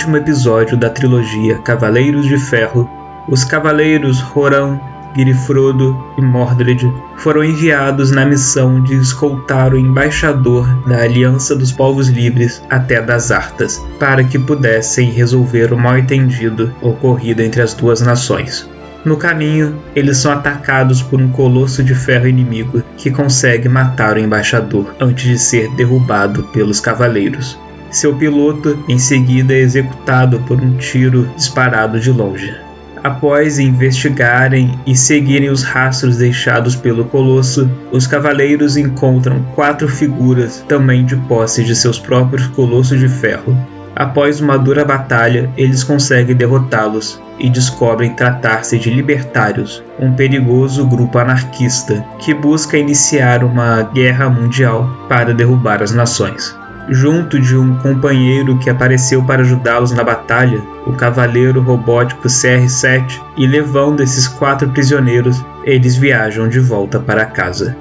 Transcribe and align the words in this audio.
último 0.00 0.16
episódio 0.16 0.78
da 0.78 0.88
trilogia 0.88 1.58
Cavaleiros 1.58 2.24
de 2.24 2.38
Ferro, 2.38 2.88
os 3.28 3.44
Cavaleiros 3.44 4.18
Roran, 4.18 4.80
Girifrodo 5.14 5.94
e 6.16 6.22
Mordred 6.22 6.90
foram 7.18 7.44
enviados 7.44 8.10
na 8.10 8.24
missão 8.24 8.82
de 8.82 8.94
escoltar 8.94 9.74
o 9.74 9.78
embaixador 9.78 10.66
da 10.88 11.02
Aliança 11.02 11.54
dos 11.54 11.70
Povos 11.70 12.08
Livres 12.08 12.62
até 12.70 13.02
das 13.02 13.30
Artas, 13.30 13.78
para 13.98 14.24
que 14.24 14.38
pudessem 14.38 15.10
resolver 15.10 15.70
o 15.70 15.78
mal-entendido 15.78 16.72
ocorrido 16.80 17.42
entre 17.42 17.60
as 17.60 17.74
duas 17.74 18.00
nações. 18.00 18.66
No 19.04 19.18
caminho, 19.18 19.78
eles 19.94 20.16
são 20.16 20.32
atacados 20.32 21.02
por 21.02 21.20
um 21.20 21.28
colosso 21.28 21.84
de 21.84 21.94
ferro 21.94 22.26
inimigo 22.26 22.82
que 22.96 23.10
consegue 23.10 23.68
matar 23.68 24.16
o 24.16 24.20
embaixador 24.20 24.94
antes 24.98 25.24
de 25.24 25.38
ser 25.38 25.68
derrubado 25.74 26.44
pelos 26.44 26.80
cavaleiros. 26.80 27.58
Seu 27.90 28.14
piloto 28.14 28.84
em 28.88 28.98
seguida 28.98 29.52
é 29.52 29.58
executado 29.58 30.38
por 30.40 30.60
um 30.60 30.76
tiro 30.76 31.28
disparado 31.36 31.98
de 31.98 32.10
longe. 32.10 32.54
Após 33.02 33.58
investigarem 33.58 34.78
e 34.86 34.94
seguirem 34.94 35.48
os 35.48 35.64
rastros 35.64 36.18
deixados 36.18 36.76
pelo 36.76 37.06
Colosso, 37.06 37.68
os 37.90 38.06
cavaleiros 38.06 38.76
encontram 38.76 39.42
quatro 39.54 39.88
figuras 39.88 40.64
também 40.68 41.04
de 41.04 41.16
posse 41.16 41.64
de 41.64 41.74
seus 41.74 41.98
próprios 41.98 42.46
colossos 42.48 43.00
de 43.00 43.08
ferro. 43.08 43.56
Após 43.96 44.40
uma 44.40 44.56
dura 44.56 44.84
batalha, 44.84 45.50
eles 45.56 45.82
conseguem 45.82 46.36
derrotá-los 46.36 47.20
e 47.38 47.50
descobrem 47.50 48.14
tratar-se 48.14 48.78
de 48.78 48.90
libertários, 48.90 49.82
um 49.98 50.12
perigoso 50.12 50.86
grupo 50.86 51.18
anarquista 51.18 52.04
que 52.18 52.32
busca 52.32 52.78
iniciar 52.78 53.42
uma 53.42 53.82
guerra 53.82 54.28
mundial 54.28 55.06
para 55.08 55.34
derrubar 55.34 55.82
as 55.82 55.92
nações. 55.92 56.54
Junto 56.88 57.38
de 57.38 57.56
um 57.56 57.76
companheiro 57.76 58.58
que 58.58 58.70
apareceu 58.70 59.22
para 59.24 59.42
ajudá-los 59.42 59.92
na 59.92 60.02
batalha, 60.02 60.60
o 60.86 60.92
cavaleiro 60.92 61.60
robótico 61.60 62.26
CR-7, 62.26 63.20
e 63.36 63.46
levando 63.46 64.00
esses 64.00 64.26
quatro 64.26 64.68
prisioneiros, 64.70 65.44
eles 65.64 65.96
viajam 65.96 66.48
de 66.48 66.58
volta 66.58 66.98
para 66.98 67.26
casa. 67.26 67.76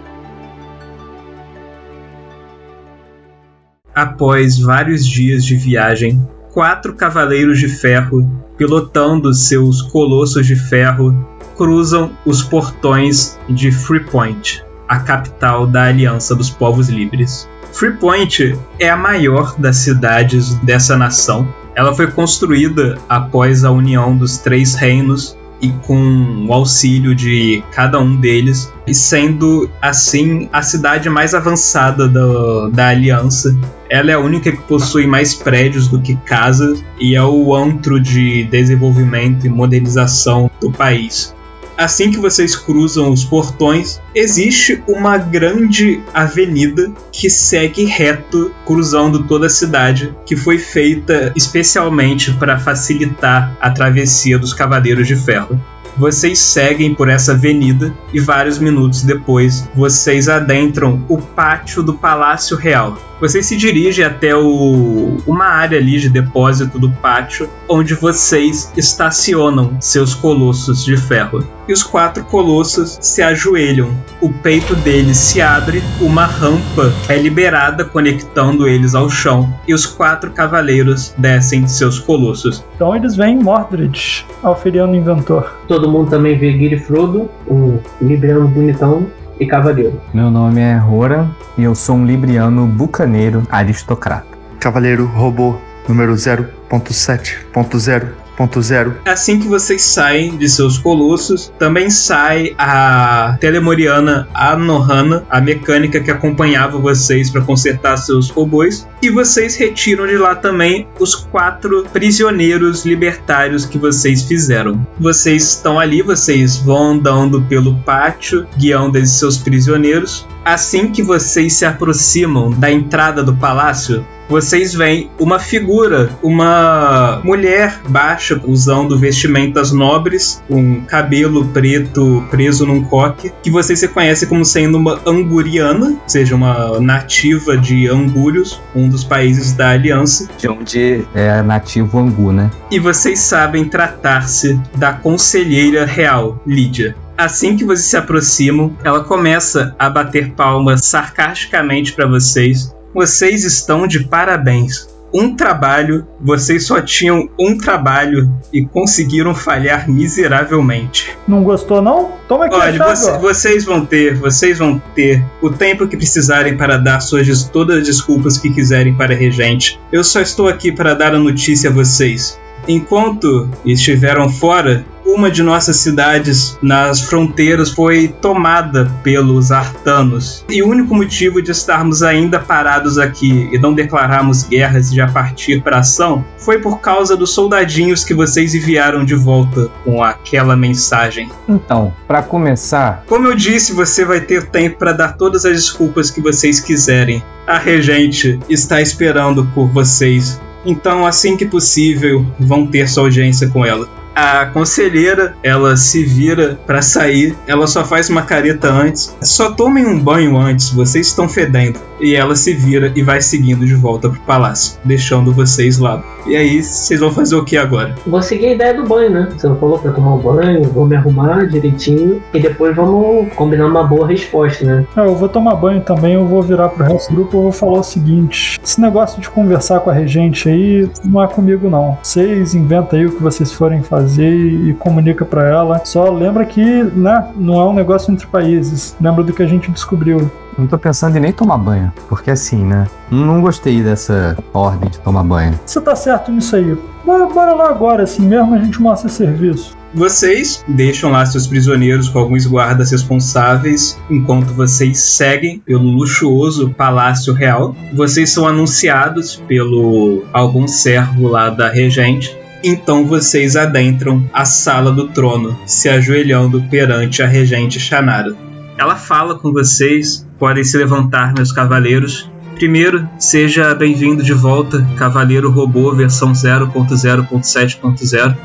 Após 3.95 4.59
vários 4.59 5.06
dias 5.06 5.44
de 5.44 5.56
viagem, 5.56 6.25
quatro 6.53 6.94
cavaleiros 6.94 7.59
de 7.59 7.67
ferro, 7.67 8.30
pilotando 8.58 9.34
seus 9.34 9.81
colossos 9.81 10.45
de 10.45 10.56
ferro, 10.56 11.28
cruzam 11.58 12.11
os 12.25 12.41
portões 12.41 13.38
de 13.50 13.72
Freepoint, 13.72 14.63
a 14.88 15.00
capital 15.00 15.67
da 15.67 15.84
Aliança 15.84 16.36
dos 16.36 16.50
Povos 16.50 16.89
Livres. 16.89 17.50
Freepoint 17.72 18.58
é 18.80 18.89
a 18.89 18.98
maior 18.98 19.56
das 19.58 19.78
cidades 19.78 20.56
dessa 20.56 20.98
nação. 20.98 21.48
Ela 21.75 21.94
foi 21.95 22.08
construída 22.08 22.98
após 23.08 23.64
a 23.64 23.72
união 23.72 24.17
dos 24.17 24.38
três 24.38 24.75
reinos 24.75 25.38
e 25.62 25.72
com 25.72 26.45
o 26.47 26.53
auxílio 26.53 27.14
de 27.14 27.62
cada 27.72 28.00
um 28.00 28.16
deles, 28.16 28.72
e 28.88 28.94
sendo 28.94 29.70
assim 29.81 30.47
a 30.53 30.62
cidade 30.62 31.09
mais 31.09 31.34
avançada 31.34 32.08
da, 32.08 32.70
da 32.70 32.88
aliança. 32.90 33.58
Ela 33.90 34.12
é 34.12 34.14
a 34.14 34.20
única 34.20 34.52
que 34.52 34.62
possui 34.64 35.06
mais 35.06 35.34
prédios 35.34 35.88
do 35.88 36.00
que 36.00 36.16
casas 36.16 36.84
e 37.00 37.16
é 37.16 37.23
o 37.23 37.53
antro 37.53 38.00
de 38.00 38.45
desenvolvimento 38.45 39.45
e 39.45 39.50
modernização 39.50 40.50
do 40.62 40.72
país 40.72 41.34
assim 41.80 42.11
que 42.11 42.19
vocês 42.19 42.58
cruzam 42.58 43.09
os 43.09 43.23
portões, 43.23 44.02
existe 44.13 44.83
uma 44.85 45.17
grande 45.17 46.03
avenida 46.13 46.91
que 47.09 47.30
segue 47.30 47.85
reto, 47.85 48.53
cruzando 48.66 49.23
toda 49.23 49.45
a 49.45 49.50
cidade, 49.50 50.13
que 50.25 50.35
foi 50.35 50.57
feita 50.57 51.31
especialmente 51.38 52.34
para 52.34 52.59
facilitar 52.59 53.56
a 53.62 53.72
travessia 53.72 54.38
dos 54.38 54.53
Cavaleiros 54.53 55.07
de 55.07 55.16
Ferro. 55.16 55.57
Vocês 55.97 56.40
seguem 56.40 56.94
por 56.94 57.09
essa 57.09 57.31
avenida 57.31 57.94
e 58.13 58.19
vários 58.19 58.59
minutos 58.59 59.01
depois 59.01 59.69
vocês 59.75 60.29
adentram 60.29 61.03
o 61.09 61.17
pátio 61.17 61.81
do 61.81 61.94
Palácio 61.94 62.56
Real. 62.56 62.97
Vocês 63.19 63.46
se 63.46 63.57
dirigem 63.57 64.06
até 64.06 64.35
o, 64.35 65.17
uma 65.28 65.46
área 65.46 65.78
ali 65.78 66.00
de 66.00 66.09
depósito 66.09 66.79
do 66.79 66.90
pátio, 66.90 67.50
onde 67.67 67.96
vocês 67.96 68.72
estacionam 68.78 69.75
seus 69.81 70.13
colossos 70.13 70.85
de 70.85 70.96
ferro. 70.96 71.59
E 71.69 71.72
os 71.72 71.84
quatro 71.84 72.24
colossos 72.24 72.97
se 73.00 73.22
ajoelham. 73.22 73.96
O 74.19 74.34
peito 74.34 74.75
deles 74.78 75.18
se 75.18 75.40
abre, 75.40 75.84
uma 76.02 76.25
rampa 76.25 76.91
é 77.07 77.16
liberada 77.16 77.85
conectando 77.85 78.68
eles 78.68 78.96
ao 78.96 79.07
chão, 79.07 79.53
e 79.68 79.74
os 79.75 79.85
quatro 79.85 80.31
cavaleiros 80.31 81.13
descem 81.16 81.62
de 81.62 81.72
seus 81.72 82.00
colossos. 82.00 82.66
Então 82.74 82.96
eles 82.96 83.16
veem 83.16 83.38
Mordred, 83.38 84.25
Alferiano 84.41 84.96
Inventor. 84.96 85.53
Todo 85.68 85.88
mundo 85.88 86.09
também 86.09 86.40
vê 86.40 86.53
Guiri 86.53 86.79
Frodo, 86.79 87.29
um 87.47 87.78
libriano 88.02 88.47
bonitão, 88.47 89.06
e 89.40 89.46
cavaleiro. 89.46 90.02
Meu 90.12 90.31
nome 90.31 90.59
é 90.59 90.75
Rora 90.75 91.29
e 91.56 91.63
eu 91.63 91.75
sou 91.75 91.97
um 91.97 92.06
libriano 92.06 92.66
bucaneiro 92.66 93.44
aristocrata. 93.47 94.25
Cavaleiro 94.59 95.06
robô 95.06 95.56
número 95.88 96.13
0.7.0 96.13 98.28
2.0. 98.47 98.95
Assim 99.05 99.39
que 99.39 99.47
vocês 99.47 99.81
saem 99.83 100.38
de 100.38 100.47
seus 100.47 100.77
colossos, 100.77 101.51
também 101.59 101.89
sai 101.89 102.55
a 102.57 103.38
telemoriana 103.39 104.27
Anohana, 104.33 105.25
a 105.29 105.41
mecânica 105.41 106.00
que 106.00 106.11
acompanhava 106.11 106.78
vocês 106.78 107.29
para 107.29 107.41
consertar 107.41 107.97
seus 107.97 108.29
robôs, 108.29 108.88
e 109.01 109.09
vocês 109.09 109.55
retiram 109.55 110.07
de 110.07 110.17
lá 110.17 110.35
também 110.35 110.88
os 110.99 111.16
quatro 111.16 111.85
prisioneiros 111.91 112.85
libertários 112.85 113.66
que 113.66 113.78
vocês 113.78 114.23
fizeram. 114.23 114.85
Vocês 114.99 115.44
estão 115.49 115.79
ali, 115.79 116.01
vocês 116.01 116.57
vão 116.57 116.91
andando 116.91 117.41
pelo 117.44 117.75
pátio, 117.79 118.47
guiando 118.57 118.97
esses 118.97 119.17
seus 119.17 119.38
prisioneiros. 119.38 120.28
Assim 120.45 120.91
que 120.91 121.03
vocês 121.03 121.53
se 121.53 121.66
aproximam 121.66 122.49
da 122.51 122.72
entrada 122.72 123.23
do 123.23 123.35
palácio, 123.35 124.05
vocês 124.29 124.73
veem 124.73 125.09
uma 125.19 125.40
figura, 125.40 126.09
uma 126.22 127.19
mulher 127.23 127.79
baixa, 127.90 128.40
usando 128.45 128.97
vestimentas 128.97 129.72
nobres, 129.72 130.41
com 130.47 130.81
cabelo 130.81 131.47
preto 131.47 132.23
preso 132.29 132.66
num 132.66 132.84
coque, 132.84 133.31
que 133.41 133.50
vocês 133.50 133.81
reconhecem 133.81 134.29
como 134.29 134.45
sendo 134.45 134.78
uma 134.78 135.00
anguriana, 135.06 135.88
ou 135.88 136.00
seja, 136.07 136.35
uma 136.35 136.79
nativa 136.79 137.57
de 137.57 137.88
Angúrios, 137.88 138.62
um 138.75 138.88
dos 138.88 139.03
países 139.03 139.53
da 139.53 139.72
Aliança. 139.72 140.29
De 140.38 140.47
onde 140.47 141.03
é 141.16 141.41
nativo 141.41 141.97
Angu, 141.97 142.31
né? 142.31 142.51
E 142.69 142.79
vocês 142.79 143.19
sabem 143.19 143.66
tratar-se 143.66 144.59
da 144.75 144.94
conselheira 144.94 145.85
real, 145.85 146.41
Lídia. 146.46 146.96
Assim 147.17 147.57
que 147.57 147.66
vocês 147.66 147.88
se 147.88 147.97
aproximam, 147.97 148.78
ela 148.84 149.03
começa 149.03 149.75
a 149.78 149.90
bater 149.90 150.31
palmas 150.31 150.85
sarcasticamente 150.85 151.94
para 151.94 152.07
vocês 152.07 152.73
vocês 152.99 153.45
estão 153.45 153.87
de 153.87 154.03
parabéns. 154.03 154.89
Um 155.13 155.33
trabalho, 155.33 156.05
vocês 156.19 156.67
só 156.67 156.81
tinham 156.81 157.29
um 157.39 157.57
trabalho 157.57 158.29
e 158.51 158.65
conseguiram 158.65 159.33
falhar 159.33 159.89
miseravelmente. 159.89 161.15
Não 161.25 161.41
gostou 161.41 161.81
não? 161.81 162.11
Toma 162.27 162.47
aqui 162.47 162.55
Olha, 162.55 162.83
você, 162.83 163.17
vocês 163.17 163.63
vão 163.63 163.85
ter, 163.85 164.15
vocês 164.15 164.57
vão 164.57 164.81
ter 164.93 165.23
o 165.41 165.49
tempo 165.49 165.87
que 165.87 165.95
precisarem 165.95 166.57
para 166.57 166.75
dar 166.75 166.99
suas 166.99 167.45
todas 167.45 167.77
as 167.77 167.85
desculpas 167.85 168.37
que 168.37 168.49
quiserem 168.49 168.93
para 168.93 169.13
a 169.13 169.17
regente. 169.17 169.79
Eu 169.93 170.03
só 170.03 170.19
estou 170.19 170.49
aqui 170.49 170.69
para 170.69 170.93
dar 170.93 171.16
a 171.16 171.19
notícia 171.19 171.69
a 171.69 171.73
vocês. 171.73 172.37
Enquanto 172.67 173.49
estiveram 173.66 174.29
fora, 174.29 174.85
uma 175.14 175.31
de 175.31 175.42
nossas 175.44 175.78
cidades 175.78 176.58
nas 176.61 177.02
fronteiras 177.02 177.72
foi 177.72 178.08
tomada 178.08 178.91
pelos 179.03 179.52
artanos. 179.52 180.46
E 180.50 180.61
o 180.61 180.67
único 180.67 180.96
motivo 180.96 181.41
de 181.41 181.52
estarmos 181.52 182.03
ainda 182.03 182.40
parados 182.40 182.97
aqui 182.97 183.50
e 183.52 183.58
não 183.58 183.73
declararmos 183.73 184.44
guerras 184.44 184.91
e 184.91 184.96
já 184.96 185.08
partir 185.08 185.61
para 185.61 185.79
ação 185.79 186.23
foi 186.38 186.59
por 186.59 186.79
causa 186.79 187.16
dos 187.17 187.34
soldadinhos 187.34 188.03
que 188.03 188.14
vocês 188.14 188.53
enviaram 188.53 189.03
de 189.03 189.16
volta 189.16 189.70
com 189.84 190.03
aquela 190.03 190.56
mensagem. 190.56 191.29
Então, 191.47 191.94
para 192.08 192.22
começar, 192.22 193.03
como 193.08 193.28
eu 193.28 193.35
disse, 193.35 193.73
você 193.73 194.05
vai 194.05 194.22
ter 194.22 194.47
tempo 194.47 194.78
para 194.78 194.94
dar 194.94 195.17
todas 195.17 195.46
as 195.46 195.53
desculpas 195.53 196.12
que 196.12 196.22
vocês 196.22 196.59
quiserem. 196.59 197.23
A 197.47 197.58
regente 197.58 198.40
está 198.50 198.82
esperando 198.82 199.46
por 199.53 199.67
vocês. 199.67 200.40
Então, 200.66 201.05
assim 201.05 201.38
que 201.38 201.46
possível, 201.46 202.26
vão 202.40 202.67
ter 202.67 202.88
sua 202.88 203.03
audiência 203.03 203.50
com 203.50 203.66
ela. 203.66 203.88
A 204.21 204.47
conselheira, 204.47 205.33
ela 205.41 205.77
se 205.77 206.03
vira 206.03 206.59
pra 206.67 206.81
sair, 206.81 207.37
ela 207.47 207.66
só 207.67 207.85
faz 207.85 208.09
uma 208.09 208.23
careta 208.23 208.69
antes. 208.69 209.16
Só 209.21 209.51
tomem 209.51 209.87
um 209.87 209.97
banho 209.97 210.35
antes, 210.35 210.73
vocês 210.73 211.07
estão 211.07 211.29
fedendo. 211.29 211.79
E 212.01 212.16
ela 212.16 212.35
se 212.35 212.53
vira 212.53 212.91
e 212.93 213.01
vai 213.01 213.21
seguindo 213.21 213.66
de 213.66 213.75
volta 213.75 214.09
pro 214.09 214.19
palácio, 214.21 214.77
deixando 214.83 215.31
vocês 215.31 215.79
lá. 215.79 216.03
E 216.27 216.35
aí, 216.35 216.61
vocês 216.61 216.99
vão 216.99 217.13
fazer 217.13 217.37
o 217.37 217.45
que 217.45 217.55
agora? 217.55 217.95
Vou 218.05 218.21
seguir 218.21 218.47
a 218.47 218.53
ideia 218.55 218.73
do 218.73 218.85
banho, 218.85 219.09
né? 219.09 219.29
Você 219.37 219.47
não 219.47 219.55
falou 219.55 219.79
pra 219.79 219.93
tomar 219.93 220.16
um 220.16 220.17
banho, 220.17 220.63
vou 220.63 220.85
me 220.85 220.97
arrumar 220.97 221.45
direitinho 221.45 222.21
e 222.33 222.41
depois 222.41 222.75
vamos 222.75 223.31
combinar 223.35 223.67
uma 223.67 223.85
boa 223.85 224.05
resposta, 224.05 224.66
né? 224.66 224.85
É, 224.97 224.99
eu 224.99 225.16
vou 225.16 225.29
tomar 225.29 225.55
banho 225.55 225.79
também, 225.81 226.16
eu 226.16 226.27
vou 226.27 226.41
virar 226.41 226.67
pro 226.67 226.83
resto 226.83 227.09
do 227.09 227.16
grupo 227.16 227.37
e 227.37 227.41
vou 227.43 227.51
falar 227.53 227.79
o 227.79 227.83
seguinte: 227.83 228.59
esse 228.61 228.81
negócio 228.81 229.21
de 229.21 229.29
conversar 229.29 229.79
com 229.79 229.89
a 229.89 229.93
regente 229.93 230.49
aí 230.49 230.89
não 231.05 231.23
é 231.23 231.27
comigo, 231.27 231.69
não. 231.69 231.97
Vocês 232.03 232.53
inventam 232.53 232.99
aí 232.99 233.05
o 233.05 233.11
que 233.11 233.23
vocês 233.23 233.53
forem 233.53 233.81
fazer 233.81 234.09
e, 234.17 234.70
e 234.70 234.73
comunica 234.73 235.26
pra 235.26 235.47
ela. 235.47 235.82
Só 235.85 236.11
lembra 236.11 236.46
que, 236.46 236.84
né, 236.84 237.28
não 237.35 237.59
é 237.59 237.66
um 237.66 237.73
negócio 237.73 238.11
entre 238.11 238.28
países. 238.28 238.96
Lembra 239.00 239.23
do 239.23 239.34
que 239.34 239.44
a 239.44 239.47
gente 239.47 239.70
descobriu. 239.72 240.29
Não 240.58 240.67
tô 240.67 240.78
pensando 240.78 241.16
em 241.17 241.22
nem 241.22 241.32
tomar 241.32 241.58
banho, 241.58 241.91
porque 242.09 242.29
assim, 242.29 242.66
né? 242.66 242.85
Não 243.09 243.41
gostei 243.41 243.82
dessa 243.82 244.38
ordem 244.53 244.90
de 244.90 245.00
tomar 245.00 245.23
banho. 245.23 245.58
Você 245.66 245.79
tá 245.79 245.96
certo 245.96 246.32
nisso 246.32 246.56
aí. 246.56 246.78
Bora, 247.06 247.28
bora 247.28 247.53
lá 247.53 247.70
agora, 247.70 248.03
assim 248.03 248.28
mesmo 248.28 248.53
a 248.53 248.58
gente 248.58 248.82
mostra 248.82 249.09
serviço. 249.09 249.79
Vocês 249.94 250.64
deixam 250.67 251.09
lá 251.09 251.26
seus 251.26 251.47
prisioneiros 251.47 252.09
com 252.09 252.20
alguns 252.20 252.46
guardas 252.46 252.91
responsáveis 252.91 253.97
enquanto 254.09 254.53
vocês 254.53 255.00
seguem 255.00 255.59
pelo 255.59 255.90
luxuoso 255.90 256.70
Palácio 256.70 257.34
Real. 257.34 257.75
Vocês 257.94 258.29
são 258.29 258.48
anunciados 258.48 259.41
pelo 259.48 260.24
algum 260.32 260.67
servo 260.67 261.27
lá 261.27 261.50
da 261.50 261.70
regente. 261.70 262.38
Então 262.63 263.06
vocês 263.06 263.56
adentram 263.56 264.29
a 264.34 264.44
sala 264.44 264.91
do 264.91 265.08
trono, 265.08 265.58
se 265.65 265.88
ajoelhando 265.88 266.62
perante 266.70 267.24
a 267.24 267.27
regente 267.27 267.79
Shannara. 267.79 268.36
Ela 268.77 268.96
fala 268.96 269.36
com 269.36 269.51
vocês, 269.51 270.27
podem 270.38 270.63
se 270.63 270.77
levantar, 270.77 271.34
meus 271.34 271.51
cavaleiros. 271.51 272.29
Primeiro, 272.56 273.08
seja 273.17 273.74
bem-vindo 273.74 274.22
de 274.22 274.34
volta, 274.34 274.86
Cavaleiro 274.98 275.50
Robô 275.50 275.94
versão 275.94 276.34
0.0.7.0. 276.34 278.36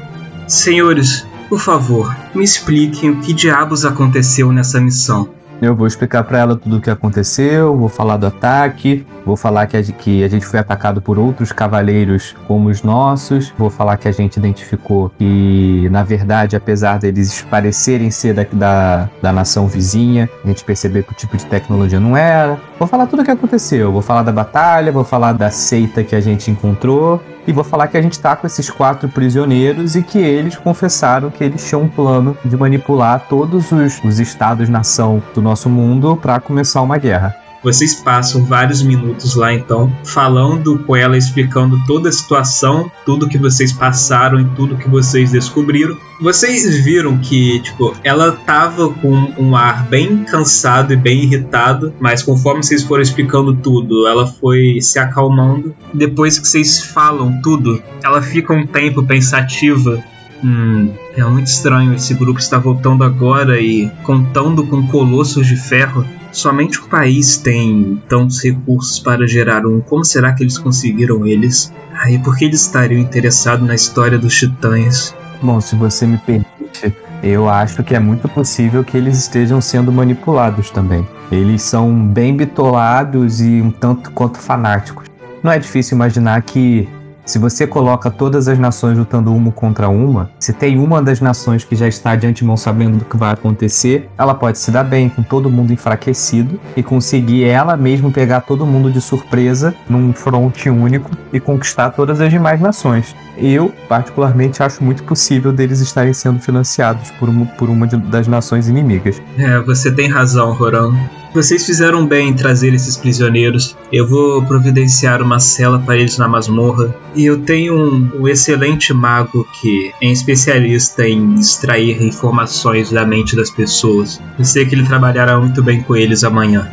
Senhores, 0.46 1.26
por 1.48 1.60
favor, 1.60 2.14
me 2.34 2.44
expliquem 2.44 3.10
o 3.10 3.20
que 3.20 3.32
diabos 3.32 3.84
aconteceu 3.84 4.52
nessa 4.52 4.80
missão. 4.80 5.28
Eu 5.64 5.74
vou 5.74 5.86
explicar 5.86 6.22
pra 6.24 6.38
ela 6.38 6.56
tudo 6.56 6.76
o 6.76 6.80
que 6.80 6.90
aconteceu, 6.90 7.74
vou 7.74 7.88
falar 7.88 8.18
do 8.18 8.26
ataque, 8.26 9.06
vou 9.24 9.34
falar 9.34 9.66
que 9.66 9.76
a, 9.76 9.82
que 9.82 10.22
a 10.22 10.28
gente 10.28 10.44
foi 10.44 10.60
atacado 10.60 11.00
por 11.00 11.18
outros 11.18 11.52
cavaleiros 11.52 12.36
como 12.46 12.68
os 12.68 12.82
nossos, 12.82 13.52
vou 13.56 13.70
falar 13.70 13.96
que 13.96 14.06
a 14.06 14.12
gente 14.12 14.36
identificou 14.36 15.10
que, 15.18 15.88
na 15.90 16.02
verdade, 16.02 16.54
apesar 16.54 16.98
deles 16.98 17.40
parecerem 17.50 18.10
ser 18.10 18.34
da, 18.34 18.46
da, 18.52 19.08
da 19.22 19.32
nação 19.32 19.66
vizinha, 19.66 20.28
a 20.44 20.48
gente 20.48 20.62
percebeu 20.62 21.02
que 21.02 21.12
o 21.12 21.16
tipo 21.16 21.34
de 21.34 21.46
tecnologia 21.46 21.98
não 21.98 22.14
era. 22.14 22.58
Vou 22.78 22.86
falar 22.86 23.06
tudo 23.06 23.22
o 23.22 23.24
que 23.24 23.30
aconteceu, 23.30 23.90
vou 23.90 24.02
falar 24.02 24.22
da 24.22 24.32
batalha, 24.32 24.92
vou 24.92 25.04
falar 25.04 25.32
da 25.32 25.50
seita 25.50 26.04
que 26.04 26.14
a 26.14 26.20
gente 26.20 26.50
encontrou, 26.50 27.22
e 27.46 27.52
vou 27.52 27.64
falar 27.64 27.88
que 27.88 27.96
a 27.96 28.02
gente 28.02 28.18
tá 28.18 28.34
com 28.34 28.46
esses 28.46 28.70
quatro 28.70 29.08
prisioneiros 29.08 29.96
e 29.96 30.02
que 30.02 30.18
eles 30.18 30.56
confessaram 30.56 31.30
que 31.30 31.44
eles 31.44 31.66
tinham 31.66 31.82
um 31.82 31.88
plano 31.88 32.36
de 32.44 32.56
manipular 32.56 33.26
todos 33.28 33.70
os, 33.72 34.02
os 34.02 34.18
estados-nação 34.18 35.22
do 35.34 35.42
nosso 35.42 35.68
mundo 35.68 36.16
para 36.16 36.40
começar 36.40 36.82
uma 36.82 36.98
guerra. 36.98 37.43
Vocês 37.64 37.94
passam 37.94 38.44
vários 38.44 38.82
minutos 38.82 39.34
lá 39.34 39.52
então, 39.54 39.90
falando 40.04 40.78
com 40.80 40.94
ela, 40.94 41.16
explicando 41.16 41.82
toda 41.86 42.10
a 42.10 42.12
situação, 42.12 42.92
tudo 43.06 43.26
que 43.26 43.38
vocês 43.38 43.72
passaram 43.72 44.38
e 44.38 44.44
tudo 44.54 44.76
que 44.76 44.88
vocês 44.88 45.32
descobriram. 45.32 45.96
Vocês 46.20 46.84
viram 46.84 47.16
que, 47.18 47.60
tipo, 47.60 47.96
ela 48.04 48.32
tava 48.32 48.90
com 48.90 49.32
um 49.38 49.56
ar 49.56 49.86
bem 49.86 50.24
cansado 50.24 50.92
e 50.92 50.96
bem 50.96 51.24
irritado, 51.24 51.94
mas 51.98 52.22
conforme 52.22 52.62
vocês 52.62 52.82
foram 52.82 53.02
explicando 53.02 53.56
tudo, 53.56 54.06
ela 54.06 54.26
foi 54.26 54.78
se 54.82 54.98
acalmando. 54.98 55.74
Depois 55.92 56.38
que 56.38 56.46
vocês 56.46 56.82
falam 56.82 57.40
tudo, 57.40 57.82
ela 58.04 58.20
fica 58.20 58.52
um 58.52 58.66
tempo 58.66 59.02
pensativa 59.02 60.04
Hum, 60.44 60.90
é 61.16 61.24
muito 61.24 61.46
estranho. 61.46 61.94
Esse 61.94 62.12
grupo 62.12 62.38
está 62.38 62.58
voltando 62.58 63.02
agora 63.02 63.58
e 63.58 63.90
contando 64.02 64.66
com 64.66 64.86
colossos 64.86 65.46
de 65.46 65.56
ferro. 65.56 66.04
Somente 66.30 66.80
o 66.80 66.84
país 66.84 67.38
tem 67.38 68.02
tantos 68.08 68.42
recursos 68.42 69.00
para 69.00 69.26
gerar 69.26 69.64
um. 69.64 69.80
Como 69.80 70.04
será 70.04 70.34
que 70.34 70.42
eles 70.42 70.58
conseguiram 70.58 71.26
eles? 71.26 71.72
Ah, 71.94 72.10
e 72.10 72.18
por 72.18 72.36
que 72.36 72.44
eles 72.44 72.60
estariam 72.60 73.00
interessados 73.00 73.66
na 73.66 73.74
história 73.74 74.18
dos 74.18 74.34
titãs? 74.34 75.14
Bom, 75.40 75.60
se 75.60 75.76
você 75.76 76.06
me 76.06 76.18
permite, 76.18 76.94
eu 77.22 77.48
acho 77.48 77.82
que 77.82 77.94
é 77.94 77.98
muito 77.98 78.28
possível 78.28 78.84
que 78.84 78.98
eles 78.98 79.16
estejam 79.16 79.60
sendo 79.62 79.90
manipulados 79.90 80.70
também. 80.70 81.06
Eles 81.32 81.62
são 81.62 82.06
bem 82.06 82.36
bitolados 82.36 83.40
e 83.40 83.62
um 83.62 83.70
tanto 83.70 84.10
quanto 84.10 84.38
fanáticos. 84.38 85.06
Não 85.42 85.50
é 85.50 85.58
difícil 85.58 85.94
imaginar 85.94 86.42
que 86.42 86.86
se 87.24 87.38
você 87.38 87.66
coloca 87.66 88.10
todas 88.10 88.48
as 88.48 88.58
nações 88.58 88.98
lutando 88.98 89.34
uma 89.34 89.50
contra 89.50 89.88
uma, 89.88 90.30
se 90.38 90.52
tem 90.52 90.78
uma 90.78 91.02
das 91.02 91.20
nações 91.20 91.64
que 91.64 91.74
já 91.74 91.88
está 91.88 92.14
de 92.14 92.26
antemão 92.26 92.56
sabendo 92.56 92.98
do 92.98 93.04
que 93.04 93.16
vai 93.16 93.32
acontecer, 93.32 94.08
ela 94.18 94.34
pode 94.34 94.58
se 94.58 94.70
dar 94.70 94.84
bem 94.84 95.08
com 95.08 95.22
todo 95.22 95.50
mundo 95.50 95.72
enfraquecido 95.72 96.60
e 96.76 96.82
conseguir 96.82 97.44
ela 97.44 97.76
mesmo 97.76 98.12
pegar 98.12 98.42
todo 98.42 98.66
mundo 98.66 98.90
de 98.90 99.00
surpresa 99.00 99.74
num 99.88 100.12
fronte 100.12 100.68
único 100.68 101.10
e 101.32 101.40
conquistar 101.40 101.90
todas 101.90 102.20
as 102.20 102.30
demais 102.30 102.60
nações. 102.60 103.14
Eu, 103.36 103.72
particularmente, 103.88 104.62
acho 104.62 104.82
muito 104.84 105.02
possível 105.02 105.52
deles 105.52 105.80
estarem 105.80 106.12
sendo 106.12 106.40
financiados 106.40 107.10
por 107.12 107.28
uma, 107.28 107.46
por 107.46 107.68
uma 107.68 107.86
das 107.86 108.28
nações 108.28 108.68
inimigas. 108.68 109.20
É, 109.36 109.58
você 109.60 109.90
tem 109.90 110.08
razão, 110.08 110.52
Roran. 110.52 110.94
Vocês 111.34 111.66
fizeram 111.66 112.06
bem 112.06 112.28
em 112.28 112.32
trazer 112.32 112.72
esses 112.72 112.96
prisioneiros. 112.96 113.76
Eu 113.92 114.06
vou 114.06 114.40
providenciar 114.44 115.20
uma 115.20 115.40
cela 115.40 115.80
para 115.80 115.96
eles 115.96 116.16
na 116.16 116.28
masmorra. 116.28 116.94
E 117.12 117.26
eu 117.26 117.40
tenho 117.40 117.74
um, 117.74 118.20
um 118.20 118.28
excelente 118.28 118.94
mago 118.94 119.44
que 119.60 119.92
é 120.00 120.12
especialista 120.12 121.04
em 121.04 121.34
extrair 121.34 122.00
informações 122.00 122.92
da 122.92 123.04
mente 123.04 123.34
das 123.34 123.50
pessoas. 123.50 124.22
Eu 124.38 124.44
sei 124.44 124.64
que 124.64 124.76
ele 124.76 124.86
trabalhará 124.86 125.36
muito 125.40 125.60
bem 125.60 125.82
com 125.82 125.96
eles 125.96 126.22
amanhã. 126.22 126.70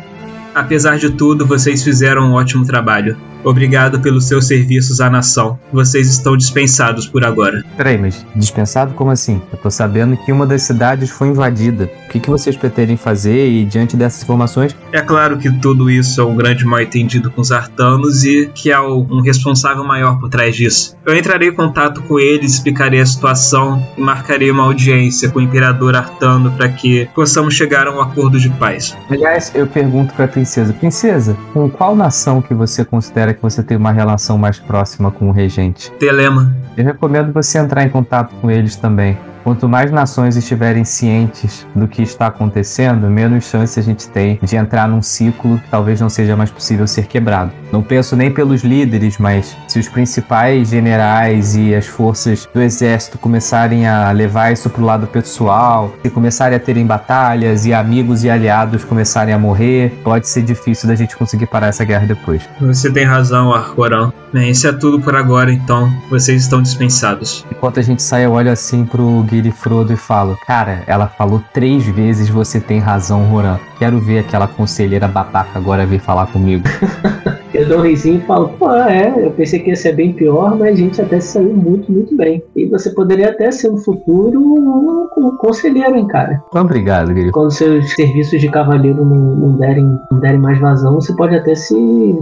Apesar 0.54 0.96
de 0.96 1.10
tudo, 1.10 1.44
vocês 1.44 1.82
fizeram 1.82 2.30
um 2.30 2.34
ótimo 2.34 2.64
trabalho. 2.64 3.16
Obrigado 3.44 4.00
pelos 4.00 4.24
seus 4.24 4.46
serviços 4.46 5.00
à 5.00 5.10
nação. 5.10 5.58
Vocês 5.72 6.08
estão 6.08 6.36
dispensados 6.36 7.06
por 7.06 7.24
agora. 7.24 7.64
Peraí, 7.76 7.98
mas 7.98 8.24
dispensado 8.34 8.94
como 8.94 9.10
assim? 9.10 9.40
Eu 9.52 9.58
tô 9.58 9.70
sabendo 9.70 10.16
que 10.16 10.32
uma 10.32 10.46
das 10.46 10.62
cidades 10.62 11.10
foi 11.10 11.28
invadida. 11.28 11.90
O 12.06 12.08
que, 12.08 12.20
que 12.20 12.30
vocês 12.30 12.56
pretendem 12.56 12.96
fazer 12.96 13.48
e 13.48 13.64
diante 13.64 13.96
dessas 13.96 14.22
informações? 14.22 14.76
É 14.92 15.00
claro 15.00 15.38
que 15.38 15.50
tudo 15.50 15.90
isso 15.90 16.20
é 16.20 16.24
um 16.24 16.36
grande 16.36 16.64
mal-entendido 16.64 17.30
com 17.30 17.40
os 17.40 17.50
artanos 17.50 18.24
e 18.24 18.50
que 18.54 18.70
há 18.70 18.82
um 18.82 19.20
responsável 19.20 19.84
maior 19.84 20.18
por 20.18 20.28
trás 20.28 20.54
disso. 20.54 20.96
Eu 21.04 21.16
entrarei 21.16 21.48
em 21.48 21.54
contato 21.54 22.02
com 22.02 22.18
eles, 22.18 22.54
explicarei 22.54 23.00
a 23.00 23.06
situação 23.06 23.84
e 23.96 24.00
marcarei 24.00 24.50
uma 24.50 24.64
audiência 24.64 25.30
com 25.30 25.38
o 25.38 25.42
Imperador 25.42 25.96
Artano 25.96 26.52
para 26.52 26.68
que 26.68 27.08
possamos 27.14 27.54
chegar 27.54 27.86
a 27.86 27.90
um 27.90 28.00
acordo 28.00 28.38
de 28.38 28.50
paz. 28.50 28.96
Aliás, 29.10 29.50
eu 29.54 29.66
pergunto 29.66 30.14
pra 30.14 30.28
princesa: 30.28 30.72
Princesa, 30.72 31.36
com 31.52 31.68
qual 31.68 31.96
nação 31.96 32.42
que 32.42 32.54
você 32.54 32.84
considera 32.84 33.31
que 33.34 33.42
você 33.42 33.62
tem 33.62 33.76
uma 33.76 33.92
relação 33.92 34.36
mais 34.38 34.58
próxima 34.58 35.10
com 35.10 35.28
o 35.28 35.32
regente? 35.32 35.90
Telema, 35.92 36.54
Eu 36.76 36.84
recomendo 36.84 37.32
você 37.32 37.58
entrar 37.58 37.84
em 37.84 37.88
contato 37.88 38.34
com 38.40 38.50
eles 38.50 38.76
também. 38.76 39.16
Quanto 39.42 39.68
mais 39.68 39.90
nações 39.90 40.36
estiverem 40.36 40.84
cientes 40.84 41.66
do 41.74 41.88
que 41.88 42.02
está 42.02 42.28
acontecendo, 42.28 43.08
menos 43.08 43.44
chance 43.44 43.78
a 43.78 43.82
gente 43.82 44.08
tem 44.08 44.38
de 44.42 44.56
entrar 44.56 44.88
num 44.88 45.02
ciclo 45.02 45.58
que 45.58 45.68
talvez 45.68 46.00
não 46.00 46.08
seja 46.08 46.36
mais 46.36 46.50
possível 46.50 46.86
ser 46.86 47.06
quebrado. 47.06 47.52
Não 47.72 47.82
penso 47.82 48.14
nem 48.14 48.30
pelos 48.30 48.62
líderes, 48.62 49.18
mas 49.18 49.56
se 49.66 49.78
os 49.78 49.88
principais 49.88 50.68
generais 50.68 51.56
e 51.56 51.74
as 51.74 51.86
forças 51.86 52.48
do 52.52 52.60
exército 52.60 53.18
começarem 53.18 53.86
a 53.86 54.12
levar 54.12 54.52
isso 54.52 54.70
pro 54.70 54.84
lado 54.84 55.06
pessoal, 55.06 55.92
e 56.04 56.10
começarem 56.10 56.56
a 56.56 56.60
terem 56.60 56.86
batalhas 56.86 57.66
e 57.66 57.72
amigos 57.72 58.24
e 58.24 58.30
aliados 58.30 58.84
começarem 58.84 59.34
a 59.34 59.38
morrer, 59.38 60.00
pode 60.04 60.28
ser 60.28 60.42
difícil 60.42 60.88
da 60.88 60.94
gente 60.94 61.16
conseguir 61.16 61.46
parar 61.46 61.68
essa 61.68 61.84
guerra 61.84 62.06
depois. 62.06 62.42
você 62.60 62.90
tem 62.90 63.04
razão, 63.04 63.52
Arcoran. 63.52 64.12
Bem, 64.32 64.50
isso 64.50 64.66
é 64.66 64.72
tudo 64.72 65.00
por 65.00 65.14
agora, 65.14 65.52
então 65.52 65.92
vocês 66.08 66.42
estão 66.42 66.62
dispensados. 66.62 67.44
Enquanto 67.50 67.80
a 67.80 67.82
gente 67.82 68.02
sai, 68.02 68.24
eu 68.24 68.32
olho 68.32 68.50
assim 68.50 68.84
pro 68.84 69.22
Guilherme 69.32 69.50
Frodo 69.50 69.92
e 69.92 69.96
falo: 69.96 70.36
Cara, 70.46 70.82
ela 70.86 71.08
falou 71.08 71.42
três 71.54 71.86
vezes 71.86 72.28
você 72.28 72.60
tem 72.60 72.78
razão, 72.78 73.24
Roran. 73.24 73.58
Quero 73.78 73.98
ver 73.98 74.18
aquela 74.18 74.46
conselheira 74.46 75.08
babaca 75.08 75.58
agora 75.58 75.86
vir 75.86 76.00
falar 76.00 76.26
comigo. 76.26 76.64
Eu 77.54 77.68
dou 77.68 77.78
um 77.80 77.82
risinho 77.82 78.18
e 78.18 78.20
falo, 78.22 78.48
pô, 78.58 78.72
é, 78.72 79.26
eu 79.26 79.30
pensei 79.32 79.60
que 79.60 79.68
ia 79.68 79.76
ser 79.76 79.92
bem 79.92 80.12
pior, 80.12 80.56
mas 80.56 80.72
a 80.72 80.74
gente 80.74 81.00
até 81.02 81.20
saiu 81.20 81.52
muito, 81.52 81.92
muito 81.92 82.16
bem. 82.16 82.42
E 82.56 82.66
você 82.66 82.90
poderia 82.90 83.28
até 83.28 83.50
ser 83.50 83.70
no 83.70 83.76
futuro 83.76 84.40
um, 84.40 85.08
um 85.18 85.36
conselheiro, 85.36 85.94
hein, 85.94 86.06
cara. 86.06 86.42
Obrigado, 86.54 87.08
Guilherme. 87.08 87.30
Quando 87.30 87.50
seus 87.50 87.92
serviços 87.94 88.40
de 88.40 88.48
cavaleiro 88.48 89.04
não, 89.04 89.36
não 89.36 89.58
derem, 89.58 89.84
não 90.10 90.18
derem 90.18 90.38
mais 90.38 90.58
vazão, 90.58 90.94
você 90.94 91.14
pode 91.14 91.36
até 91.36 91.54
se, 91.54 91.74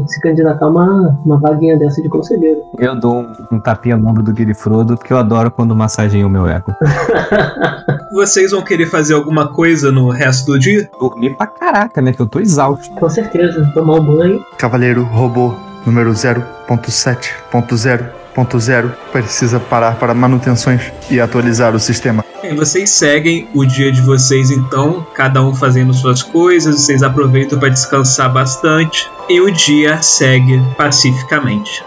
se 0.08 0.20
candidatar 0.20 0.66
a 0.66 0.68
uma, 0.68 1.20
uma 1.24 1.38
vaguinha 1.38 1.78
dessa 1.78 2.02
de 2.02 2.08
conselheiro. 2.08 2.60
Eu 2.78 2.98
dou 2.98 3.20
um, 3.20 3.32
um 3.52 3.60
tapinha 3.60 3.96
no 3.96 4.08
ombro 4.08 4.24
do 4.24 4.32
Guilherme 4.32 4.54
Frodo, 4.54 4.96
porque 4.96 5.12
eu 5.12 5.18
adoro 5.18 5.50
quando 5.50 5.76
massageia 5.76 6.26
o 6.26 6.30
meu 6.30 6.48
ego. 6.48 6.74
Vocês 8.12 8.50
vão 8.50 8.62
querer 8.62 8.86
fazer 8.86 9.14
alguma 9.14 9.46
coisa 9.48 9.92
no 9.92 10.10
resto 10.10 10.52
do 10.52 10.58
dia? 10.58 10.90
Dormir 10.98 11.36
pra 11.36 11.46
caraca, 11.46 12.02
né? 12.02 12.12
Que 12.12 12.20
eu 12.20 12.26
tô 12.26 12.40
exausto. 12.40 12.92
Com 12.94 13.08
certeza, 13.08 13.70
tomar 13.72 13.94
um 13.94 14.04
banho. 14.04 14.44
Cavaleiro 14.58 15.04
robô 15.04 15.54
número 15.86 16.10
0.7.0.0 16.10 18.90
precisa 19.12 19.60
parar 19.60 19.96
para 19.96 20.14
manutenções 20.14 20.92
e 21.10 21.20
atualizar 21.20 21.74
o 21.74 21.80
sistema. 21.80 22.24
Bem, 22.42 22.56
vocês 22.56 22.90
seguem 22.90 23.48
o 23.54 23.64
dia 23.64 23.92
de 23.92 24.00
vocês 24.00 24.50
então, 24.50 25.06
cada 25.14 25.42
um 25.42 25.54
fazendo 25.54 25.92
suas 25.92 26.22
coisas, 26.22 26.80
vocês 26.80 27.02
aproveitam 27.02 27.58
para 27.58 27.68
descansar 27.68 28.32
bastante 28.32 29.10
e 29.28 29.40
o 29.40 29.50
dia 29.50 30.00
segue 30.02 30.60
pacificamente. 30.76 31.84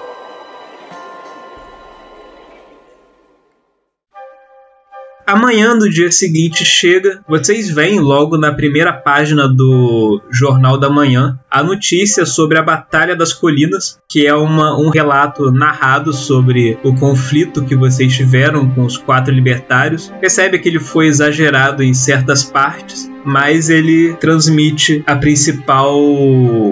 Amanhã 5.25 5.77
do 5.77 5.89
dia 5.89 6.11
seguinte 6.11 6.65
chega, 6.65 7.21
vocês 7.27 7.69
veem 7.69 7.99
logo 7.99 8.37
na 8.37 8.51
primeira 8.51 8.91
página 8.91 9.47
do 9.47 10.21
Jornal 10.29 10.77
da 10.77 10.89
Manhã 10.89 11.39
a 11.49 11.63
notícia 11.63 12.25
sobre 12.25 12.57
a 12.57 12.61
Batalha 12.61 13.15
das 13.15 13.31
Colinas, 13.31 13.97
que 14.07 14.27
é 14.27 14.35
uma, 14.35 14.77
um 14.77 14.89
relato 14.89 15.49
narrado 15.49 16.11
sobre 16.11 16.77
o 16.83 16.93
conflito 16.95 17.63
que 17.63 17.75
vocês 17.75 18.13
tiveram 18.13 18.69
com 18.69 18.83
os 18.83 18.97
quatro 18.97 19.33
libertários. 19.33 20.11
Percebe 20.19 20.59
que 20.59 20.67
ele 20.67 20.79
foi 20.79 21.07
exagerado 21.07 21.81
em 21.81 21.93
certas 21.93 22.43
partes, 22.43 23.09
mas 23.23 23.69
ele 23.69 24.13
transmite 24.15 25.03
a 25.07 25.15
principal 25.15 25.97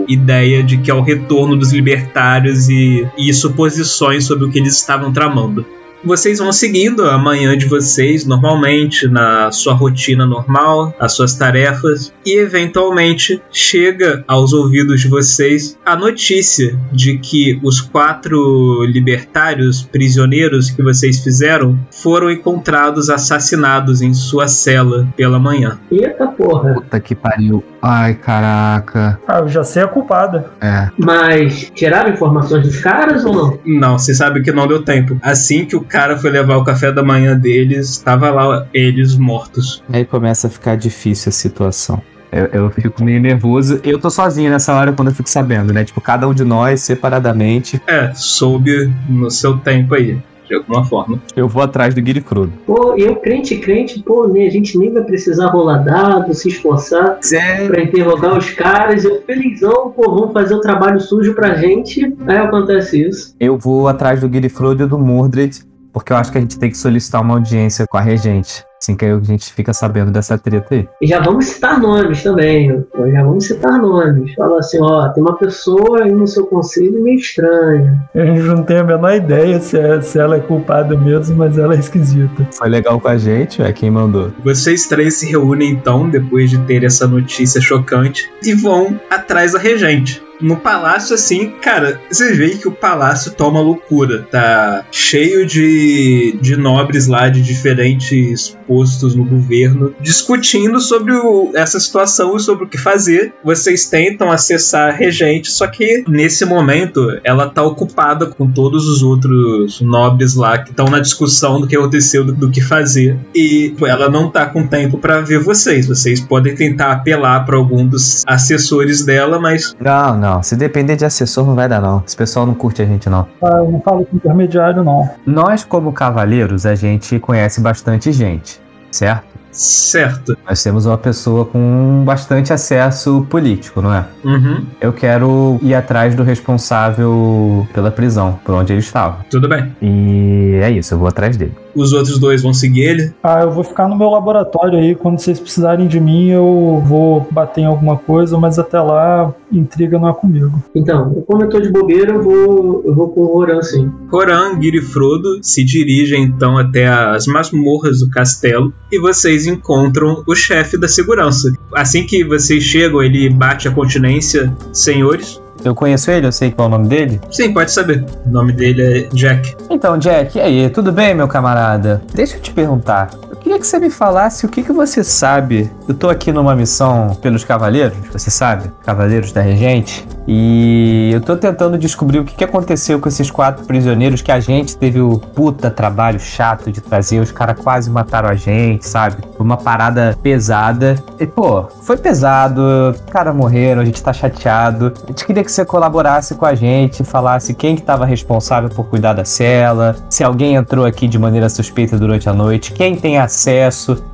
ideia 0.10 0.62
de 0.62 0.78
que 0.78 0.92
é 0.92 0.94
o 0.94 1.02
retorno 1.02 1.56
dos 1.56 1.72
libertários 1.72 2.68
e, 2.68 3.08
e 3.18 3.34
suposições 3.34 4.26
sobre 4.26 4.46
o 4.46 4.52
que 4.52 4.60
eles 4.60 4.76
estavam 4.76 5.14
tramando. 5.14 5.66
Vocês 6.04 6.40
vão 6.40 6.52
seguindo 6.52 7.08
a 7.08 7.18
manhã 7.18 7.56
de 7.56 7.68
vocês 7.68 8.26
normalmente, 8.26 9.08
na 9.08 9.52
sua 9.52 9.74
rotina 9.74 10.26
normal, 10.26 10.94
as 11.00 11.14
suas 11.14 11.36
tarefas, 11.36 12.12
e 12.26 12.40
eventualmente 12.40 13.42
chega 13.52 14.24
aos 14.28 14.52
ouvidos 14.52 15.02
de 15.02 15.08
vocês 15.08 15.78
a 15.86 15.96
notícia 15.96 16.78
de 16.92 17.20
que 17.20 17.60
os 17.64 17.80
quatro 17.80 18.84
libertários 18.86 19.84
prisioneiros 19.84 20.72
que 20.72 20.82
vocês 20.82 21.20
fizeram 21.20 21.78
foram 21.92 22.32
encontrados 22.32 23.10
assassinados 23.10 24.02
em 24.02 24.14
sua 24.14 24.48
cela 24.48 25.08
pela 25.16 25.38
manhã. 25.38 25.80
Eita 25.92 26.28
porra. 26.28 26.74
Puta 26.74 27.00
que 27.00 27.14
pariu. 27.14 27.64
Ai, 27.82 28.16
caraca. 28.16 29.20
Ah, 29.28 29.40
eu 29.40 29.48
já 29.48 29.64
sei 29.64 29.84
a 29.84 29.88
culpada. 29.88 30.52
É. 30.62 30.90
Mas 30.98 31.72
tiraram 31.74 32.12
informações 32.12 32.64
dos 32.64 32.78
caras 32.80 33.26
ou 33.26 33.34
não? 33.34 33.60
Não, 33.66 33.98
você 33.98 34.14
sabe 34.14 34.42
que 34.42 34.52
não 34.52 34.68
deu 34.68 34.84
tempo. 34.84 35.18
Assim 35.22 35.66
que 35.66 35.76
o 35.76 35.82
cara 35.92 36.18
foi 36.18 36.32
levar 36.32 36.56
o 36.58 36.64
café 36.64 36.92
da 36.92 37.04
manhã 37.04 37.38
deles, 37.38 37.90
estava 37.90 38.30
lá 38.32 38.68
eles 38.74 39.18
mortos. 39.18 39.84
Aí 39.92 40.06
começa 40.06 40.48
a 40.48 40.50
ficar 40.50 40.76
difícil 40.76 41.30
a 41.30 41.34
situação. 41.34 42.02
Eu, 42.32 42.46
eu 42.46 42.70
fico 42.70 43.04
meio 43.04 43.20
nervoso. 43.20 43.82
Eu 43.84 44.00
tô 44.00 44.10
sozinho 44.10 44.50
nessa 44.50 44.74
hora 44.74 44.94
quando 44.94 45.10
eu 45.10 45.14
fico 45.14 45.30
sabendo, 45.30 45.74
né? 45.74 45.84
Tipo, 45.84 46.00
cada 46.00 46.26
um 46.28 46.34
de 46.34 46.46
nós, 46.46 46.82
separadamente. 46.82 47.82
É, 47.86 48.14
soube 48.14 48.90
no 49.10 49.30
seu 49.30 49.58
tempo 49.58 49.94
aí, 49.94 50.18
de 50.48 50.56
alguma 50.56 50.86
forma. 50.86 51.22
Eu 51.36 51.50
vou 51.50 51.62
atrás 51.62 51.94
do 51.94 52.02
Guilherme 52.02 52.26
Frodo. 52.26 52.54
Pô, 52.66 52.96
eu 52.98 53.18
crente, 53.18 53.58
crente, 53.58 54.02
pô, 54.02 54.30
né, 54.30 54.46
a 54.46 54.50
gente 54.50 54.78
nem 54.78 54.94
vai 54.94 55.04
precisar 55.04 55.48
rolar 55.48 55.80
dado, 55.80 56.34
se 56.34 56.48
esforçar 56.48 57.20
Zé. 57.22 57.68
pra 57.68 57.84
interrogar 57.84 58.38
os 58.38 58.50
caras. 58.52 59.04
Eu 59.04 59.22
felizão, 59.24 59.92
pô, 59.94 60.04
vamos 60.04 60.32
fazer 60.32 60.56
o 60.56 60.62
trabalho 60.62 61.02
sujo 61.02 61.34
pra 61.34 61.56
gente. 61.56 62.16
Aí 62.26 62.38
acontece 62.38 63.10
isso. 63.10 63.36
Eu 63.38 63.58
vou 63.58 63.90
atrás 63.90 64.22
do 64.22 64.30
Guilherme 64.30 64.48
Frodo 64.48 64.84
e 64.84 64.88
do 64.88 64.98
Mordred, 64.98 65.70
porque 65.92 66.12
eu 66.14 66.18
acho 66.18 66.32
que 66.32 66.38
a 66.38 66.42
gente 66.42 66.58
tem 66.60 66.70
que 66.70 66.78
solicitar 66.78 67.22
uma 67.22 67.34
audiência 67.36 67.86
com 67.88 67.98
a 67.98 68.02
regente. 68.02 68.64
Assim 68.82 68.96
que 68.96 69.06
a 69.06 69.20
gente 69.20 69.54
fica 69.54 69.74
sabendo 69.74 70.10
dessa 70.10 70.40
treta 70.40 70.74
aí. 70.74 70.90
E 71.00 71.06
já 71.06 71.20
vamos 71.20 71.46
citar 71.46 71.80
nomes 71.80 72.24
também. 72.24 72.84
Já 73.14 73.24
vamos 73.24 73.46
citar 73.46 73.78
nomes. 73.80 74.34
Fala 74.34 74.58
assim, 74.58 74.80
ó, 74.82 75.08
tem 75.10 75.22
uma 75.22 75.38
pessoa 75.38 76.04
aí 76.04 76.12
no 76.12 76.26
seu 76.26 76.48
conselho 76.48 77.00
meio 77.04 77.18
estranha. 77.20 78.04
A 78.16 78.26
gente 78.26 78.42
não 78.42 78.64
tem 78.64 78.78
a 78.78 78.84
menor 78.84 79.14
ideia 79.14 79.60
se, 79.60 79.78
é- 79.78 80.02
se 80.02 80.18
ela 80.18 80.38
é 80.38 80.40
culpada 80.40 80.98
mesmo, 80.98 81.36
mas 81.38 81.60
ela 81.60 81.76
é 81.76 81.78
esquisita. 81.80 82.48
Foi 82.54 82.70
legal 82.70 83.00
com 83.00 83.08
a 83.08 83.20
gente, 83.20 83.62
é 83.62 83.72
quem 83.72 83.92
mandou. 83.92 84.32
Vocês 84.44 84.88
três 84.88 85.20
se 85.20 85.30
reúnem 85.30 85.70
então, 85.70 86.10
depois 86.10 86.50
de 86.50 86.58
ter 86.64 86.84
essa 86.84 87.06
notícia 87.08 87.62
chocante, 87.62 88.32
e 88.44 88.52
vão 88.56 89.00
atrás 89.12 89.52
da 89.54 89.60
regente. 89.60 90.24
No 90.42 90.58
palácio, 90.58 91.14
assim, 91.16 91.52
cara, 91.62 92.00
vocês 92.10 92.38
veem 92.38 92.58
que 92.58 92.68
o 92.68 92.72
palácio 92.72 93.32
tá 93.32 93.48
uma 93.48 93.62
loucura. 93.62 94.26
Tá 94.32 94.84
cheio 94.92 95.46
de, 95.46 96.38
de 96.42 96.56
nobres 96.58 97.08
lá 97.08 97.30
de 97.30 97.42
diferentes 97.42 98.58
postos 98.68 99.16
no 99.16 99.24
governo 99.26 99.94
discutindo 100.00 100.80
sobre 100.80 101.14
o- 101.14 101.52
essa 101.56 101.80
situação 101.80 102.36
e 102.36 102.40
sobre 102.40 102.66
o 102.66 102.68
que 102.68 102.78
fazer. 102.78 103.34
Vocês 103.44 103.86
tentam 103.86 104.32
acessar 104.32 104.90
a 104.90 104.92
regente, 104.92 105.52
só 105.52 105.68
que 105.68 106.04
nesse 106.08 106.46
momento 106.46 107.06
ela 107.24 107.50
tá 107.50 107.62
ocupada 107.64 108.26
com 108.26 108.50
todos 108.50 108.88
os 108.88 109.04
outros 109.04 109.82
nobres 109.82 110.36
lá 110.36 110.58
que 110.58 110.70
estão 110.72 110.86
na 110.86 111.00
discussão 111.00 111.60
do 111.60 111.68
que 111.68 111.76
aconteceu, 111.76 112.24
do, 112.24 112.34
do 112.34 112.50
que 112.50 112.62
fazer. 112.62 113.18
E 113.36 113.74
ela 113.82 114.10
não 114.10 114.30
tá 114.30 114.46
com 114.46 114.66
tempo 114.66 114.98
pra 114.98 115.22
ver 115.22 115.40
vocês. 115.40 115.88
Vocês 115.88 116.20
podem 116.22 116.56
tentar 116.56 116.92
apelar 116.92 117.46
pra 117.46 117.58
algum 117.58 117.86
dos 117.86 118.24
assessores 118.26 119.04
dela, 119.06 119.40
mas 119.40 119.76
Não, 119.80 120.18
não. 120.18 120.31
Se 120.42 120.56
depender 120.56 120.96
de 120.96 121.06
assessor, 121.06 121.46
não 121.46 121.56
vai 121.56 121.68
dar, 121.68 121.82
não. 121.82 122.04
Esse 122.06 122.16
pessoal 122.16 122.46
não 122.46 122.54
curte 122.54 122.82
a 122.82 122.86
gente, 122.86 123.10
não. 123.10 123.28
Ah, 123.44 123.58
eu 123.58 123.72
não 123.72 123.82
falo 123.82 124.06
com 124.06 124.16
intermediário, 124.16 124.84
não. 124.84 125.10
Nós, 125.26 125.64
como 125.64 125.92
cavaleiros, 125.92 126.66
a 126.66 126.76
gente 126.76 127.18
conhece 127.20 127.60
bastante 127.60 128.12
gente, 128.12 128.62
certo? 128.92 129.32
certo. 129.52 130.38
Nós 130.48 130.64
temos 130.64 130.86
uma 130.86 130.98
pessoa 130.98 131.44
com 131.44 132.04
bastante 132.06 132.54
acesso 132.54 133.28
político, 133.30 133.82
não 133.82 133.94
é? 133.94 134.06
Uhum, 134.24 134.66
Eu 134.80 134.94
quero 134.94 135.60
ir 135.62 135.76
atrás 135.76 136.16
do 136.16 136.24
responsável 136.24 137.68
pela 137.74 137.92
prisão, 137.92 138.40
por 138.46 138.56
onde 138.56 138.72
ele 138.74 138.80
estava. 138.80 139.18
tudo 139.30 139.50
bem. 139.50 139.76
E 139.82 140.58
é 140.64 140.72
isso, 140.72 140.94
eu 140.94 141.00
vou 141.00 141.08
atrás 141.10 141.36
dele. 141.36 141.54
Os 141.76 141.94
outros 141.94 142.20
dois 142.20 142.42
vão 142.42 142.54
seguir 142.54 142.82
ele. 142.82 143.14
Ah, 143.24 143.42
eu 143.42 143.52
vou 143.52 143.64
ficar 143.64 143.88
no 143.88 143.98
meu 143.98 144.10
laboratório 144.10 144.78
aí. 144.78 144.96
Quando 144.96 145.20
vocês 145.20 145.40
precisarem 145.40 145.88
de 145.88 146.00
mim, 146.00 146.30
eu 146.30 146.84
vou 146.86 147.28
bater 147.32 147.62
em 147.62 147.66
alguma 147.66 147.98
coisa, 147.98 148.38
mas 148.38 148.60
até 148.60 148.80
lá, 148.80 149.34
intriga 149.52 149.98
não 150.00 150.10
é 150.10 150.14
comigo. 150.14 150.64
Então, 150.76 151.24
como 151.28 151.44
eu 151.44 151.50
tô 151.50 151.60
de 151.60 151.70
bobeira, 151.70 152.14
eu 152.14 152.22
vou, 152.22 152.84
eu 152.86 152.94
vou 152.94 153.10
com 153.10 153.22
o 153.22 153.34
Roran, 153.34 153.62
sim. 153.62 153.92
Roran, 154.10 154.62
Giri 154.62 154.78
e 154.78 154.82
Frodo 154.82 155.40
se 155.42 155.64
dirigem 155.64 156.24
então 156.24 156.58
até 156.58 156.88
as 156.88 157.28
masmorras 157.28 158.00
do 158.00 158.10
castelo 158.10 158.74
e 158.92 159.00
vocês 159.00 159.48
encontram 159.48 160.24
o 160.28 160.36
chefe 160.36 160.78
da 160.78 160.88
segurança. 160.88 161.54
Assim 161.74 162.06
que 162.06 162.24
vocês 162.24 162.64
chegam, 162.64 163.02
ele 163.02 163.30
bate 163.30 163.68
a 163.68 163.72
continência, 163.72 164.56
senhores. 164.74 165.42
Eu 165.64 165.76
conheço 165.76 166.10
ele, 166.12 166.28
eu 166.28 166.32
sei 166.32 166.52
qual 166.52 166.66
é 166.66 166.70
o 166.70 166.72
nome 166.72 166.88
dele. 166.88 167.22
Sim, 167.30 167.54
pode 167.54 167.72
saber. 167.72 168.04
O 168.26 168.30
nome 168.30 168.52
dele 168.52 168.82
é 168.82 169.16
Jack. 169.16 169.56
Então, 169.70 169.98
Jack, 169.98 170.38
e 170.38 170.42
aí, 170.42 170.70
tudo 170.70 170.92
bem, 170.92 171.14
meu 171.14 171.28
camarada? 171.28 172.02
Deixa 172.14 172.38
eu 172.38 172.42
te 172.42 172.52
perguntar. 172.52 173.10
Queria 173.52 173.60
que 173.60 173.68
você 173.68 173.80
me 173.80 173.90
falasse 173.90 174.46
o 174.46 174.50
que, 174.50 174.64
que 174.64 174.72
você 174.72 175.04
sabe. 175.04 175.70
Eu 175.86 175.94
tô 175.94 176.08
aqui 176.08 176.32
numa 176.32 176.56
missão 176.56 177.14
pelos 177.22 177.44
Cavaleiros, 177.44 177.98
você 178.10 178.32
sabe? 178.32 178.72
Cavaleiros 178.82 179.34
da 179.34 179.42
Regente. 179.42 180.08
E 180.26 181.10
eu 181.12 181.20
tô 181.20 181.36
tentando 181.36 181.78
descobrir 181.78 182.20
o 182.20 182.24
que, 182.24 182.34
que 182.34 182.44
aconteceu 182.46 182.98
com 183.02 183.10
esses 183.10 183.30
quatro 183.30 183.66
prisioneiros 183.66 184.22
que 184.22 184.32
a 184.32 184.40
gente 184.40 184.78
teve 184.78 185.02
o 185.02 185.20
puta 185.20 185.70
trabalho 185.70 186.18
chato 186.18 186.72
de 186.72 186.80
trazer. 186.80 187.20
Os 187.20 187.34
caras 187.34 187.60
quase 187.60 187.90
mataram 187.90 188.30
a 188.30 188.36
gente, 188.36 188.88
sabe? 188.88 189.18
Foi 189.36 189.46
uma 189.46 189.58
parada 189.58 190.18
pesada. 190.24 190.96
E, 191.20 191.28
pô, 191.28 191.64
foi 191.82 191.98
pesado. 191.98 192.62
Os 192.92 193.02
caras 193.12 193.36
morreram, 193.36 193.82
a 193.82 193.86
gente 193.86 194.02
tá 194.02 194.14
chateado. 194.14 194.94
A 195.04 195.08
gente 195.08 195.26
queria 195.26 195.44
que 195.44 195.52
você 195.52 195.66
colaborasse 195.66 196.36
com 196.36 196.46
a 196.46 196.56
gente, 196.56 197.04
falasse 197.04 197.54
quem 197.54 197.76
que 197.76 197.82
tava 197.82 198.06
responsável 198.06 198.70
por 198.70 198.86
cuidar 198.86 199.12
da 199.12 199.26
cela, 199.26 199.98
se 200.10 200.24
alguém 200.24 200.56
entrou 200.56 200.86
aqui 200.86 201.06
de 201.06 201.20
maneira 201.20 201.50
suspeita 201.50 201.98
durante 201.98 202.30
a 202.30 202.34
noite, 202.34 202.72
quem 202.72 202.96
tem 202.96 203.18
acesso, 203.18 203.41
se 203.42 203.64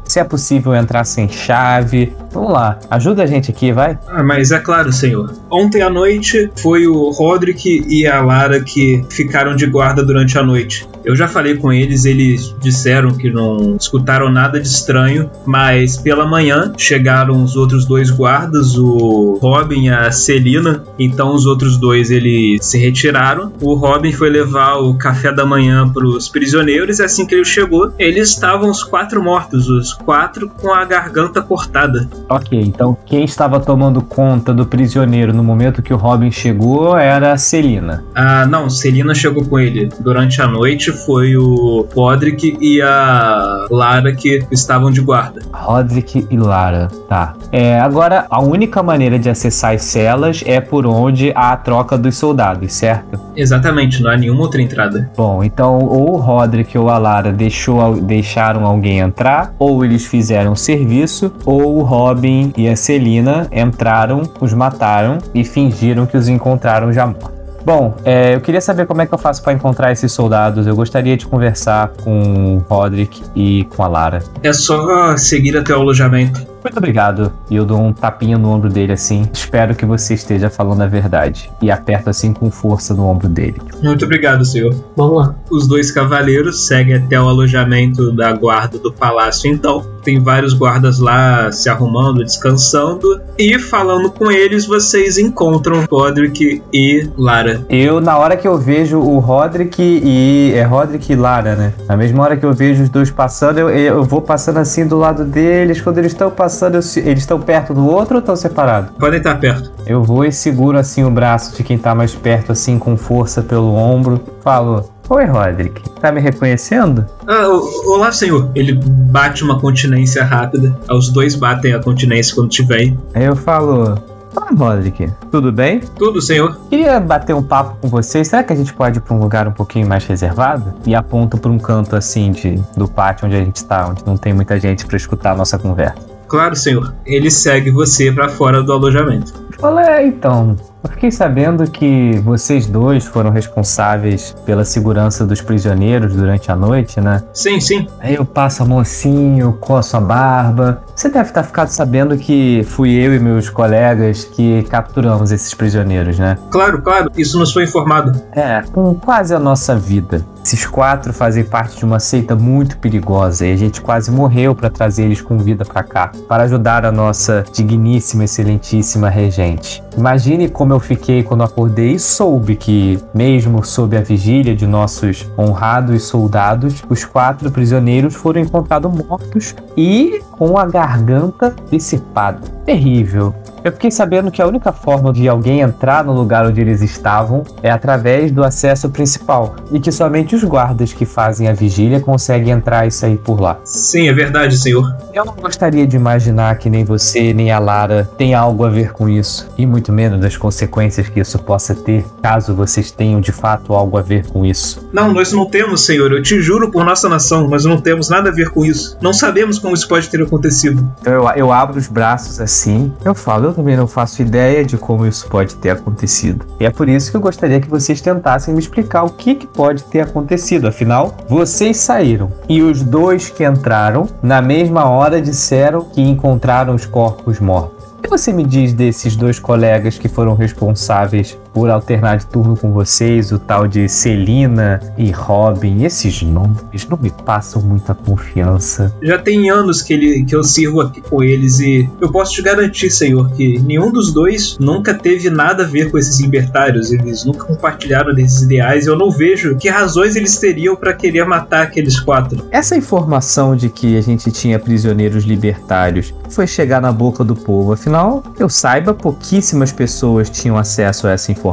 se 0.08 0.20
é 0.20 0.24
possível 0.24 0.74
entrar 0.74 1.04
sem 1.04 1.30
chave. 1.30 2.14
Vamos 2.32 2.52
lá, 2.52 2.80
ajuda 2.90 3.24
a 3.24 3.26
gente 3.26 3.52
aqui, 3.52 3.72
vai. 3.72 3.98
Ah, 4.08 4.24
mas 4.24 4.52
é 4.52 4.60
claro, 4.60 4.92
senhor. 4.92 5.34
Ontem 5.50 5.82
à 5.82 5.90
noite 5.90 6.52
foi 6.58 6.88
o 6.88 7.10
Roderick 7.12 7.86
e 7.88 8.06
a 8.06 8.22
Lara 8.22 8.62
que 8.62 9.04
ficaram 9.10 9.56
de 9.56 9.66
guarda 9.66 10.04
durante 10.04 10.38
a 10.38 10.44
noite. 10.44 10.88
Eu 11.04 11.16
já 11.16 11.28
falei 11.28 11.56
com 11.56 11.72
eles, 11.72 12.04
eles 12.04 12.54
disseram 12.62 13.12
que 13.12 13.32
não 13.32 13.78
escutaram 13.80 14.30
nada 14.30 14.60
de 14.60 14.68
estranho, 14.68 15.30
mas 15.46 15.98
pela 15.98 16.28
manhã 16.28 16.74
chegaram 16.78 17.42
os 17.42 17.56
outros 17.56 17.86
dois 17.86 18.12
guardas, 18.12 18.78
o 18.78 19.40
Robin 19.42 19.86
e 19.86 19.90
a 19.90 20.12
Celina. 20.12 20.84
Então 21.00 21.34
os 21.34 21.46
outros 21.46 21.78
dois 21.78 22.12
eles 22.12 22.66
se 22.66 22.78
retiraram. 22.78 23.54
O 23.62 23.74
Robin 23.76 24.12
foi 24.12 24.30
levar 24.30 24.76
o 24.76 24.96
café 24.96 25.32
da 25.32 25.46
manhã 25.46 25.88
para 25.88 26.06
os 26.06 26.28
prisioneiros 26.28 27.00
e 27.00 27.04
assim 27.04 27.26
que 27.26 27.36
ele 27.36 27.46
chegou, 27.46 27.94
eles 27.98 28.30
estavam 28.30 28.70
os 28.70 28.84
quatro 28.84 29.24
mortos, 29.24 29.70
os 29.70 29.97
quatro 29.98 30.50
com 30.50 30.74
a 30.74 30.86
garganta 30.86 31.42
cortada. 31.42 32.10
Ok, 32.30 32.60
então 32.60 32.98
quem 33.06 33.24
estava 33.24 33.60
tomando 33.60 34.02
conta 34.02 34.54
do 34.54 34.66
prisioneiro 34.66 35.34
no 35.34 35.44
momento 35.44 35.82
que 35.82 35.94
o 35.94 35.98
Robin 35.98 36.32
chegou 36.32 36.98
era 36.98 37.34
a 37.34 37.38
Celina. 37.38 38.04
Ah, 38.16 38.46
não, 38.46 38.70
Celina 38.70 39.14
chegou 39.14 39.46
com 39.46 39.60
ele 39.60 39.90
durante 40.00 40.42
a 40.42 40.48
noite 40.48 40.92
foi 40.92 41.36
o 41.38 41.88
Podrick 41.94 42.58
e 42.60 42.82
a 42.82 43.66
Lara 43.70 44.14
que 44.14 44.46
estavam 44.52 44.92
de 44.92 45.02
guarda. 45.02 45.42
Roderick 45.52 46.28
e 46.30 46.38
Lara, 46.38 46.88
tá. 47.08 47.36
É, 47.52 47.80
agora, 47.80 48.26
a 48.30 48.42
única 48.42 48.82
maneira 48.84 49.18
de 49.18 49.30
acessar 49.30 49.74
as 49.74 49.84
celas 49.84 50.44
é 50.46 50.60
por 50.60 50.86
onde 50.86 51.32
há 51.36 51.52
a 51.52 51.58
troca 51.58 51.98
dos 51.98 52.16
soldados, 52.16 52.74
certo? 52.74 53.20
Exatamente, 53.36 54.02
não 54.02 54.12
há 54.12 54.18
nenhuma 54.18 54.42
outra 54.42 54.62
entrada. 54.62 55.10
Bom, 55.16 55.44
então 55.44 55.80
ou 55.80 56.16
o 56.16 56.18
Roderick 56.18 56.78
ou 56.78 56.90
a 56.90 56.98
Lara 56.98 57.32
deixou, 57.32 58.00
deixaram 58.02 58.66
alguém 58.66 59.00
entrar, 59.00 59.54
ou 59.60 59.84
eles 59.88 60.06
fizeram 60.06 60.56
serviço, 60.56 61.32
ou 61.46 61.80
o 61.80 61.82
Robin 61.82 62.54
e 62.56 62.68
a 62.68 62.76
Celina 62.76 63.48
entraram, 63.52 64.24
os 64.40 64.54
mataram 64.54 65.18
e 65.34 65.44
fingiram 65.44 66.06
que 66.06 66.18
os 66.18 66.28
encontraram 66.28 66.92
já 66.94 67.08
mortos. 67.08 67.38
Bom, 67.68 67.98
é, 68.06 68.34
eu 68.34 68.40
queria 68.40 68.62
saber 68.62 68.86
como 68.86 69.02
é 69.02 69.06
que 69.06 69.14
eu 69.14 69.18
faço 69.18 69.44
para 69.44 69.52
encontrar 69.52 69.92
esses 69.92 70.10
soldados. 70.14 70.66
Eu 70.66 70.74
gostaria 70.74 71.18
de 71.18 71.28
conversar 71.28 71.90
com 72.02 72.56
o 72.56 72.58
Roderick 72.60 73.22
e 73.36 73.66
com 73.76 73.84
a 73.84 73.90
Lara. 73.90 74.24
É 74.42 74.54
só 74.54 75.18
seguir 75.18 75.58
até 75.58 75.76
o 75.76 75.82
alojamento. 75.82 76.48
Muito 76.68 76.78
obrigado. 76.80 77.32
E 77.50 77.56
eu 77.56 77.66
dou 77.66 77.80
um 77.80 77.94
tapinha 77.94 78.38
no 78.38 78.50
ombro 78.50 78.70
dele 78.70 78.92
assim. 78.92 79.28
Espero 79.32 79.74
que 79.74 79.86
você 79.86 80.14
esteja 80.14 80.50
falando 80.50 80.82
a 80.82 80.88
verdade. 80.88 81.50
E 81.62 81.72
aperto 81.72 82.10
assim 82.10 82.34
com 82.34 82.52
força 82.52 82.94
no 82.94 83.06
ombro 83.06 83.30
dele. 83.30 83.56
Muito 83.82 84.04
obrigado, 84.04 84.44
senhor. 84.44 84.76
Vamos 84.96 85.18
lá. 85.18 85.36
Os 85.50 85.66
dois 85.66 85.92
cavaleiros 85.92 86.68
seguem 86.68 86.96
até 86.96 87.20
o 87.20 87.28
alojamento 87.28 88.12
da 88.12 88.34
guarda 88.34 88.78
do 88.78 88.92
palácio, 88.92 89.50
então. 89.50 89.86
Tem 90.04 90.20
vários 90.22 90.54
guardas 90.54 91.00
lá 91.00 91.52
se 91.52 91.70
arrumando, 91.70 92.24
descansando. 92.24 93.20
E 93.38 93.60
falando 93.60 94.10
com 94.10 94.32
eles, 94.32 94.66
vocês 94.66 95.18
encontram 95.18 95.86
Podrick 95.86 96.62
e 96.74 97.10
Lara. 97.18 97.66
Eu, 97.70 98.00
na 98.00 98.18
hora 98.18 98.38
que 98.38 98.48
eu 98.48 98.58
vejo 98.58 99.00
o 99.00 99.20
Roderick 99.20 99.82
e. 99.82 100.54
É 100.54 100.64
Roderick 100.64 101.12
e 101.12 101.16
Lara, 101.16 101.56
né? 101.56 101.74
Na 101.88 101.98
mesma 101.98 102.24
hora 102.24 102.38
que 102.38 102.46
eu 102.46 102.54
vejo 102.54 102.84
os 102.84 102.90
dois 102.90 103.12
passando, 103.12 103.60
eu, 103.60 103.70
eu 103.70 104.04
vou 104.04 104.22
passando 104.22 104.58
assim 104.58 104.88
do 104.88 104.98
lado 104.98 105.26
deles. 105.26 105.82
Quando 105.82 105.98
eles 105.98 106.14
estão 106.14 106.32
passando, 106.32 106.57
eu 106.66 106.82
se- 106.82 107.00
eles 107.00 107.20
estão 107.24 107.40
perto 107.40 107.74
do 107.74 107.86
outro 107.88 108.16
ou 108.16 108.20
estão 108.20 108.36
separados? 108.36 108.92
Podem 109.00 109.18
estar 109.18 109.36
perto. 109.40 109.72
Eu 109.86 110.04
vou 110.04 110.26
e 110.26 110.32
seguro 110.32 110.78
assim 110.78 111.04
o 111.04 111.10
braço 111.12 111.56
de 111.56 111.64
quem 111.64 111.78
tá 111.78 111.94
mais 111.96 112.14
perto, 112.14 112.52
assim, 112.52 112.78
com 112.80 112.98
força 112.98 113.42
pelo 113.42 113.74
ombro. 113.74 114.20
Falo: 114.42 114.90
Oi, 115.10 115.26
Roderick, 115.26 115.90
tá 116.02 116.12
me 116.12 116.20
reconhecendo? 116.20 117.06
Ah, 117.28 117.48
olá, 117.88 118.12
senhor. 118.12 118.50
Ele 118.56 118.74
bate 118.74 119.44
uma 119.44 119.60
continência 119.60 120.24
rápida. 120.24 120.78
Os 120.90 121.10
dois 121.10 121.36
batem 121.36 121.74
a 121.74 121.80
continência 121.82 122.36
quando 122.36 122.50
tiver. 122.50 122.94
Aí 123.14 123.24
eu 123.24 123.36
falo: 123.36 123.98
Ah, 124.36 124.54
Roderick, 124.56 125.10
tudo 125.32 125.52
bem? 125.52 125.80
Tudo, 125.98 126.22
senhor. 126.22 126.58
Queria 126.70 127.00
bater 127.00 127.34
um 127.34 127.42
papo 127.42 127.78
com 127.82 127.88
vocês. 127.88 128.28
Será 128.28 128.44
que 128.44 128.52
a 128.52 128.56
gente 128.56 128.74
pode 128.74 128.98
ir 128.98 129.02
pra 129.02 129.16
um 129.16 129.20
lugar 129.20 129.48
um 129.48 129.52
pouquinho 129.54 129.88
mais 129.88 130.06
reservado? 130.06 130.74
E 130.86 130.94
aponto 130.94 131.38
pra 131.38 131.50
um 131.50 131.58
canto 131.58 131.96
assim 131.96 132.32
de, 132.32 132.62
do 132.76 132.88
pátio 132.88 133.26
onde 133.28 133.36
a 133.36 133.40
gente 133.40 133.64
tá, 133.64 133.88
onde 133.90 134.06
não 134.06 134.18
tem 134.18 134.34
muita 134.34 134.60
gente 134.60 134.86
pra 134.86 134.98
escutar 134.98 135.32
a 135.32 135.36
nossa 135.36 135.58
conversa. 135.58 135.96
Claro, 136.28 136.56
senhor. 136.56 136.94
Ele 137.06 137.32
segue 137.32 137.72
você 137.72 138.12
pra 138.12 138.30
fora 138.30 138.62
do 138.62 138.72
alojamento. 138.74 139.34
Olé, 139.62 140.06
então. 140.06 140.56
Eu 140.84 140.92
fiquei 140.92 141.12
sabendo 141.12 141.70
que 141.70 142.20
vocês 142.24 142.68
dois 142.68 143.06
foram 143.06 143.32
responsáveis 143.32 144.36
pela 144.46 144.64
segurança 144.64 145.26
dos 145.26 145.42
prisioneiros 145.42 146.14
durante 146.14 146.52
a 146.52 146.56
noite, 146.56 147.02
né? 147.02 147.24
Sim, 147.34 147.60
sim. 147.60 147.88
Aí 148.00 148.16
eu 148.16 148.24
passo 148.24 148.64
a 148.64 148.66
mão 148.66 148.80
assim, 148.80 149.40
eu 149.40 149.54
coço 149.54 149.98
a 149.98 150.00
barba. 150.00 150.84
Você 150.96 151.10
deve 151.10 151.30
estar 151.30 151.44
ficado 151.44 151.70
sabendo 151.70 152.16
que 152.18 152.64
fui 152.70 152.92
eu 152.92 153.14
e 153.16 153.20
meus 153.20 153.50
colegas 153.50 154.24
que 154.24 154.64
capturamos 154.70 155.32
esses 155.32 155.54
prisioneiros, 155.54 156.20
né? 156.20 156.38
Claro, 156.52 156.82
claro. 156.82 157.12
Isso 157.18 157.38
nos 157.40 157.52
foi 157.52 157.64
informado. 157.64 158.22
É, 158.32 158.62
com 158.72 158.94
quase 158.96 159.34
a 159.34 159.40
nossa 159.40 159.76
vida. 159.76 160.24
Esses 160.48 160.66
quatro 160.66 161.12
fazem 161.12 161.44
parte 161.44 161.78
de 161.78 161.84
uma 161.84 162.00
seita 162.00 162.34
muito 162.34 162.78
perigosa 162.78 163.46
e 163.46 163.52
a 163.52 163.56
gente 163.58 163.82
quase 163.82 164.10
morreu 164.10 164.56
para 164.56 164.70
trazer 164.70 165.04
eles 165.04 165.20
com 165.20 165.38
vida 165.38 165.66
para 165.66 165.84
cá, 165.84 166.14
para 166.26 166.44
ajudar 166.44 166.86
a 166.86 166.92
nossa 166.92 167.44
digníssima, 167.52 168.24
excelentíssima 168.24 169.10
regente. 169.10 169.84
Imagine 169.98 170.48
como 170.48 170.72
eu 170.72 170.80
fiquei 170.80 171.22
quando 171.22 171.44
acordei 171.44 171.96
e 171.96 172.00
soube 172.00 172.56
que, 172.56 172.98
mesmo 173.14 173.62
sob 173.66 173.98
a 173.98 174.02
vigília 174.02 174.56
de 174.56 174.66
nossos 174.66 175.30
honrados 175.38 176.04
soldados, 176.04 176.82
os 176.88 177.04
quatro 177.04 177.52
prisioneiros 177.52 178.16
foram 178.16 178.40
encontrados 178.40 178.90
mortos 178.90 179.54
e 179.76 180.22
com 180.38 180.58
a 180.58 180.66
garganta 180.66 181.56
dissipada. 181.70 182.40
Terrível. 182.66 183.34
Eu 183.64 183.72
fiquei 183.72 183.92
sabendo 183.92 184.32
que 184.32 184.42
a 184.42 184.48
única 184.48 184.72
forma 184.72 185.12
de 185.12 185.28
alguém 185.28 185.60
entrar 185.60 186.04
no 186.04 186.14
lugar 186.14 186.46
onde 186.46 186.62
eles 186.62 186.82
estavam 186.82 187.44
é 187.62 187.70
através 187.70 188.32
do 188.32 188.44
acesso 188.44 188.90
principal 188.90 189.56
e 189.72 189.80
que 189.80 189.92
somente 189.92 190.36
os 190.36 190.44
guardas 190.44 190.94
que 190.94 191.06
fazem 191.06 191.50
a 191.50 191.54
vigília 191.54 192.00
conseguem 192.00 192.54
entrar 192.54 192.88
e 192.88 192.92
sair 192.92 193.18
por 193.18 193.42
lá. 193.42 193.60
Sim, 193.66 194.08
é 194.08 194.14
verdade, 194.14 194.58
senhor. 194.58 194.96
Eu 195.14 195.26
não 195.26 195.34
gostaria 195.36 195.86
de 195.86 195.98
imaginar 195.98 196.58
que 196.58 196.70
nem 196.70 196.86
você 196.86 197.34
nem 197.34 197.52
a 197.52 197.60
Lara 197.60 198.10
tem 198.18 198.34
algo 198.34 198.64
a 198.64 198.70
ver 198.70 198.94
com 198.94 199.10
isso, 199.10 199.50
e 199.58 199.66
muito 199.66 199.92
menos 199.92 200.22
das 200.22 200.38
consequências 200.38 201.10
que 201.10 201.20
isso 201.20 201.38
possa 201.40 201.76
ter, 201.76 202.06
caso 202.22 202.54
vocês 202.54 202.92
tenham 202.92 203.20
de 203.20 203.32
fato 203.32 203.74
algo 203.74 203.98
a 203.98 204.02
ver 204.02 204.28
com 204.28 204.46
isso. 204.46 204.88
Não, 204.94 205.12
nós 205.12 205.34
não 205.34 205.46
temos, 205.46 205.86
senhor. 205.86 206.12
Eu 206.12 206.22
te 206.22 206.40
juro 206.40 206.72
por 206.72 206.86
nossa 206.86 207.10
nação, 207.10 207.50
nós 207.50 207.66
não 207.66 207.82
temos 207.82 208.08
nada 208.08 208.30
a 208.30 208.34
ver 208.34 208.50
com 208.50 208.64
isso. 208.64 208.98
Não 209.02 209.12
sabemos 209.12 209.60
como 209.60 209.74
isso 209.74 209.88
pode 209.88 210.08
ter 210.08 210.22
acontecido. 210.28 210.88
Então 211.02 211.14
eu, 211.14 211.30
eu 211.30 211.52
abro 211.52 211.78
os 211.78 211.88
braços 211.88 212.40
assim, 212.40 212.94
eu 213.04 213.16
falo, 213.16 213.46
eu 213.46 213.54
também 213.54 213.76
não 213.76 213.88
faço 213.88 214.22
ideia 214.22 214.64
de 214.64 214.78
como 214.78 215.06
isso 215.06 215.28
pode 215.28 215.56
ter 215.56 215.72
acontecido. 215.72 216.46
E 216.60 216.66
é 216.66 216.70
por 216.70 216.88
isso 216.88 217.10
que 217.12 217.18
eu 217.18 217.22
gostaria 217.22 217.60
que 217.60 217.70
vocês 217.70 218.00
tentassem 218.02 218.54
me 218.54 218.60
explicar 218.60 219.04
o 219.04 219.10
que, 219.10 219.36
que 219.36 219.48
pode 219.48 219.84
ter 219.84 220.02
acontecido. 220.02 220.68
Afinal, 220.68 221.16
vocês 221.28 221.78
saíram 221.78 222.32
e 222.48 222.62
os 222.62 222.84
dois 222.84 223.30
que 223.30 223.46
entraram, 223.46 224.08
na 224.22 224.42
mesma 224.42 224.86
hora, 224.86 225.22
disseram 225.22 225.82
que 225.82 226.02
encontraram 226.02 226.76
os 226.76 226.86
corpos 226.86 227.40
mortos. 227.40 227.78
O 227.98 228.02
que 228.02 228.10
você 228.10 228.32
me 228.32 228.46
diz 228.46 228.74
desses 228.74 229.16
dois 229.16 229.40
colegas 229.40 229.98
que 229.98 230.08
foram 230.08 230.36
responsáveis 230.36 231.38
por 231.58 231.72
alternar 231.72 232.20
de 232.20 232.28
turno 232.28 232.56
com 232.56 232.72
vocês, 232.72 233.32
o 233.32 233.40
tal 233.40 233.68
de 233.68 233.90
Celina 233.90 234.80
e 234.96 235.10
Robin? 235.10 235.86
Esses 235.86 236.22
nomes 236.22 236.88
não 236.88 237.00
me 237.02 237.10
passam 237.10 237.60
muita 237.64 237.96
confiança. 237.96 238.94
Já 239.02 239.18
tem 239.18 239.50
anos 239.50 239.82
que, 239.82 239.92
ele, 239.92 240.24
que 240.24 240.36
eu 240.36 240.44
sirvo 240.44 240.82
aqui 240.82 241.02
com 241.02 241.24
eles 241.24 241.60
e 241.60 241.90
eu 242.00 242.12
posso 242.12 242.34
te 242.34 242.44
garantir, 242.44 242.92
senhor, 242.92 243.32
que 243.32 243.58
nenhum 243.58 243.92
dos 243.92 244.14
dois 244.14 244.56
nunca 244.60 244.94
teve 244.94 245.32
nada 245.32 245.64
a 245.64 245.66
ver 245.66 245.90
com 245.90 245.98
esses 245.98 246.20
libertários. 246.20 246.92
Eles 246.92 247.26
nunca 247.26 247.46
compartilharam 247.46 248.14
desses 248.14 248.44
ideais 248.44 248.86
e 248.86 248.90
eu 248.90 248.96
não 248.96 249.10
vejo 249.10 249.56
que 249.56 249.68
razões 249.68 250.16
eles 250.16 250.38
teriam 250.38 250.76
para 250.76 250.94
querer 250.94 251.26
matar 251.26 251.64
aqueles 251.64 252.00
quatro. 252.00 252.46
Essa 252.52 252.78
informação 252.78 253.56
de 253.56 253.68
que 253.70 253.98
a 253.98 254.02
gente 254.02 254.32
tinha 254.32 254.60
prisioneiros 254.60 255.24
libertários 255.24 256.14
foi 256.30 256.46
chegar 256.46 256.80
na 256.80 256.92
boca 256.92 257.24
do 257.24 257.36
povo. 257.36 257.74
Afinal, 257.74 258.22
eu 258.38 258.48
saiba, 258.48 258.94
pouquíssimas 258.94 259.72
pessoas 259.72 260.30
tinham 260.30 260.56
acesso 260.56 261.08
a 261.08 261.12
essa 261.14 261.32
informação. 261.32 261.47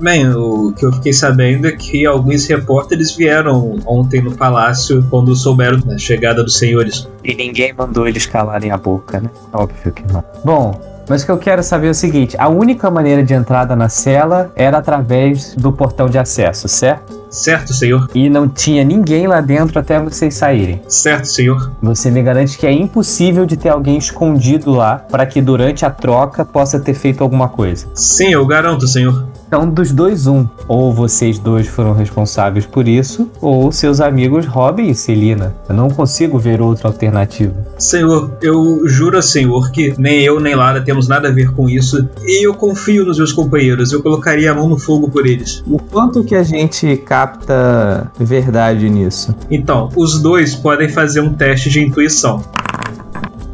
Bem, 0.00 0.28
o 0.28 0.72
que 0.72 0.84
eu 0.84 0.92
fiquei 0.92 1.12
sabendo 1.12 1.66
é 1.66 1.72
que 1.72 2.06
alguns 2.06 2.46
repórteres 2.46 3.12
vieram 3.14 3.78
ontem 3.86 4.20
no 4.20 4.32
palácio 4.32 5.04
quando 5.10 5.34
souberam 5.34 5.78
da 5.80 5.96
chegada 5.98 6.42
dos 6.42 6.58
senhores. 6.58 7.08
E 7.24 7.34
ninguém 7.34 7.72
mandou 7.72 8.06
eles 8.06 8.26
calarem 8.26 8.70
a 8.70 8.76
boca, 8.76 9.20
né? 9.20 9.30
Óbvio 9.52 9.92
que 9.92 10.04
não. 10.12 10.24
Bom, 10.44 10.80
mas 11.08 11.22
o 11.22 11.26
que 11.26 11.32
eu 11.32 11.38
quero 11.38 11.62
saber 11.62 11.88
é 11.88 11.90
o 11.90 11.94
seguinte: 11.94 12.36
a 12.38 12.48
única 12.48 12.90
maneira 12.90 13.22
de 13.22 13.34
entrada 13.34 13.74
na 13.74 13.88
cela 13.88 14.52
era 14.54 14.78
através 14.78 15.54
do 15.54 15.72
portão 15.72 16.08
de 16.08 16.18
acesso, 16.18 16.68
certo? 16.68 17.19
Certo, 17.30 17.72
senhor? 17.72 18.10
E 18.14 18.28
não 18.28 18.48
tinha 18.48 18.82
ninguém 18.82 19.26
lá 19.26 19.40
dentro 19.40 19.78
até 19.78 20.00
vocês 20.00 20.34
saírem. 20.34 20.82
Certo, 20.88 21.26
senhor? 21.26 21.72
Você 21.80 22.10
me 22.10 22.22
garante 22.22 22.58
que 22.58 22.66
é 22.66 22.72
impossível 22.72 23.46
de 23.46 23.56
ter 23.56 23.68
alguém 23.68 23.96
escondido 23.96 24.72
lá 24.72 24.96
para 24.96 25.24
que 25.24 25.40
durante 25.40 25.86
a 25.86 25.90
troca 25.90 26.44
possa 26.44 26.80
ter 26.80 26.94
feito 26.94 27.22
alguma 27.22 27.48
coisa. 27.48 27.86
Sim, 27.94 28.32
eu 28.32 28.44
garanto, 28.46 28.86
senhor. 28.88 29.28
Então, 29.50 29.68
dos 29.68 29.90
dois, 29.90 30.28
um. 30.28 30.46
Ou 30.68 30.94
vocês 30.94 31.36
dois 31.36 31.66
foram 31.66 31.92
responsáveis 31.92 32.66
por 32.66 32.86
isso, 32.86 33.28
ou 33.40 33.72
seus 33.72 34.00
amigos 34.00 34.46
Robin 34.46 34.88
e 34.90 34.94
Celina. 34.94 35.52
Eu 35.68 35.74
não 35.74 35.90
consigo 35.90 36.38
ver 36.38 36.62
outra 36.62 36.86
alternativa. 36.86 37.52
Senhor, 37.76 38.30
eu 38.40 38.86
juro 38.86 39.18
a 39.18 39.22
senhor 39.22 39.72
que 39.72 39.92
nem 39.98 40.22
eu 40.22 40.38
nem 40.38 40.54
Lara 40.54 40.80
temos 40.80 41.08
nada 41.08 41.26
a 41.26 41.32
ver 41.32 41.50
com 41.50 41.68
isso 41.68 42.08
e 42.22 42.46
eu 42.46 42.54
confio 42.54 43.04
nos 43.04 43.18
meus 43.18 43.32
companheiros. 43.32 43.90
Eu 43.90 44.00
colocaria 44.00 44.52
a 44.52 44.54
mão 44.54 44.68
no 44.68 44.78
fogo 44.78 45.10
por 45.10 45.26
eles. 45.26 45.64
O 45.66 45.80
quanto 45.80 46.22
que 46.22 46.36
a 46.36 46.44
gente 46.44 46.96
capta 46.98 48.08
verdade 48.20 48.88
nisso? 48.88 49.34
Então, 49.50 49.88
os 49.96 50.22
dois 50.22 50.54
podem 50.54 50.88
fazer 50.88 51.22
um 51.22 51.32
teste 51.32 51.68
de 51.68 51.82
intuição. 51.82 52.40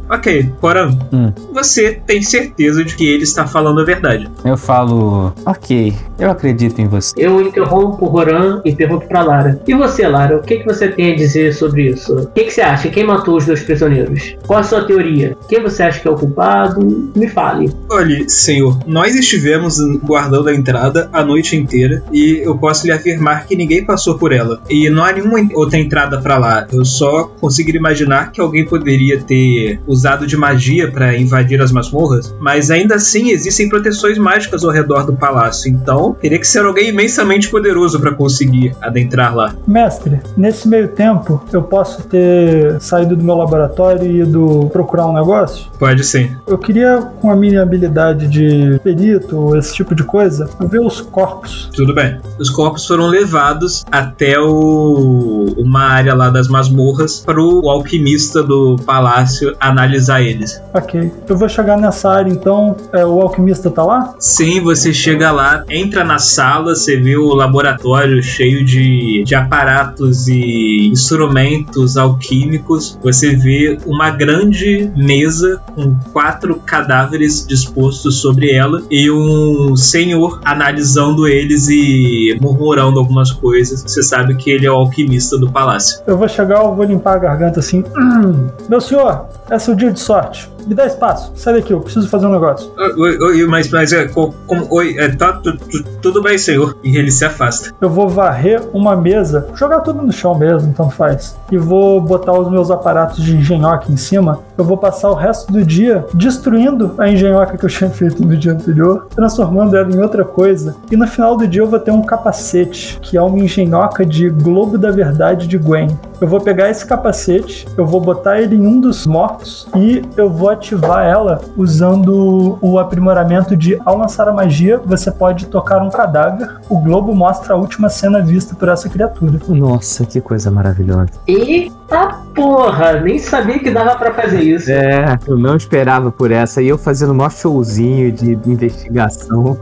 Ok, 0.09 0.53
Coran, 0.61 0.97
Hum. 1.11 1.33
você 1.53 1.91
tem 2.05 2.21
certeza 2.21 2.83
de 2.83 2.95
que 2.95 3.05
ele 3.07 3.23
está 3.23 3.45
falando 3.45 3.81
a 3.81 3.83
verdade. 3.83 4.29
Eu 4.45 4.55
falo, 4.57 5.33
ok, 5.45 5.93
eu 6.19 6.29
acredito 6.29 6.79
em 6.79 6.87
você. 6.87 7.13
Eu 7.17 7.41
interrompo 7.41 8.05
o 8.05 8.09
Roran 8.09 8.61
e 8.65 8.75
pergunto 8.75 9.07
pra 9.07 9.23
Lara. 9.23 9.59
E 9.67 9.73
você, 9.73 10.07
Lara, 10.07 10.37
o 10.37 10.41
que, 10.41 10.57
que 10.57 10.65
você 10.65 10.87
tem 10.87 11.13
a 11.13 11.15
dizer 11.15 11.53
sobre 11.53 11.89
isso? 11.89 12.15
O 12.15 12.27
que, 12.27 12.45
que 12.45 12.51
você 12.51 12.61
acha? 12.61 12.89
Quem 12.89 13.05
matou 13.05 13.37
os 13.37 13.45
dois 13.45 13.61
prisioneiros? 13.61 14.35
Qual 14.45 14.59
a 14.59 14.63
sua 14.63 14.85
teoria? 14.85 15.37
Quem 15.47 15.61
você 15.61 15.83
acha 15.83 15.99
que 15.99 16.07
é 16.07 16.11
o 16.11 16.15
culpado? 16.15 17.11
Me 17.15 17.27
fale. 17.27 17.71
Olhe, 17.89 18.29
senhor, 18.29 18.79
nós 18.85 19.15
estivemos 19.15 19.77
guardando 20.03 20.49
a 20.49 20.55
entrada 20.55 21.09
a 21.11 21.23
noite 21.23 21.55
inteira 21.55 22.03
e 22.11 22.41
eu 22.43 22.57
posso 22.57 22.85
lhe 22.85 22.91
afirmar 22.91 23.45
que 23.45 23.55
ninguém 23.55 23.85
passou 23.85 24.17
por 24.17 24.31
ela. 24.31 24.61
E 24.69 24.89
não 24.89 25.03
há 25.03 25.11
nenhuma 25.11 25.37
outra 25.53 25.77
entrada 25.77 26.19
pra 26.19 26.37
lá. 26.37 26.67
Eu 26.71 26.85
só 26.85 27.25
consigo 27.39 27.69
imaginar 27.75 28.31
que 28.31 28.41
alguém 28.41 28.65
poderia 28.65 29.21
ter 29.21 29.79
usado 29.85 30.25
de 30.25 30.37
magia 30.37 30.91
para 30.91 31.17
invadir 31.17 31.61
as 31.61 31.71
masmorras, 31.71 32.33
mas 32.39 32.71
ainda 32.71 32.95
assim 32.95 33.29
existem 33.31 33.69
proteções 33.69 34.17
mágicas 34.17 34.63
ao 34.63 34.71
redor 34.71 35.05
do 35.05 35.13
palácio. 35.13 35.69
Então, 35.69 36.06
teria 36.13 36.39
que 36.39 36.47
ser 36.47 36.65
alguém 36.65 36.89
imensamente 36.89 37.49
poderoso 37.49 37.99
para 37.99 38.13
conseguir 38.13 38.75
adentrar 38.81 39.35
lá. 39.35 39.53
Mestre, 39.65 40.19
nesse 40.35 40.67
meio 40.67 40.89
tempo, 40.89 41.43
eu 41.51 41.63
posso 41.63 42.03
ter 42.03 42.79
saído 42.79 43.15
do 43.15 43.23
meu 43.23 43.35
laboratório 43.35 44.05
e 44.05 44.21
ido 44.21 44.69
procurar 44.71 45.07
um 45.07 45.13
negócio? 45.13 45.69
Pode 45.79 46.03
sim. 46.03 46.31
Eu 46.45 46.57
queria, 46.57 47.01
com 47.21 47.31
a 47.31 47.35
minha 47.35 47.61
habilidade 47.61 48.27
de 48.27 48.79
perito, 48.83 49.55
esse 49.55 49.73
tipo 49.73 49.93
de 49.93 50.03
coisa, 50.03 50.49
ver 50.59 50.79
os 50.79 51.01
corpos. 51.01 51.69
Tudo 51.73 51.93
bem. 51.93 52.19
Os 52.39 52.49
corpos 52.49 52.85
foram 52.85 53.07
levados 53.07 53.85
até 53.91 54.39
o 54.39 55.37
uma 55.57 55.83
área 55.83 56.13
lá 56.13 56.29
das 56.29 56.47
masmorras 56.47 57.19
para 57.19 57.41
o 57.41 57.69
alquimista 57.69 58.43
do 58.43 58.75
palácio 58.85 59.55
analisar 59.59 60.21
eles. 60.21 60.61
Ok. 60.73 61.11
Eu 61.27 61.37
vou 61.37 61.49
chegar 61.49 61.77
nessa 61.77 62.09
área 62.09 62.31
então. 62.31 62.75
É, 62.91 63.05
o 63.05 63.21
alquimista 63.21 63.69
tá 63.69 63.83
lá? 63.83 64.15
Sim, 64.19 64.61
você 64.61 64.93
chega 64.93 65.31
lá, 65.31 65.63
entra 65.69 65.96
na 66.03 66.19
sala, 66.19 66.75
você 66.75 66.97
vê 66.97 67.17
o 67.17 67.33
laboratório 67.33 68.21
cheio 68.21 68.65
de, 68.65 69.23
de 69.25 69.35
aparatos 69.35 70.27
e 70.27 70.87
instrumentos 70.87 71.97
alquímicos. 71.97 72.97
Você 73.03 73.35
vê 73.35 73.77
uma 73.85 74.09
grande 74.09 74.91
mesa 74.95 75.61
com 75.75 75.95
quatro 76.11 76.55
cadáveres 76.65 77.45
dispostos 77.45 78.21
sobre 78.21 78.51
ela 78.51 78.81
e 78.89 79.09
um 79.11 79.75
senhor 79.75 80.39
analisando 80.43 81.27
eles 81.27 81.67
e 81.69 82.37
murmurando 82.41 82.99
algumas 82.99 83.31
coisas. 83.31 83.81
Você 83.81 84.03
sabe 84.03 84.35
que 84.35 84.49
ele 84.49 84.65
é 84.65 84.71
o 84.71 84.75
alquimista 84.75 85.37
do 85.37 85.51
palácio. 85.51 86.01
Eu 86.05 86.17
vou 86.17 86.27
chegar, 86.27 86.63
eu 86.63 86.75
vou 86.75 86.85
limpar 86.85 87.15
a 87.15 87.19
garganta 87.19 87.59
assim. 87.59 87.83
"Hum, 87.97 88.47
meu 88.69 88.81
senhor, 88.81 89.25
é 89.49 89.57
seu 89.59 89.75
dia 89.75 89.91
de 89.91 89.99
sorte. 89.99 90.49
Me 90.67 90.75
dá 90.75 90.85
espaço. 90.85 91.31
Sai 91.33 91.53
daqui, 91.53 91.71
eu 91.71 91.79
preciso 91.79 92.09
fazer 92.09 92.25
um 92.27 92.31
negócio. 92.33 92.69
Oi, 92.97 93.17
oi, 93.19 93.47
mas, 93.47 93.69
mas 93.71 93.93
é, 93.93 94.05
co- 94.05 94.33
como, 94.45 94.67
oi, 94.69 94.95
é, 94.97 95.07
tá, 95.07 95.31
tu- 95.31 95.55
tu- 95.57 95.83
tudo 96.01 96.21
bem, 96.21 96.37
senhor. 96.37 96.75
E 96.83 96.97
ele 96.97 97.09
se 97.09 97.23
afasta. 97.23 97.71
Eu 97.79 97.89
vou 97.89 98.09
varrer 98.09 98.61
uma 98.73 98.93
mesa, 98.93 99.47
jogar 99.55 99.79
tudo 99.79 100.01
no 100.01 100.11
chão 100.11 100.37
mesmo, 100.37 100.67
então 100.69 100.89
faz. 100.89 101.37
E 101.49 101.57
vou 101.57 102.01
botar 102.01 102.33
os 102.33 102.51
meus 102.51 102.69
aparatos 102.69 103.23
de 103.23 103.37
engenhoca 103.37 103.89
em 103.89 103.95
cima. 103.95 104.39
Eu 104.57 104.65
vou 104.65 104.75
passar 104.75 105.09
o 105.09 105.13
resto 105.13 105.53
do 105.53 105.63
dia 105.63 106.05
destruindo 106.13 106.93
a 106.97 107.07
engenhoca 107.07 107.57
que 107.57 107.63
eu 107.63 107.69
tinha 107.69 107.89
feito 107.89 108.21
no 108.25 108.35
dia 108.35 108.51
anterior, 108.51 109.07
transformando 109.15 109.77
ela 109.77 109.89
em 109.89 110.01
outra 110.01 110.25
coisa. 110.25 110.75
E 110.91 110.97
no 110.97 111.07
final 111.07 111.37
do 111.37 111.47
dia 111.47 111.61
eu 111.61 111.67
vou 111.67 111.79
ter 111.79 111.91
um 111.91 112.01
capacete, 112.01 112.99
que 113.01 113.15
é 113.17 113.21
uma 113.21 113.39
engenhoca 113.39 114.05
de 114.05 114.29
Globo 114.29 114.77
da 114.77 114.91
Verdade 114.91 115.47
de 115.47 115.57
Gwen. 115.57 115.97
Eu 116.19 116.27
vou 116.27 116.41
pegar 116.41 116.69
esse 116.69 116.85
capacete, 116.85 117.65
eu 117.77 117.85
vou 117.85 118.01
botar 118.01 118.41
ele 118.41 118.55
em 118.55 118.67
um 118.67 118.81
dos 118.81 119.05
mortos 119.07 119.36
e 119.75 120.01
eu 120.15 120.29
vou 120.29 120.49
ativar 120.49 121.05
ela 121.05 121.41
usando 121.55 122.57
o 122.61 122.79
aprimoramento 122.79 123.55
de 123.55 123.79
ao 123.85 123.97
lançar 123.97 124.27
a 124.27 124.33
magia, 124.33 124.81
você 124.85 125.11
pode 125.11 125.47
tocar 125.47 125.81
um 125.81 125.89
cadáver. 125.89 126.57
O 126.69 126.79
globo 126.79 127.13
mostra 127.15 127.53
a 127.53 127.57
última 127.57 127.89
cena 127.89 128.21
vista 128.21 128.55
por 128.55 128.69
essa 128.69 128.89
criatura. 128.89 129.39
Nossa, 129.47 130.05
que 130.05 130.21
coisa 130.21 130.51
maravilhosa. 130.51 131.09
Eita 131.27 132.27
porra! 132.35 132.93
Nem 133.01 133.17
sabia 133.17 133.59
que 133.59 133.71
dava 133.71 133.95
pra 133.95 134.13
fazer 134.13 134.41
isso. 134.41 134.71
É, 134.71 135.17
eu 135.27 135.37
não 135.37 135.55
esperava 135.55 136.11
por 136.11 136.31
essa. 136.31 136.61
E 136.61 136.67
eu 136.67 136.77
fazendo 136.77 137.13
maior 137.13 137.31
showzinho 137.31 138.11
de 138.11 138.33
investigação. 138.45 139.57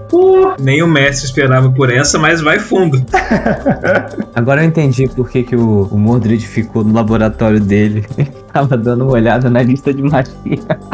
Nem 0.60 0.84
o 0.84 0.88
mestre 0.88 1.26
esperava 1.26 1.70
por 1.72 1.92
essa, 1.92 2.20
mas 2.20 2.42
vai 2.42 2.60
fundo. 2.60 3.04
Agora 4.36 4.62
eu 4.62 4.68
entendi 4.68 5.08
por 5.08 5.30
que, 5.30 5.44
que 5.44 5.56
o, 5.56 5.84
o 5.92 5.98
Mordred 5.98 6.46
ficou 6.46 6.84
no 6.84 6.94
laboratório 6.94 7.60
dele. 7.60 8.06
Tava 8.52 8.78
dando 8.78 9.04
uma 9.04 9.14
olhada 9.14 9.50
na 9.50 9.62
lista 9.66 9.94
de 9.94 10.02
magia. 10.02 10.34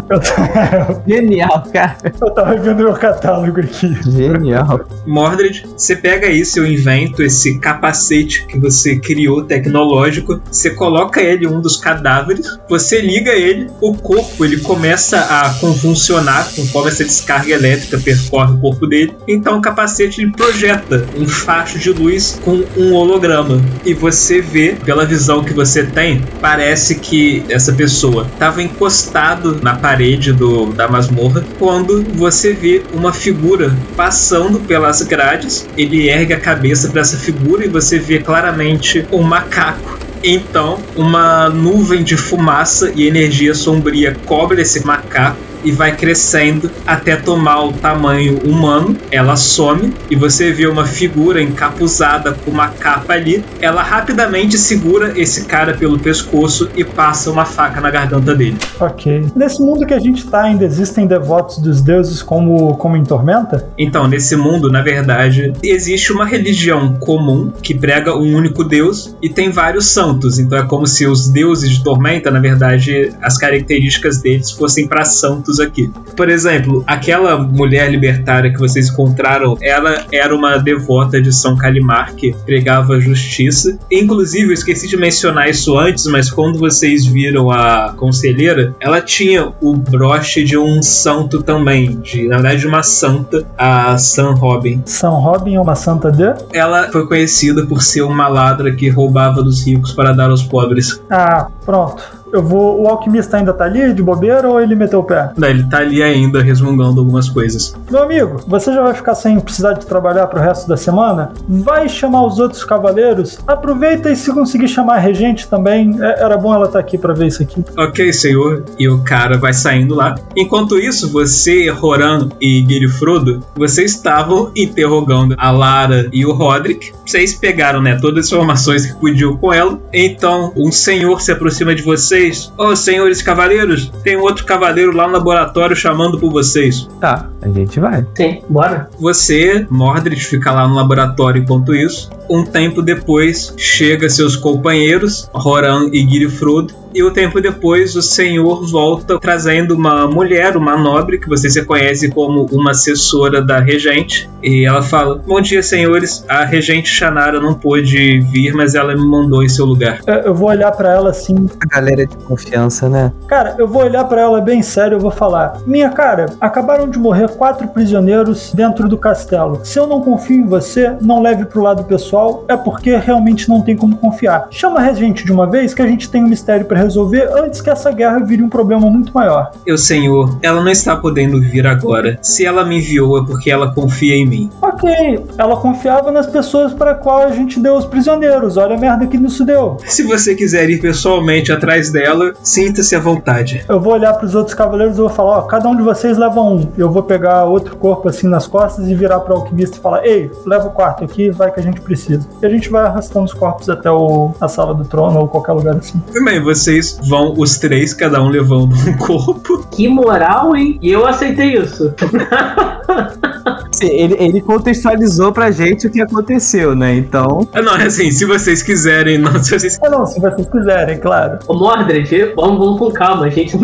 Eu, 0.10 0.20
tava- 0.20 1.04
Genial, 1.08 1.64
cara. 1.74 1.98
eu 2.20 2.32
tava 2.32 2.56
vendo 2.58 2.78
meu 2.78 2.94
catálogo 2.94 3.60
aqui. 3.60 3.96
Genial. 4.10 4.82
Mordred, 5.06 5.66
você 5.76 5.96
pega 5.96 6.28
aí 6.28 6.46
seu 6.46 6.66
invento, 6.66 7.22
esse 7.24 7.60
capacete 7.60 8.46
que 8.48 8.58
você 8.58 8.98
criou 8.98 9.44
tecnológico, 9.44 10.42
você 10.52 10.70
coloca 10.72 11.22
ele 11.22 11.46
em 11.46 11.50
um 11.50 11.62
dos 11.62 11.78
cadáveres, 11.78 12.46
você 12.70 13.02
liga 13.02 13.32
ele, 13.32 13.68
o 13.82 13.94
corpo 13.96 14.44
ele 14.46 14.58
começa 14.62 15.20
a 15.20 15.54
convulsionar 15.60 16.50
conforme 16.56 16.90
essa 16.90 17.04
descarga 17.04 17.52
elétrica 17.52 17.98
percorre 17.98 18.54
o 18.54 18.58
corpo 18.60 18.88
dele. 18.88 19.14
Então 19.28 19.58
o 19.58 19.62
capacete 19.62 20.22
ele 20.22 20.32
projeta 20.32 21.06
um 21.18 21.28
facho 21.28 21.80
de 21.80 21.92
luz 21.92 22.40
com 22.44 22.64
um 22.78 22.94
holograma 22.94 23.60
e 23.86 23.94
você 23.94 24.42
vê 24.42 24.76
pela 24.84 25.06
visão 25.06 25.44
que 25.44 25.54
você 25.54 25.84
tem, 25.84 26.22
parece 26.40 26.96
que 26.96 27.44
essa 27.50 27.74
pessoa 27.74 28.28
estava 28.32 28.61
encostado 28.62 29.60
na 29.62 29.76
parede 29.76 30.32
do, 30.32 30.68
da 30.68 30.88
masmorra 30.88 31.44
quando 31.58 32.04
você 32.14 32.54
vê 32.54 32.84
uma 32.94 33.14
figura 33.14 33.76
passando 33.96 34.60
pelas 34.60 35.02
grades. 35.02 35.68
Ele 35.78 36.10
ergue 36.10 36.34
a 36.34 36.40
cabeça 36.40 36.90
para 36.90 37.02
essa 37.02 37.18
figura 37.18 37.66
e 37.66 37.70
você 37.70 38.00
vê 38.00 38.20
claramente 38.20 39.06
um 39.12 39.22
macaco. 39.22 40.00
Então, 40.24 40.80
uma 40.96 41.50
nuvem 41.50 42.04
de 42.04 42.16
fumaça 42.16 42.92
e 42.96 43.08
energia 43.08 43.56
sombria 43.56 44.16
cobre 44.26 44.62
esse 44.62 44.86
macaco 44.86 45.51
e 45.64 45.72
vai 45.72 45.96
crescendo 45.96 46.70
até 46.86 47.16
tomar 47.16 47.66
o 47.66 47.74
tamanho 47.74 48.40
humano. 48.40 48.98
Ela 49.12 49.36
some 49.36 49.94
e 50.10 50.16
você 50.16 50.52
vê 50.52 50.68
uma 50.68 50.86
figura 50.86 51.42
encapuzada 51.42 52.34
com 52.34 52.52
uma 52.52 52.70
capa 52.70 53.14
ali. 53.14 53.44
Ela 53.60 53.84
rapidamente 53.84 54.58
segura 54.58 55.14
esse 55.20 55.46
cara 55.46 55.74
pelo 55.74 56.00
pescoço 56.00 56.70
e 56.76 56.84
passa 56.84 57.30
uma 57.30 57.46
faca 57.46 57.80
na 57.82 57.90
garganta 57.90 58.34
dele. 58.36 58.58
Ok. 58.80 59.26
Nesse 59.36 59.62
mundo 59.62 59.86
que 59.86 59.94
a 59.94 60.00
gente 60.00 60.26
tá, 60.28 60.44
ainda 60.44 60.66
existem 60.66 61.06
devotos 61.06 61.58
dos 61.58 61.82
deuses 61.82 62.22
como, 62.22 62.76
como 62.78 62.98
em 62.98 63.04
Tormenta? 63.04 63.70
Então, 63.78 64.08
nesse 64.08 64.36
mundo, 64.36 64.72
na 64.72 64.82
verdade, 64.82 65.54
existe 65.64 66.12
uma 66.12 66.26
religião 66.26 66.94
comum 66.96 67.52
que 67.62 67.74
prega 67.74 68.16
um 68.16 68.36
único 68.36 68.64
Deus 68.64 69.16
e 69.22 69.30
tem 69.30 69.50
vários 69.50 69.88
santos. 69.88 70.40
Então 70.40 70.58
é 70.58 70.64
como 70.64 70.88
se 70.88 71.06
os 71.06 71.30
deuses 71.30 71.70
de 71.70 71.84
Tormenta, 71.84 72.32
na 72.32 72.40
verdade, 72.40 73.12
as 73.22 73.38
características 73.38 74.22
deles 74.22 74.52
fossem 74.52 74.88
para 74.88 75.04
santos 75.04 75.51
aqui. 75.60 75.92
Por 76.16 76.30
exemplo, 76.30 76.84
aquela 76.88 77.38
mulher 77.38 77.90
libertária 77.90 78.52
que 78.52 78.60
vocês 78.60 78.90
encontraram, 78.90 79.58
ela 79.62 80.06
era 80.12 80.36
uma 80.36 80.58
devota 80.58 81.22
de 81.22 81.34
São 81.34 81.58
Calimar 81.58 82.16
que 82.16 82.34
pregava 82.46 83.00
justiça. 83.00 83.78
Inclusive, 83.92 84.48
eu 84.48 84.54
esqueci 84.54 84.88
de 84.88 84.98
mencionar 84.98 85.50
isso 85.50 85.78
antes, 85.78 86.06
mas 86.06 86.30
quando 86.30 86.60
vocês 86.60 87.06
viram 87.06 87.52
a 87.52 87.94
conselheira, 87.98 88.76
ela 88.80 89.02
tinha 89.02 89.52
o 89.62 89.76
broche 89.76 90.44
de 90.44 90.58
um 90.58 90.82
santo 90.82 91.42
também, 91.42 92.00
de 92.00 92.28
na 92.28 92.38
verdade 92.38 92.62
de 92.62 92.68
uma 92.68 92.84
santa, 92.84 93.46
a 93.58 93.98
San 93.98 94.32
Robin. 94.32 94.82
São 94.86 95.20
Robin 95.20 95.56
é 95.56 95.62
uma 95.62 95.76
santa 95.76 96.12
de? 96.12 96.34
Ela 96.54 96.92
foi 96.92 97.08
conhecida 97.08 97.66
por 97.66 97.82
ser 97.82 98.02
uma 98.04 98.28
ladra 98.28 98.72
que 98.74 98.90
roubava 98.90 99.42
dos 99.42 99.66
ricos 99.66 99.92
para 99.92 100.14
dar 100.14 100.30
aos 100.30 100.44
pobres. 100.44 101.02
Ah, 101.10 101.48
pronto. 101.66 102.21
Eu 102.32 102.44
vou. 102.44 102.82
O 102.82 102.88
alquimista 102.88 103.38
ainda 103.38 103.54
tá 103.54 103.66
ali 103.66 103.94
de 103.94 104.02
bobeira 104.02 104.48
ou 104.50 104.60
ele 104.62 104.76
meteu 104.76 105.00
o 105.00 105.04
pé? 105.04 105.32
Não, 105.38 105.48
Ele 105.48 105.64
tá 105.64 105.78
ali 105.80 106.02
ainda 106.02 106.42
resmungando 106.42 107.00
algumas 107.00 107.30
coisas. 107.30 107.74
Meu 107.90 108.04
amigo, 108.04 108.42
você 108.48 108.74
já 108.74 108.82
vai 108.82 108.94
ficar 108.94 109.16
sem 109.16 109.40
precisar 109.40 109.74
de 109.74 109.86
trabalhar 109.86 110.28
pro 110.28 110.40
resto 110.40 110.68
da 110.68 110.78
semana? 110.78 111.32
Vai 111.48 111.90
chamar 111.90 112.26
os 112.26 112.40
outros 112.40 112.64
cavaleiros? 112.64 113.40
Aproveita 113.46 114.10
e 114.12 114.16
se 114.16 114.32
conseguir 114.34 114.68
chamar 114.68 114.96
a 114.96 115.00
regente 115.00 115.48
também. 115.48 115.98
É- 116.02 116.24
era 116.24 116.38
bom 116.38 116.54
ela 116.54 116.66
estar 116.68 116.80
aqui 116.80 116.98
pra 116.98 117.14
ver 117.14 117.28
isso 117.28 117.42
aqui. 117.44 117.64
Ok, 117.78 118.12
senhor. 118.14 118.64
E 118.80 118.88
o 118.88 119.00
cara 119.04 119.38
vai 119.38 119.54
saindo 119.54 119.96
lá. 119.96 120.16
Enquanto 120.36 120.78
isso, 120.78 121.12
você, 121.12 121.70
Roran 121.70 122.30
e 122.40 122.62
Guilherme 122.62 122.88
Frodo, 122.90 123.42
vocês 123.56 123.92
estavam 123.92 124.52
interrogando 124.56 125.36
a 125.38 125.52
Lara 125.52 126.08
e 126.12 126.26
o 126.26 126.32
Roderick. 126.34 126.92
Vocês 127.06 127.34
pegaram, 127.36 127.82
né, 127.82 127.98
todas 128.00 128.26
as 128.26 128.32
informações 128.32 128.86
que 128.86 128.94
podiam 129.00 129.36
com 129.38 129.52
ela. 129.54 129.78
Então, 129.94 130.54
um 130.56 130.72
senhor 130.72 131.20
se 131.22 131.32
aproxima 131.32 131.76
de 131.76 131.82
vocês. 131.84 132.21
Ô, 132.58 132.76
senhores 132.76 133.22
cavaleiros, 133.22 133.92
tem 134.04 134.16
outro 134.16 134.46
cavaleiro 134.46 134.96
lá 134.96 135.08
no 135.08 135.14
laboratório 135.14 135.76
chamando 135.76 136.20
por 136.20 136.32
vocês. 136.32 136.88
Tá, 137.00 137.30
a 137.42 137.50
gente 137.50 137.80
vai. 137.80 138.06
Sim, 138.16 138.42
bora. 138.48 138.90
Você, 139.00 139.66
Mordred, 139.70 140.24
fica 140.24 140.52
lá 140.52 140.68
no 140.68 140.76
laboratório 140.76 141.42
enquanto 141.42 141.74
isso. 141.76 142.10
Um 142.30 142.46
tempo 142.46 142.82
depois, 142.82 143.54
chega 143.58 144.10
seus 144.10 144.36
companheiros, 144.36 145.30
Roran 145.34 145.90
e 145.92 146.04
Guilherme 146.04 146.72
e 146.94 147.04
um 147.04 147.12
tempo 147.12 147.42
depois 147.42 147.96
o 147.96 148.02
senhor 148.02 148.66
volta 148.68 149.20
trazendo 149.20 149.76
uma 149.76 150.08
mulher, 150.08 150.56
uma 150.58 150.78
nobre, 150.78 151.20
que 151.20 151.28
você 151.28 151.50
se 151.50 151.64
conhece 151.66 152.10
como 152.10 152.48
uma 152.52 152.72
assessora 152.72 153.42
da 153.42 153.60
regente. 153.60 154.30
E 154.44 154.66
ela 154.66 154.82
fala: 154.82 155.22
Bom 155.26 155.40
dia, 155.42 155.62
senhores. 155.62 156.26
A 156.28 156.44
regente 156.44 156.90
Shannara 156.90 157.40
não 157.40 157.54
pôde 157.54 158.20
vir, 158.22 158.54
mas 158.54 158.76
ela 158.76 158.96
me 158.96 159.06
mandou 159.06 159.44
em 159.44 159.50
seu 159.50 159.66
lugar. 159.66 160.00
É, 160.08 160.28
Eu 160.28 160.34
vou 160.34 160.50
olhar 160.50 160.72
pra 160.72 160.92
ela 160.92 161.10
assim. 161.10 161.50
A 161.60 161.66
galera 161.66 162.06
de 162.06 162.16
confiança, 162.18 162.90
né? 162.90 163.12
Cara, 163.28 163.56
eu 163.58 163.68
vou 163.68 163.84
olhar 163.84 164.04
pra 164.06 164.22
ela 164.22 164.42
bem 164.42 164.62
sério, 164.62 164.96
eu 164.96 165.00
vou 165.00 165.12
falar: 165.12 165.62
Minha 165.66 165.90
cara, 165.90 166.28
acabaram 166.40 166.90
de 166.90 166.98
morrer 166.98 167.30
quatro 167.30 167.68
prisioneiros 167.68 168.54
dentro 168.54 168.88
do 168.88 168.98
castelo. 168.98 169.62
Se 169.64 169.80
eu 169.80 169.88
não 169.88 170.02
confio 170.02 170.38
em 170.38 170.46
você, 170.46 170.96
não 171.02 171.22
leve 171.22 171.46
pro 171.46 171.62
lado 171.62 171.84
pessoal, 171.84 172.46
é 172.48 172.58
porque 172.58 172.96
realmente 172.98 173.48
não 173.48 173.62
tem 173.62 173.76
como 173.76 173.96
confiar. 173.96 174.48
Chama 174.50 174.80
a 174.80 174.84
regente 174.84 175.26
de 175.26 175.32
uma 175.32 175.48
vez 175.48 175.74
que 175.74 175.82
a 175.82 175.88
gente 175.88 176.10
tem 176.10 176.24
um 176.24 176.28
mistério 176.28 176.66
pra 176.66 176.78
resolver 176.82 177.30
antes 177.34 177.62
que 177.62 177.70
essa 177.70 177.92
guerra 177.92 178.20
vire 178.20 178.44
um 178.44 178.50
problema 178.50 178.90
muito 178.90 179.14
maior. 179.14 179.52
Eu, 179.66 179.78
senhor, 179.78 180.38
ela 180.42 180.62
não 180.62 180.72
está 180.72 180.96
podendo 180.96 181.40
vir 181.40 181.66
agora. 181.66 182.18
Se 182.22 182.46
ela 182.46 182.66
me 182.66 182.78
enviou 182.78 183.20
é 183.20 183.26
porque 183.26 183.50
ela 183.50 183.74
confia 183.74 184.16
em 184.16 184.26
mim. 184.26 184.50
Ok, 184.62 185.26
ela 185.38 185.58
confiava 185.58 186.12
nas 186.12 186.28
pessoas 186.28 186.74
para 186.74 186.96
qual 186.96 187.24
a 187.24 187.32
gente 187.32 187.60
deu 187.60 187.76
os 187.76 187.86
prisioneiros. 187.86 188.58
Olha 188.58 188.76
a 188.76 188.80
merda 188.80 189.08
que 189.08 189.18
isso 189.18 189.46
deu. 189.46 189.78
Se 189.86 190.04
você 190.04 190.36
quiser 190.36 190.70
ir 190.70 190.82
pessoalmente 190.82 191.52
atrás 191.52 191.92
dela, 191.92 192.34
sinta-se 192.42 192.96
à 192.96 193.00
vontade. 193.00 193.64
Eu 193.68 193.80
vou 193.80 193.94
olhar 193.94 194.14
pros 194.14 194.36
outros 194.36 194.56
cavaleiros 194.56 194.98
e 194.98 195.02
vou 195.02 195.10
falar: 195.10 195.40
ó, 195.40 195.42
cada 195.44 195.68
um 195.70 195.76
de 195.76 195.84
vocês 195.84 196.18
leva 196.18 196.42
um. 196.42 196.72
Eu 196.78 196.92
vou 196.92 197.04
pegar 197.04 197.46
outro 197.46 197.76
corpo 197.76 198.10
assim 198.10 198.28
nas 198.28 198.48
costas 198.48 198.88
e 198.88 198.96
virar 198.96 199.20
pro 199.22 199.36
alquimista 199.36 199.78
e 199.78 199.80
falar: 199.80 200.06
ei, 200.06 200.32
leva 200.46 200.68
o 200.68 200.72
quarto 200.72 201.04
aqui, 201.04 201.30
vai 201.30 201.52
que 201.52 201.60
a 201.60 201.64
gente 201.64 201.82
precisa. 201.82 202.28
E 202.42 202.46
a 202.46 202.50
gente 202.50 202.70
vai 202.70 202.86
arrastando 202.86 203.26
os 203.26 203.34
corpos 203.34 203.70
até 203.70 203.90
o, 203.90 204.34
a 204.40 204.48
sala 204.48 204.74
do 204.74 204.86
trono 204.86 205.20
ou 205.20 205.28
qualquer 205.28 205.54
lugar 205.54 205.76
assim. 205.76 206.02
Bem, 206.24 206.44
vocês 206.72 206.98
vão, 207.04 207.34
os 207.38 207.58
três, 207.58 207.94
cada 207.94 208.24
um 208.24 208.30
levando 208.30 208.74
um 208.74 208.96
corpo. 208.98 209.68
Que 209.72 209.88
moral, 209.90 210.56
hein? 210.56 210.80
E 210.82 210.90
eu 210.90 211.06
aceitei 211.06 211.58
isso. 211.58 211.94
Sim, 213.72 213.88
Ele, 213.88 214.16
ele 214.20 214.42
contextualizou 214.42 215.32
pra 215.32 215.52
gente 215.52 215.88
o 215.88 215.92
que 215.92 216.02
aconteceu, 216.02 216.76
né? 216.76 216.96
Então. 216.96 217.48
Ah, 217.54 217.62
Não, 217.62 217.76
é 217.76 217.86
assim, 217.86 218.12
se 218.12 218.26
vocês 218.26 218.62
quiserem, 218.64 219.18
não, 219.20 219.42
se 219.44 219.58
vocês 219.58 219.80
Ah, 219.84 219.90
não, 219.90 220.06
se 220.06 220.20
vocês 220.20 220.48
quiserem, 220.50 220.98
claro. 221.00 221.40
Ô 221.48 221.54
Mordred, 221.54 222.34
vamos, 222.36 222.58
vamos 222.60 222.80
com 222.80 222.92
calma, 222.92 223.30
gente. 223.30 223.58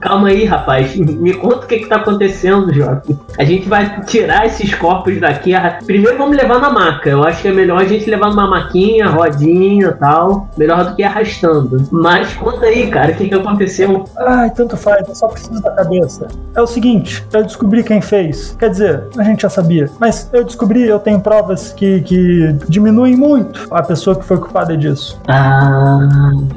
calma 0.00 0.28
aí, 0.28 0.44
rapaz. 0.44 0.94
Me 0.96 1.32
conta 1.34 1.64
o 1.64 1.68
que, 1.68 1.78
que 1.80 1.86
tá 1.88 1.96
acontecendo, 1.96 2.72
Jota. 2.72 3.16
A 3.38 3.44
gente 3.44 3.68
vai 3.68 4.02
tirar 4.04 4.46
esses 4.46 4.74
corpos 4.74 5.18
daqui. 5.20 5.54
arra- 5.54 5.78
Primeiro 5.86 6.18
vamos 6.18 6.36
levar 6.36 6.60
na 6.60 6.70
maca. 6.70 7.08
Eu 7.10 7.22
acho 7.24 7.42
que 7.42 7.48
é 7.48 7.52
melhor 7.52 7.80
a 7.80 7.84
gente 7.84 8.08
levar 8.10 8.30
numa 8.30 8.48
maquinha, 8.48 9.08
rodinha 9.08 9.88
e 9.88 9.92
tal. 9.98 10.48
Melhor 10.56 10.84
do 10.90 10.96
que 10.96 11.02
arrastando. 11.02 11.86
Mas 11.90 12.34
conta 12.34 12.66
aí, 12.66 12.88
cara, 12.88 13.12
o 13.12 13.14
que, 13.14 13.28
que 13.28 13.34
aconteceu? 13.34 14.04
Ai, 14.18 14.50
tanto 14.50 14.76
faz, 14.76 15.06
eu 15.08 15.14
só 15.14 15.28
preciso 15.28 15.60
da 15.62 15.70
cabeça. 15.70 16.26
É 16.54 16.60
o 16.60 16.66
seguinte, 16.66 17.24
eu 17.32 17.42
descobri 17.42 17.82
quem 17.82 18.00
fez. 18.00 18.56
Quer 18.58 18.70
dizer, 18.70 19.04
a 19.22 19.24
gente 19.24 19.42
já 19.42 19.50
sabia. 19.50 19.90
Mas 19.98 20.28
eu 20.32 20.44
descobri, 20.44 20.82
eu 20.86 20.98
tenho 20.98 21.20
provas 21.20 21.72
que, 21.72 22.00
que 22.02 22.54
diminuem 22.68 23.16
muito 23.16 23.66
a 23.70 23.82
pessoa 23.82 24.16
que 24.16 24.24
foi 24.24 24.38
culpada 24.38 24.76
disso. 24.76 25.20
Ah, 25.26 26.08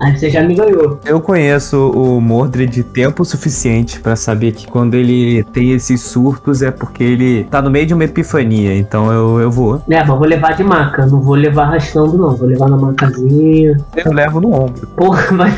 aí 0.02 0.18
você 0.18 0.30
já 0.30 0.42
me 0.42 0.56
ganhou. 0.56 1.00
Eu 1.06 1.20
conheço 1.22 1.92
o 1.92 2.20
Mordred 2.20 2.72
de 2.72 2.84
tempo 2.84 3.24
suficiente 3.24 4.00
pra 4.00 4.16
saber 4.16 4.52
que 4.52 4.68
quando 4.68 4.96
ele 4.96 5.44
tem 5.54 5.72
esses 5.72 6.02
surtos 6.02 6.62
é 6.62 6.72
porque 6.72 7.04
ele 7.04 7.44
tá 7.46 7.62
no 7.62 7.70
meio 7.70 7.86
de 7.86 7.94
uma 7.94 8.04
epifania. 8.04 8.76
Então 8.76 9.12
eu, 9.12 9.40
eu 9.40 9.52
vou. 9.52 9.82
É, 9.90 10.04
mas 10.04 10.08
vou 10.08 10.26
levar 10.26 10.56
de 10.56 10.64
maca. 10.64 11.06
Não 11.06 11.22
vou 11.22 11.36
levar 11.36 11.64
arrastando, 11.64 12.18
não. 12.18 12.36
Vou 12.36 12.48
levar 12.48 12.70
na 12.70 12.78
macazinha. 12.78 13.78
Eu 13.96 14.14
levo 14.14 14.42
no 14.42 14.54
ombro. 14.54 14.88
Porra, 14.96 15.24
vai 15.36 15.52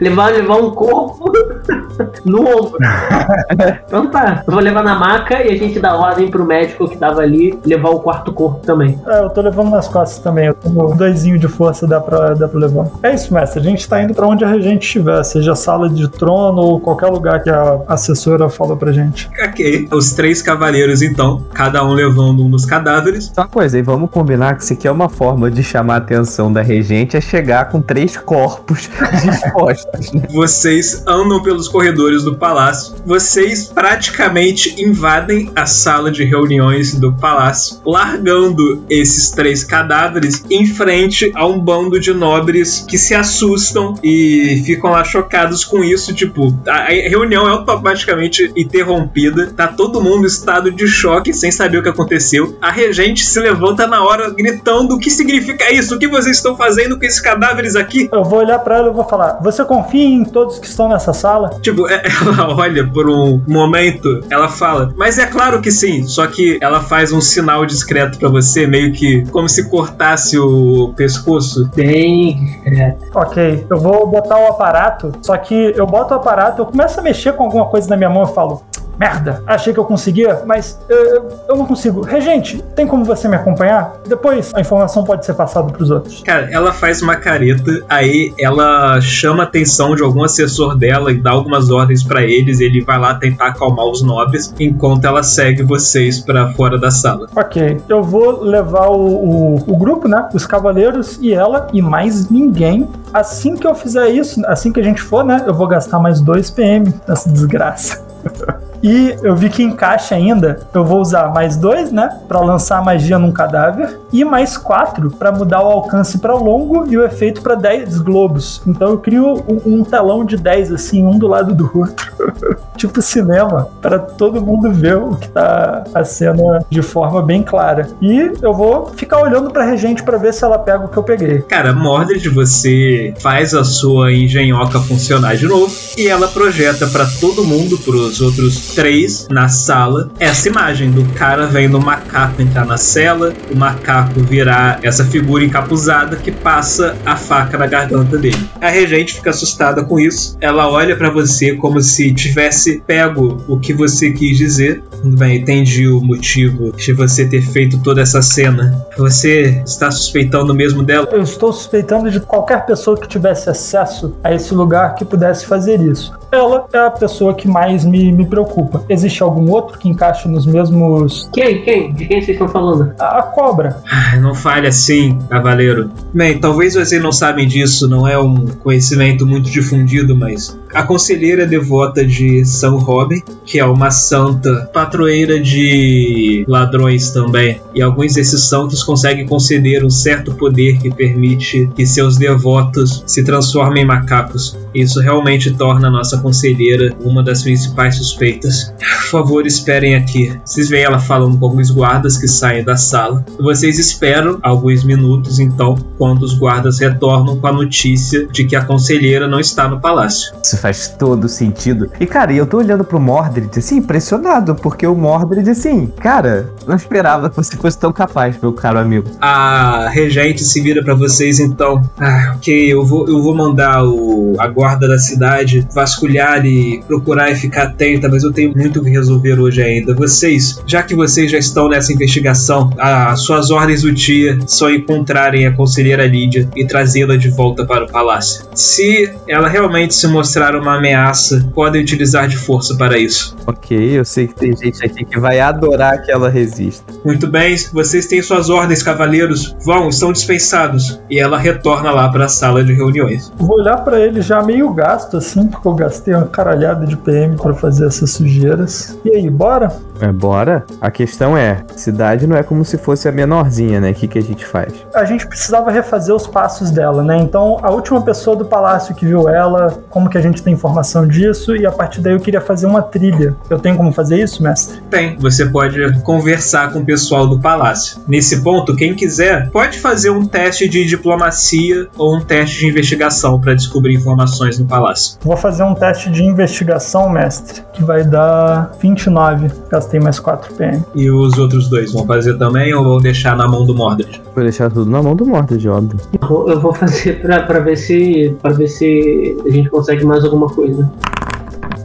levar, 0.00 0.28
levar 0.28 0.56
um 0.56 0.70
corpo 0.70 1.32
no 2.24 2.40
ombro. 2.40 2.78
então 3.86 4.10
tá. 4.10 4.42
Eu 4.46 4.52
vou 4.52 4.62
levar 4.62 4.82
na 4.82 4.94
maca 4.94 5.42
e 5.42 5.50
a 5.50 5.56
gente 5.56 5.80
dá 5.80 5.96
ordem 5.96 6.30
pro 6.34 6.44
médico 6.44 6.88
que 6.88 6.98
tava 6.98 7.20
ali 7.20 7.56
levar 7.64 7.90
o 7.90 8.00
quarto 8.00 8.32
corpo 8.32 8.58
também. 8.66 8.98
É, 9.06 9.20
eu 9.20 9.30
tô 9.30 9.40
levando 9.40 9.70
nas 9.70 9.86
costas 9.86 10.18
também. 10.18 10.46
Eu 10.46 10.54
tenho 10.54 10.94
doisinho 10.96 11.38
de 11.38 11.46
força, 11.46 11.86
dá 11.86 12.00
pra, 12.00 12.34
dá 12.34 12.48
pra 12.48 12.58
levar. 12.58 12.88
É 13.04 13.14
isso, 13.14 13.32
mestre. 13.32 13.60
A 13.60 13.62
gente 13.62 13.88
tá 13.88 14.02
indo 14.02 14.12
pra 14.12 14.26
onde 14.26 14.44
a 14.44 14.48
regente 14.48 14.84
estiver, 14.84 15.22
seja 15.22 15.54
sala 15.54 15.88
de 15.88 16.08
trono 16.08 16.60
ou 16.60 16.80
qualquer 16.80 17.06
lugar 17.06 17.40
que 17.40 17.50
a 17.50 17.78
assessora 17.86 18.48
falou 18.48 18.76
pra 18.76 18.90
gente. 18.90 19.30
Ok, 19.46 19.88
os 19.92 20.12
três 20.12 20.42
cavaleiros 20.42 21.02
então, 21.02 21.44
cada 21.54 21.84
um 21.84 21.92
levando 21.92 22.44
um 22.44 22.50
dos 22.50 22.64
cadáveres. 22.64 23.30
Só 23.32 23.42
uma 23.42 23.48
coisa, 23.48 23.78
e 23.78 23.82
vamos 23.82 24.10
combinar 24.10 24.56
que 24.56 24.64
isso 24.64 24.72
aqui 24.72 24.88
é 24.88 24.90
uma 24.90 25.08
forma 25.08 25.48
de 25.48 25.62
chamar 25.62 25.94
a 25.94 25.98
atenção 25.98 26.52
da 26.52 26.62
regente 26.62 27.16
é 27.16 27.20
chegar 27.20 27.68
com 27.68 27.80
três 27.80 28.16
corpos 28.16 28.90
dispostos, 29.22 30.12
né? 30.12 30.22
Vocês 30.32 31.04
andam 31.06 31.40
pelos 31.40 31.68
corredores 31.68 32.24
do 32.24 32.34
palácio. 32.34 32.96
Vocês 33.06 33.66
praticamente 33.68 34.82
invadem 34.82 35.52
a 35.54 35.64
sala 35.66 36.10
de 36.10 36.23
reuniões 36.24 36.94
do 36.94 37.12
palácio, 37.12 37.78
largando 37.84 38.84
esses 38.88 39.30
três 39.30 39.64
cadáveres 39.64 40.44
em 40.50 40.66
frente 40.66 41.30
a 41.34 41.46
um 41.46 41.58
bando 41.58 41.98
de 41.98 42.12
nobres 42.12 42.84
que 42.88 42.96
se 42.98 43.14
assustam 43.14 43.94
e 44.02 44.62
ficam 44.64 44.90
lá 44.90 45.04
chocados 45.04 45.64
com 45.64 45.82
isso. 45.82 46.14
Tipo, 46.14 46.54
a 46.66 46.84
reunião 46.86 47.46
é 47.46 47.50
automaticamente 47.50 48.52
interrompida. 48.56 49.52
Tá 49.56 49.68
todo 49.68 50.00
mundo 50.02 50.24
em 50.24 50.26
estado 50.26 50.70
de 50.70 50.86
choque, 50.86 51.32
sem 51.32 51.50
saber 51.50 51.78
o 51.78 51.82
que 51.82 51.88
aconteceu. 51.88 52.56
A 52.60 52.70
regente 52.70 53.24
se 53.24 53.38
levanta 53.40 53.86
na 53.86 54.02
hora, 54.02 54.30
gritando: 54.30 54.94
O 54.94 54.98
que 54.98 55.10
significa 55.10 55.72
isso? 55.72 55.94
O 55.94 55.98
que 55.98 56.08
vocês 56.08 56.36
estão 56.36 56.56
fazendo 56.56 56.98
com 56.98 57.04
esses 57.04 57.20
cadáveres 57.20 57.76
aqui? 57.76 58.08
Eu 58.12 58.24
vou 58.24 58.38
olhar 58.40 58.58
pra 58.58 58.76
ela 58.78 58.90
e 58.90 58.92
vou 58.92 59.04
falar: 59.04 59.38
Você 59.42 59.64
confia 59.64 60.04
em 60.04 60.24
todos 60.24 60.58
que 60.58 60.66
estão 60.66 60.88
nessa 60.88 61.12
sala? 61.12 61.58
Tipo, 61.60 61.88
é- 61.88 62.02
ela 62.36 62.54
olha 62.54 62.86
por 62.86 63.08
um 63.08 63.40
momento, 63.46 64.20
ela 64.30 64.48
fala, 64.48 64.92
mas 64.96 65.18
é 65.18 65.26
claro 65.26 65.60
que 65.60 65.70
sim, 65.70 66.06
só 66.14 66.28
que 66.28 66.58
ela 66.60 66.80
faz 66.80 67.12
um 67.12 67.20
sinal 67.20 67.66
discreto 67.66 68.18
pra 68.18 68.28
você, 68.28 68.66
meio 68.66 68.92
que 68.92 69.24
como 69.30 69.48
se 69.48 69.68
cortasse 69.68 70.38
o 70.38 70.92
pescoço. 70.96 71.68
Bem 71.74 72.44
discreto. 72.44 73.04
Ok, 73.14 73.66
eu 73.68 73.78
vou 73.78 74.06
botar 74.06 74.38
o 74.38 74.46
aparato, 74.46 75.12
só 75.20 75.36
que 75.36 75.72
eu 75.76 75.86
boto 75.86 76.14
o 76.14 76.16
aparato, 76.16 76.62
eu 76.62 76.66
começo 76.66 77.00
a 77.00 77.02
mexer 77.02 77.32
com 77.32 77.42
alguma 77.42 77.66
coisa 77.66 77.88
na 77.88 77.96
minha 77.96 78.10
mão 78.10 78.22
e 78.22 78.32
falo. 78.32 78.62
Merda, 78.98 79.42
achei 79.46 79.72
que 79.72 79.78
eu 79.78 79.84
conseguia, 79.84 80.42
mas 80.46 80.78
eh, 80.88 81.22
eu 81.48 81.56
não 81.56 81.66
consigo. 81.66 82.02
Regente, 82.02 82.62
tem 82.74 82.86
como 82.86 83.04
você 83.04 83.28
me 83.28 83.36
acompanhar? 83.36 83.94
Depois 84.06 84.52
a 84.54 84.60
informação 84.60 85.04
pode 85.04 85.24
ser 85.26 85.34
passada 85.34 85.72
pros 85.72 85.90
outros. 85.90 86.22
Cara, 86.22 86.48
ela 86.52 86.72
faz 86.72 87.02
uma 87.02 87.16
careta, 87.16 87.84
aí 87.88 88.32
ela 88.38 89.00
chama 89.00 89.42
a 89.42 89.46
atenção 89.46 89.94
de 89.94 90.02
algum 90.02 90.22
assessor 90.22 90.76
dela 90.76 91.10
e 91.10 91.20
dá 91.20 91.32
algumas 91.32 91.70
ordens 91.70 92.02
pra 92.02 92.22
eles, 92.22 92.60
ele 92.60 92.82
vai 92.82 92.98
lá 92.98 93.14
tentar 93.14 93.48
acalmar 93.48 93.86
os 93.86 94.02
nobres, 94.02 94.54
enquanto 94.58 95.04
ela 95.04 95.22
segue 95.22 95.62
vocês 95.62 96.20
pra 96.20 96.52
fora 96.52 96.78
da 96.78 96.90
sala. 96.90 97.28
Ok, 97.34 97.80
eu 97.88 98.02
vou 98.02 98.42
levar 98.42 98.88
o, 98.88 99.00
o, 99.00 99.54
o 99.54 99.76
grupo, 99.76 100.08
né? 100.08 100.28
Os 100.32 100.46
cavaleiros 100.46 101.18
e 101.20 101.32
ela 101.32 101.68
e 101.72 101.82
mais 101.82 102.28
ninguém. 102.28 102.88
Assim 103.12 103.56
que 103.56 103.66
eu 103.66 103.74
fizer 103.74 104.08
isso, 104.10 104.40
assim 104.46 104.72
que 104.72 104.80
a 104.80 104.82
gente 104.82 105.00
for, 105.00 105.24
né? 105.24 105.44
Eu 105.46 105.54
vou 105.54 105.66
gastar 105.66 105.98
mais 105.98 106.20
2 106.20 106.50
PM 106.50 106.92
nessa 107.06 107.30
desgraça. 107.30 108.02
E 108.84 109.16
eu 109.22 109.34
vi 109.34 109.48
que 109.48 109.62
encaixa 109.62 110.14
ainda. 110.14 110.60
Eu 110.74 110.84
vou 110.84 111.00
usar 111.00 111.32
mais 111.32 111.56
dois, 111.56 111.90
né? 111.90 112.20
Pra 112.28 112.38
lançar 112.40 112.84
magia 112.84 113.18
num 113.18 113.32
cadáver. 113.32 113.98
E 114.12 114.22
mais 114.26 114.58
quatro 114.58 115.10
pra 115.10 115.32
mudar 115.32 115.62
o 115.62 115.70
alcance 115.70 116.18
pra 116.18 116.34
longo 116.34 116.86
e 116.86 116.98
o 116.98 117.02
efeito 117.02 117.40
pra 117.40 117.54
10 117.54 118.00
globos. 118.00 118.60
Então 118.66 118.90
eu 118.90 118.98
crio 118.98 119.42
um, 119.48 119.78
um 119.78 119.84
telão 119.84 120.22
de 120.22 120.36
10, 120.36 120.70
assim, 120.70 121.02
um 121.02 121.18
do 121.18 121.26
lado 121.26 121.54
do 121.54 121.70
outro. 121.74 122.12
tipo 122.76 123.00
cinema, 123.00 123.68
para 123.80 123.98
todo 123.98 124.42
mundo 124.42 124.70
ver 124.72 124.96
o 124.96 125.16
que 125.16 125.28
tá 125.28 125.84
a 125.94 126.04
cena 126.04 126.64
de 126.68 126.82
forma 126.82 127.22
bem 127.22 127.42
clara. 127.42 127.88
E 128.02 128.32
eu 128.42 128.52
vou 128.52 128.88
ficar 128.88 129.20
olhando 129.20 129.50
pra 129.50 129.64
regente 129.64 130.02
para 130.02 130.18
ver 130.18 130.34
se 130.34 130.44
ela 130.44 130.58
pega 130.58 130.84
o 130.84 130.88
que 130.88 130.96
eu 130.96 131.02
peguei. 131.02 131.40
Cara, 131.42 131.72
Mordred, 131.72 132.28
você 132.28 133.14
faz 133.18 133.54
a 133.54 133.64
sua 133.64 134.12
engenhoca 134.12 134.78
funcionar 134.80 135.36
de 135.36 135.46
novo 135.46 135.74
e 135.96 136.08
ela 136.08 136.28
projeta 136.28 136.86
para 136.88 137.06
todo 137.20 137.44
mundo, 137.44 137.78
pros 137.78 138.20
outros 138.20 138.73
três 138.74 139.28
na 139.30 139.48
sala, 139.48 140.10
essa 140.18 140.48
imagem 140.48 140.90
do 140.90 141.04
cara 141.14 141.46
vendo 141.46 141.78
o 141.78 141.82
macaco 141.82 142.42
entrar 142.42 142.66
na 142.66 142.76
cela, 142.76 143.32
o 143.50 143.56
macaco 143.56 144.20
virar 144.20 144.80
essa 144.82 145.04
figura 145.04 145.44
encapuzada 145.44 146.16
que 146.16 146.30
passa 146.30 146.96
a 147.04 147.16
faca 147.16 147.56
na 147.56 147.66
garganta 147.66 148.18
dele. 148.18 148.48
A 148.60 148.68
regente 148.68 149.14
fica 149.14 149.30
assustada 149.30 149.84
com 149.84 149.98
isso. 149.98 150.36
Ela 150.40 150.68
olha 150.68 150.96
para 150.96 151.10
você 151.10 151.54
como 151.54 151.80
se 151.80 152.12
tivesse 152.12 152.82
pego 152.86 153.42
o 153.46 153.58
que 153.58 153.72
você 153.72 154.12
quis 154.12 154.36
dizer. 154.36 154.82
Tudo 155.04 155.18
bem, 155.18 155.36
entendi 155.36 155.86
o 155.86 156.00
motivo 156.00 156.72
de 156.72 156.94
você 156.94 157.28
ter 157.28 157.42
feito 157.42 157.78
toda 157.82 158.00
essa 158.00 158.22
cena. 158.22 158.86
Você 158.96 159.62
está 159.66 159.90
suspeitando 159.90 160.54
mesmo 160.54 160.82
dela? 160.82 161.06
Eu 161.12 161.20
estou 161.20 161.52
suspeitando 161.52 162.10
de 162.10 162.20
qualquer 162.20 162.64
pessoa 162.64 162.98
que 162.98 163.06
tivesse 163.06 163.50
acesso 163.50 164.16
a 164.24 164.32
esse 164.32 164.54
lugar 164.54 164.94
que 164.94 165.04
pudesse 165.04 165.44
fazer 165.44 165.78
isso. 165.78 166.14
Ela 166.32 166.64
é 166.72 166.78
a 166.78 166.90
pessoa 166.90 167.34
que 167.34 167.46
mais 167.46 167.84
me, 167.84 168.10
me 168.12 168.24
preocupa. 168.24 168.82
Existe 168.88 169.22
algum 169.22 169.50
outro 169.50 169.78
que 169.78 169.90
encaixe 169.90 170.26
nos 170.26 170.46
mesmos. 170.46 171.28
Quem? 171.34 171.62
Quem? 171.62 171.92
De 171.92 172.06
quem 172.06 172.22
vocês 172.22 172.30
estão 172.30 172.48
falando? 172.48 172.94
A, 172.98 173.18
a 173.18 173.22
cobra. 173.24 173.76
Ah, 173.86 174.16
não 174.16 174.34
fale 174.34 174.66
assim, 174.66 175.18
cavaleiro. 175.28 175.90
Bem, 176.14 176.38
talvez 176.38 176.76
vocês 176.76 177.02
não 177.02 177.12
sabem 177.12 177.46
disso, 177.46 177.86
não 177.86 178.08
é 178.08 178.18
um 178.18 178.46
conhecimento 178.46 179.26
muito 179.26 179.50
difundido, 179.50 180.16
mas 180.16 180.58
a 180.74 180.82
conselheira 180.82 181.46
devota 181.46 182.04
de 182.04 182.44
São 182.44 182.78
Robin, 182.78 183.22
que 183.46 183.58
é 183.60 183.64
uma 183.64 183.90
santa 183.90 184.68
patroeira 184.72 185.40
de 185.40 186.44
ladrões 186.48 187.10
também, 187.10 187.60
e 187.72 187.80
alguns 187.80 188.14
desses 188.14 188.42
santos 188.42 188.82
conseguem 188.82 189.26
conceder 189.26 189.84
um 189.84 189.90
certo 189.90 190.34
poder 190.34 190.78
que 190.78 190.90
permite 190.90 191.70
que 191.76 191.86
seus 191.86 192.16
devotos 192.16 193.04
se 193.06 193.22
transformem 193.22 193.84
em 193.84 193.86
macacos. 193.86 194.58
Isso 194.74 195.00
realmente 195.00 195.52
torna 195.52 195.86
a 195.86 195.90
nossa 195.90 196.18
conselheira 196.18 196.92
uma 197.00 197.22
das 197.22 197.42
principais 197.42 197.96
suspeitas. 197.96 198.74
Por 198.78 199.10
favor, 199.10 199.46
esperem 199.46 199.94
aqui. 199.94 200.36
Vocês 200.44 200.68
veem 200.68 200.84
ela 200.84 200.98
falando 200.98 201.38
com 201.38 201.46
alguns 201.46 201.70
guardas 201.70 202.18
que 202.18 202.26
saem 202.26 202.64
da 202.64 202.76
sala. 202.76 203.24
Vocês 203.38 203.78
esperam 203.78 204.38
alguns 204.42 204.82
minutos, 204.82 205.38
então, 205.38 205.76
quando 205.96 206.24
os 206.24 206.36
guardas 206.36 206.80
retornam 206.80 207.36
com 207.38 207.46
a 207.46 207.52
notícia 207.52 208.26
de 208.26 208.44
que 208.44 208.56
a 208.56 208.64
conselheira 208.64 209.28
não 209.28 209.38
está 209.38 209.68
no 209.68 209.80
palácio. 209.80 210.34
Faz 210.64 210.88
todo 210.88 211.28
sentido. 211.28 211.90
E, 212.00 212.06
cara, 212.06 212.32
eu 212.32 212.46
tô 212.46 212.56
olhando 212.56 212.84
pro 212.84 212.98
Mordred, 212.98 213.50
assim, 213.54 213.76
impressionado, 213.76 214.54
porque 214.54 214.86
o 214.86 214.94
Mordred, 214.94 215.50
assim, 215.50 215.92
cara, 216.00 216.48
não 216.66 216.74
esperava 216.74 217.28
que 217.28 217.36
você 217.36 217.54
fosse 217.54 217.78
tão 217.78 217.92
capaz, 217.92 218.34
meu 218.40 218.50
caro 218.50 218.78
amigo. 218.78 219.10
A 219.20 219.90
regente 219.90 220.42
se 220.42 220.62
vira 220.62 220.82
para 220.82 220.94
vocês, 220.94 221.38
então. 221.38 221.82
Ah, 222.00 222.32
ok, 222.36 222.72
eu 222.72 222.82
vou, 222.82 223.06
eu 223.06 223.22
vou 223.22 223.34
mandar 223.34 223.84
o, 223.84 224.36
a 224.38 224.46
guarda 224.46 224.88
da 224.88 224.96
cidade 224.96 225.68
vasculhar 225.70 226.46
e 226.46 226.82
procurar 226.88 227.30
e 227.30 227.34
ficar 227.34 227.64
atenta, 227.64 228.08
mas 228.08 228.24
eu 228.24 228.32
tenho 228.32 228.56
muito 228.56 228.82
que 228.82 228.88
resolver 228.88 229.38
hoje 229.38 229.62
ainda. 229.62 229.94
Vocês, 229.94 230.62
já 230.66 230.82
que 230.82 230.94
vocês 230.94 231.30
já 231.30 231.36
estão 231.36 231.68
nessa 231.68 231.92
investigação, 231.92 232.70
as 232.78 233.20
suas 233.20 233.50
ordens 233.50 233.82
do 233.82 233.92
dia 233.92 234.38
são 234.46 234.70
encontrarem 234.70 235.46
a 235.46 235.52
conselheira 235.52 236.06
Lídia 236.06 236.48
e 236.56 236.64
trazê-la 236.66 237.18
de 237.18 237.28
volta 237.28 237.66
para 237.66 237.84
o 237.84 237.92
palácio. 237.92 238.46
Se 238.54 239.12
ela 239.28 239.46
realmente 239.46 239.94
se 239.94 240.08
mostrar 240.08 240.53
uma 240.56 240.76
ameaça, 240.76 241.48
podem 241.54 241.82
utilizar 241.82 242.28
de 242.28 242.36
força 242.36 242.76
para 242.76 242.98
isso. 242.98 243.36
Ok, 243.46 243.98
eu 243.98 244.04
sei 244.04 244.26
que 244.26 244.34
tem 244.34 244.56
gente 244.56 244.84
aqui 244.84 245.04
que 245.04 245.18
vai 245.18 245.40
adorar 245.40 246.02
que 246.02 246.10
ela 246.10 246.28
resista. 246.28 246.92
Muito 247.04 247.26
bem, 247.26 247.56
vocês 247.72 248.06
têm 248.06 248.22
suas 248.22 248.48
ordens, 248.50 248.82
cavaleiros. 248.82 249.56
Vão, 249.64 249.88
estão 249.88 250.12
dispensados. 250.12 251.00
E 251.10 251.18
ela 251.18 251.38
retorna 251.38 251.90
lá 251.90 252.08
para 252.08 252.26
a 252.26 252.28
sala 252.28 252.64
de 252.64 252.72
reuniões. 252.72 253.32
Vou 253.36 253.58
olhar 253.58 253.78
para 253.78 254.00
ele 254.00 254.20
já 254.20 254.42
meio 254.42 254.72
gasto, 254.72 255.16
assim, 255.16 255.46
porque 255.46 255.66
eu 255.66 255.74
gastei 255.74 256.14
uma 256.14 256.26
caralhada 256.26 256.86
de 256.86 256.96
PM 256.96 257.36
para 257.36 257.54
fazer 257.54 257.86
essas 257.86 258.10
sujeiras. 258.10 258.98
E 259.04 259.10
aí, 259.10 259.30
bora? 259.30 259.72
É, 260.00 260.10
bora? 260.10 260.64
A 260.80 260.90
questão 260.90 261.36
é, 261.36 261.64
cidade 261.76 262.26
não 262.26 262.36
é 262.36 262.42
como 262.42 262.64
se 262.64 262.76
fosse 262.76 263.08
a 263.08 263.12
menorzinha, 263.12 263.80
né? 263.80 263.90
O 263.90 263.94
que, 263.94 264.08
que 264.08 264.18
a 264.18 264.22
gente 264.22 264.44
faz? 264.44 264.72
A 264.94 265.04
gente 265.04 265.26
precisava 265.26 265.70
refazer 265.70 266.14
os 266.14 266.26
passos 266.26 266.70
dela, 266.70 267.02
né? 267.02 267.16
Então, 267.18 267.58
a 267.62 267.70
última 267.70 268.00
pessoa 268.02 268.36
do 268.36 268.44
palácio 268.44 268.94
que 268.94 269.06
viu 269.06 269.28
ela, 269.28 269.78
como 269.90 270.08
que 270.08 270.18
a 270.18 270.20
gente 270.20 270.42
tem 270.44 270.54
informação 270.54 271.06
disso? 271.06 271.56
E 271.56 271.66
a 271.66 271.72
partir 271.72 272.00
daí 272.00 272.12
eu 272.12 272.20
queria 272.20 272.40
fazer 272.40 272.66
uma 272.66 272.82
trilha. 272.82 273.34
Eu 273.48 273.58
tenho 273.58 273.76
como 273.76 273.92
fazer 273.92 274.22
isso, 274.22 274.42
mestre? 274.42 274.80
Tem. 274.90 275.16
Você 275.18 275.46
pode 275.46 276.00
conversar 276.02 276.72
com 276.72 276.80
o 276.80 276.84
pessoal 276.84 277.26
do 277.26 277.40
palácio. 277.40 278.00
Nesse 278.06 278.42
ponto, 278.42 278.76
quem 278.76 278.94
quiser 278.94 279.50
pode 279.50 279.78
fazer 279.78 280.10
um 280.10 280.24
teste 280.26 280.68
de 280.68 280.84
diplomacia 280.84 281.88
ou 281.96 282.16
um 282.16 282.20
teste 282.20 282.60
de 282.60 282.66
investigação 282.68 283.40
para 283.40 283.54
descobrir 283.54 283.94
informações 283.94 284.58
no 284.58 284.66
palácio. 284.66 285.18
Vou 285.22 285.36
fazer 285.36 285.62
um 285.62 285.74
teste 285.74 286.10
de 286.10 286.22
investigação, 286.22 287.08
mestre, 287.08 287.62
que 287.72 287.82
vai 287.82 288.04
dar 288.04 288.72
29. 288.80 289.50
Gastei 289.70 290.00
mais 290.00 290.18
4 290.20 290.54
PM. 290.54 290.82
E 290.94 291.10
os 291.10 291.38
outros 291.38 291.68
dois 291.68 291.92
vão 291.92 292.06
fazer 292.06 292.36
também 292.38 292.74
ou 292.74 292.84
vão 292.84 292.98
deixar 292.98 293.36
na 293.36 293.48
mão 293.48 293.64
do 293.64 293.74
Mordred? 293.74 294.22
Vou 294.34 294.42
deixar 294.42 294.70
tudo 294.70 294.90
na 294.90 295.02
mão 295.02 295.14
do 295.14 295.24
Mordred, 295.24 295.68
óbvio. 295.68 296.00
Eu 296.48 296.60
vou, 296.60 296.74
fazer 296.74 297.20
pra, 297.20 297.42
pra 297.42 297.60
ver 297.60 297.76
se. 297.76 298.36
para 298.42 298.52
ver 298.52 298.68
se 298.68 299.36
a 299.46 299.50
gente 299.50 299.68
consegue 299.70 300.04
mais 300.04 300.23
alguma 300.24 300.48
coisa. 300.48 300.90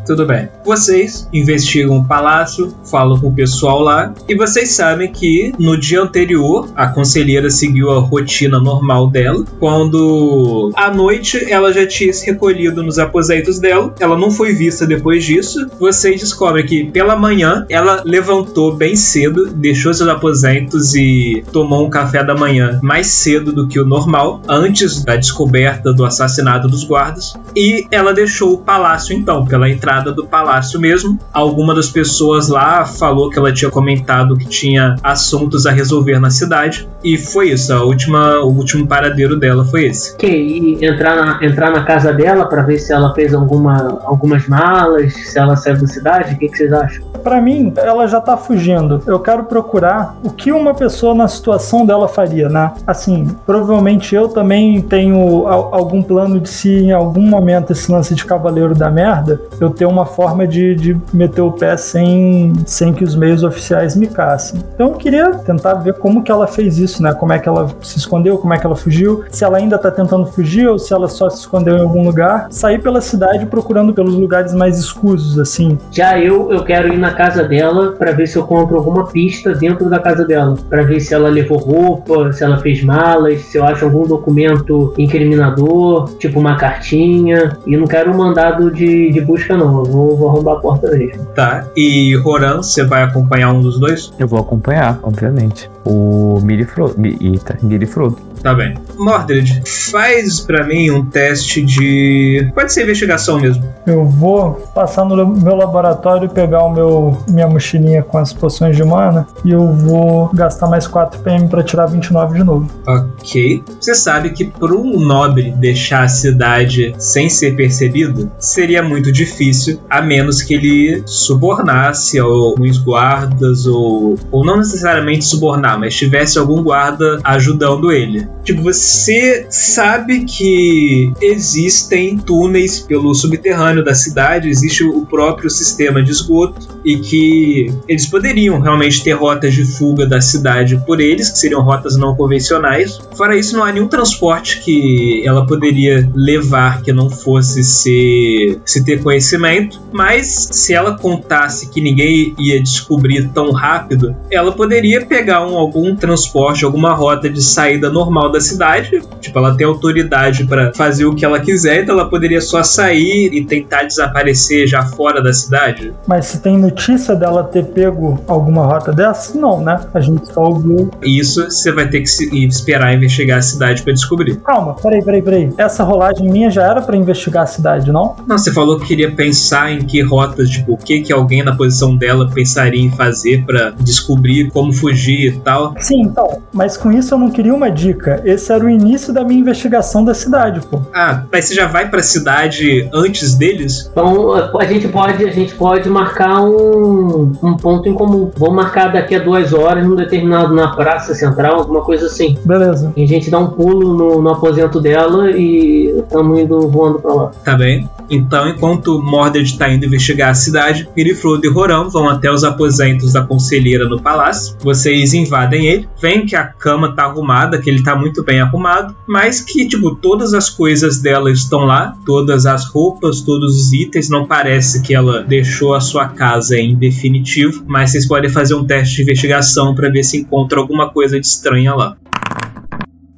Tudo 0.09 0.25
bem. 0.25 0.49
Vocês 0.65 1.29
investigam 1.31 1.97
o 1.97 2.03
palácio, 2.03 2.73
falam 2.89 3.19
com 3.19 3.27
o 3.27 3.31
pessoal 3.31 3.79
lá, 3.79 4.11
e 4.27 4.33
vocês 4.33 4.71
sabem 4.71 5.11
que 5.11 5.53
no 5.59 5.79
dia 5.79 6.01
anterior 6.01 6.67
a 6.75 6.87
conselheira 6.87 7.47
seguiu 7.51 7.91
a 7.91 7.99
rotina 7.99 8.59
normal 8.59 9.07
dela. 9.11 9.45
Quando 9.59 10.71
à 10.75 10.89
noite 10.89 11.45
ela 11.47 11.71
já 11.71 11.85
tinha 11.85 12.11
se 12.11 12.25
recolhido 12.25 12.81
nos 12.81 12.97
aposentos 12.97 13.59
dela, 13.59 13.93
ela 13.99 14.17
não 14.17 14.31
foi 14.31 14.51
vista 14.51 14.87
depois 14.87 15.23
disso. 15.23 15.69
Vocês 15.79 16.19
descobrem 16.19 16.65
que 16.65 16.85
pela 16.85 17.15
manhã 17.15 17.67
ela 17.69 18.01
levantou 18.03 18.75
bem 18.75 18.95
cedo, 18.95 19.51
deixou 19.53 19.93
seus 19.93 20.09
aposentos 20.09 20.95
e 20.95 21.43
tomou 21.53 21.85
um 21.85 21.89
café 21.91 22.23
da 22.23 22.33
manhã 22.33 22.79
mais 22.81 23.05
cedo 23.05 23.53
do 23.53 23.67
que 23.67 23.79
o 23.79 23.85
normal, 23.85 24.41
antes 24.49 25.03
da 25.03 25.15
descoberta 25.15 25.93
do 25.93 26.03
assassinato 26.03 26.67
dos 26.67 26.83
guardas. 26.83 27.35
E 27.55 27.85
ela 27.91 28.11
deixou 28.11 28.53
o 28.53 28.57
palácio 28.57 29.15
então, 29.15 29.45
pela 29.45 29.69
entrada 29.69 29.98
do 30.01 30.25
palácio 30.25 30.79
mesmo. 30.79 31.17
Alguma 31.33 31.73
das 31.75 31.89
pessoas 31.89 32.47
lá 32.47 32.85
falou 32.85 33.29
que 33.29 33.37
ela 33.37 33.51
tinha 33.51 33.69
comentado 33.69 34.35
que 34.37 34.45
tinha 34.47 34.95
assuntos 35.03 35.65
a 35.65 35.71
resolver 35.71 36.19
na 36.19 36.29
cidade. 36.29 36.87
E 37.03 37.17
foi 37.17 37.49
isso, 37.51 37.73
a 37.73 37.83
última, 37.83 38.39
o 38.39 38.47
último 38.47 38.85
paradeiro 38.87 39.39
dela 39.39 39.63
foi 39.65 39.85
esse. 39.87 40.13
Ok, 40.13 40.29
e 40.29 40.85
entrar 40.85 41.15
na, 41.15 41.45
entrar 41.45 41.71
na 41.71 41.83
casa 41.83 42.11
dela 42.13 42.45
pra 42.45 42.61
ver 42.63 42.77
se 42.79 42.91
ela 42.93 43.13
fez 43.13 43.33
alguma, 43.33 43.99
algumas 44.05 44.47
malas, 44.47 45.13
se 45.13 45.37
ela 45.37 45.55
saiu 45.55 45.79
da 45.79 45.87
cidade, 45.87 46.35
o 46.35 46.37
que, 46.37 46.47
que 46.49 46.57
vocês 46.57 46.73
acham? 46.73 47.03
Pra 47.23 47.41
mim, 47.41 47.73
ela 47.77 48.07
já 48.07 48.21
tá 48.21 48.37
fugindo. 48.37 49.01
Eu 49.05 49.19
quero 49.19 49.43
procurar 49.43 50.15
o 50.23 50.29
que 50.29 50.51
uma 50.51 50.73
pessoa 50.73 51.13
na 51.13 51.27
situação 51.27 51.85
dela 51.85 52.07
faria, 52.07 52.47
né? 52.49 52.71
Assim, 52.87 53.27
provavelmente 53.45 54.15
eu 54.15 54.27
também 54.29 54.81
tenho 54.81 55.47
al- 55.47 55.69
algum 55.73 56.01
plano 56.01 56.39
de 56.39 56.49
se 56.49 56.69
em 56.69 56.91
algum 56.91 57.21
momento 57.21 57.71
esse 57.71 57.91
lance 57.91 58.13
de 58.15 58.25
cavaleiro 58.25 58.73
da 58.73 58.89
merda, 58.89 59.41
eu 59.59 59.69
ter 59.69 59.85
uma 59.89 60.05
forma 60.05 60.47
de, 60.47 60.75
de 60.75 60.97
meter 61.13 61.41
o 61.41 61.51
pé 61.51 61.75
sem, 61.77 62.53
sem 62.65 62.93
que 62.93 63.03
os 63.03 63.15
meios 63.15 63.43
oficiais 63.43 63.95
me 63.95 64.07
caçem. 64.07 64.61
Então 64.73 64.89
eu 64.89 64.95
queria 64.95 65.31
tentar 65.31 65.75
ver 65.75 65.93
como 65.95 66.23
que 66.23 66.31
ela 66.31 66.47
fez 66.47 66.77
isso, 66.77 67.01
né? 67.01 67.13
Como 67.13 67.33
é 67.33 67.39
que 67.39 67.47
ela 67.47 67.69
se 67.81 67.97
escondeu, 67.97 68.37
como 68.37 68.53
é 68.53 68.57
que 68.57 68.65
ela 68.65 68.75
fugiu, 68.75 69.23
se 69.29 69.43
ela 69.43 69.57
ainda 69.57 69.77
tá 69.77 69.91
tentando 69.91 70.25
fugir 70.25 70.67
ou 70.67 70.79
se 70.79 70.93
ela 70.93 71.07
só 71.07 71.29
se 71.29 71.39
escondeu 71.39 71.77
em 71.77 71.81
algum 71.81 72.03
lugar. 72.03 72.47
Sair 72.49 72.79
pela 72.81 73.01
cidade 73.01 73.45
procurando 73.45 73.93
pelos 73.93 74.15
lugares 74.15 74.53
mais 74.53 74.77
escusos, 74.79 75.39
assim. 75.39 75.77
Já 75.91 76.19
eu, 76.19 76.51
eu 76.51 76.63
quero 76.63 76.93
ir 76.93 76.97
na 76.97 77.13
casa 77.13 77.43
dela 77.43 77.93
pra 77.93 78.11
ver 78.11 78.27
se 78.27 78.37
eu 78.37 78.43
compro 78.43 78.77
alguma 78.77 79.07
pista 79.07 79.53
dentro 79.53 79.89
da 79.89 79.99
casa 79.99 80.25
dela. 80.25 80.55
Pra 80.69 80.83
ver 80.83 80.99
se 80.99 81.13
ela 81.13 81.29
levou 81.29 81.57
roupa, 81.57 82.31
se 82.31 82.43
ela 82.43 82.57
fez 82.57 82.83
malas, 82.83 83.41
se 83.41 83.57
eu 83.57 83.63
acho 83.63 83.85
algum 83.85 84.03
documento 84.03 84.93
incriminador, 84.97 86.09
tipo 86.17 86.39
uma 86.39 86.55
cartinha. 86.55 87.57
E 87.65 87.75
não 87.77 87.87
quero 87.87 88.11
um 88.11 88.17
mandado 88.17 88.71
de, 88.71 89.11
de 89.11 89.21
busca, 89.21 89.55
não. 89.57 89.68
Eu 89.69 89.83
vou, 89.85 90.17
vou 90.17 90.29
arrombar 90.29 90.57
a 90.57 90.59
porta 90.59 90.91
mesmo. 90.91 91.25
Tá? 91.35 91.67
E 91.75 92.15
Roran, 92.17 92.57
você 92.57 92.83
vai 92.83 93.03
acompanhar 93.03 93.51
um 93.53 93.61
dos 93.61 93.79
dois? 93.79 94.11
Eu 94.17 94.27
vou 94.27 94.39
acompanhar, 94.39 94.99
obviamente. 95.03 95.69
O 95.85 96.39
Mirifrodo. 96.41 96.95
Mi, 96.97 97.17
eita, 97.21 97.57
Mirifrodo. 97.61 98.17
Tá 98.41 98.53
bem. 98.53 98.75
Mordred, 98.97 99.61
faz 99.65 100.39
pra 100.39 100.65
mim 100.65 100.91
um 100.91 101.05
teste 101.05 101.61
de. 101.61 102.49
Pode 102.55 102.73
ser 102.73 102.83
investigação 102.83 103.39
mesmo. 103.39 103.63
Eu 103.85 104.05
vou 104.05 104.53
passar 104.73 105.05
no 105.05 105.27
meu 105.27 105.55
laboratório 105.55 106.25
e 106.25 106.29
pegar 106.29 106.63
o 106.63 106.73
meu 106.73 107.17
minha 107.27 107.47
mochilinha 107.47 108.03
com 108.03 108.17
as 108.17 108.31
poções 108.31 108.75
de 108.75 108.83
mana 108.83 109.27
e 109.43 109.51
eu 109.51 109.71
vou 109.73 110.29
gastar 110.33 110.67
mais 110.67 110.87
4 110.87 111.19
PM 111.21 111.47
pra 111.47 111.63
tirar 111.63 111.87
29 111.87 112.37
de 112.37 112.43
novo. 112.43 112.69
Ok. 112.87 113.63
Você 113.79 113.95
sabe 113.95 114.29
que 114.31 114.45
para 114.45 114.73
um 114.73 114.99
nobre 114.99 115.51
deixar 115.57 116.03
a 116.03 116.07
cidade 116.07 116.93
sem 116.97 117.29
ser 117.29 117.55
percebido 117.55 118.31
seria 118.39 118.81
muito 118.83 119.11
difícil, 119.11 119.79
a 119.89 120.01
menos 120.01 120.41
que 120.41 120.53
ele 120.53 121.03
subornasse 121.05 122.19
alguns 122.19 122.77
guardas 122.77 123.65
ou, 123.65 124.17
ou 124.31 124.45
não 124.45 124.57
necessariamente 124.57 125.25
subornar, 125.25 125.79
mas 125.79 125.95
tivesse 125.95 126.37
algum 126.37 126.63
guarda 126.63 127.19
ajudando 127.23 127.91
ele. 127.91 128.28
Tipo, 128.43 128.63
você 128.63 129.45
sabe 129.49 130.25
que 130.25 131.13
existem 131.21 132.17
túneis 132.17 132.79
pelo 132.79 133.13
subterrâneo 133.13 133.83
da 133.83 133.93
cidade, 133.93 134.49
existe 134.49 134.83
o 134.83 135.05
próprio 135.05 135.49
sistema 135.49 136.01
de 136.01 136.11
esgoto 136.11 136.78
e 136.83 136.97
que 136.97 137.73
eles 137.87 138.07
poderiam 138.07 138.59
realmente 138.59 139.03
ter 139.03 139.13
rotas 139.13 139.53
de 139.53 139.65
fuga 139.65 140.05
da 140.05 140.21
cidade 140.21 140.81
por 140.85 140.99
eles, 140.99 141.29
que 141.29 141.39
seriam 141.39 141.61
rotas 141.61 141.97
não 141.97 142.15
convencionais. 142.15 142.99
Fora 143.15 143.35
isso, 143.35 143.55
não 143.55 143.63
há 143.63 143.71
nenhum 143.71 143.87
transporte 143.87 144.61
que 144.61 145.23
ela 145.25 145.45
poderia 145.45 146.09
levar 146.13 146.81
que 146.81 146.91
não 146.93 147.09
fosse 147.09 147.63
se, 147.63 148.59
se 148.65 148.83
ter 148.83 149.01
conhecimento, 149.01 149.81
mas 149.91 150.49
se 150.51 150.73
ela 150.73 150.97
contasse 150.97 151.69
que 151.69 151.81
ninguém 151.81 152.33
ia 152.37 152.61
descobrir 152.61 153.29
tão 153.29 153.51
rápido, 153.51 154.15
ela 154.31 154.51
poderia 154.51 155.05
pegar 155.05 155.45
um, 155.45 155.57
algum 155.57 155.95
transporte, 155.95 156.65
alguma 156.65 156.93
rota 156.93 157.29
de 157.29 157.41
saída 157.41 157.89
normal 157.89 158.31
da 158.31 158.39
cidade. 158.39 159.01
Tipo, 159.19 159.39
ela 159.39 159.55
tem 159.55 159.65
autoridade 159.65 160.45
para 160.45 160.73
fazer 160.73 161.05
o 161.05 161.15
que 161.15 161.25
ela 161.25 161.39
quiser, 161.39 161.83
então 161.83 161.95
ela 161.95 162.09
poderia 162.09 162.41
só 162.41 162.63
sair 162.63 163.33
e 163.33 163.43
tentar 163.43 163.83
desaparecer 163.83 164.67
já 164.67 164.83
fora 164.83 165.21
da 165.21 165.33
cidade. 165.33 165.93
Mas 166.07 166.25
se 166.25 166.41
tem 166.41 166.57
notícia 166.69 167.15
dela 167.15 167.43
ter 167.43 167.65
pego 167.65 168.19
alguma 168.27 168.65
rota 168.65 168.91
dessa? 168.91 169.37
Não, 169.37 169.59
né? 169.61 169.79
A 169.93 169.99
gente 169.99 170.31
só 170.31 170.41
ouviu. 170.43 170.89
Isso 171.01 171.45
você 171.49 171.71
vai 171.71 171.87
ter 171.87 172.01
que 172.01 172.07
se- 172.07 172.29
esperar 172.45 172.93
investigar 172.93 173.39
a 173.39 173.41
cidade 173.41 173.81
para 173.83 173.93
descobrir. 173.93 174.35
Calma, 174.37 174.75
peraí, 174.75 175.03
peraí, 175.03 175.21
peraí. 175.21 175.53
Essa 175.57 175.83
rolagem 175.83 176.29
minha 176.29 176.49
já 176.49 176.63
era 176.63 176.81
pra 176.81 176.95
investigar 176.95 177.43
a 177.43 177.47
cidade, 177.47 177.91
não? 177.91 178.15
Não, 178.27 178.37
você 178.37 178.51
falou 178.51 178.79
que 178.79 178.85
queria 178.87 179.11
pensar 179.11 179.71
em 179.71 179.79
que 179.79 180.01
rotas, 180.01 180.49
tipo, 180.49 180.73
o 180.73 180.77
que 180.77 181.01
que 181.01 181.11
alguém 181.13 181.43
na 181.43 181.55
posição 181.55 181.95
dela 181.95 182.29
pensaria 182.29 182.81
em 182.81 182.91
fazer 182.91 183.43
para 183.45 183.71
descobrir 183.79 184.49
como 184.51 184.71
fugir 184.73 185.33
e 185.35 185.39
tal. 185.39 185.73
Sim, 185.79 186.01
então. 186.03 186.41
Mas 186.53 186.77
com 186.77 186.91
isso 186.91 187.13
eu 187.13 187.17
não 187.17 187.29
queria 187.29 187.53
uma 187.53 187.69
dica. 187.71 188.21
Esse 188.25 188.51
era 188.51 188.63
o 188.63 188.69
início 188.69 189.13
da 189.13 189.23
minha 189.23 189.39
investigação 189.39 190.03
da 190.03 190.13
cidade, 190.13 190.61
pô. 190.67 190.79
Ah, 190.93 191.23
mas 191.31 191.45
você 191.45 191.55
já 191.55 191.67
vai 191.67 191.89
pra 191.89 192.01
cidade 192.03 192.89
antes 192.93 193.35
deles? 193.35 193.89
Então 193.91 194.33
a 194.59 194.65
gente 194.65 194.87
pode, 194.87 195.23
a 195.23 195.31
gente 195.31 195.55
pode 195.55 195.89
marcar 195.89 196.41
um, 196.41 196.58
um 196.61 197.57
ponto 197.57 197.87
em 197.87 197.93
comum. 197.93 198.31
Vamos 198.37 198.55
marcar 198.55 198.91
daqui 198.91 199.15
a 199.15 199.19
duas 199.19 199.53
horas, 199.53 199.85
num 199.85 199.95
determinado 199.95 200.53
na 200.53 200.69
praça 200.75 201.13
central, 201.13 201.59
alguma 201.59 201.81
coisa 201.81 202.05
assim. 202.05 202.37
Beleza. 202.45 202.91
E 202.95 203.03
a 203.03 203.07
gente 203.07 203.29
dá 203.29 203.39
um 203.39 203.47
pulo 203.47 203.93
no, 203.93 204.21
no 204.21 204.29
aposento 204.29 204.79
dela 204.79 205.31
e 205.31 205.99
estamos 205.99 206.39
indo 206.39 206.67
voando 206.67 206.99
pra 206.99 207.13
lá. 207.13 207.31
Tá 207.43 207.55
bem? 207.55 207.89
Então, 208.09 208.49
enquanto 208.49 209.01
Mordred 209.01 209.57
tá 209.57 209.69
indo 209.69 209.85
investigar 209.85 210.31
a 210.31 210.33
cidade, 210.33 210.87
Girifrodo 210.97 211.45
e 211.45 211.49
Roram 211.49 211.89
vão 211.89 212.09
até 212.09 212.31
os 212.31 212.43
aposentos 212.43 213.13
da 213.13 213.23
conselheira 213.23 213.87
no 213.87 214.01
palácio. 214.01 214.55
Vocês 214.59 215.13
invadem 215.13 215.67
ele, 215.67 215.87
veem 216.01 216.25
que 216.25 216.35
a 216.35 216.45
cama 216.45 216.95
tá 216.95 217.03
arrumada, 217.03 217.59
que 217.59 217.69
ele 217.69 217.83
tá 217.83 217.95
muito 217.95 218.23
bem 218.23 218.39
arrumado, 218.39 218.95
mas 219.07 219.41
que, 219.41 219.67
tipo, 219.67 219.95
todas 219.95 220.33
as 220.33 220.49
coisas 220.49 220.99
dela 220.99 221.31
estão 221.31 221.59
lá, 221.59 221.95
todas 222.05 222.45
as 222.45 222.65
roupas, 222.65 223.21
todos 223.21 223.55
os 223.55 223.73
itens, 223.73 224.09
não 224.09 224.25
parece 224.25 224.81
que 224.81 224.93
ela 224.93 225.23
deixou 225.23 225.73
a 225.73 225.81
sua 225.81 226.07
casa 226.09 226.57
em 226.57 226.75
definitivo, 226.75 227.63
mas 227.67 227.91
vocês 227.91 228.07
podem 228.07 228.29
fazer 228.29 228.55
um 228.55 228.65
teste 228.65 228.97
de 228.97 229.01
investigação 229.03 229.75
para 229.75 229.89
ver 229.89 230.03
se 230.03 230.17
encontra 230.17 230.59
alguma 230.59 230.89
coisa 230.89 231.19
de 231.19 231.25
estranha 231.25 231.73
lá. 231.75 231.97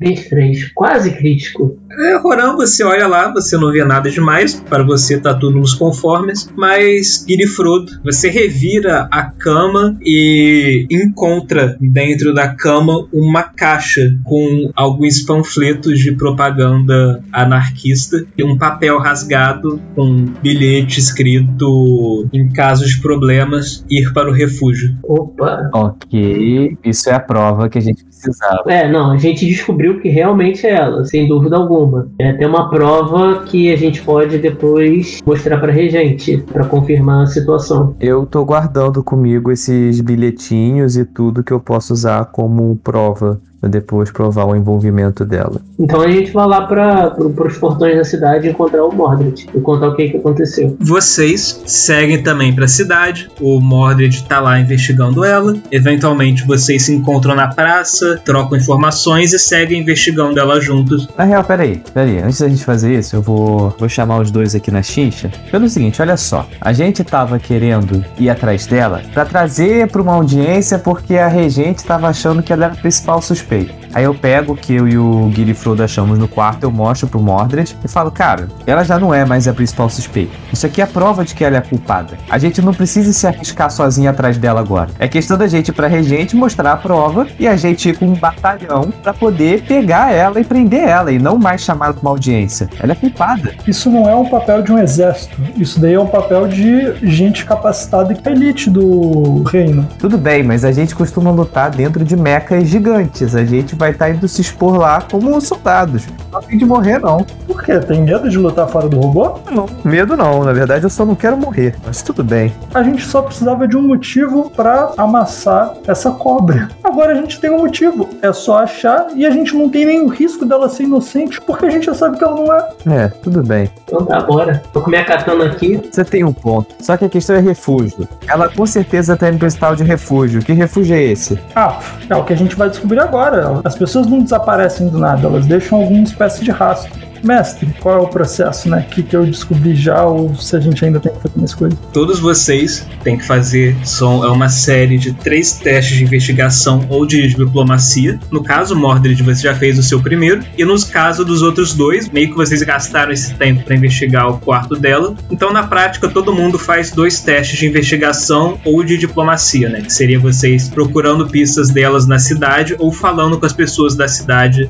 23, 0.02 0.72
quase 0.74 1.12
crítico. 1.12 1.78
É, 2.00 2.18
Roran, 2.18 2.56
você 2.56 2.84
olha 2.84 3.08
lá, 3.08 3.32
você 3.32 3.58
não 3.58 3.72
vê 3.72 3.84
nada 3.84 4.10
demais, 4.10 4.56
para 4.70 4.84
você 4.84 5.20
tá 5.20 5.34
tudo 5.34 5.60
nos 5.60 5.74
conformes, 5.74 6.50
mas 6.56 7.26
Girifrodo, 7.28 7.92
você 8.04 8.30
revira 8.30 9.08
a 9.12 9.24
cama 9.24 9.98
e 10.02 10.88
encontra 10.90 11.78
dentro 11.80 12.34
da 12.34 12.50
cama 12.50 13.08
uma 13.12 13.44
caixa 13.44 14.02
com 14.24 14.72
alguns 14.76 15.22
panfletos 15.22 16.00
de 16.00 16.14
propaganda 16.14 17.24
anarquista 17.32 18.26
e 18.38 18.44
um 18.44 18.58
papel 18.58 18.98
rasgado 19.00 19.82
com 19.96 20.04
um 20.04 20.26
bilhete 20.26 21.00
escrito 21.00 22.28
em 22.34 22.50
caso 22.50 22.86
de 22.86 23.00
problemas, 23.02 23.86
ir 23.90 24.14
para 24.14 24.30
o 24.30 24.34
refúgio. 24.34 24.96
Opa. 25.04 25.70
Ok, 25.74 26.78
isso 26.84 27.10
é 27.10 27.14
a 27.14 27.20
prova 27.20 27.70
que 27.70 27.78
a 27.78 27.82
gente 27.82 28.04
precisava. 28.04 28.64
É, 28.68 28.90
não, 28.90 29.12
a 29.12 29.18
gente 29.18 29.46
descobriu 29.46 30.00
que 30.00 30.10
realmente 30.10 30.66
é 30.66 30.72
ela, 30.72 31.06
sem 31.06 31.28
dúvida 31.28 31.56
alguma. 31.56 31.81
É, 32.20 32.34
tem 32.34 32.48
uma 32.48 32.70
prova 32.70 33.44
que 33.44 33.72
a 33.72 33.76
gente 33.76 34.02
pode 34.02 34.38
depois 34.38 35.20
mostrar 35.26 35.60
pra 35.60 35.72
regente, 35.72 36.38
pra 36.52 36.66
confirmar 36.66 37.24
a 37.24 37.28
situação. 37.28 37.96
Eu 38.00 38.26
tô 38.26 38.44
guardando 38.46 39.04
comigo 39.04 39.52
esses 39.52 40.02
bilhetinhos 40.02 40.98
e 40.98 41.06
tudo 41.06 41.44
que 41.44 41.52
eu 41.52 41.60
posso 41.60 41.94
usar 41.94 42.26
como 42.26 42.76
prova 42.84 43.40
pra 43.62 43.70
depois 43.70 44.12
provar 44.12 44.46
o 44.46 44.56
envolvimento 44.56 45.24
dela. 45.24 45.62
Então 45.80 46.02
a 46.02 46.10
gente 46.10 46.32
vai 46.32 46.48
lá 46.48 46.66
para 46.66 47.16
os 47.24 47.58
portões 47.58 47.96
da 47.96 48.04
cidade 48.04 48.50
encontrar 48.50 48.84
o 48.84 48.92
Mordred 48.92 49.48
e 49.54 49.60
contar 49.62 49.90
o 49.90 49.96
que, 49.96 50.10
que 50.10 50.18
aconteceu. 50.18 50.76
Vocês 50.80 51.62
seguem 51.66 52.24
também 52.24 52.54
para 52.54 52.66
a 52.66 52.68
cidade. 52.68 53.30
O 53.40 53.60
Mordred 53.60 54.24
tá 54.26 54.40
lá 54.40 54.60
investigando 54.60 55.24
ela. 55.24 55.56
Eventualmente 55.72 56.46
vocês 56.46 56.86
se 56.86 56.94
encontram 56.94 57.36
na 57.36 57.48
praça, 57.48 58.20
trocam 58.26 58.58
informações 58.58 59.32
e 59.32 59.40
seguem 59.40 59.82
investigando 59.82 60.40
ela 60.40 60.60
juntos. 60.60 61.08
Na 61.16 61.24
real, 61.24 61.44
peraí, 61.44 61.82
peraí. 61.94 62.20
Antes 62.20 62.42
da 62.42 62.50
gente 62.50 62.66
fazer 62.66 62.98
isso, 62.98 63.16
eu 63.16 63.22
vou, 63.22 63.76
vou 63.78 63.88
chamar 63.88 64.22
os 64.22 64.32
dois 64.32 64.56
aqui 64.56 64.72
na 64.72 64.82
chincha. 64.82 65.32
Pelo 65.52 65.70
seguinte, 65.70 66.02
olha 66.02 66.18
só. 66.18 66.48
A 66.60 66.74
gente 66.74 67.04
tava 67.04 67.38
querendo 67.38 68.04
ir 68.18 68.30
atrás 68.30 68.66
dela 68.66 69.02
pra 69.14 69.24
trazer 69.24 69.88
pra 69.92 70.02
uma 70.02 70.14
audiência 70.14 70.80
porque 70.80 71.16
a 71.16 71.28
regente 71.28 71.84
tava 71.84 72.08
achando 72.08 72.42
que 72.42 72.52
ela 72.52 72.66
era 72.66 72.74
a 72.74 72.78
principal 72.78 73.22
suspeita. 73.22 73.51
Aí 73.94 74.06
eu 74.06 74.14
pego 74.14 74.54
o 74.54 74.56
que 74.56 74.74
eu 74.74 74.88
e 74.88 74.98
o 74.98 75.28
Guilherme 75.28 75.54
Frodo 75.54 75.84
achamos 75.84 76.18
no 76.18 76.28
quarto, 76.28 76.64
eu 76.64 76.72
mostro 76.72 77.08
pro 77.08 77.22
Mordred 77.22 77.76
e 77.84 77.88
falo, 77.88 78.10
cara, 78.10 78.48
ela 78.66 78.84
já 78.84 78.98
não 78.98 79.14
é 79.14 79.26
mais 79.26 79.48
a 79.48 79.54
principal 79.54 79.90
suspeita. 79.90 80.32
Isso 80.52 80.66
aqui 80.66 80.80
é 80.80 80.86
a 80.86 80.88
prova 80.88 81.26
de 81.26 81.36
que 81.36 81.44
ela 81.44 81.58
é 81.58 81.60
a 81.60 81.62
culpada. 81.62 82.18
A 82.30 82.38
gente 82.38 82.62
não 82.62 82.74
precisa 82.74 83.12
se 83.12 83.28
arriscar 83.28 83.70
sozinha 83.70 84.12
atrás 84.12 84.38
dela 84.38 84.62
agora. 84.62 84.90
É 84.98 85.08
questão 85.08 85.38
da 85.38 85.48
gente 85.48 85.70
ir 85.70 85.74
pra 85.74 85.88
regente 85.88 86.36
mostrar 86.36 86.72
a 86.72 86.78
prova 86.78 87.28
e 87.38 87.48
a 87.48 87.56
gente 87.58 87.90
ir 87.90 87.98
com 87.98 88.06
um 88.06 88.14
batalhão 88.14 88.94
pra 89.04 89.14
poder 89.14 89.64
pegar 89.64 90.14
ela 90.14 90.40
e 90.40 90.44
prender 90.44 90.88
ela 90.88 91.12
e 91.12 91.20
não 91.20 91.38
mais 91.38 91.62
chamar 91.62 91.94
pra 91.94 92.02
uma 92.02 92.12
audiência. 92.12 92.70
Ela 92.80 92.94
é 92.94 92.96
culpada. 92.96 93.54
Isso 93.68 93.90
não 93.90 94.10
é 94.10 94.16
um 94.16 94.30
papel 94.30 94.62
de 94.62 94.72
um 94.72 94.78
exército. 94.78 95.36
Isso 95.58 95.80
daí 95.80 95.94
é 95.94 96.00
um 96.00 96.08
papel 96.08 96.48
de 96.48 96.94
gente 97.04 97.46
capacitada 97.46 98.18
é 98.24 98.32
elite 98.32 98.70
do 98.70 99.44
reino. 99.44 99.88
Tudo 100.00 100.18
bem, 100.18 100.44
mas 100.44 100.64
a 100.64 100.72
gente 100.72 100.96
costuma 100.96 101.32
lutar 101.32 101.70
dentro 101.72 102.04
de 102.04 102.16
mecas 102.16 102.68
gigantes. 102.68 103.36
A 103.36 103.41
gente 103.44 103.76
vai 103.76 103.92
estar 103.92 104.10
indo 104.10 104.28
se 104.28 104.42
expor 104.42 104.78
lá 104.78 105.02
como 105.10 105.40
soldados. 105.42 106.08
Não 106.32 106.40
a 106.40 106.42
fim 106.42 106.58
de 106.58 106.66
morrer, 106.66 107.00
não. 107.00 107.26
Por 107.46 107.62
quê? 107.64 107.80
Tem 107.80 108.02
medo 108.02 108.30
de 108.30 108.38
lutar 108.38 108.68
fora 108.68 108.88
do 108.88 109.00
robô? 109.00 109.40
Não, 109.52 109.66
medo 109.84 110.16
não. 110.16 110.44
Na 110.44 110.54
verdade, 110.54 110.84
eu 110.84 110.90
só 110.90 111.06
não 111.06 111.16
quero 111.16 111.38
morrer. 111.38 111.76
Mas 111.86 112.02
tudo 112.02 112.24
bem. 112.24 112.54
A 112.74 112.84
gente 112.84 113.06
só 113.06 113.22
precisava 113.22 113.68
de 113.68 113.76
um 113.76 113.82
motivo 113.82 114.50
pra 114.50 114.92
amassar 114.98 115.74
essa 115.88 116.12
cobra. 116.12 116.70
Agora 116.84 117.12
a 117.12 117.16
gente 117.16 117.40
tem 117.40 117.50
um 117.50 117.60
motivo. 117.60 118.10
É 118.22 118.32
só 118.32 118.60
achar 118.60 119.08
e 119.16 119.26
a 119.26 119.32
gente 119.32 119.56
não 119.56 119.70
tem 119.70 119.86
nenhum 119.86 120.08
risco 120.08 120.46
dela 120.46 120.70
ser 120.70 120.84
inocente, 120.84 121.40
porque 121.42 121.66
a 121.66 121.70
gente 121.70 121.86
já 121.86 121.94
sabe 121.94 122.18
que 122.18 122.24
ela 122.24 122.36
não 122.36 122.54
é. 122.54 122.70
É, 122.88 123.08
tudo 123.08 123.44
bem. 123.44 123.70
Então 123.84 124.06
tá, 124.06 124.20
bora. 124.22 124.62
Tô 124.72 124.82
com 124.82 124.90
minha 124.90 125.04
katana 125.04 125.46
aqui. 125.46 125.82
Você 125.92 126.04
tem 126.04 126.24
um 126.24 126.34
ponto. 126.34 126.76
Só 126.80 126.96
que 126.98 127.06
a 127.06 127.10
questão 127.10 127.36
é 127.36 127.40
refúgio. 127.40 128.08
Ela 128.28 128.50
com 128.50 128.66
certeza 128.66 129.18
tá 129.18 129.30
indo 129.30 129.38
pra 129.38 129.48
esse 129.48 129.58
tal 129.58 129.76
de 129.76 129.84
refúgio. 129.84 130.42
Que 130.42 130.54
refúgio 130.54 130.96
é 130.96 131.02
esse? 131.02 131.40
Ah, 131.56 131.80
é 132.10 132.16
o 132.16 132.24
que 132.24 132.34
a 132.34 132.38
gente 132.38 132.56
vai 132.56 132.70
descobrir 132.70 133.00
agora. 133.00 133.31
As 133.64 133.76
pessoas 133.76 134.08
não 134.08 134.22
desaparecem 134.22 134.88
do 134.90 135.00
nada, 135.00 135.28
elas 135.28 135.46
deixam 135.46 135.80
alguma 135.82 136.04
espécie 136.04 136.44
de 136.44 136.52
rastro. 136.52 137.11
Mestre, 137.24 137.68
qual 137.80 137.98
é 137.98 138.02
o 138.02 138.08
processo, 138.08 138.70
né? 138.70 138.86
Que, 138.90 139.04
que 139.04 139.16
eu 139.16 139.26
descobri 139.26 139.76
já 139.76 140.06
ou 140.06 140.36
se 140.36 140.56
a 140.56 140.60
gente 140.60 140.84
ainda 140.84 141.00
tem 141.00 141.12
que 141.12 141.22
fazer 141.22 141.38
mais 141.38 141.54
coisas? 141.54 141.78
Todos 141.94 142.20
vocês 142.20 142.86
têm 143.04 143.18
que 143.18 143.26
fazer 143.26 143.76
são, 143.84 144.24
é 144.24 144.30
uma 144.30 144.50
série 144.50 144.98
de 144.98 145.14
três 145.14 145.54
testes 145.54 145.98
de 145.98 146.04
investigação 146.04 146.86
ou 146.90 147.06
de 147.06 147.28
diplomacia. 147.28 148.20
No 148.32 148.44
caso, 148.44 148.76
Mordred, 148.76 149.22
você 149.24 149.44
já 149.44 149.56
fez 149.56 149.78
o 149.78 149.84
seu 149.84 150.02
primeiro. 150.02 150.44
E 150.58 150.66
nos 150.66 150.84
casos 150.84 151.26
dos 151.26 151.42
outros 151.42 151.74
dois, 151.74 152.10
meio 152.10 152.30
que 152.30 152.36
vocês 152.36 152.62
gastaram 152.64 153.12
esse 153.12 153.34
tempo 153.36 153.64
para 153.64 153.76
investigar 153.76 154.30
o 154.30 154.38
quarto 154.40 154.76
dela. 154.76 155.16
Então, 155.30 155.54
na 155.54 155.64
prática, 155.64 156.10
todo 156.10 156.34
mundo 156.34 156.58
faz 156.58 156.92
dois 156.92 157.20
testes 157.22 157.60
de 157.60 157.68
investigação 157.68 158.60
ou 158.66 158.84
de 158.84 158.98
diplomacia, 158.98 159.70
né? 159.70 159.82
Que 159.82 159.94
seria 159.94 160.20
vocês 160.20 160.70
procurando 160.70 161.28
pistas 161.28 161.70
delas 161.70 162.08
na 162.08 162.20
cidade 162.20 162.76
ou 162.80 162.92
falando 162.92 163.40
com 163.40 163.46
as 163.46 163.54
pessoas 163.54 163.96
da 163.96 164.08
cidade 164.08 164.70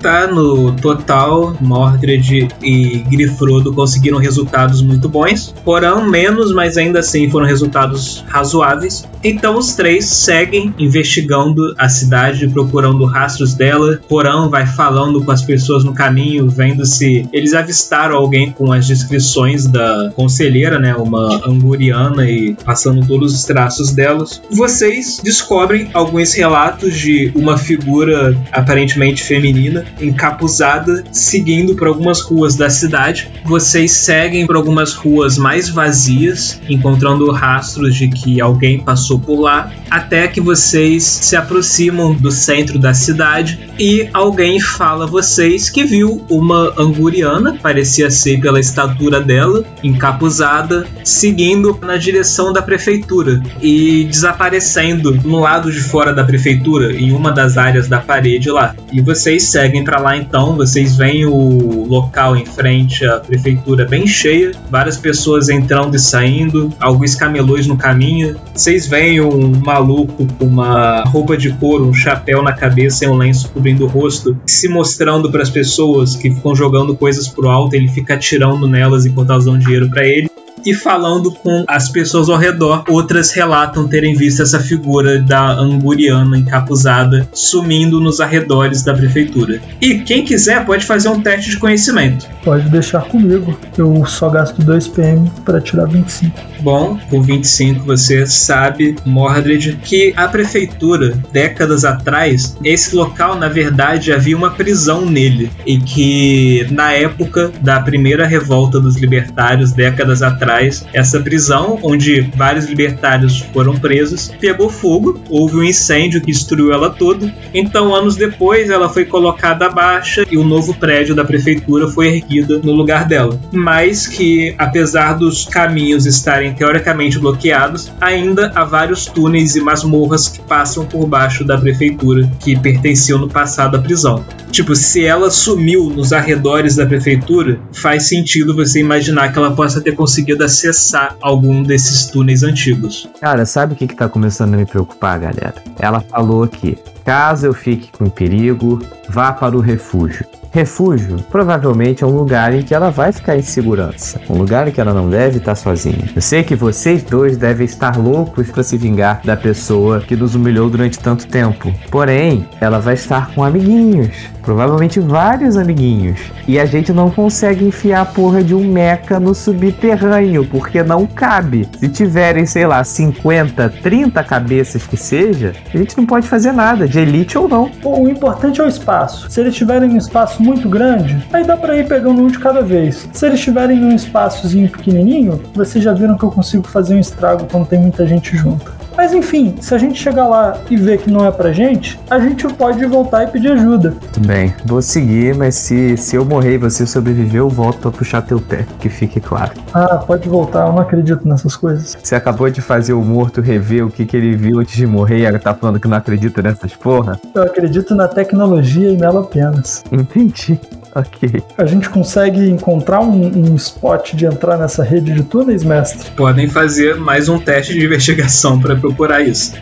Tá 0.00 0.26
no 0.26 0.72
total, 0.72 1.56
Mordred 1.60 2.48
e 2.62 2.98
Grifrodo 3.08 3.72
conseguiram 3.72 4.18
resultados 4.18 4.80
muito 4.80 5.08
bons, 5.08 5.54
porém 5.64 5.88
menos, 6.08 6.52
mas 6.52 6.76
ainda 6.76 7.00
assim 7.00 7.30
foram 7.30 7.46
resultados 7.46 8.24
razoáveis. 8.28 9.06
Então 9.24 9.56
os 9.56 9.74
três 9.74 10.04
seguem 10.04 10.74
investigando 10.78 11.74
a 11.76 11.88
cidade, 11.88 12.46
procurando 12.48 13.04
rastros 13.04 13.54
dela. 13.54 13.98
Porão 14.08 14.48
vai 14.48 14.66
falando 14.66 15.24
com 15.24 15.30
as 15.30 15.42
pessoas 15.42 15.82
no 15.82 15.92
caminho, 15.92 16.48
vendo 16.48 16.84
se 16.84 17.28
eles 17.32 17.54
avistaram 17.54 18.16
alguém 18.16 18.52
com 18.52 18.72
as 18.72 18.86
descrições 18.86 19.66
da 19.66 20.12
conselheira, 20.14 20.78
né, 20.78 20.94
uma 20.94 21.40
anguriana 21.46 22.28
e 22.28 22.54
passando 22.64 23.06
todos 23.06 23.34
os 23.34 23.44
traços 23.44 23.92
delas. 23.92 24.40
Vocês 24.50 25.20
descobrem 25.22 25.90
alguns 25.94 26.34
relatos 26.34 26.96
de 26.96 27.32
uma 27.34 27.56
figura 27.56 28.36
aparentemente 28.52 29.22
feminina 29.22 29.84
encapuzada 30.00 31.04
seguindo 31.12 31.74
por 31.74 31.88
algumas 31.88 32.20
ruas 32.20 32.56
da 32.56 32.70
cidade. 32.70 33.28
Vocês 33.44 33.92
seguem 33.92 34.46
por 34.46 34.56
algumas 34.56 34.94
ruas 34.94 35.38
mais 35.38 35.68
vazias, 35.68 36.60
encontrando 36.68 37.30
rastros 37.30 37.94
de 37.94 38.08
que 38.08 38.40
alguém 38.40 38.80
passou 38.80 39.18
por 39.18 39.40
lá, 39.40 39.72
até 39.90 40.28
que 40.28 40.40
vocês 40.40 41.02
se 41.02 41.36
aproximam 41.36 42.14
do 42.14 42.30
centro 42.30 42.78
da 42.78 42.94
cidade 42.94 43.58
e 43.78 44.08
alguém 44.12 44.60
fala 44.60 45.04
a 45.04 45.08
vocês 45.08 45.70
que 45.70 45.84
viu 45.84 46.24
uma 46.28 46.72
anguriana, 46.78 47.58
parecia 47.60 48.10
ser 48.10 48.40
pela 48.40 48.60
estatura 48.60 49.20
dela, 49.20 49.64
encapuzada, 49.82 50.86
seguindo 51.04 51.78
na 51.82 51.96
direção 51.96 52.52
da 52.52 52.62
prefeitura 52.62 53.42
e 53.62 54.04
desaparecendo 54.04 55.18
no 55.24 55.40
lado 55.40 55.70
de 55.70 55.80
fora 55.80 56.12
da 56.12 56.24
prefeitura, 56.24 56.92
em 56.92 57.12
uma 57.12 57.32
das 57.32 57.56
áreas 57.56 57.88
da 57.88 58.00
parede 58.00 58.50
lá. 58.50 58.74
E 58.92 59.00
vocês 59.00 59.44
seguem 59.44 59.77
para 59.84 59.98
lá 59.98 60.16
então, 60.16 60.56
vocês 60.56 60.96
veem 60.96 61.26
o 61.26 61.86
local 61.86 62.36
em 62.36 62.44
frente 62.44 63.04
à 63.06 63.18
prefeitura 63.18 63.84
bem 63.84 64.06
cheia, 64.06 64.52
várias 64.70 64.96
pessoas 64.96 65.48
entrando 65.48 65.94
e 65.94 65.98
saindo, 65.98 66.72
alguns 66.80 67.14
camelões 67.14 67.66
no 67.66 67.76
caminho. 67.76 68.36
Vocês 68.54 68.86
veem 68.86 69.20
um 69.20 69.60
maluco 69.60 70.26
com 70.38 70.44
uma 70.44 71.02
roupa 71.04 71.36
de 71.36 71.50
couro, 71.50 71.86
um 71.86 71.94
chapéu 71.94 72.42
na 72.42 72.52
cabeça 72.52 73.04
e 73.04 73.08
um 73.08 73.14
lenço 73.14 73.50
cobrindo 73.50 73.84
o 73.84 73.88
rosto, 73.88 74.36
se 74.46 74.68
mostrando 74.68 75.30
para 75.30 75.42
as 75.42 75.50
pessoas 75.50 76.16
que 76.16 76.30
ficam 76.30 76.54
jogando 76.54 76.96
coisas 76.96 77.28
pro 77.28 77.48
alto, 77.48 77.74
ele 77.74 77.88
fica 77.88 78.14
atirando 78.14 78.66
nelas 78.66 79.06
enquanto 79.06 79.30
elas 79.30 79.44
dão 79.44 79.58
dinheiro 79.58 79.88
para 79.88 80.06
ele 80.06 80.28
e 80.64 80.74
falando 80.74 81.30
com 81.30 81.64
as 81.66 81.88
pessoas 81.88 82.28
ao 82.28 82.36
redor. 82.36 82.84
Outras 82.88 83.30
relatam 83.30 83.88
terem 83.88 84.14
visto 84.14 84.42
essa 84.42 84.60
figura 84.60 85.20
da 85.20 85.52
anguriana 85.52 86.36
encapuzada 86.36 87.28
sumindo 87.32 88.00
nos 88.00 88.20
arredores 88.20 88.82
da 88.82 88.94
prefeitura. 88.94 89.60
E 89.80 90.00
quem 90.00 90.24
quiser 90.24 90.64
pode 90.64 90.84
fazer 90.84 91.08
um 91.08 91.20
teste 91.20 91.50
de 91.50 91.58
conhecimento. 91.58 92.26
Pode 92.44 92.68
deixar 92.68 93.02
comigo. 93.02 93.58
Eu 93.76 94.04
só 94.06 94.28
gasto 94.28 94.62
2 94.62 94.88
PM 94.88 95.30
para 95.44 95.60
tirar 95.60 95.86
25. 95.86 96.48
Bom, 96.60 96.98
com 97.08 97.22
25 97.22 97.84
você 97.84 98.26
sabe, 98.26 98.96
Mordred, 99.04 99.78
que 99.82 100.12
a 100.16 100.26
prefeitura, 100.26 101.16
décadas 101.32 101.84
atrás, 101.84 102.56
esse 102.64 102.94
local 102.94 103.36
na 103.36 103.48
verdade 103.48 104.12
havia 104.12 104.36
uma 104.36 104.50
prisão 104.50 105.06
nele 105.06 105.50
e 105.64 105.78
que 105.78 106.66
na 106.70 106.92
época 106.92 107.52
da 107.60 107.80
primeira 107.80 108.26
revolta 108.26 108.80
dos 108.80 108.96
libertários, 108.96 109.72
décadas 109.72 110.22
atrás, 110.22 110.47
essa 110.92 111.20
prisão, 111.20 111.78
onde 111.82 112.20
vários 112.34 112.66
libertários 112.66 113.40
foram 113.52 113.76
presos, 113.76 114.30
pegou 114.40 114.68
fogo, 114.70 115.20
houve 115.28 115.56
um 115.56 115.62
incêndio 115.62 116.20
que 116.20 116.32
destruiu 116.32 116.72
ela 116.72 116.90
toda. 116.90 117.32
Então, 117.52 117.94
anos 117.94 118.16
depois, 118.16 118.70
ela 118.70 118.88
foi 118.88 119.04
colocada 119.04 119.66
abaixo 119.66 120.24
e 120.30 120.36
o 120.36 120.44
novo 120.44 120.74
prédio 120.74 121.14
da 121.14 121.24
prefeitura 121.24 121.88
foi 121.88 122.08
erguido 122.08 122.60
no 122.62 122.72
lugar 122.72 123.06
dela. 123.06 123.38
Mas 123.52 124.06
que, 124.06 124.54
apesar 124.58 125.14
dos 125.14 125.44
caminhos 125.44 126.06
estarem 126.06 126.54
teoricamente 126.54 127.18
bloqueados, 127.18 127.92
ainda 128.00 128.52
há 128.54 128.64
vários 128.64 129.06
túneis 129.06 129.56
e 129.56 129.60
masmorras 129.60 130.28
que 130.28 130.40
passam 130.40 130.86
por 130.86 131.06
baixo 131.06 131.44
da 131.44 131.58
prefeitura 131.58 132.30
que 132.40 132.58
pertenciam 132.58 133.18
no 133.18 133.28
passado 133.28 133.76
à 133.76 133.80
prisão. 133.80 134.24
Tipo, 134.50 134.74
se 134.74 135.04
ela 135.04 135.30
sumiu 135.30 135.90
nos 135.90 136.12
arredores 136.12 136.76
da 136.76 136.86
prefeitura, 136.86 137.60
faz 137.72 138.08
sentido 138.08 138.54
você 138.54 138.80
imaginar 138.80 139.32
que 139.32 139.38
ela 139.38 139.50
possa 139.50 139.80
ter 139.80 139.94
conseguido 139.94 140.37
acessar 140.44 141.16
algum 141.20 141.62
desses 141.62 142.06
túneis 142.06 142.42
antigos. 142.42 143.08
Cara, 143.20 143.44
sabe 143.46 143.74
o 143.74 143.76
que, 143.76 143.86
que 143.86 143.94
tá 143.94 144.08
começando 144.08 144.54
a 144.54 144.56
me 144.56 144.66
preocupar, 144.66 145.18
galera? 145.18 145.54
Ela 145.78 146.00
falou 146.00 146.46
que 146.46 146.78
caso 147.08 147.46
eu 147.46 147.54
fique 147.54 147.90
com 147.90 148.10
perigo, 148.10 148.80
vá 149.08 149.32
para 149.32 149.56
o 149.56 149.60
refúgio. 149.60 150.26
Refúgio 150.50 151.16
provavelmente 151.30 152.02
é 152.02 152.06
um 152.06 152.10
lugar 152.10 152.54
em 152.54 152.62
que 152.62 152.74
ela 152.74 152.90
vai 152.90 153.12
ficar 153.12 153.36
em 153.36 153.42
segurança, 153.42 154.20
um 154.28 154.38
lugar 154.38 154.66
em 154.66 154.70
que 154.70 154.80
ela 154.80 154.92
não 154.92 155.08
deve 155.08 155.38
estar 155.38 155.54
sozinha. 155.54 156.10
Eu 156.14 156.22
sei 156.22 156.42
que 156.42 156.54
vocês 156.54 157.02
dois 157.02 157.36
devem 157.36 157.64
estar 157.64 157.96
loucos 157.96 158.50
para 158.50 158.62
se 158.62 158.76
vingar 158.76 159.20
da 159.24 159.36
pessoa 159.36 160.00
que 160.00 160.16
nos 160.16 160.34
humilhou 160.34 160.68
durante 160.70 160.98
tanto 160.98 161.26
tempo. 161.26 161.72
Porém, 161.90 162.46
ela 162.60 162.78
vai 162.78 162.94
estar 162.94 163.32
com 163.34 163.44
amiguinhos, 163.44 164.16
provavelmente 164.42 164.98
vários 165.00 165.56
amiguinhos, 165.56 166.18
e 166.46 166.58
a 166.58 166.64
gente 166.64 166.92
não 166.92 167.10
consegue 167.10 167.64
enfiar 167.64 168.00
a 168.00 168.06
porra 168.06 168.42
de 168.42 168.54
um 168.54 168.64
meca 168.72 169.20
no 169.20 169.34
subterrâneo 169.34 170.46
porque 170.46 170.82
não 170.82 171.06
cabe. 171.06 171.68
Se 171.78 171.88
tiverem, 171.88 172.46
sei 172.46 172.66
lá, 172.66 172.82
50, 172.82 173.68
30 173.82 174.24
cabeças 174.24 174.86
que 174.86 174.96
seja, 174.96 175.52
a 175.72 175.76
gente 175.76 175.96
não 175.96 176.06
pode 176.06 176.26
fazer 176.26 176.52
nada, 176.52 176.88
de 176.88 176.97
elite 177.00 177.36
ou 177.38 177.48
não. 177.48 177.70
O 177.84 178.08
importante 178.08 178.60
é 178.60 178.64
o 178.64 178.68
espaço. 178.68 179.30
Se 179.30 179.40
eles 179.40 179.54
tiverem 179.54 179.90
um 179.90 179.96
espaço 179.96 180.42
muito 180.42 180.68
grande, 180.68 181.24
aí 181.32 181.44
dá 181.44 181.56
pra 181.56 181.76
ir 181.76 181.86
pegando 181.86 182.22
um 182.22 182.28
de 182.28 182.38
cada 182.38 182.62
vez. 182.62 183.08
Se 183.12 183.26
eles 183.26 183.40
tiverem 183.40 183.84
um 183.84 183.94
espaçozinho 183.94 184.68
pequenininho, 184.68 185.40
vocês 185.54 185.82
já 185.82 185.92
viram 185.92 186.16
que 186.16 186.24
eu 186.24 186.30
consigo 186.30 186.66
fazer 186.66 186.94
um 186.94 187.00
estrago 187.00 187.46
quando 187.50 187.66
tem 187.66 187.78
muita 187.78 188.06
gente 188.06 188.36
junto. 188.36 188.77
Mas 188.98 189.14
enfim, 189.14 189.54
se 189.60 189.72
a 189.72 189.78
gente 189.78 189.96
chegar 189.96 190.26
lá 190.26 190.58
e 190.68 190.76
ver 190.76 190.98
que 190.98 191.08
não 191.08 191.24
é 191.24 191.30
pra 191.30 191.52
gente, 191.52 192.00
a 192.10 192.18
gente 192.18 192.48
pode 192.54 192.84
voltar 192.84 193.22
e 193.22 193.26
pedir 193.28 193.52
ajuda. 193.52 193.94
Tudo 194.12 194.26
bem, 194.26 194.52
vou 194.64 194.82
seguir, 194.82 195.36
mas 195.36 195.54
se, 195.54 195.96
se 195.96 196.16
eu 196.16 196.24
morrer 196.24 196.54
e 196.54 196.58
você 196.58 196.84
sobreviver, 196.84 197.38
eu 197.38 197.48
volto 197.48 197.78
pra 197.78 197.90
puxar 197.92 198.22
teu 198.22 198.40
pé, 198.40 198.66
que 198.80 198.88
fique 198.88 199.20
claro. 199.20 199.52
Ah, 199.72 199.98
pode 199.98 200.28
voltar, 200.28 200.66
eu 200.66 200.72
não 200.72 200.80
acredito 200.80 201.28
nessas 201.28 201.54
coisas. 201.54 201.96
Você 202.02 202.16
acabou 202.16 202.50
de 202.50 202.60
fazer 202.60 202.92
o 202.92 203.00
morto 203.00 203.40
rever 203.40 203.86
o 203.86 203.90
que, 203.90 204.04
que 204.04 204.16
ele 204.16 204.34
viu 204.34 204.58
antes 204.58 204.74
de 204.74 204.84
morrer 204.84 205.18
e 205.18 205.26
agora 205.28 205.44
tá 205.44 205.54
falando 205.54 205.78
que 205.78 205.86
não 205.86 205.96
acredita 205.96 206.42
nessas 206.42 206.74
porra? 206.74 207.20
Eu 207.32 207.44
acredito 207.44 207.94
na 207.94 208.08
tecnologia 208.08 208.90
e 208.90 208.96
nela 208.96 209.20
apenas. 209.20 209.84
Entendi. 209.92 210.58
Ok. 210.94 211.42
A 211.56 211.64
gente 211.64 211.88
consegue 211.88 212.48
encontrar 212.48 213.00
um, 213.00 213.50
um 213.50 213.54
spot 213.54 214.14
de 214.14 214.26
entrar 214.26 214.56
nessa 214.56 214.82
rede 214.82 215.12
de 215.12 215.22
túneis, 215.22 215.62
mestre? 215.62 216.10
Podem 216.12 216.48
fazer 216.48 216.96
mais 216.96 217.28
um 217.28 217.38
teste 217.38 217.74
de 217.74 217.84
investigação 217.84 218.58
para 218.58 218.74
procurar 218.88 219.22
isso. 219.22 219.52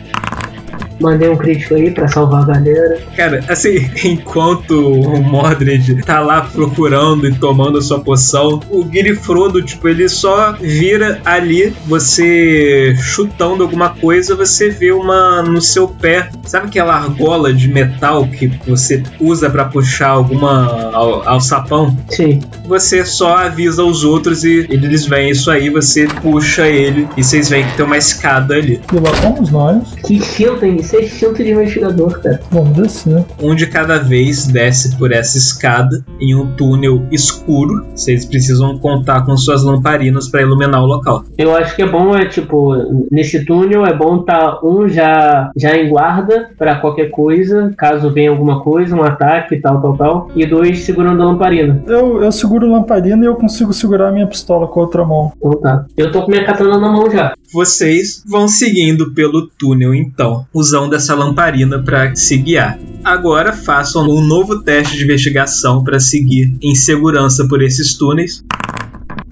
Mandei 0.99 1.29
um 1.29 1.37
crítico 1.37 1.75
aí 1.75 1.91
pra 1.91 2.07
salvar 2.07 2.41
a 2.41 2.45
galera. 2.45 2.99
Cara, 3.15 3.43
assim, 3.47 3.87
enquanto 4.03 4.71
o 4.71 5.21
Mordred 5.21 6.03
tá 6.03 6.19
lá 6.19 6.41
procurando 6.41 7.27
e 7.27 7.35
tomando 7.35 7.77
a 7.77 7.81
sua 7.81 7.99
poção, 7.99 8.59
o 8.69 8.83
Guilherme 8.83 9.19
tipo, 9.63 9.87
ele 9.87 10.09
só 10.09 10.53
vira 10.53 11.21
ali, 11.23 11.71
você 11.85 12.95
chutando 12.99 13.63
alguma 13.63 13.89
coisa, 13.89 14.35
você 14.35 14.69
vê 14.69 14.91
uma 14.91 15.43
no 15.43 15.61
seu 15.61 15.87
pé. 15.87 16.29
Sabe 16.43 16.67
aquela 16.67 16.95
argola 16.95 17.53
de 17.53 17.67
metal 17.67 18.27
que 18.27 18.47
você 18.67 19.03
usa 19.19 19.49
para 19.49 19.65
puxar 19.65 20.09
alguma 20.09 20.89
al 20.93 21.27
alçapão? 21.27 21.95
Sim. 22.09 22.39
Você 22.67 23.05
só 23.05 23.37
avisa 23.37 23.83
os 23.83 24.03
outros 24.03 24.43
e 24.43 24.67
eles 24.69 25.05
veem 25.05 25.31
isso 25.31 25.49
aí, 25.49 25.69
você 25.69 26.07
puxa 26.21 26.67
ele 26.67 27.07
e 27.15 27.23
vocês 27.23 27.49
veem 27.49 27.65
que 27.65 27.77
tem 27.77 27.85
uma 27.85 27.97
escada 27.97 28.55
ali. 28.55 28.81
E 28.93 28.99
lá 28.99 29.11
vamos 29.21 29.51
nós. 29.51 29.95
Que 30.05 30.15
instinto, 30.15 30.65
hein? 30.65 30.77
Isso 30.79 30.95
é 30.95 31.03
instinto 31.03 31.43
de 31.43 31.51
investigador, 31.51 32.21
cara. 32.21 32.41
Vamos 32.51 32.77
descer. 32.77 33.25
Um 33.41 33.55
de 33.55 33.67
cada 33.67 33.99
vez 33.99 34.47
desce 34.47 34.95
por 34.97 35.11
essa 35.11 35.37
escada 35.37 36.03
em 36.19 36.35
um 36.35 36.47
túnel 36.55 37.05
escuro. 37.11 37.85
Vocês 37.95 38.25
precisam 38.25 38.77
contar 38.77 39.25
com 39.25 39.35
suas 39.37 39.63
lamparinas 39.63 40.27
para 40.27 40.41
iluminar 40.41 40.81
o 40.81 40.85
local. 40.85 41.23
Eu 41.37 41.55
acho 41.55 41.75
que 41.75 41.81
é 41.81 41.87
bom, 41.87 42.15
é 42.15 42.25
tipo, 42.25 42.75
nesse 43.11 43.45
túnel 43.45 43.85
é 43.85 43.93
bom 43.93 44.19
tá 44.19 44.59
um 44.63 44.87
já, 44.87 45.51
já 45.55 45.75
em 45.75 45.89
guarda 45.89 46.49
pra 46.57 46.75
qualquer 46.75 47.09
coisa, 47.09 47.73
caso 47.77 48.11
venha 48.11 48.29
alguma 48.29 48.61
coisa, 48.61 48.95
um 48.95 49.03
ataque, 49.03 49.57
tal, 49.57 49.81
tal, 49.81 49.97
tal. 49.97 50.31
E 50.35 50.45
dois 50.45 50.79
segurando 50.79 51.21
a 51.21 51.25
lamparina. 51.25 51.83
Eu, 51.87 52.23
eu 52.23 52.31
seguro 52.31 52.56
a 52.65 52.69
lamparina 52.69 53.23
e 53.23 53.27
eu 53.27 53.35
consigo 53.35 53.73
segurar 53.73 54.09
a 54.09 54.11
minha 54.11 54.27
pistola 54.27 54.67
com 54.67 54.79
a 54.79 54.83
outra 54.83 55.05
mão. 55.05 55.31
Então 55.37 55.61
tá. 55.61 55.85
Eu 55.95 56.11
tô 56.11 56.23
com 56.23 56.31
minha 56.31 56.45
katana 56.45 56.77
na 56.77 56.91
mão 56.91 57.09
já. 57.09 57.33
Vocês 57.53 58.23
vão 58.25 58.47
seguindo 58.47 59.13
pelo 59.13 59.47
túnel 59.47 59.95
então, 59.95 60.45
usando 60.53 60.95
essa 60.95 61.15
lamparina 61.15 61.81
para 61.81 62.15
se 62.15 62.37
guiar. 62.37 62.77
Agora 63.03 63.53
façam 63.53 64.07
um 64.09 64.21
novo 64.21 64.61
teste 64.61 64.97
de 64.97 65.03
investigação 65.03 65.83
para 65.83 65.99
seguir 65.99 66.53
em 66.61 66.75
segurança 66.75 67.47
por 67.47 67.61
esses 67.61 67.93
túneis. 67.93 68.43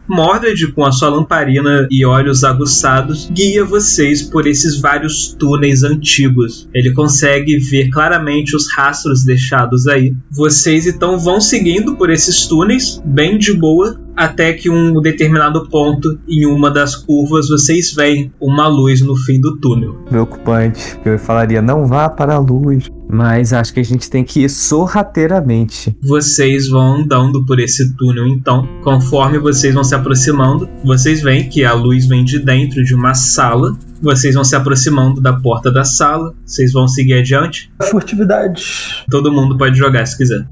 Mordred, 0.08 0.72
com 0.74 0.86
a 0.86 0.92
sua 0.92 1.10
lamparina 1.10 1.88
e 1.90 2.06
olhos 2.06 2.44
aguçados, 2.44 3.30
guia 3.32 3.66
vocês 3.66 4.22
por 4.22 4.46
esses 4.46 4.80
vários 4.80 5.34
túneis 5.34 5.84
antigos. 5.84 6.70
Ele 6.74 6.92
consegue 6.92 7.58
ver 7.58 7.90
claramente 7.90 8.56
os 8.56 8.72
rastros 8.72 9.24
deixados 9.24 9.88
aí. 9.88 10.16
Vocês 10.30 10.86
então 10.86 11.18
vão 11.18 11.42
seguindo 11.42 11.96
por 11.96 12.10
esses 12.10 12.46
túneis, 12.46 13.02
bem 13.04 13.38
de 13.38 13.54
boa, 13.54 14.00
até 14.16 14.54
que 14.54 14.70
um 14.70 15.02
determinado 15.02 15.68
ponto, 15.70 16.18
em 16.28 16.46
uma 16.46 16.72
das 16.72 16.96
curvas, 16.96 17.50
vocês 17.50 17.94
veem 17.94 18.32
uma 18.40 18.68
luz 18.68 19.02
no 19.02 19.16
fim 19.16 19.40
do 19.40 19.58
túnel. 19.58 19.96
Preocupante. 20.10 20.98
Eu 21.04 21.20
falaria, 21.20 21.62
não 21.62 21.86
vá 21.86 22.10
para 22.10 22.36
a 22.36 22.40
luz. 22.40 22.90
Mas 23.08 23.54
acho 23.54 23.74
que 23.74 23.80
a 23.80 23.84
gente 23.84 24.10
tem 24.10 24.24
que 24.24 24.42
ir 24.42 24.50
sorrateiramente. 24.50 25.96
Vocês 26.02 26.68
vão 26.68 26.96
andando 26.96 27.46
por 27.46 27.60
esse 27.60 27.96
túnel 27.96 28.28
então. 28.28 28.68
Conforme 28.84 29.38
vocês 29.38 29.74
vão 29.74 29.84
se 29.84 29.94
aproximando, 29.94 30.68
vocês 30.84 31.22
veem 31.22 31.48
que 31.48 31.64
a 31.64 31.74
luz 31.74 32.08
vem 32.08 32.26
de 32.26 32.40
dentro 32.40 32.84
de 32.84 32.96
uma 32.96 33.14
sala. 33.14 33.78
Vocês 34.02 34.36
vão 34.36 34.44
se 34.44 34.56
aproximando 34.56 35.22
da 35.22 35.34
porta 35.34 35.72
da 35.72 35.84
sala. 35.84 36.34
Vocês 36.46 36.74
vão 36.74 36.88
seguir 36.88 37.14
adiante. 37.14 37.72
Furtividade. 37.90 39.06
Todo 39.10 39.32
mundo 39.32 39.58
pode 39.58 39.78
jogar 39.78 40.06
se 40.06 40.18
quiser. 40.18 40.46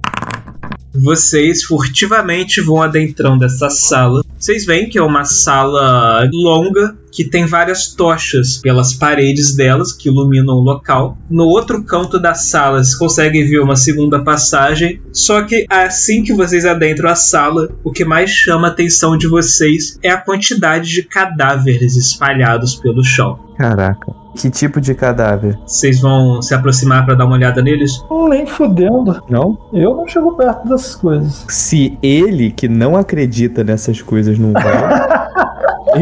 Vocês 0.94 1.64
furtivamente 1.64 2.62
vão 2.62 2.82
adentrando 2.82 3.46
essa 3.46 3.70
sala. 3.70 4.24
Vocês 4.38 4.66
veem 4.66 4.90
que 4.90 4.98
é 4.98 5.02
uma 5.02 5.26
sala 5.26 6.30
longa 6.32 6.96
que 7.12 7.24
tem 7.24 7.46
várias 7.46 7.88
tochas 7.88 8.58
pelas 8.58 8.94
paredes 8.94 9.56
delas 9.56 9.94
que 9.94 10.10
iluminam 10.10 10.56
o 10.56 10.64
local. 10.64 11.18
No 11.30 11.46
outro 11.46 11.84
canto 11.84 12.20
da 12.20 12.34
sala, 12.34 12.84
vocês 12.84 12.96
conseguem 12.96 13.48
ver 13.48 13.60
uma 13.60 13.76
segunda 13.76 14.24
passagem. 14.24 15.02
Só 15.12 15.44
que 15.44 15.66
assim 15.70 16.24
que 16.24 16.34
vocês 16.34 16.66
adentram 16.66 17.10
a 17.10 17.16
sala, 17.16 17.70
o 17.84 17.92
que 17.92 18.04
mais 18.04 18.30
chama 18.32 18.68
a 18.68 18.72
atenção 18.72 19.18
de 19.18 19.28
vocês 19.28 19.98
é 20.02 20.10
a 20.10 20.18
quantidade 20.18 20.90
de 20.90 21.04
cadáveres 21.04 21.96
espalhados 21.96 22.76
pelo 22.76 23.04
chão. 23.04 23.40
Caraca. 23.58 24.23
Que 24.36 24.50
tipo 24.50 24.82
de 24.82 24.94
cadáver? 24.96 25.58
Vocês 25.66 26.00
vão 26.02 26.42
se 26.42 26.54
aproximar 26.54 27.06
para 27.06 27.16
dar 27.16 27.26
uma 27.26 27.36
olhada 27.36 27.62
neles? 27.62 28.04
Nem 28.30 28.46
fudendo. 28.46 29.22
Não? 29.30 29.58
Eu 29.72 29.96
não 29.96 30.08
chego 30.08 30.36
perto 30.36 30.68
dessas 30.68 30.96
coisas. 30.96 31.46
Se 31.48 31.98
ele, 32.02 32.52
que 32.52 32.68
não 32.68 32.96
acredita 32.96 33.64
nessas 33.64 34.02
coisas, 34.02 34.38
não 34.40 34.52
vai, 34.54 34.74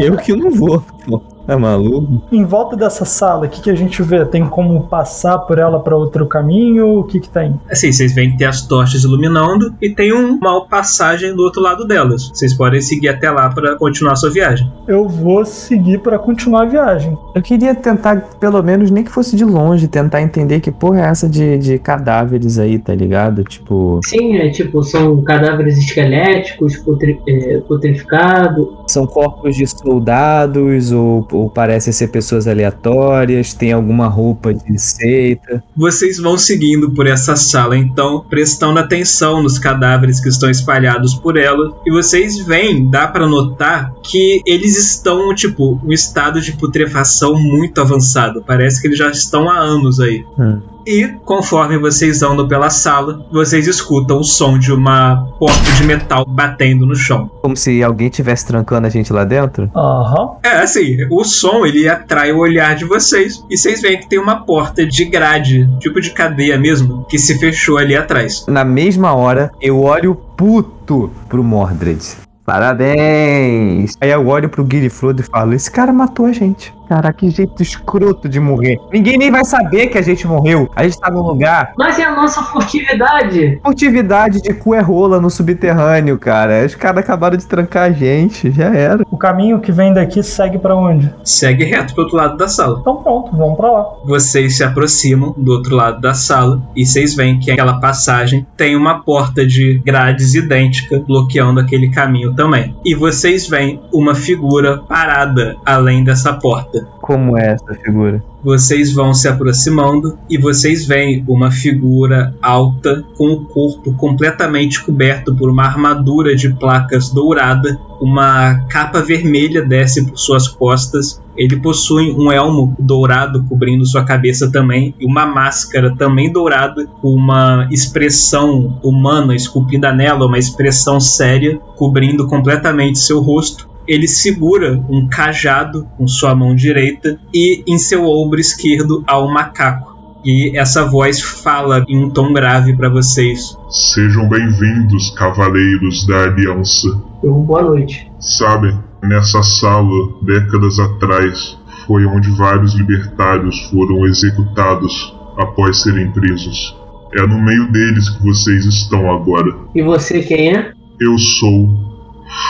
eu 0.02 0.16
que 0.16 0.34
não 0.34 0.50
vou. 0.50 0.82
pô. 1.06 1.20
Tá 1.46 1.58
maluco? 1.58 2.22
Em 2.30 2.44
volta 2.44 2.76
dessa 2.76 3.04
sala, 3.04 3.46
o 3.46 3.48
que, 3.48 3.60
que 3.62 3.70
a 3.70 3.74
gente 3.74 4.02
vê? 4.02 4.24
Tem 4.24 4.44
como 4.46 4.82
passar 4.84 5.38
por 5.38 5.58
ela 5.58 5.80
para 5.80 5.96
outro 5.96 6.26
caminho? 6.26 6.98
O 7.00 7.04
que 7.04 7.18
que 7.20 7.28
tem? 7.28 7.58
Assim, 7.70 7.90
vocês 7.92 8.12
veem 8.12 8.30
que 8.32 8.38
tem 8.38 8.46
as 8.46 8.62
tochas 8.66 9.02
iluminando 9.04 9.74
e 9.80 9.90
tem 9.90 10.12
um- 10.12 10.36
uma 10.36 10.64
passagem 10.66 11.34
do 11.34 11.42
outro 11.42 11.60
lado 11.60 11.84
delas. 11.86 12.30
Vocês 12.32 12.54
podem 12.54 12.80
seguir 12.80 13.08
até 13.08 13.30
lá 13.30 13.48
para 13.50 13.76
continuar 13.76 14.12
a 14.12 14.16
sua 14.16 14.30
viagem. 14.30 14.70
Eu 14.86 15.08
vou 15.08 15.44
seguir 15.44 15.98
para 16.00 16.18
continuar 16.18 16.62
a 16.62 16.66
viagem. 16.66 17.16
Eu 17.34 17.42
queria 17.42 17.74
tentar, 17.74 18.20
pelo 18.38 18.62
menos, 18.62 18.90
nem 18.90 19.02
que 19.04 19.10
fosse 19.10 19.36
de 19.36 19.44
longe, 19.44 19.88
tentar 19.88 20.22
entender 20.22 20.60
que 20.60 20.70
porra 20.70 21.00
é 21.00 21.04
essa 21.06 21.28
de, 21.28 21.58
de 21.58 21.78
cadáveres 21.78 22.58
aí, 22.58 22.78
tá 22.78 22.94
ligado? 22.94 23.42
Tipo, 23.44 24.00
Sim, 24.04 24.36
é 24.36 24.48
tipo, 24.50 24.82
são 24.82 25.20
cadáveres 25.22 25.76
esqueléticos, 25.78 26.76
putri, 26.76 27.20
é, 27.28 27.58
putrificados. 27.66 28.68
são 28.86 29.06
corpos 29.06 29.56
de 29.56 29.66
soldados 29.66 30.92
ou, 30.92 31.26
ou 31.42 31.50
parecem 31.50 31.92
ser 31.92 32.08
pessoas 32.08 32.46
aleatórias, 32.46 33.52
tem 33.52 33.72
alguma 33.72 34.06
roupa 34.06 34.54
de 34.54 34.78
seita. 34.78 35.62
Vocês 35.76 36.18
vão 36.18 36.38
seguindo 36.38 36.90
por 36.92 37.06
essa 37.06 37.34
sala, 37.34 37.76
então, 37.76 38.24
prestando 38.30 38.78
atenção 38.78 39.42
nos 39.42 39.58
cadáveres 39.58 40.20
que 40.20 40.28
estão 40.28 40.48
espalhados 40.48 41.14
por 41.14 41.36
ela. 41.36 41.76
E 41.84 41.90
vocês 41.90 42.38
veem, 42.38 42.88
dá 42.88 43.08
para 43.08 43.26
notar 43.26 43.92
que 44.04 44.40
eles 44.46 44.76
estão, 44.76 45.34
tipo, 45.34 45.80
em 45.84 45.88
um 45.88 45.92
estado 45.92 46.40
de 46.40 46.52
putrefação 46.52 47.34
muito 47.34 47.80
avançado. 47.80 48.42
Parece 48.46 48.80
que 48.80 48.86
eles 48.86 48.98
já 48.98 49.10
estão 49.10 49.50
há 49.50 49.58
anos 49.58 49.98
aí. 49.98 50.24
Hum. 50.38 50.60
E, 50.86 51.08
conforme 51.24 51.78
vocês 51.78 52.22
andam 52.22 52.46
pela 52.48 52.70
sala, 52.70 53.26
vocês 53.30 53.66
escutam 53.66 54.18
o 54.18 54.24
som 54.24 54.58
de 54.58 54.72
uma 54.72 55.26
porta 55.38 55.72
de 55.72 55.84
metal 55.84 56.24
batendo 56.26 56.86
no 56.86 56.94
chão. 56.94 57.30
Como 57.40 57.56
se 57.56 57.82
alguém 57.82 58.08
tivesse 58.08 58.46
trancando 58.46 58.86
a 58.86 58.90
gente 58.90 59.12
lá 59.12 59.24
dentro. 59.24 59.70
Aham. 59.74 60.36
É, 60.42 60.62
assim, 60.62 60.96
o 61.10 61.24
som 61.24 61.64
ele 61.64 61.88
atrai 61.88 62.32
o 62.32 62.38
olhar 62.38 62.74
de 62.74 62.84
vocês 62.84 63.44
e 63.50 63.56
vocês 63.56 63.80
veem 63.80 63.98
que 63.98 64.08
tem 64.08 64.18
uma 64.18 64.44
porta 64.44 64.86
de 64.86 65.04
grade, 65.04 65.68
tipo 65.78 66.00
de 66.00 66.10
cadeia 66.10 66.58
mesmo, 66.58 67.04
que 67.08 67.18
se 67.18 67.38
fechou 67.38 67.78
ali 67.78 67.96
atrás. 67.96 68.44
Na 68.48 68.64
mesma 68.64 69.14
hora, 69.14 69.50
eu 69.60 69.80
olho 69.80 70.14
puto 70.14 71.10
pro 71.28 71.44
Mordred. 71.44 72.00
Parabéns! 72.44 73.96
Aí 74.00 74.10
eu 74.10 74.26
olho 74.26 74.48
pro 74.48 74.64
Guilherme 74.64 74.90
e 75.18 75.22
falo: 75.22 75.54
Esse 75.54 75.70
cara 75.70 75.92
matou 75.92 76.26
a 76.26 76.32
gente. 76.32 76.74
Cara, 76.88 77.12
que 77.12 77.30
jeito 77.30 77.62
escroto 77.62 78.28
de 78.28 78.38
morrer. 78.38 78.78
Ninguém 78.92 79.16
nem 79.16 79.30
vai 79.30 79.44
saber 79.44 79.88
que 79.88 79.98
a 79.98 80.02
gente 80.02 80.26
morreu. 80.26 80.70
A 80.74 80.84
gente 80.84 80.98
tá 80.98 81.10
num 81.10 81.22
lugar. 81.22 81.72
Mas 81.76 81.98
é 81.98 82.04
a 82.04 82.14
nossa 82.14 82.42
furtividade. 82.42 83.60
Furtividade 83.62 84.42
de 84.42 84.52
cu 84.52 84.74
é 84.74 84.80
rola 84.80 85.20
no 85.20 85.30
subterrâneo, 85.30 86.18
cara. 86.18 86.64
Os 86.64 86.74
caras 86.74 87.02
acabaram 87.02 87.36
de 87.36 87.46
trancar 87.46 87.84
a 87.84 87.92
gente. 87.92 88.50
Já 88.50 88.74
era. 88.74 89.04
O 89.10 89.16
caminho 89.16 89.60
que 89.60 89.72
vem 89.72 89.92
daqui 89.92 90.22
segue 90.22 90.58
para 90.58 90.76
onde? 90.76 91.12
Segue 91.24 91.64
reto 91.64 91.94
pro 91.94 92.04
outro 92.04 92.16
lado 92.16 92.36
da 92.36 92.48
sala. 92.48 92.78
Então 92.80 92.96
pronto, 92.96 93.34
vamos 93.36 93.56
para 93.56 93.70
lá. 93.70 93.86
Vocês 94.04 94.56
se 94.56 94.64
aproximam 94.64 95.34
do 95.36 95.52
outro 95.52 95.74
lado 95.74 96.00
da 96.00 96.14
sala 96.14 96.60
e 96.76 96.84
vocês 96.84 97.14
veem 97.14 97.38
que 97.38 97.50
aquela 97.50 97.80
passagem 97.80 98.46
tem 98.56 98.76
uma 98.76 99.00
porta 99.02 99.46
de 99.46 99.80
grades 99.84 100.34
idêntica 100.34 101.02
bloqueando 101.06 101.60
aquele 101.60 101.90
caminho 101.90 102.34
também. 102.34 102.74
E 102.84 102.94
vocês 102.94 103.48
veem 103.48 103.80
uma 103.92 104.14
figura 104.14 104.78
parada 104.78 105.56
além 105.64 106.04
dessa 106.04 106.32
porta. 106.34 106.71
Como 107.00 107.36
é 107.36 107.52
essa 107.52 107.74
figura? 107.74 108.22
Vocês 108.42 108.92
vão 108.92 109.14
se 109.14 109.28
aproximando 109.28 110.18
e 110.28 110.36
vocês 110.36 110.84
veem 110.86 111.24
uma 111.28 111.50
figura 111.50 112.34
alta 112.42 113.04
com 113.16 113.32
o 113.32 113.44
corpo 113.44 113.92
completamente 113.94 114.82
coberto 114.82 115.34
por 115.34 115.48
uma 115.50 115.64
armadura 115.64 116.34
de 116.34 116.52
placas 116.54 117.10
dourada. 117.10 117.78
Uma 118.00 118.66
capa 118.68 119.00
vermelha 119.00 119.64
desce 119.64 120.04
por 120.04 120.18
suas 120.18 120.48
costas. 120.48 121.22
Ele 121.36 121.56
possui 121.60 122.12
um 122.12 122.32
elmo 122.32 122.74
dourado 122.78 123.44
cobrindo 123.44 123.86
sua 123.86 124.04
cabeça 124.04 124.50
também 124.50 124.94
e 124.98 125.06
uma 125.06 125.24
máscara 125.24 125.94
também 125.96 126.32
dourada 126.32 126.86
com 127.00 127.14
uma 127.14 127.68
expressão 127.70 128.78
humana 128.82 129.34
esculpida 129.34 129.92
nela, 129.92 130.26
uma 130.26 130.38
expressão 130.38 131.00
séria 131.00 131.58
cobrindo 131.76 132.26
completamente 132.26 132.98
seu 132.98 133.20
rosto 133.20 133.71
ele 133.86 134.06
segura 134.06 134.74
um 134.88 135.08
cajado 135.08 135.86
com 135.96 136.06
sua 136.06 136.34
mão 136.34 136.54
direita 136.54 137.18
e 137.34 137.62
em 137.66 137.78
seu 137.78 138.04
ombro 138.04 138.40
esquerdo 138.40 139.02
há 139.06 139.18
um 139.18 139.32
macaco. 139.32 139.92
E 140.24 140.56
essa 140.56 140.84
voz 140.84 141.20
fala 141.20 141.84
em 141.88 142.04
um 142.04 142.08
tom 142.08 142.32
grave 142.32 142.76
para 142.76 142.88
vocês. 142.88 143.56
Sejam 143.68 144.28
bem-vindos, 144.28 145.10
cavaleiros 145.16 146.06
da 146.06 146.22
Aliança. 146.24 146.88
Eu, 147.22 147.34
boa 147.34 147.62
noite. 147.62 148.08
Sabem, 148.20 148.78
nessa 149.02 149.42
sala, 149.42 149.90
décadas 150.22 150.78
atrás, 150.78 151.58
foi 151.86 152.06
onde 152.06 152.30
vários 152.30 152.74
libertários 152.74 153.62
foram 153.70 154.06
executados 154.06 155.12
após 155.38 155.82
serem 155.82 156.10
presos. 156.12 156.76
É 157.14 157.26
no 157.26 157.42
meio 157.42 157.70
deles 157.72 158.08
que 158.08 158.22
vocês 158.22 158.64
estão 158.64 159.10
agora. 159.10 159.54
E 159.74 159.82
você 159.82 160.22
quem 160.22 160.56
é? 160.56 160.72
Eu 161.00 161.18
sou 161.18 161.68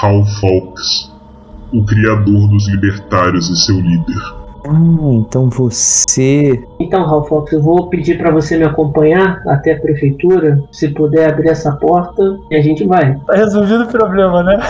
Hal 0.00 0.24
Fawkes, 0.40 1.11
o 1.72 1.84
criador 1.84 2.48
dos 2.48 2.68
libertários 2.68 3.48
e 3.48 3.56
seu 3.56 3.76
líder. 3.76 4.42
Ah, 4.64 5.12
então 5.14 5.50
você. 5.50 6.62
Então, 6.78 7.04
Ralph 7.04 7.28
Fox, 7.28 7.52
eu 7.52 7.60
vou 7.60 7.88
pedir 7.88 8.16
pra 8.16 8.30
você 8.30 8.56
me 8.56 8.64
acompanhar 8.64 9.42
até 9.48 9.72
a 9.72 9.80
prefeitura. 9.80 10.62
Se 10.70 10.88
puder 10.88 11.30
abrir 11.30 11.48
essa 11.48 11.72
porta, 11.72 12.38
e 12.50 12.54
a 12.54 12.62
gente 12.62 12.86
vai. 12.86 13.16
Tá 13.26 13.34
resolvido 13.34 13.84
o 13.84 13.88
problema, 13.88 14.42
né? 14.44 14.60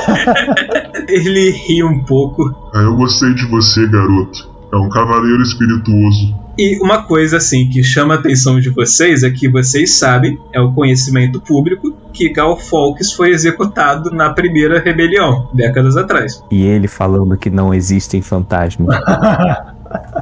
Ele 1.08 1.50
ri 1.50 1.82
um 1.82 2.02
pouco 2.04 2.54
Ah, 2.74 2.82
eu 2.82 2.96
gostei 2.96 3.34
de 3.34 3.44
você, 3.46 3.86
garoto. 3.88 4.51
É 4.72 4.76
um 4.76 4.88
cavaleiro 4.88 5.42
espirituoso. 5.42 6.34
E 6.58 6.78
uma 6.82 7.02
coisa 7.02 7.38
assim 7.38 7.68
que 7.68 7.82
chama 7.82 8.14
a 8.14 8.18
atenção 8.18 8.60
de 8.60 8.70
vocês 8.70 9.22
é 9.22 9.30
que 9.30 9.48
vocês 9.48 9.98
sabem, 9.98 10.38
é 10.52 10.60
o 10.60 10.72
conhecimento 10.72 11.40
público, 11.40 11.94
que 12.12 12.30
Gal 12.30 12.58
Fawkes 12.58 13.12
foi 13.12 13.30
executado 13.30 14.10
na 14.10 14.30
primeira 14.30 14.78
rebelião, 14.78 15.48
décadas 15.52 15.96
atrás. 15.96 16.42
E 16.50 16.62
ele 16.62 16.88
falando 16.88 17.36
que 17.36 17.50
não 17.50 17.72
existem 17.72 18.20
fantasmas. 18.20 18.96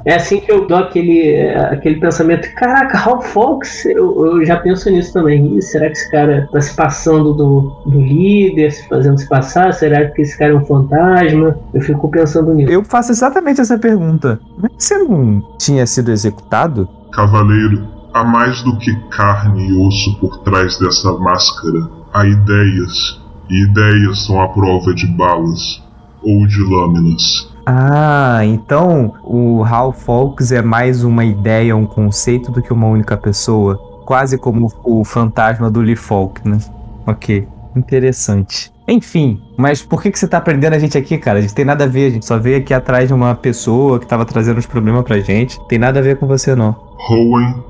É 0.05 0.15
assim 0.15 0.41
que 0.41 0.51
eu 0.51 0.67
dou 0.67 0.79
aquele, 0.79 1.31
é, 1.31 1.59
aquele 1.73 2.01
pensamento, 2.01 2.53
caraca, 2.55 2.97
Ralph 2.97 3.27
Fox, 3.27 3.85
eu, 3.87 4.39
eu 4.39 4.45
já 4.45 4.57
penso 4.57 4.91
nisso 4.91 5.13
também. 5.13 5.57
Ih, 5.57 5.63
será 5.63 5.87
que 5.87 5.93
esse 5.93 6.11
cara 6.11 6.49
tá 6.51 6.61
se 6.61 6.75
passando 6.75 7.35
do, 7.35 7.83
do 7.87 8.01
líder, 8.01 8.71
se 8.73 8.89
fazendo 8.89 9.19
se 9.19 9.29
passar? 9.29 9.73
Será 9.75 10.09
que 10.11 10.23
esse 10.23 10.39
cara 10.39 10.53
é 10.53 10.57
um 10.57 10.65
fantasma? 10.65 11.59
Eu 11.75 11.81
fico 11.81 12.09
pensando 12.11 12.55
nisso. 12.55 12.73
Eu 12.73 12.85
faço 12.85 13.13
exatamente 13.13 13.61
essa 13.61 13.79
pergunta. 13.79 14.41
Mas 14.57 14.73
você 14.79 14.99
não 14.99 15.43
tinha 15.59 15.87
sido 15.87 16.11
executado? 16.11 16.89
Cavaleiro, 17.13 17.87
há 18.15 18.25
mais 18.25 18.63
do 18.63 18.79
que 18.79 18.95
carne 19.11 19.69
e 19.69 19.87
osso 19.87 20.19
por 20.21 20.39
trás 20.39 20.79
dessa 20.79 21.13
máscara. 21.19 21.89
Há 22.13 22.27
ideias, 22.27 23.21
e 23.49 23.65
ideias 23.65 24.27
são 24.27 24.41
a 24.41 24.49
prova 24.49 24.95
de 24.95 25.07
balas. 25.07 25.83
ou 26.23 26.47
de 26.47 26.63
lâminas. 26.63 27.50
Ah, 27.73 28.45
então 28.45 29.15
o 29.23 29.63
Hal 29.63 29.93
Folks 29.93 30.51
é 30.51 30.61
mais 30.61 31.05
uma 31.05 31.25
ideia, 31.25 31.77
um 31.77 31.87
conceito 31.87 32.51
do 32.51 32.61
que 32.61 32.73
uma 32.73 32.89
única 32.89 33.17
pessoa. 33.17 33.77
Quase 34.05 34.37
como 34.37 34.67
o 34.83 35.05
fantasma 35.05 35.71
do 35.71 35.81
Lee 35.81 35.95
Falk, 35.95 36.49
né? 36.49 36.59
Ok, 37.07 37.47
interessante. 37.77 38.73
Enfim, 38.89 39.41
mas 39.57 39.83
por 39.83 40.03
que, 40.03 40.11
que 40.11 40.19
você 40.19 40.27
tá 40.27 40.41
prendendo 40.41 40.75
a 40.75 40.81
gente 40.81 40.99
aqui, 40.99 41.17
cara? 41.17 41.39
A 41.39 41.43
gente 41.43 41.55
tem 41.55 41.65
nada 41.65 41.85
a 41.85 41.87
ver, 41.87 42.07
a 42.07 42.11
gente 42.11 42.27
só 42.27 42.37
veio 42.37 42.59
aqui 42.59 42.75
atrás 42.75 43.07
de 43.07 43.15
uma 43.15 43.37
pessoa 43.37 44.01
que 44.01 44.07
tava 44.07 44.25
trazendo 44.25 44.59
uns 44.59 44.67
problemas 44.67 45.05
pra 45.05 45.21
gente. 45.21 45.57
Tem 45.69 45.79
nada 45.79 46.01
a 46.01 46.03
ver 46.03 46.19
com 46.19 46.27
você, 46.27 46.57
não. 46.57 46.73
Rowan, 46.73 47.63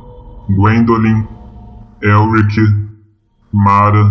Gwendolyn, 0.48 1.26
Elric, 2.02 2.56
Mara 3.52 4.10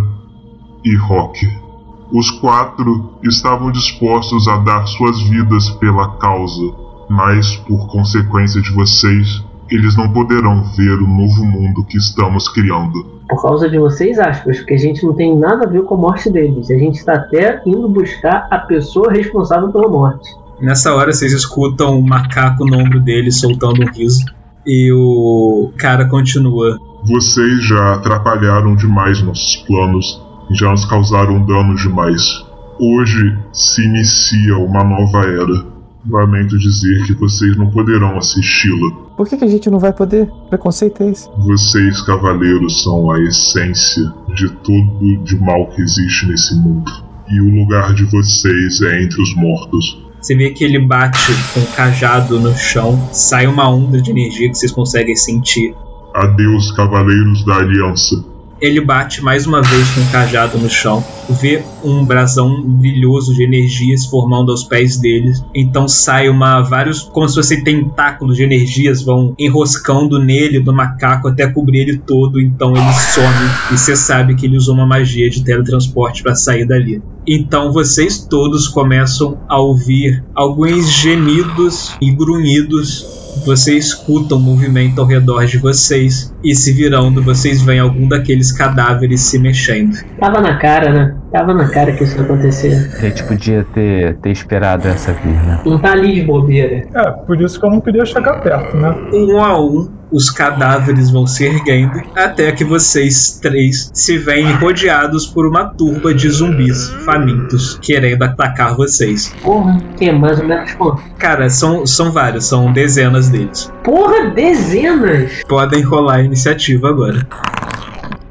e 0.86 0.96
Rock. 0.98 1.68
Os 2.12 2.32
quatro 2.32 3.14
estavam 3.24 3.72
dispostos 3.72 4.47
a 4.47 4.57
dar 4.57 4.86
suas 4.88 5.22
vidas 5.22 5.70
pela 5.72 6.18
causa, 6.18 6.74
mas 7.07 7.55
por 7.68 7.88
consequência 7.88 8.60
de 8.62 8.72
vocês, 8.72 9.43
eles 9.70 9.95
não 9.95 10.12
poderão 10.12 10.64
ver 10.76 10.95
o 10.95 11.07
novo 11.07 11.45
mundo 11.45 11.86
que 11.86 11.97
estamos 11.97 12.49
criando. 12.49 13.20
Por 13.30 13.39
causa 13.39 13.70
de 13.70 13.78
vocês, 13.78 14.18
aspas, 14.18 14.57
porque 14.57 14.74
a 14.74 14.80
gente 14.80 15.03
não 15.05 15.14
tem 15.14 15.38
nada 15.38 15.68
a 15.68 15.70
ver 15.70 15.84
com 15.84 15.93
a 15.93 15.97
morte 15.99 16.32
deles. 16.32 16.72
A 16.72 16.78
gente 16.78 16.95
está 16.95 17.14
até 17.14 17.62
indo 17.64 17.88
buscar 17.88 18.47
a 18.49 18.57
pessoa 18.57 19.12
responsável 19.12 19.70
pela 19.70 19.88
morte. 19.88 20.28
Nessa 20.60 20.95
hora 20.95 21.14
vocês 21.14 21.32
escutam 21.32 21.99
o 21.99 22.01
macaco 22.01 22.66
no 22.66 22.80
ombro 22.80 22.99
dele 22.99 23.32
soltando 23.32 23.84
um 23.84 23.91
riso. 23.91 24.26
E 24.66 24.91
o 24.91 25.72
cara 25.78 26.10
continua. 26.10 26.80
Vocês 27.05 27.68
já 27.68 27.93
atrapalharam 27.93 28.76
demais 28.76 29.22
nossos 29.22 29.57
planos 29.68 30.29
já 30.52 30.72
nos 30.72 30.86
causaram 30.86 31.45
dano 31.45 31.76
demais. 31.76 32.45
Hoje 32.80 33.38
se 33.52 33.84
inicia 33.84 34.58
uma 34.58 34.84
nova 34.84 35.20
era. 35.20 35.70
Lamento 36.10 36.58
dizer 36.58 37.06
que 37.06 37.14
vocês 37.14 37.58
não 37.58 37.70
poderão 37.70 38.18
assisti-la. 38.18 38.91
Por 39.18 39.28
que, 39.28 39.38
que 39.38 39.43
a 39.43 39.50
gente 39.50 39.70
não 39.70 39.80
vai 39.80 39.91
poder? 39.91 40.32
Preconceito 40.50 41.04
é 41.04 41.10
esse? 41.10 41.30
Vocês, 41.39 42.02
cavaleiros, 42.04 42.84
são 42.84 43.12
a 43.12 43.20
essência 43.20 44.12
de 44.34 44.50
tudo 44.64 45.24
de 45.24 45.36
mal 45.39 45.68
que 45.68 45.82
existe 45.82 46.26
nesse 46.28 46.56
mundo. 46.56 46.89
E 47.28 47.41
o 47.41 47.50
lugar 47.50 47.93
de 47.93 48.06
vocês 48.06 48.82
é 48.82 49.04
entre 49.04 49.22
os 49.22 49.36
mortos. 49.36 50.02
Você 50.22 50.36
vê 50.36 50.52
que 50.52 50.64
ele 50.64 50.80
bate 50.80 51.32
com 51.54 51.60
o 51.60 51.68
cajado 51.76 52.39
no 52.39 52.56
chão, 52.56 52.97
sai 53.12 53.45
uma 53.45 53.70
onda 53.70 54.02
de 54.02 54.10
energia 54.10 54.50
que 54.50 54.56
vocês 54.56 54.72
conseguem 54.72 55.16
sentir. 55.16 55.76
Adeus, 56.16 56.72
cavaleiros 56.72 57.45
da 57.45 57.58
Aliança. 57.58 58.24
Ele 58.62 58.82
bate 58.82 59.24
mais 59.24 59.47
uma 59.47 59.62
vez 59.62 59.89
com 59.91 60.01
o 60.01 60.12
cajado 60.12 60.57
no 60.57 60.70
chão, 60.70 61.03
vê 61.30 61.64
um 61.84 62.03
brasão 62.03 62.62
brilhoso 62.62 63.34
de 63.34 63.43
energia 63.43 63.97
se 63.97 64.10
formando 64.10 64.51
aos 64.51 64.64
pés 64.64 64.97
dele. 64.97 65.34
Então 65.55 65.88
sai 65.88 66.28
uma 66.30 66.62
vários 66.62 67.01
como 67.01 67.30
se 67.30 67.64
tentáculos 67.64 68.38
de 68.38 68.43
energias 68.43 69.01
vão 69.01 69.34
enroscando 69.38 70.20
nele 70.20 70.60
do 70.60 70.74
macaco 70.74 71.28
até 71.28 71.47
cobrir 71.47 71.82
ele 71.82 71.97
todo. 71.97 72.41
Então 72.41 72.76
ele 72.76 72.93
some 73.14 73.74
e 73.74 73.78
você 73.78 73.95
sabe 73.95 74.36
que 74.36 74.45
ele 74.45 74.57
usou 74.57 74.76
uma 74.76 74.86
magia 74.86 75.30
de 75.30 75.43
teletransporte 75.43 76.22
para 76.22 76.36
sair 76.36 76.66
dali. 76.66 77.01
Então 77.26 77.72
vocês 77.72 78.26
todos 78.30 78.68
começam 78.68 79.38
a 79.47 79.60
ouvir 79.60 80.24
alguns 80.34 80.91
gemidos 80.91 81.95
e 82.01 82.12
grunhidos 82.12 83.29
você 83.46 83.78
escuta 83.78 84.36
um 84.36 84.40
movimento 84.40 85.00
ao 85.00 85.08
redor 85.08 85.46
de 85.46 85.58
vocês 85.58 86.34
e 86.44 86.56
se 86.56 86.72
virando, 86.72 87.22
vocês 87.22 87.62
veem 87.62 87.80
algum 87.80 88.08
daqueles 88.08 88.52
cadáveres 88.52 89.22
se 89.22 89.40
mexendo. 89.40 89.98
Tava 90.20 90.42
na 90.42 90.58
cara, 90.58 90.92
né? 90.92 91.16
Tava 91.32 91.54
na 91.54 91.70
cara 91.70 91.92
que 91.92 92.04
isso 92.04 92.18
ia 92.18 92.24
acontecer. 92.24 92.92
A 92.98 93.02
gente 93.02 93.24
podia 93.24 93.66
ter, 93.74 94.18
ter 94.18 94.32
esperado 94.32 94.88
essa 94.88 95.14
vir, 95.14 95.34
né? 95.34 95.60
Não 95.66 95.78
tá 95.78 95.92
ali 95.92 96.16
de 96.16 96.22
bobeira. 96.24 96.88
É, 96.94 97.12
por 97.12 97.40
isso 97.42 97.60
que 97.60 97.66
eu 97.66 97.70
não 97.70 97.82
queria 97.82 98.06
chegar 98.06 98.42
perto, 98.42 98.76
né? 98.78 98.96
Um 99.14 99.38
a 99.38 99.60
um, 99.60 99.99
os 100.12 100.30
cadáveres 100.30 101.12
vão 101.12 101.28
se 101.28 101.45
erguendo 101.45 102.01
até 102.16 102.51
que 102.51 102.64
vocês 102.64 103.39
três 103.41 103.89
se 103.93 104.18
veem 104.18 104.51
rodeados 104.53 105.26
por 105.28 105.45
uma 105.45 105.66
turba 105.66 106.14
de 106.14 106.30
zumbis 106.30 106.89
famintos 107.05 107.78
querendo 107.82 108.24
atacar 108.24 108.76
vocês. 108.76 109.34
Porra, 109.43 109.78
que 109.97 110.10
é 110.10 110.12
mais 110.12 110.39
ou 110.39 110.47
menos? 110.47 110.72
Cara, 111.18 111.49
são, 111.49 111.86
são 111.86 112.12
vários, 112.12 112.45
são 112.45 112.72
dezenas 112.72 113.30
deles. 113.30 113.72
Porra, 113.84 114.30
dezenas! 114.32 115.43
Podem 115.47 115.82
rolar 115.82 116.18
a 116.18 116.24
iniciativa 116.24 116.89
agora. 116.89 117.28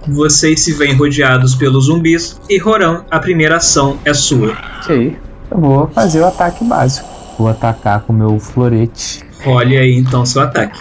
Vocês 0.07 0.61
se 0.61 0.73
veem 0.73 0.95
rodeados 0.95 1.55
pelos 1.55 1.85
zumbis 1.85 2.41
e 2.49 2.59
Roran, 2.59 3.03
a 3.11 3.19
primeira 3.19 3.57
ação 3.57 3.99
é 4.05 4.15
sua. 4.15 4.57
Ok, 4.81 5.19
eu 5.51 5.61
vou 5.61 5.87
fazer 5.89 6.21
o 6.21 6.27
ataque 6.27 6.65
básico. 6.65 7.07
Vou 7.39 7.49
atacar 7.49 8.01
com 8.01 8.13
o 8.13 8.17
meu 8.17 8.41
florete. 8.41 9.23
Olha 9.47 9.81
aí 9.81 9.97
então 9.97 10.25
seu 10.25 10.43
ataque. 10.43 10.81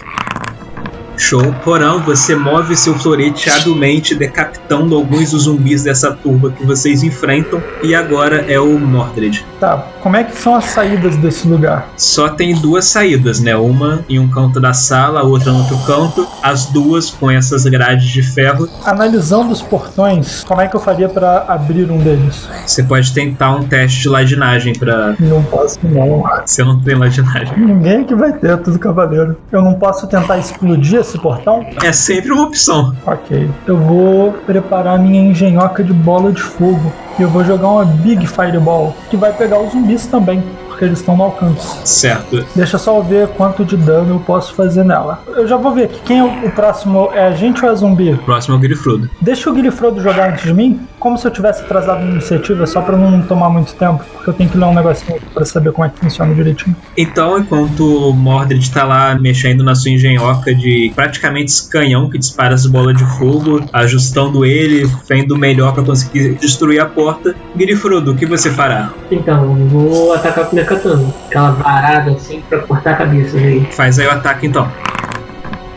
Show. 1.18 1.52
Porão, 1.64 2.00
você 2.00 2.34
move 2.34 2.76
seu 2.76 2.94
florete 2.94 3.50
habilmente, 3.50 4.14
decapitando 4.14 4.94
alguns 4.94 5.32
dos 5.32 5.42
zumbis 5.42 5.82
dessa 5.82 6.12
turba 6.12 6.50
que 6.50 6.64
vocês 6.64 7.02
enfrentam. 7.02 7.62
E 7.82 7.94
agora 7.94 8.44
é 8.48 8.58
o 8.58 8.78
Mordred. 8.78 9.44
Tá, 9.60 9.84
como 10.00 10.16
é 10.16 10.24
que 10.24 10.36
são 10.36 10.54
as 10.54 10.64
saídas 10.66 11.16
desse 11.16 11.46
lugar? 11.48 11.88
Só 11.96 12.28
tem 12.28 12.54
duas 12.54 12.86
saídas, 12.86 13.40
né? 13.40 13.56
Uma 13.56 14.04
em 14.08 14.18
um 14.18 14.28
canto 14.28 14.60
da 14.60 14.72
sala, 14.72 15.20
a 15.20 15.22
outra 15.24 15.52
no 15.52 15.58
outro 15.58 15.76
canto. 15.78 16.26
As 16.42 16.66
duas 16.66 17.10
com 17.10 17.30
essas 17.30 17.64
grades 17.64 18.08
de 18.08 18.22
ferro. 18.22 18.68
Analisando 18.84 19.52
os 19.52 19.60
portões, 19.60 20.44
como 20.44 20.60
é 20.60 20.68
que 20.68 20.76
eu 20.76 20.80
faria 20.80 21.08
pra 21.08 21.44
abrir 21.48 21.90
um 21.90 21.98
deles? 21.98 22.48
Você 22.66 22.82
pode 22.82 23.12
tentar 23.12 23.50
um 23.50 23.64
teste 23.64 24.02
de 24.02 24.08
ladinagem 24.08 24.72
pra. 24.74 25.14
Não 25.18 25.42
posso, 25.42 25.78
não. 25.82 26.22
Você 26.44 26.62
não 26.62 26.78
tem 26.80 26.94
ladinagem. 26.94 27.58
Ninguém 27.58 28.04
que 28.04 28.14
vai 28.14 28.32
ter, 28.32 28.56
tudo 28.58 28.78
cavaleiro. 28.78 29.36
Eu 29.50 29.62
não 29.62 29.74
posso 29.74 30.06
tentar 30.06 30.38
explodir 30.38 31.02
esse 31.08 31.18
portão? 31.18 31.66
É 31.82 31.92
sempre 31.92 32.30
uma 32.32 32.44
opção. 32.44 32.94
Ok. 33.06 33.50
Eu 33.66 33.78
vou 33.78 34.32
preparar 34.32 34.98
minha 34.98 35.20
engenhoca 35.20 35.82
de 35.82 35.92
bola 35.92 36.30
de 36.30 36.42
fogo. 36.42 36.92
E 37.18 37.22
eu 37.22 37.28
vou 37.28 37.42
jogar 37.44 37.68
uma 37.68 37.84
Big 37.84 38.26
Fireball, 38.26 38.94
que 39.10 39.16
vai 39.16 39.32
pegar 39.32 39.58
os 39.58 39.72
zumbis 39.72 40.06
também, 40.06 40.42
porque 40.78 40.84
eles 40.84 41.00
estão 41.00 41.16
no 41.16 41.24
alcance. 41.24 41.76
Certo. 41.84 42.46
Deixa 42.54 42.76
eu 42.76 42.78
só 42.78 43.00
ver 43.00 43.26
quanto 43.28 43.64
de 43.64 43.76
dano 43.76 44.14
eu 44.14 44.20
posso 44.20 44.54
fazer 44.54 44.84
nela. 44.84 45.20
Eu 45.26 45.48
já 45.48 45.56
vou 45.56 45.74
ver 45.74 45.86
aqui. 45.86 46.00
Quem 46.04 46.18
é 46.20 46.22
o, 46.22 46.46
o 46.46 46.50
próximo? 46.52 47.10
É 47.12 47.26
a 47.26 47.32
gente 47.32 47.64
ou 47.64 47.70
é 47.70 47.74
zumbi? 47.74 48.16
Próximo 48.24 48.54
é 48.54 48.58
o 48.58 48.60
Grifrudo. 48.60 49.10
Deixa 49.20 49.50
o 49.50 49.52
Guilherme 49.52 49.68
jogar 50.00 50.30
antes 50.30 50.44
de 50.44 50.54
mim, 50.54 50.80
como 51.00 51.18
se 51.18 51.26
eu 51.26 51.30
tivesse 51.30 51.62
atrasado 51.62 52.04
na 52.04 52.12
iniciativa, 52.12 52.64
só 52.66 52.80
pra 52.80 52.96
não 52.96 53.20
tomar 53.22 53.50
muito 53.50 53.74
tempo, 53.74 54.04
porque 54.14 54.30
eu 54.30 54.34
tenho 54.34 54.48
que 54.48 54.56
ler 54.56 54.66
um 54.66 54.74
negocinho 54.74 55.16
aqui 55.16 55.26
pra 55.34 55.44
saber 55.44 55.72
como 55.72 55.86
é 55.86 55.90
que 55.90 55.98
funciona 55.98 56.32
direitinho. 56.32 56.76
Então, 56.96 57.38
enquanto 57.38 58.10
o 58.10 58.12
Mordred 58.12 58.70
tá 58.70 58.84
lá 58.84 59.16
mexendo 59.16 59.64
na 59.64 59.74
sua 59.74 59.90
engenhoca 59.90 60.54
de 60.54 60.92
praticamente 60.94 61.52
esse 61.52 61.68
canhão 61.68 62.08
que 62.08 62.18
dispara 62.18 62.54
as 62.54 62.66
bolas 62.66 62.96
de 62.96 63.04
fogo, 63.18 63.64
ajustando 63.72 64.44
ele, 64.44 64.88
vendo 65.08 65.32
o 65.32 65.38
melhor 65.38 65.72
pra 65.74 65.82
conseguir 65.82 66.34
destruir 66.34 66.80
a 66.80 66.86
porta, 66.86 67.34
Grifrudo, 67.56 68.12
o 68.12 68.16
que 68.16 68.26
você 68.26 68.50
fará? 68.50 68.92
Então, 69.10 69.58
eu 69.58 69.66
vou 69.66 70.12
atacar 70.14 70.48
minha 70.52 70.64
katana. 70.68 71.14
Aquela 71.26 71.50
varada 71.50 72.12
assim 72.12 72.42
pra 72.48 72.58
cortar 72.60 72.92
a 72.92 72.96
cabeça 72.96 73.36
dele. 73.36 73.68
Faz 73.72 73.98
aí 73.98 74.06
o 74.06 74.10
ataque 74.10 74.46
então. 74.46 74.70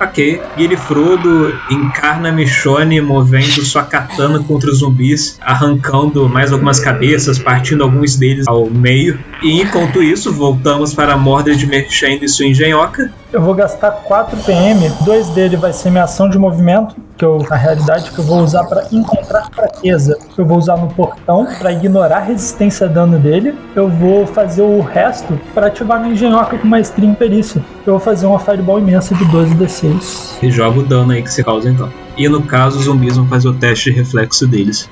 Ok, 0.02 0.42
Guilherme 0.58 1.54
encarna 1.70 2.32
Michonne 2.32 3.00
movendo 3.00 3.62
sua 3.64 3.84
katana 3.84 4.40
contra 4.40 4.72
os 4.72 4.80
zumbis, 4.80 5.38
arrancando 5.40 6.28
mais 6.28 6.52
algumas 6.52 6.80
cabeças, 6.80 7.38
partindo 7.38 7.84
alguns 7.84 8.16
deles 8.16 8.48
ao 8.48 8.68
meio. 8.68 9.20
E 9.44 9.62
enquanto 9.62 10.02
isso, 10.02 10.34
voltamos 10.34 10.92
para 10.92 11.14
a 11.14 11.18
Mordred 11.18 11.68
mexendo 11.68 12.28
sua 12.28 12.48
engenhoca. 12.48 13.14
Eu 13.34 13.42
vou 13.42 13.56
gastar 13.56 13.92
4 13.92 14.38
PM, 14.44 14.90
dois 15.06 15.30
dele 15.30 15.56
vai 15.56 15.72
ser 15.72 15.90
minha 15.90 16.04
ação 16.04 16.30
de 16.30 16.38
movimento, 16.38 16.98
que 17.18 17.24
eu, 17.24 17.38
na 17.50 17.56
realidade, 17.56 18.12
que 18.12 18.20
eu 18.20 18.26
vou 18.26 18.42
usar 18.42 18.66
para 18.66 18.86
encontrar 18.92 19.50
fraqueza. 19.50 20.20
Eu 20.38 20.46
vou 20.46 20.58
usar 20.58 20.76
no 20.76 20.90
portão 20.90 21.48
para 21.58 21.72
ignorar 21.72 22.18
a 22.18 22.20
resistência 22.20 22.88
a 22.88 22.90
dano 22.90 23.18
dele. 23.18 23.58
Eu 23.74 23.88
vou 23.88 24.28
fazer 24.28 24.64
o 24.64 24.82
resto 24.82 25.40
para 25.54 25.68
ativar 25.68 26.02
minha 26.02 26.14
engenhoca 26.14 26.58
com 26.58 26.68
maestria 26.68 27.08
em 27.08 27.14
perícia. 27.14 27.64
Eu 27.88 27.94
vou 27.94 28.02
fazer 28.02 28.26
uma 28.26 28.38
fireball 28.38 28.80
imensa 28.80 29.16
de 29.16 29.24
12 29.24 29.56
D6. 29.56 30.44
E 30.44 30.52
joga 30.52 30.80
o 30.80 30.84
dano 30.84 31.14
aí 31.14 31.24
que 31.24 31.32
você 31.32 31.42
causa 31.42 31.70
então. 31.70 31.90
E 32.18 32.28
no 32.28 32.42
caso, 32.42 32.80
os 32.80 32.84
zumbis 32.84 33.16
vão 33.16 33.26
fazer 33.28 33.48
o 33.48 33.54
teste 33.54 33.92
de 33.92 33.98
reflexo 33.98 34.46
deles. 34.46 34.90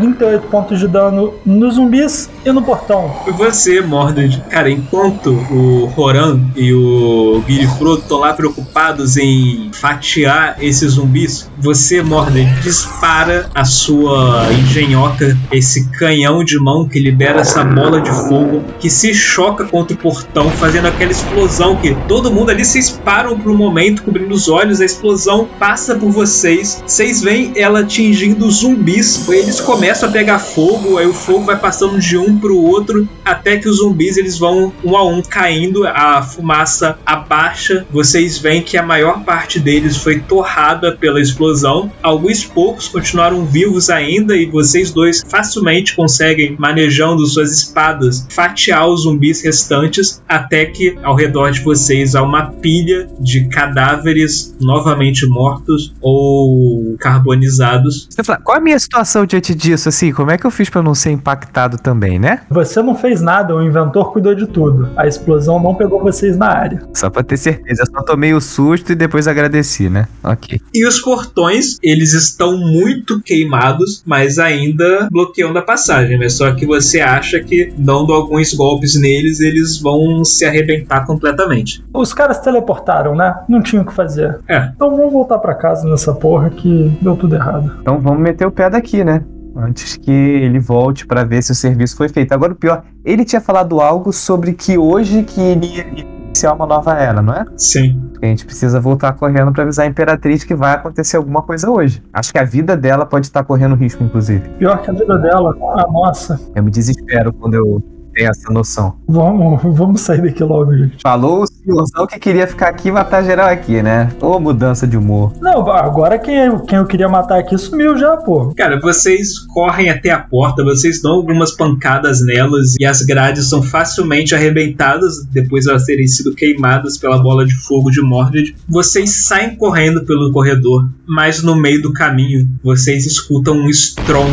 38 0.00 0.46
pontos 0.48 0.78
de 0.78 0.88
dano 0.88 1.34
nos 1.44 1.74
zumbis 1.74 2.30
e 2.44 2.50
no 2.50 2.62
portão. 2.62 3.14
Você, 3.36 3.80
Mordred, 3.82 4.42
cara, 4.48 4.70
enquanto 4.70 5.30
o 5.50 5.86
Roran 5.94 6.40
e 6.56 6.72
o 6.72 7.42
Guilherme 7.46 7.98
estão 7.98 8.18
lá 8.18 8.32
preocupados 8.32 9.16
em 9.16 9.70
fatiar 9.72 10.56
esses 10.60 10.92
zumbis, 10.92 11.50
você, 11.58 12.02
Mordred, 12.02 12.50
dispara 12.62 13.50
a 13.54 13.64
sua 13.64 14.46
engenhoca, 14.52 15.36
esse 15.52 15.88
canhão 15.90 16.42
de 16.42 16.58
mão 16.58 16.88
que 16.88 16.98
libera 16.98 17.40
essa 17.40 17.62
bola 17.62 18.00
de 18.00 18.10
fogo 18.10 18.62
que 18.78 18.88
se 18.88 19.12
choca 19.12 19.64
contra 19.64 19.94
o 19.94 19.98
portão, 19.98 20.50
fazendo 20.50 20.86
aquela 20.86 21.10
explosão 21.12 21.76
que 21.76 21.94
todo 22.08 22.30
mundo 22.30 22.50
ali 22.50 22.64
se 22.64 22.80
param 23.00 23.38
por 23.38 23.52
um 23.52 23.56
momento, 23.56 24.02
cobrindo 24.02 24.34
os 24.34 24.48
olhos, 24.48 24.80
a 24.80 24.84
explosão 24.84 25.46
passa 25.58 25.94
por 25.94 26.10
vocês, 26.10 26.82
vocês 26.86 27.20
veem 27.20 27.52
ela 27.56 27.80
atingindo 27.80 28.50
zumbis, 28.50 29.28
eles 29.28 29.60
começam 29.60 29.89
começa 29.90 30.06
a 30.06 30.12
pegar 30.12 30.38
fogo, 30.38 30.98
aí 30.98 31.06
o 31.06 31.12
fogo 31.12 31.46
vai 31.46 31.58
passando 31.58 31.98
de 31.98 32.16
um 32.16 32.38
pro 32.38 32.56
outro, 32.56 33.08
até 33.24 33.56
que 33.56 33.68
os 33.68 33.78
zumbis 33.78 34.16
eles 34.16 34.38
vão 34.38 34.72
um 34.84 34.96
a 34.96 35.04
um 35.04 35.20
caindo, 35.20 35.84
a 35.84 36.22
fumaça 36.22 36.96
abaixa. 37.04 37.84
Vocês 37.90 38.38
veem 38.38 38.62
que 38.62 38.76
a 38.76 38.84
maior 38.84 39.24
parte 39.24 39.58
deles 39.58 39.96
foi 39.96 40.20
torrada 40.20 40.96
pela 40.96 41.20
explosão. 41.20 41.90
Alguns 42.00 42.44
poucos 42.44 42.86
continuaram 42.86 43.44
vivos 43.44 43.90
ainda 43.90 44.36
e 44.36 44.46
vocês 44.46 44.92
dois 44.92 45.24
facilmente 45.28 45.96
conseguem, 45.96 46.54
manejando 46.56 47.26
suas 47.26 47.52
espadas, 47.52 48.28
fatiar 48.30 48.86
os 48.86 49.02
zumbis 49.02 49.42
restantes 49.42 50.22
até 50.28 50.66
que 50.66 50.96
ao 51.02 51.16
redor 51.16 51.50
de 51.50 51.62
vocês 51.62 52.14
há 52.14 52.22
uma 52.22 52.46
pilha 52.46 53.08
de 53.18 53.48
cadáveres 53.48 54.54
novamente 54.60 55.26
mortos 55.26 55.92
ou 56.00 56.94
carbonizados. 57.00 58.06
Você 58.08 58.22
fala, 58.22 58.38
qual 58.40 58.56
é 58.56 58.60
a 58.60 58.62
minha 58.62 58.78
situação 58.78 59.26
diante 59.26 59.52
disso, 59.52 59.69
assim? 59.72 60.12
Como 60.12 60.30
é 60.30 60.38
que 60.38 60.46
eu 60.46 60.50
fiz 60.50 60.68
pra 60.68 60.82
não 60.82 60.94
ser 60.94 61.10
impactado 61.10 61.78
também, 61.78 62.18
né? 62.18 62.40
Você 62.50 62.82
não 62.82 62.94
fez 62.94 63.20
nada, 63.20 63.54
o 63.54 63.62
inventor 63.62 64.12
cuidou 64.12 64.34
de 64.34 64.46
tudo. 64.46 64.90
A 64.96 65.06
explosão 65.06 65.60
não 65.60 65.74
pegou 65.74 66.00
vocês 66.00 66.36
na 66.36 66.48
área. 66.48 66.82
Só 66.94 67.10
pra 67.10 67.22
ter 67.22 67.36
certeza, 67.36 67.82
eu 67.82 67.86
só 67.86 68.02
tomei 68.02 68.34
o 68.34 68.40
susto 68.40 68.92
e 68.92 68.94
depois 68.94 69.26
agradeci, 69.28 69.88
né? 69.88 70.06
Ok. 70.22 70.60
E 70.74 70.86
os 70.86 71.00
portões, 71.00 71.78
eles 71.82 72.12
estão 72.12 72.56
muito 72.56 73.20
queimados, 73.20 74.02
mas 74.06 74.38
ainda 74.38 75.08
bloqueando 75.10 75.58
a 75.58 75.62
passagem, 75.62 76.18
né? 76.18 76.28
Só 76.28 76.52
que 76.52 76.66
você 76.66 77.00
acha 77.00 77.40
que 77.40 77.72
dando 77.76 78.12
alguns 78.12 78.54
golpes 78.54 79.00
neles, 79.00 79.40
eles 79.40 79.80
vão 79.80 80.24
se 80.24 80.44
arrebentar 80.44 81.06
completamente. 81.06 81.84
Os 81.92 82.12
caras 82.12 82.38
teleportaram, 82.40 83.14
né? 83.14 83.34
Não 83.48 83.62
tinha 83.62 83.82
o 83.82 83.84
que 83.84 83.92
fazer. 83.92 84.38
É. 84.48 84.70
Então 84.74 84.96
vamos 84.96 85.12
voltar 85.12 85.38
pra 85.38 85.54
casa 85.54 85.88
nessa 85.88 86.12
porra 86.12 86.50
que 86.50 86.90
deu 87.00 87.16
tudo 87.16 87.34
errado. 87.34 87.72
Então 87.80 87.98
vamos 87.98 88.20
meter 88.20 88.46
o 88.46 88.50
pé 88.50 88.68
daqui, 88.70 89.04
né? 89.04 89.22
Antes 89.60 89.96
que 89.96 90.10
ele 90.10 90.58
volte 90.58 91.06
pra 91.06 91.24
ver 91.24 91.42
se 91.42 91.52
o 91.52 91.54
serviço 91.54 91.96
foi 91.96 92.08
feito. 92.08 92.32
Agora 92.32 92.52
o 92.52 92.56
pior, 92.56 92.82
ele 93.04 93.24
tinha 93.24 93.40
falado 93.40 93.80
algo 93.80 94.12
sobre 94.12 94.52
que 94.52 94.78
hoje 94.78 95.22
que 95.22 95.40
ele 95.40 95.66
ia 95.66 95.86
iniciar 96.30 96.54
uma 96.54 96.66
nova 96.66 96.94
era, 96.94 97.20
não 97.20 97.34
é? 97.34 97.44
Sim. 97.56 98.00
A 98.22 98.26
gente 98.26 98.46
precisa 98.46 98.80
voltar 98.80 99.12
correndo 99.12 99.52
pra 99.52 99.62
avisar 99.64 99.86
a 99.86 99.88
Imperatriz 99.88 100.44
que 100.44 100.54
vai 100.54 100.72
acontecer 100.72 101.16
alguma 101.16 101.42
coisa 101.42 101.70
hoje. 101.70 102.02
Acho 102.12 102.32
que 102.32 102.38
a 102.38 102.44
vida 102.44 102.76
dela 102.76 103.04
pode 103.04 103.26
estar 103.26 103.44
correndo 103.44 103.74
risco, 103.74 104.02
inclusive. 104.02 104.48
Pior 104.58 104.80
que 104.80 104.90
a 104.90 104.94
vida 104.94 105.18
dela, 105.18 105.54
a 105.76 105.90
nossa. 105.90 106.40
Eu 106.54 106.62
me 106.62 106.70
desespero 106.70 107.32
quando 107.32 107.54
eu 107.54 107.82
tenho 108.14 108.30
essa 108.30 108.52
noção. 108.52 108.96
Vamos, 109.08 109.62
vamos 109.76 110.00
sair 110.00 110.22
daqui 110.22 110.42
logo, 110.42 110.76
gente. 110.76 110.98
Falou 111.02 111.42
o 111.42 111.46
senhorzão 111.46 112.06
que 112.06 112.18
queria 112.18 112.46
ficar 112.46 112.68
aqui 112.68 112.88
e 112.88 112.92
matar 112.92 113.24
geral 113.24 113.48
aqui, 113.48 113.82
né? 113.82 114.10
Ô 114.20 114.38
mudança 114.38 114.86
de 114.86 114.96
humor. 114.96 115.32
Não, 115.40 115.70
agora 115.70 116.18
quem 116.18 116.36
eu, 116.36 116.60
quem 116.60 116.78
eu 116.78 116.86
queria 116.86 117.08
matar 117.08 117.38
aqui 117.38 117.56
sumiu 117.56 117.96
já, 117.96 118.16
pô. 118.16 118.52
Cara, 118.54 118.80
vocês 118.80 119.38
correm 119.38 119.90
até 119.90 120.10
a 120.10 120.18
porta, 120.18 120.64
vocês 120.64 121.00
dão 121.02 121.12
algumas 121.12 121.52
pancadas 121.52 122.24
nelas 122.24 122.74
e 122.78 122.84
as 122.84 123.02
grades 123.02 123.48
são 123.48 123.62
facilmente 123.62 124.34
arrebentadas 124.34 125.24
depois 125.30 125.64
de 125.64 125.70
elas 125.70 125.84
terem 125.84 126.06
sido 126.06 126.34
queimadas 126.34 126.98
pela 126.98 127.18
bola 127.18 127.44
de 127.44 127.54
fogo 127.54 127.90
de 127.90 128.00
Mordred. 128.00 128.54
Vocês 128.68 129.26
saem 129.26 129.56
correndo 129.56 130.04
pelo 130.04 130.32
corredor, 130.32 130.88
mas 131.06 131.42
no 131.42 131.56
meio 131.56 131.82
do 131.82 131.92
caminho 131.92 132.48
vocês 132.62 133.06
escutam 133.06 133.54
um 133.54 133.68
estrondo 133.68 134.30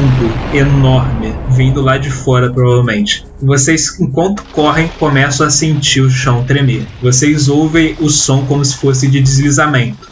enorme 0.53 1.34
vindo 1.58 1.82
lá 1.82 1.97
de 1.97 2.12
fora, 2.12 2.51
provavelmente. 2.51 3.26
Vocês, 3.41 3.99
enquanto 3.99 4.43
correm, 4.53 4.89
começam 4.99 5.45
a 5.45 5.49
sentir 5.49 6.01
o 6.01 6.10
chão 6.10 6.45
tremer. 6.45 6.86
Vocês 7.01 7.49
ouvem 7.49 7.97
o 7.99 8.10
som 8.10 8.45
como 8.45 8.64
se 8.64 8.78
fosse 8.78 9.08
de 9.08 9.20
deslizamento. 9.20 10.08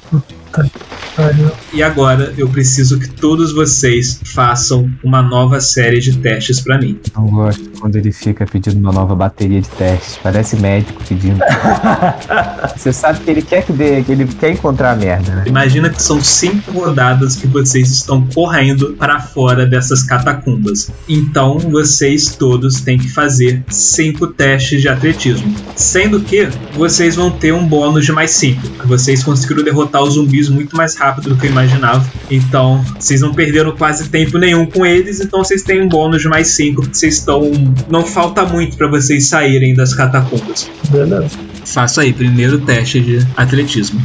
E 1.74 1.82
agora 1.82 2.34
eu 2.38 2.50
preciso 2.50 3.00
que 3.00 3.08
todos 3.10 3.54
vocês 3.54 4.20
façam 4.26 4.90
uma 5.04 5.22
nova 5.22 5.62
série 5.62 6.00
de 6.00 6.18
testes 6.18 6.60
pra 6.60 6.78
mim. 6.78 7.00
Não 7.16 7.28
gosto 7.28 7.70
quando 7.80 7.96
ele 7.96 8.12
fica 8.12 8.46
pedindo 8.46 8.78
uma 8.80 8.92
nova 8.92 9.16
bateria 9.16 9.62
de 9.62 9.70
testes. 9.70 10.20
Parece 10.22 10.58
médico 10.58 11.02
pedindo. 11.08 11.40
Você 12.76 12.92
sabe 12.92 13.22
que 13.22 13.32
ele 13.32 13.42
quer 13.42 13.64
que 13.64 13.72
dê, 13.72 14.04
que 14.04 14.12
ele 14.12 14.26
quer 14.26 14.52
encontrar 14.52 14.92
a 14.92 14.96
merda, 14.96 15.36
né? 15.36 15.44
Imagina 15.48 15.90
que 15.90 16.02
são 16.02 16.22
cinco 16.22 16.72
rodadas 16.72 17.36
que 17.36 17.48
vocês 17.48 17.90
estão 17.90 18.26
correndo 18.34 18.94
para 18.94 19.20
fora 19.20 19.66
dessas 19.66 20.04
catacumbas. 20.04 20.92
Então 21.08 21.58
vocês 21.60 22.36
todos 22.36 22.82
têm 22.82 22.98
que 22.98 23.10
fazer 23.10 23.64
cinco 23.70 24.28
testes 24.28 24.82
de 24.82 24.90
atletismo. 24.90 25.54
Sendo 25.76 26.20
que 26.20 26.48
vocês 26.74 27.16
vão 27.16 27.32
ter 27.32 27.54
um 27.54 27.66
bônus 27.66 28.06
de 28.06 28.12
mais 28.12 28.32
cinco. 28.32 28.62
Vocês 28.86 29.24
conseguiram 29.24 29.64
derrotar 29.64 30.04
os 30.04 30.16
zumbis 30.16 30.50
muito 30.50 30.76
mais 30.76 30.96
rápido 30.96 31.05
do 31.12 31.36
que 31.36 31.48
eu 31.48 31.52
imaginava. 31.52 32.06
Então 32.30 32.84
vocês 33.00 33.22
não 33.22 33.34
perderam 33.34 33.72
quase 33.76 34.10
tempo 34.10 34.38
nenhum 34.38 34.66
com 34.66 34.86
eles. 34.86 35.20
Então 35.20 35.44
vocês 35.44 35.64
têm 35.64 35.82
um 35.82 35.88
bônus 35.88 36.22
de 36.22 36.28
mais 36.28 36.48
cinco. 36.50 36.84
Vocês 36.84 37.18
estão. 37.18 37.52
Não 37.90 38.04
falta 38.04 38.46
muito 38.46 38.78
para 38.78 38.88
vocês 38.88 39.28
saírem 39.28 39.74
das 39.74 39.94
catacumbas. 39.94 40.70
Beleza. 40.90 41.38
Faço 41.66 42.00
aí, 42.00 42.14
primeiro 42.14 42.60
teste 42.60 43.02
de 43.02 43.28
atletismo. 43.36 44.00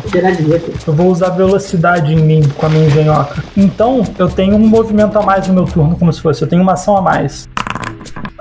Eu 0.87 0.95
vou 0.95 1.11
usar 1.11 1.29
velocidade 1.31 2.13
em 2.13 2.17
mim 2.17 2.43
com 2.57 2.67
a 2.67 2.69
minha 2.71 2.87
engenhoca. 2.87 3.45
Então, 3.55 4.03
eu 4.19 4.29
tenho 4.29 4.57
um 4.57 4.67
movimento 4.67 5.19
a 5.19 5.23
mais 5.23 5.47
no 5.47 5.55
meu 5.55 5.65
turno, 5.65 5.95
como 5.95 6.11
se 6.11 6.23
fosse. 6.23 6.41
Eu 6.43 6.49
tenho 6.49 6.63
uma 6.63 6.73
ação 6.73 6.97
a 6.97 7.03
mais. 7.03 7.50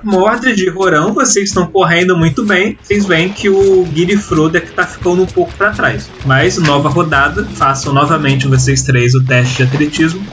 Mordred 0.03 0.63
e 0.63 0.69
Rorão, 0.69 1.13
vocês 1.13 1.49
estão 1.49 1.67
correndo 1.67 2.17
muito 2.17 2.45
bem. 2.45 2.77
Vocês 2.81 3.05
veem 3.05 3.29
que 3.29 3.49
o 3.49 3.83
Guiri 3.85 4.17
Frodo 4.17 4.57
é 4.57 4.61
que 4.61 4.71
tá 4.71 4.85
ficando 4.85 5.21
um 5.21 5.25
pouco 5.25 5.53
para 5.53 5.71
trás. 5.71 6.09
Mas, 6.25 6.57
nova 6.57 6.89
rodada, 6.89 7.45
façam 7.45 7.93
novamente 7.93 8.47
vocês 8.47 8.81
três 8.83 9.13
o 9.13 9.23
teste 9.23 9.57
de 9.57 9.63
atletismo. 9.63 10.25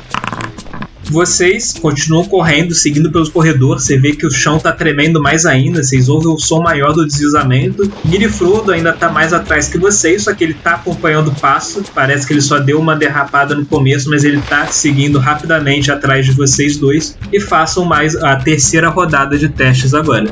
Vocês 1.11 1.73
continuam 1.73 2.25
correndo, 2.25 2.75
seguindo 2.75 3.11
pelos 3.11 3.29
corredores. 3.29 3.85
Você 3.85 3.97
vê 3.99 4.13
que 4.13 4.27
o 4.27 4.31
chão 4.31 4.59
tá 4.59 4.73
tremendo 4.73 5.21
mais 5.21 5.47
ainda. 5.47 5.83
Vocês 5.83 6.09
ouvem 6.09 6.29
o 6.29 6.39
som 6.39 6.61
maior 6.61 6.93
do 6.93 7.07
deslizamento. 7.07 7.91
Guiri 8.05 8.29
Frodo 8.29 8.73
ainda 8.73 8.93
tá 8.93 9.11
mais 9.11 9.33
atrás 9.33 9.69
que 9.69 9.79
vocês, 9.79 10.25
só 10.25 10.35
que 10.35 10.45
ele 10.45 10.55
tá 10.55 10.75
acompanhando 10.75 11.29
o 11.29 11.35
passo. 11.35 11.83
Parece 11.95 12.27
que 12.27 12.33
ele 12.33 12.41
só 12.41 12.59
deu 12.59 12.81
uma 12.81 12.97
derrapada 12.97 13.55
no 13.55 13.65
começo, 13.65 14.11
mas 14.11 14.25
ele 14.25 14.41
tá 14.43 14.67
seguindo 14.67 15.19
rapidamente 15.19 15.91
atrás 15.91 16.27
de 16.27 16.33
vocês 16.33 16.77
dois. 16.77 17.17
E 17.33 17.41
façam 17.41 17.85
mais 17.85 18.17
a 18.17 18.37
terceira 18.37 18.89
rodada 18.89 19.39
de 19.39 19.49
testes 19.49 19.95
agora. 19.95 20.27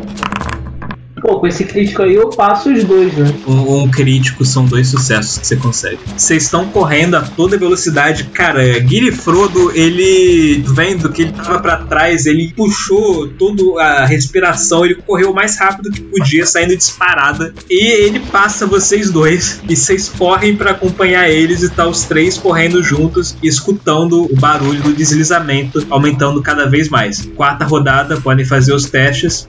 Pô, 1.24 1.40
com 1.40 1.46
esse 1.46 1.64
crítico 1.64 2.02
aí 2.02 2.16
eu 2.16 2.28
passo 2.28 2.70
os 2.70 2.84
dois, 2.84 3.14
né? 3.14 3.34
Um, 3.46 3.84
um 3.84 3.90
crítico 3.90 4.44
são 4.44 4.66
dois 4.66 4.88
sucessos 4.88 5.38
que 5.38 5.46
você 5.46 5.56
consegue. 5.56 5.98
Vocês 6.14 6.42
estão 6.42 6.68
correndo 6.68 7.14
a 7.14 7.22
toda 7.22 7.56
velocidade. 7.56 8.24
Cara, 8.24 8.78
Guiri 8.80 9.10
Frodo, 9.10 9.72
ele 9.74 10.62
vendo 10.66 11.10
que 11.10 11.22
ele 11.22 11.32
tava 11.32 11.60
pra 11.60 11.78
trás, 11.78 12.26
ele 12.26 12.52
puxou 12.54 13.26
toda 13.26 13.82
a 13.82 14.04
respiração, 14.04 14.84
ele 14.84 14.96
correu 14.96 15.32
mais 15.32 15.58
rápido 15.58 15.90
que 15.90 16.02
podia, 16.02 16.44
saindo 16.44 16.76
disparada. 16.76 17.54
E 17.70 17.86
ele 17.86 18.20
passa 18.20 18.66
vocês 18.66 19.10
dois. 19.10 19.62
E 19.66 19.74
vocês 19.74 20.10
correm 20.10 20.54
pra 20.54 20.72
acompanhar 20.72 21.30
eles 21.30 21.62
e 21.62 21.70
tá 21.70 21.88
os 21.88 22.04
três 22.04 22.36
correndo 22.36 22.82
juntos, 22.82 23.34
escutando 23.42 24.30
o 24.30 24.36
barulho 24.36 24.82
do 24.82 24.92
deslizamento, 24.92 25.86
aumentando 25.88 26.42
cada 26.42 26.68
vez 26.68 26.90
mais. 26.90 27.26
Quarta 27.34 27.64
rodada, 27.64 28.20
podem 28.20 28.44
fazer 28.44 28.74
os 28.74 28.90
testes. 28.90 29.48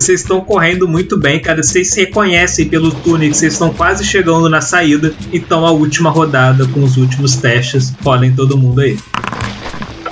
Vocês 0.00 0.22
estão 0.22 0.40
correndo 0.40 0.88
muito 0.88 1.18
bem, 1.18 1.38
cara. 1.38 1.62
Vocês 1.62 1.90
se 1.90 2.00
reconhecem 2.00 2.66
pelo 2.66 2.90
túnel 2.90 3.34
vocês 3.34 3.52
estão 3.52 3.70
quase 3.70 4.02
chegando 4.02 4.48
na 4.48 4.62
saída. 4.62 5.12
Então 5.30 5.66
a 5.66 5.70
última 5.70 6.08
rodada 6.08 6.66
com 6.68 6.82
os 6.82 6.96
últimos 6.96 7.36
testes. 7.36 7.90
Podem 8.02 8.34
todo 8.34 8.56
mundo 8.56 8.80
aí. 8.80 8.96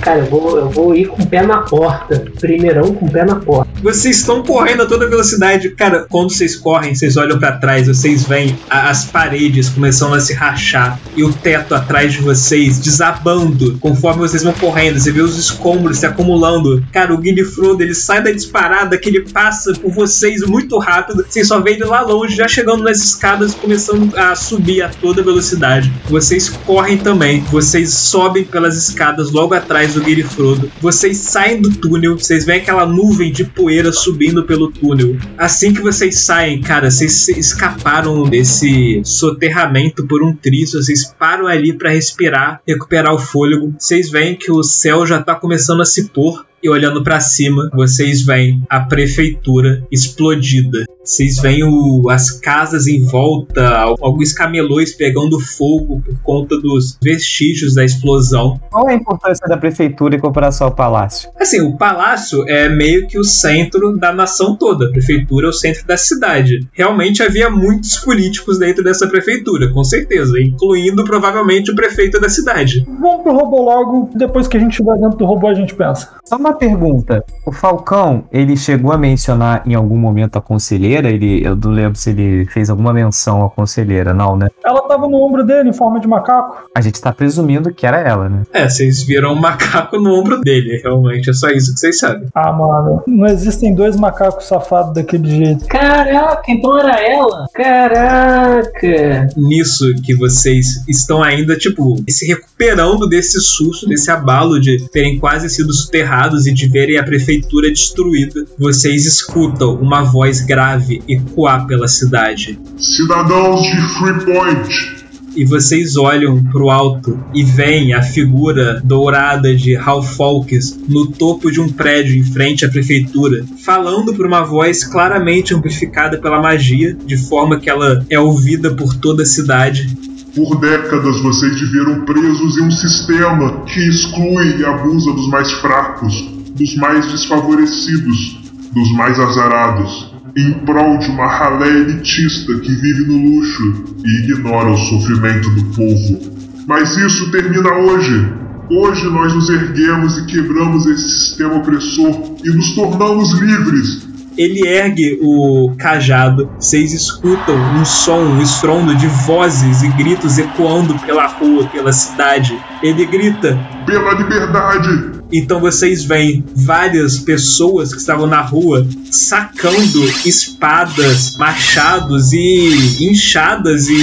Cara, 0.01 0.19
eu 0.19 0.25
vou, 0.25 0.57
eu 0.57 0.69
vou 0.69 0.95
ir 0.95 1.07
com 1.07 1.21
o 1.21 1.25
pé 1.27 1.41
na 1.45 1.57
porta. 1.59 2.25
Primeirão 2.39 2.93
com 2.93 3.05
o 3.05 3.11
pé 3.11 3.25
na 3.25 3.35
porta. 3.35 3.69
Vocês 3.81 4.17
estão 4.19 4.43
correndo 4.43 4.83
a 4.83 4.85
toda 4.85 5.07
velocidade. 5.07 5.69
Cara, 5.71 6.05
quando 6.09 6.31
vocês 6.31 6.55
correm, 6.55 6.95
vocês 6.95 7.15
olham 7.17 7.37
pra 7.39 7.53
trás, 7.53 7.87
vocês 7.87 8.23
veem 8.23 8.57
a- 8.69 8.89
as 8.89 9.05
paredes 9.05 9.69
começando 9.69 10.15
a 10.15 10.19
se 10.19 10.33
rachar 10.33 10.99
e 11.15 11.23
o 11.23 11.31
teto 11.31 11.75
atrás 11.75 12.13
de 12.13 12.19
vocês 12.21 12.79
desabando 12.79 13.77
conforme 13.79 14.19
vocês 14.21 14.43
vão 14.43 14.53
correndo. 14.53 14.99
Você 14.99 15.11
vê 15.11 15.21
os 15.21 15.37
escombros 15.37 15.97
se 15.99 16.05
acumulando. 16.05 16.83
Cara, 16.91 17.13
o 17.13 17.17
Guilherme 17.17 17.43
Frodo 17.51 17.81
ele 17.83 17.93
sai 17.93 18.21
da 18.23 18.31
disparada 18.31 18.97
que 18.97 19.09
ele 19.09 19.21
passa 19.29 19.73
por 19.73 19.91
vocês 19.91 20.41
muito 20.45 20.77
rápido. 20.77 21.25
Vocês 21.27 21.47
só 21.47 21.59
veem 21.59 21.77
ele 21.77 21.85
lá 21.85 22.01
longe, 22.01 22.35
já 22.35 22.47
chegando 22.47 22.83
nas 22.83 22.97
escadas, 22.99 23.53
começando 23.53 24.15
a 24.17 24.35
subir 24.35 24.81
a 24.81 24.89
toda 24.89 25.21
velocidade. 25.23 25.91
Vocês 26.09 26.49
correm 26.65 26.97
também. 26.97 27.41
Vocês 27.51 27.93
sobem 27.93 28.43
pelas 28.43 28.75
escadas 28.77 29.31
logo 29.31 29.53
atrás 29.53 29.88
do 29.93 30.01
Guilherme 30.01 30.23
Frodo. 30.23 30.71
Vocês 30.81 31.17
saem 31.17 31.61
do 31.61 31.69
túnel. 31.71 32.17
Vocês 32.17 32.45
veem 32.45 32.61
aquela 32.61 32.85
nuvem 32.85 33.31
de 33.31 33.43
poeira 33.43 33.91
subindo 33.91 34.43
pelo 34.43 34.71
túnel. 34.71 35.17
Assim 35.37 35.73
que 35.73 35.81
vocês 35.81 36.19
saem, 36.19 36.61
cara, 36.61 36.89
vocês 36.89 37.27
escaparam 37.29 38.23
desse 38.23 39.01
soterramento 39.03 40.05
por 40.07 40.23
um 40.23 40.35
triço. 40.35 40.81
Vocês 40.81 41.13
param 41.17 41.47
ali 41.47 41.73
pra 41.73 41.91
respirar, 41.91 42.61
recuperar 42.67 43.13
o 43.13 43.19
fôlego. 43.19 43.73
Vocês 43.77 44.09
veem 44.09 44.35
que 44.35 44.51
o 44.51 44.63
céu 44.63 45.05
já 45.05 45.21
tá 45.21 45.35
começando 45.35 45.81
a 45.81 45.85
se 45.85 46.09
pôr. 46.09 46.45
E 46.61 46.69
olhando 46.69 47.03
pra 47.03 47.19
cima, 47.19 47.69
vocês 47.73 48.21
veem 48.23 48.61
a 48.69 48.79
prefeitura 48.81 49.83
explodida. 49.91 50.85
Vocês 51.03 51.39
veem 51.39 51.63
o- 51.63 52.07
as 52.09 52.29
casas 52.31 52.85
em 52.85 53.03
volta, 53.03 53.67
alguns 53.99 54.31
camelões 54.33 54.93
pegando 54.95 55.39
fogo 55.39 56.01
por 56.05 56.19
conta 56.21 56.59
dos 56.59 56.97
vestígios 57.01 57.73
da 57.73 57.83
explosão. 57.83 58.59
Qual 58.69 58.87
é 58.89 58.93
a 58.93 58.95
importância 58.95 59.47
da 59.47 59.57
prefeitura 59.57 60.15
em 60.15 60.19
comparação 60.19 60.67
ao 60.67 60.75
palácio? 60.75 61.29
Assim, 61.39 61.61
o 61.61 61.75
palácio 61.77 62.47
é 62.47 62.69
meio 62.69 63.07
que 63.07 63.17
o 63.17 63.23
centro 63.23 63.97
da 63.97 64.13
nação 64.13 64.55
toda. 64.55 64.85
A 64.85 64.91
prefeitura 64.91 65.47
é 65.47 65.49
o 65.49 65.53
centro 65.53 65.87
da 65.87 65.97
cidade. 65.97 66.67
Realmente 66.73 67.23
havia 67.23 67.49
muitos 67.49 67.97
políticos 67.97 68.59
dentro 68.59 68.83
dessa 68.83 69.07
prefeitura, 69.07 69.71
com 69.73 69.83
certeza, 69.83 70.39
incluindo 70.39 71.03
provavelmente 71.05 71.71
o 71.71 71.75
prefeito 71.75 72.19
da 72.19 72.29
cidade. 72.29 72.85
Vamos 72.99 73.23
pro 73.23 73.33
robô 73.33 73.63
logo, 73.63 74.09
depois 74.15 74.47
que 74.47 74.57
a 74.57 74.59
gente 74.59 74.71
estiver 74.71 74.93
dentro 74.99 75.17
do 75.17 75.25
robô 75.25 75.47
a 75.47 75.53
gente 75.55 75.73
pensa. 75.73 76.09
Só 76.25 76.35
uma 76.35 76.48
pergunta. 76.53 77.23
O 77.45 77.51
Falcão, 77.51 78.23
ele 78.31 78.55
chegou 78.55 78.91
a 78.91 78.97
mencionar 78.97 79.63
em 79.65 79.73
algum 79.75 79.97
momento 79.97 80.37
a 80.37 80.41
conselheira? 80.41 81.09
Ele, 81.09 81.45
eu 81.45 81.55
não 81.55 81.71
lembro 81.71 81.97
se 81.97 82.09
ele 82.11 82.45
fez 82.45 82.69
alguma 82.69 82.93
menção 82.93 83.45
à 83.45 83.49
conselheira, 83.49 84.13
não, 84.13 84.35
né? 84.35 84.49
Ela 84.63 84.81
tava 84.87 85.07
no 85.07 85.17
ombro 85.17 85.43
dele 85.43 85.69
em 85.69 85.73
forma 85.73 85.99
de 85.99 86.07
macaco. 86.07 86.69
A 86.75 86.81
gente 86.81 87.01
tá 87.01 87.11
presumindo 87.11 87.73
que 87.73 87.85
era 87.85 87.99
ela, 87.99 88.29
né? 88.29 88.43
É, 88.53 88.67
vocês 88.67 89.03
viram 89.03 89.33
um 89.33 89.39
macaco 89.39 89.97
no 89.97 90.13
ombro 90.19 90.41
dele, 90.41 90.79
realmente, 90.83 91.29
é 91.29 91.33
só 91.33 91.49
isso 91.49 91.73
que 91.73 91.79
vocês 91.79 91.99
sabem. 91.99 92.27
Ah, 92.33 92.51
mano, 92.51 93.03
não 93.07 93.27
existem 93.27 93.73
dois 93.73 93.95
macacos 93.95 94.47
safados 94.47 94.93
daquele 94.93 95.29
jeito. 95.29 95.65
Caraca, 95.67 96.43
então 96.51 96.77
era 96.77 97.01
ela? 97.01 97.47
Caraca! 97.53 99.27
Nisso 99.35 99.85
que 100.03 100.15
vocês 100.15 100.83
estão 100.87 101.21
ainda, 101.23 101.55
tipo, 101.55 101.95
se 102.09 102.25
recuperando 102.27 103.07
desse 103.07 103.39
susto, 103.39 103.87
desse 103.87 104.11
abalo 104.11 104.59
de 104.59 104.89
terem 104.89 105.19
quase 105.19 105.49
sido 105.49 105.73
soterrados 105.73 106.38
e 106.45 106.53
de 106.53 106.67
verem 106.67 106.97
a 106.97 107.03
prefeitura 107.03 107.69
destruída, 107.69 108.45
vocês 108.57 109.05
escutam 109.05 109.75
uma 109.75 110.03
voz 110.03 110.41
grave 110.41 111.01
ecoar 111.07 111.65
pela 111.67 111.87
cidade. 111.87 112.59
Cidadãos 112.77 113.61
de 113.61 113.81
Freepoint, 113.97 114.99
e 115.35 115.45
vocês 115.45 115.95
olham 115.95 116.43
pro 116.45 116.69
alto 116.69 117.19
e 117.33 117.43
veem 117.43 117.93
a 117.93 118.01
figura 118.01 118.81
dourada 118.83 119.55
de 119.55 119.75
Hal 119.75 120.01
Falks 120.03 120.77
no 120.87 121.07
topo 121.07 121.51
de 121.51 121.61
um 121.61 121.69
prédio 121.69 122.15
em 122.15 122.23
frente 122.23 122.65
à 122.65 122.69
prefeitura, 122.69 123.45
falando 123.63 124.13
por 124.13 124.25
uma 124.25 124.41
voz 124.41 124.83
claramente 124.83 125.53
amplificada 125.53 126.17
pela 126.17 126.41
magia, 126.41 126.93
de 127.05 127.17
forma 127.17 127.59
que 127.59 127.69
ela 127.69 128.05
é 128.09 128.19
ouvida 128.19 128.73
por 128.73 128.95
toda 128.95 129.23
a 129.23 129.25
cidade. 129.25 129.87
Por 130.35 130.59
décadas 130.59 131.19
vocês 131.21 131.59
viveram 131.59 132.01
presos 132.05 132.57
em 132.57 132.63
um 132.63 132.71
sistema 132.71 133.61
que 133.65 133.79
exclui 133.87 134.57
e 134.59 134.65
abusa 134.65 135.11
dos 135.13 135.27
mais 135.29 135.51
fracos, 135.53 136.13
dos 136.55 136.75
mais 136.75 137.05
desfavorecidos, 137.11 138.39
dos 138.73 138.91
mais 138.93 139.19
azarados, 139.19 140.13
em 140.35 140.53
prol 140.65 140.97
de 140.99 141.09
uma 141.09 141.27
ralé 141.27 141.69
elitista 141.69 142.53
que 142.59 142.71
vive 142.75 143.05
no 143.07 143.37
luxo 143.37 143.83
e 144.05 144.23
ignora 144.23 144.71
o 144.71 144.77
sofrimento 144.77 145.49
do 145.49 145.63
povo. 145.75 146.19
Mas 146.67 146.95
isso 146.97 147.31
termina 147.31 147.73
hoje. 147.73 148.33
Hoje 148.69 149.09
nós 149.09 149.33
nos 149.33 149.49
erguemos 149.49 150.19
e 150.19 150.25
quebramos 150.27 150.85
esse 150.85 151.09
sistema 151.09 151.55
opressor 151.55 152.35
e 152.43 152.49
nos 152.51 152.75
tornamos 152.75 153.33
livres. 153.39 154.07
Ele 154.37 154.67
ergue 154.67 155.19
o 155.21 155.73
cajado, 155.77 156.49
vocês 156.59 156.93
escutam 156.93 157.55
um 157.55 157.83
som, 157.83 158.19
um 158.19 158.41
estrondo 158.41 158.95
de 158.95 159.07
vozes 159.07 159.83
e 159.83 159.89
gritos 159.89 160.37
ecoando 160.37 160.97
pela 160.99 161.27
rua, 161.27 161.67
pela 161.67 161.91
cidade. 161.91 162.57
Ele 162.81 163.05
grita: 163.05 163.57
Pela 163.85 164.13
liberdade! 164.13 165.18
Então 165.31 165.59
vocês 165.59 166.03
veem 166.03 166.43
várias 166.55 167.19
pessoas 167.19 167.93
que 167.93 167.99
estavam 167.99 168.25
na 168.25 168.41
rua 168.41 168.87
sacando 169.11 170.03
espadas, 170.25 171.35
machados 171.37 172.33
e 172.33 173.07
inchadas 173.09 173.87
e, 173.87 173.93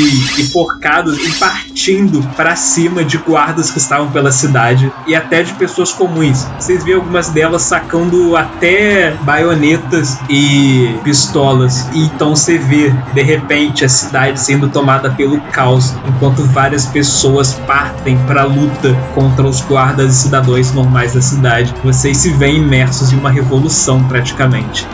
e 0.41 0.47
e 0.47 1.33
partindo 1.39 2.23
para 2.35 2.57
cima 2.57 3.05
de 3.05 3.19
guardas 3.19 3.71
que 3.71 3.79
estavam 3.79 4.11
pela 4.11 4.33
cidade 4.33 4.91
e 5.07 5.15
até 5.15 5.43
de 5.43 5.53
pessoas 5.55 5.93
comuns. 5.93 6.47
Vocês 6.59 6.83
veem 6.85 6.97
algumas 6.97 7.29
delas 7.29 7.63
sacando 7.63 8.37
até 8.37 9.13
baionetas 9.23 10.19
e 10.29 10.97
pistolas. 11.05 11.87
E 11.93 12.05
então 12.05 12.35
você 12.35 12.59
vê 12.59 12.91
de 13.13 13.23
repente 13.23 13.85
a 13.85 13.89
cidade 13.89 14.41
sendo 14.41 14.69
tomada 14.69 15.11
pelo 15.11 15.41
caos, 15.53 15.95
enquanto 16.09 16.43
várias 16.45 16.87
pessoas 16.87 17.55
partem 17.67 18.17
para 18.27 18.43
a 18.43 18.47
luta 18.47 18.95
contra 19.15 19.47
os 19.47 19.61
guardas 19.61 20.13
e 20.15 20.23
cidadãos 20.23 20.73
normais 20.73 21.16
da 21.17 21.23
cidade. 21.23 21.75
Vocês 21.83 22.19
se 22.19 22.31
veem 22.31 22.57
imersos 22.57 23.13
em 23.13 23.17
uma 23.17 23.31
revolução 23.31 24.03
praticamente. 24.05 24.87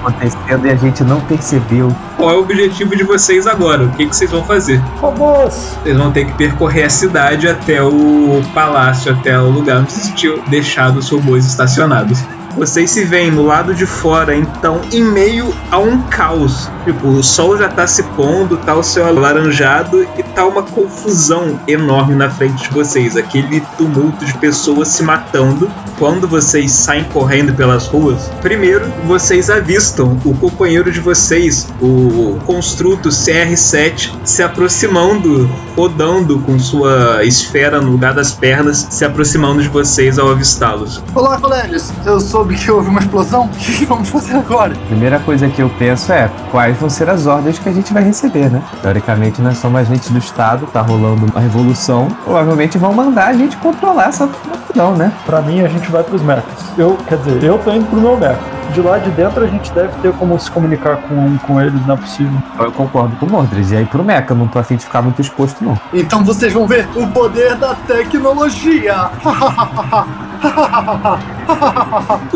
Acontecendo 0.00 0.66
e 0.66 0.70
a 0.70 0.76
gente 0.76 1.04
não 1.04 1.20
percebeu. 1.20 1.94
Qual 2.16 2.30
é 2.30 2.34
o 2.34 2.40
objetivo 2.40 2.96
de 2.96 3.04
vocês 3.04 3.46
agora? 3.46 3.84
O 3.84 3.90
que, 3.90 4.06
que 4.06 4.16
vocês 4.16 4.30
vão 4.30 4.42
fazer? 4.42 4.78
Robôs! 5.00 5.76
Vocês 5.82 5.96
vão 5.96 6.10
ter 6.10 6.24
que 6.24 6.32
percorrer 6.32 6.84
a 6.84 6.90
cidade 6.90 7.46
até 7.46 7.82
o 7.82 8.42
palácio, 8.54 9.12
até 9.12 9.38
o 9.38 9.50
lugar 9.50 9.80
onde 9.80 9.92
vocês 9.92 10.12
tinham 10.14 10.38
deixado 10.48 10.98
os 10.98 11.08
robôs 11.10 11.46
estacionados. 11.46 12.24
Vocês 12.58 12.90
se 12.90 13.04
veem 13.04 13.30
no 13.30 13.46
lado 13.46 13.72
de 13.72 13.86
fora, 13.86 14.34
então, 14.34 14.80
em 14.92 15.04
meio 15.04 15.54
a 15.70 15.78
um 15.78 16.02
caos. 16.02 16.68
Tipo, 16.84 17.06
o 17.06 17.22
sol 17.22 17.56
já 17.56 17.68
tá 17.68 17.86
se 17.86 18.02
pondo, 18.02 18.56
tá 18.56 18.74
o 18.74 18.82
céu 18.82 19.06
alaranjado 19.06 20.02
e 20.18 20.22
tá 20.24 20.44
uma 20.44 20.64
confusão 20.64 21.60
enorme 21.68 22.16
na 22.16 22.28
frente 22.28 22.64
de 22.64 22.70
vocês. 22.70 23.16
Aquele 23.16 23.60
tumulto 23.76 24.24
de 24.24 24.36
pessoas 24.38 24.88
se 24.88 25.04
matando. 25.04 25.70
Quando 26.00 26.26
vocês 26.26 26.72
saem 26.72 27.04
correndo 27.04 27.52
pelas 27.54 27.86
ruas, 27.86 28.30
primeiro 28.40 28.86
vocês 29.06 29.50
avistam 29.50 30.18
o 30.24 30.32
companheiro 30.34 30.92
de 30.92 31.00
vocês, 31.00 31.66
o 31.80 32.38
construto 32.46 33.08
CR7, 33.08 34.12
se 34.24 34.42
aproximando, 34.42 35.50
rodando 35.76 36.38
com 36.40 36.56
sua 36.58 37.24
esfera 37.24 37.80
no 37.80 37.90
lugar 37.90 38.14
das 38.14 38.32
pernas, 38.32 38.86
se 38.90 39.04
aproximando 39.04 39.60
de 39.60 39.68
vocês 39.68 40.18
ao 40.18 40.30
avistá-los. 40.30 41.02
Olá, 41.14 41.40
colegas. 41.40 41.92
Eu 42.06 42.20
soube 42.48 42.56
que 42.56 42.70
houve 42.70 42.88
uma 42.88 43.00
explosão. 43.00 43.48
O 43.68 43.78
que 43.78 43.84
vamos 43.84 44.08
fazer 44.08 44.36
agora? 44.36 44.72
Primeira 44.88 45.20
coisa 45.20 45.48
que 45.48 45.62
eu 45.62 45.70
penso 45.78 46.12
é 46.12 46.30
quais 46.50 46.76
vão 46.78 46.88
ser 46.88 47.08
as 47.08 47.26
ordens 47.26 47.58
que 47.58 47.68
a 47.68 47.72
gente 47.72 47.92
vai 47.92 48.02
receber, 48.02 48.50
né? 48.50 48.62
Teoricamente, 48.82 49.40
nós 49.40 49.58
somos 49.58 49.80
agentes 49.80 50.10
do 50.10 50.18
Estado, 50.18 50.66
tá 50.66 50.80
rolando 50.80 51.26
uma 51.26 51.40
revolução. 51.40 52.08
Provavelmente 52.24 52.78
vão 52.78 52.92
mandar 52.92 53.28
a 53.28 53.32
gente 53.34 53.56
controlar 53.58 54.08
essa 54.08 54.26
multidão, 54.26 54.96
né? 54.96 55.12
Pra 55.26 55.40
mim, 55.42 55.60
a 55.60 55.68
gente 55.68 55.90
vai 55.90 56.02
pros 56.02 56.22
mechas. 56.22 56.44
Eu, 56.76 56.96
quer 57.06 57.18
dizer, 57.18 57.44
eu 57.44 57.58
tô 57.58 57.72
indo 57.72 57.86
pro 57.86 58.00
meu 58.00 58.16
mecha. 58.16 58.40
De 58.72 58.80
lá 58.82 58.98
de 58.98 59.10
dentro, 59.10 59.44
a 59.44 59.46
gente 59.46 59.72
deve 59.72 59.92
ter 60.00 60.12
como 60.14 60.38
se 60.38 60.50
comunicar 60.50 60.96
com, 60.96 61.38
com 61.38 61.60
eles, 61.60 61.86
não 61.86 61.94
é 61.94 61.98
possível. 61.98 62.38
Eu 62.58 62.72
concordo 62.72 63.16
com 63.16 63.26
o 63.26 63.30
Mondres. 63.30 63.70
E 63.70 63.76
aí 63.76 63.86
pro 63.86 64.04
Mecha, 64.04 64.26
eu 64.30 64.36
não 64.36 64.46
tô 64.46 64.58
afim 64.58 64.76
de 64.76 64.84
ficar 64.84 65.00
muito 65.00 65.20
exposto, 65.20 65.64
não. 65.64 65.78
Então 65.92 66.24
vocês 66.24 66.52
vão 66.52 66.66
ver 66.66 66.86
o 66.94 67.06
poder 67.06 67.54
da 67.56 67.74
tecnologia. 67.74 69.10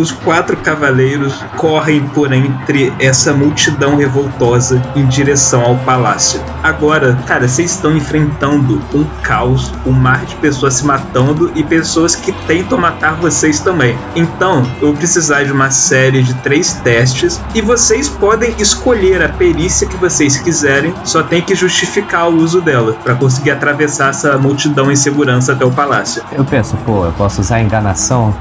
Os 0.02 0.10
quatro 0.10 0.56
cavaleiros 0.56 1.44
correm 1.56 2.00
por 2.08 2.32
entre 2.32 2.92
essa 2.98 3.32
multidão 3.32 3.94
revoltosa 3.94 4.82
em 4.96 5.06
direção 5.06 5.62
ao 5.62 5.76
palácio. 5.76 6.42
Agora, 6.60 7.16
cara, 7.24 7.46
vocês 7.46 7.70
estão 7.70 7.96
enfrentando 7.96 8.82
um 8.92 9.04
caos, 9.22 9.72
um 9.86 9.92
mar 9.92 10.24
de 10.24 10.34
pessoas 10.34 10.74
se 10.74 10.84
matando 10.84 11.52
e 11.54 11.62
pessoas 11.62 12.16
que 12.16 12.32
tentam 12.48 12.76
matar 12.76 13.14
vocês 13.14 13.60
também. 13.60 13.96
Então, 14.16 14.66
eu 14.80 14.88
vou 14.88 14.96
precisar 14.96 15.44
de 15.44 15.52
uma 15.52 15.70
série 15.70 16.20
de 16.20 16.34
três 16.34 16.72
testes 16.72 17.40
e 17.54 17.60
vocês 17.60 18.08
podem 18.08 18.56
escolher 18.58 19.22
a 19.22 19.28
perícia 19.28 19.86
que 19.86 19.96
vocês 19.96 20.36
quiserem, 20.36 20.92
só 21.04 21.22
tem 21.22 21.40
que 21.40 21.54
justificar 21.54 22.28
o 22.28 22.38
uso 22.38 22.60
dela 22.60 22.96
para 23.04 23.14
conseguir 23.14 23.52
atravessar 23.52 24.10
essa 24.10 24.36
multidão 24.36 24.90
em 24.90 24.96
segurança 24.96 25.52
até 25.52 25.64
o 25.64 25.70
palácio. 25.70 26.24
Eu 26.32 26.44
penso, 26.44 26.76
pô, 26.78 27.04
eu 27.04 27.12
posso 27.12 27.40
usar 27.40 27.60
enganação? 27.60 28.34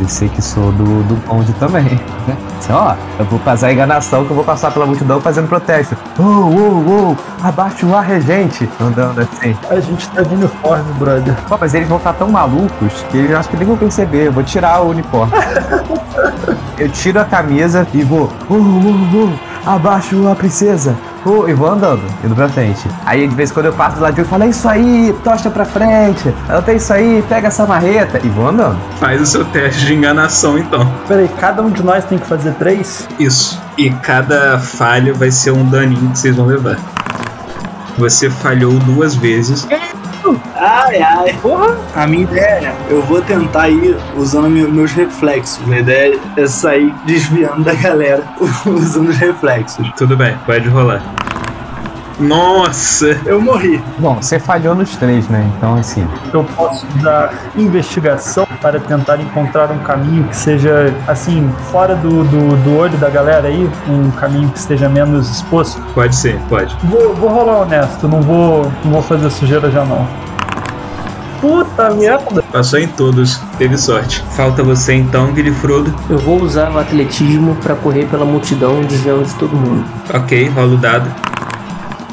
Dizer 0.00 0.28
que 0.30 0.42
sou 0.42 0.72
do, 0.72 1.02
do 1.04 1.14
bonde 1.26 1.52
também, 1.54 1.84
né? 2.26 2.36
Assim, 2.58 2.72
ó, 2.72 2.94
eu 3.18 3.24
vou 3.26 3.38
passar 3.38 3.72
enganação 3.72 4.24
que 4.24 4.30
eu 4.30 4.36
vou 4.36 4.44
passar 4.44 4.70
pela 4.72 4.86
multidão 4.86 5.20
fazendo 5.20 5.48
protesto. 5.48 5.96
Ô, 6.18 6.22
ô, 6.22 7.12
ô, 7.12 7.16
abaixo 7.42 7.86
lá, 7.88 8.00
regente! 8.00 8.68
Andando 8.80 9.20
assim. 9.20 9.56
A 9.70 9.78
gente 9.78 10.08
tá 10.10 10.22
de 10.22 10.34
uniforme, 10.34 10.92
brother. 10.94 11.34
Pô, 11.48 11.56
mas 11.60 11.74
eles 11.74 11.88
vão 11.88 11.98
estar 11.98 12.12
tão 12.14 12.28
malucos 12.28 13.04
que 13.10 13.18
eles 13.18 13.36
acho 13.36 13.48
que 13.48 13.56
nem 13.56 13.66
vão 13.66 13.76
perceber. 13.76 14.26
Eu 14.26 14.32
vou 14.32 14.42
tirar 14.42 14.82
o 14.82 14.90
uniforme. 14.90 15.32
eu 16.78 16.88
tiro 16.88 17.20
a 17.20 17.24
camisa 17.24 17.86
e 17.94 18.02
vou. 18.02 18.32
Ô, 18.48 18.54
ô, 18.54 18.56
ô, 18.56 19.70
abaixo 19.70 20.28
a 20.28 20.34
princesa. 20.34 20.96
E 21.48 21.54
vou 21.54 21.68
andando, 21.68 22.02
indo 22.22 22.34
pra 22.34 22.48
frente. 22.48 22.86
Aí 23.06 23.26
de 23.26 23.34
vez 23.34 23.50
em 23.50 23.54
quando 23.54 23.66
eu 23.66 23.72
passo 23.72 23.96
do 23.96 24.02
lado 24.02 24.14
de 24.14 24.20
um 24.20 24.24
e 24.24 24.26
falo, 24.26 24.44
é 24.44 24.48
isso 24.48 24.68
aí, 24.68 25.14
tocha 25.24 25.50
pra 25.50 25.64
frente. 25.64 26.34
Ela 26.48 26.60
tem 26.60 26.76
isso 26.76 26.92
aí, 26.92 27.24
pega 27.28 27.48
essa 27.48 27.66
marreta. 27.66 28.20
E 28.22 28.28
vou 28.28 28.48
andando. 28.48 28.78
Faz 29.00 29.20
o 29.20 29.26
seu 29.26 29.44
teste 29.46 29.86
de 29.86 29.94
enganação 29.94 30.58
então. 30.58 30.86
Peraí, 31.08 31.28
cada 31.40 31.62
um 31.62 31.70
de 31.70 31.82
nós 31.82 32.04
tem 32.04 32.18
que 32.18 32.26
fazer 32.26 32.52
três? 32.54 33.08
Isso. 33.18 33.60
E 33.78 33.90
cada 33.90 34.58
falha 34.58 35.14
vai 35.14 35.30
ser 35.30 35.50
um 35.50 35.64
daninho 35.68 36.10
que 36.10 36.18
vocês 36.18 36.36
vão 36.36 36.46
levar. 36.46 36.76
Você 37.96 38.28
falhou 38.28 38.72
duas 38.80 39.14
vezes. 39.14 39.66
Isso? 40.32 40.40
Ai, 40.56 41.02
ai. 41.02 41.32
Porra! 41.42 41.76
A 41.94 42.06
minha 42.06 42.22
ideia 42.24 42.68
é, 42.68 42.76
eu 42.88 43.02
vou 43.02 43.20
tentar 43.20 43.68
ir 43.68 43.96
usando 44.16 44.48
meu- 44.48 44.70
meus 44.70 44.92
reflexos. 44.92 45.60
A 45.70 45.78
ideia 45.78 46.18
é 46.36 46.46
sair 46.46 46.94
desviando 47.04 47.62
da 47.64 47.74
galera 47.74 48.22
usando 48.66 49.08
os 49.08 49.16
reflexos. 49.16 49.90
Tudo 49.96 50.16
bem, 50.16 50.36
pode 50.46 50.68
rolar. 50.68 51.02
Nossa! 52.18 53.20
Eu 53.26 53.40
morri. 53.40 53.82
Bom, 53.98 54.16
você 54.16 54.38
falhou 54.38 54.74
nos 54.74 54.96
três, 54.96 55.28
né? 55.28 55.50
Então, 55.56 55.74
assim. 55.74 56.06
Eu 56.32 56.44
posso 56.44 56.86
usar 56.96 57.32
investigação 57.56 58.46
para 58.60 58.78
tentar 58.78 59.20
encontrar 59.20 59.70
um 59.70 59.78
caminho 59.78 60.24
que 60.24 60.36
seja, 60.36 60.94
assim, 61.08 61.50
fora 61.70 61.94
do, 61.96 62.24
do, 62.24 62.56
do 62.62 62.76
olho 62.76 62.96
da 62.98 63.10
galera 63.10 63.48
aí, 63.48 63.68
um 63.88 64.10
caminho 64.12 64.48
que 64.50 64.58
esteja 64.58 64.88
menos 64.88 65.28
exposto. 65.28 65.80
Pode 65.94 66.14
ser, 66.14 66.38
pode. 66.48 66.76
Vou, 66.84 67.14
vou 67.14 67.30
rolar 67.30 67.62
honesto, 67.62 68.06
não 68.08 68.22
vou, 68.22 68.70
não 68.84 68.92
vou 68.92 69.02
fazer 69.02 69.28
sujeira 69.30 69.70
já 69.70 69.84
não. 69.84 70.06
Puta 71.40 71.90
merda! 71.90 72.42
Passou 72.50 72.78
em 72.78 72.88
todos, 72.88 73.38
teve 73.58 73.76
sorte. 73.76 74.24
Falta 74.30 74.62
você 74.62 74.94
então, 74.94 75.30
Guilherme 75.32 75.92
Eu 76.08 76.18
vou 76.18 76.40
usar 76.40 76.70
o 76.70 76.78
atletismo 76.78 77.54
pra 77.56 77.74
correr 77.74 78.06
pela 78.06 78.24
multidão 78.24 78.80
desviando 78.80 79.24
de 79.24 79.34
todo 79.34 79.54
mundo. 79.54 79.84
Ok, 80.14 80.48
rola 80.48 80.72
o 80.72 80.78
dado. 80.78 81.33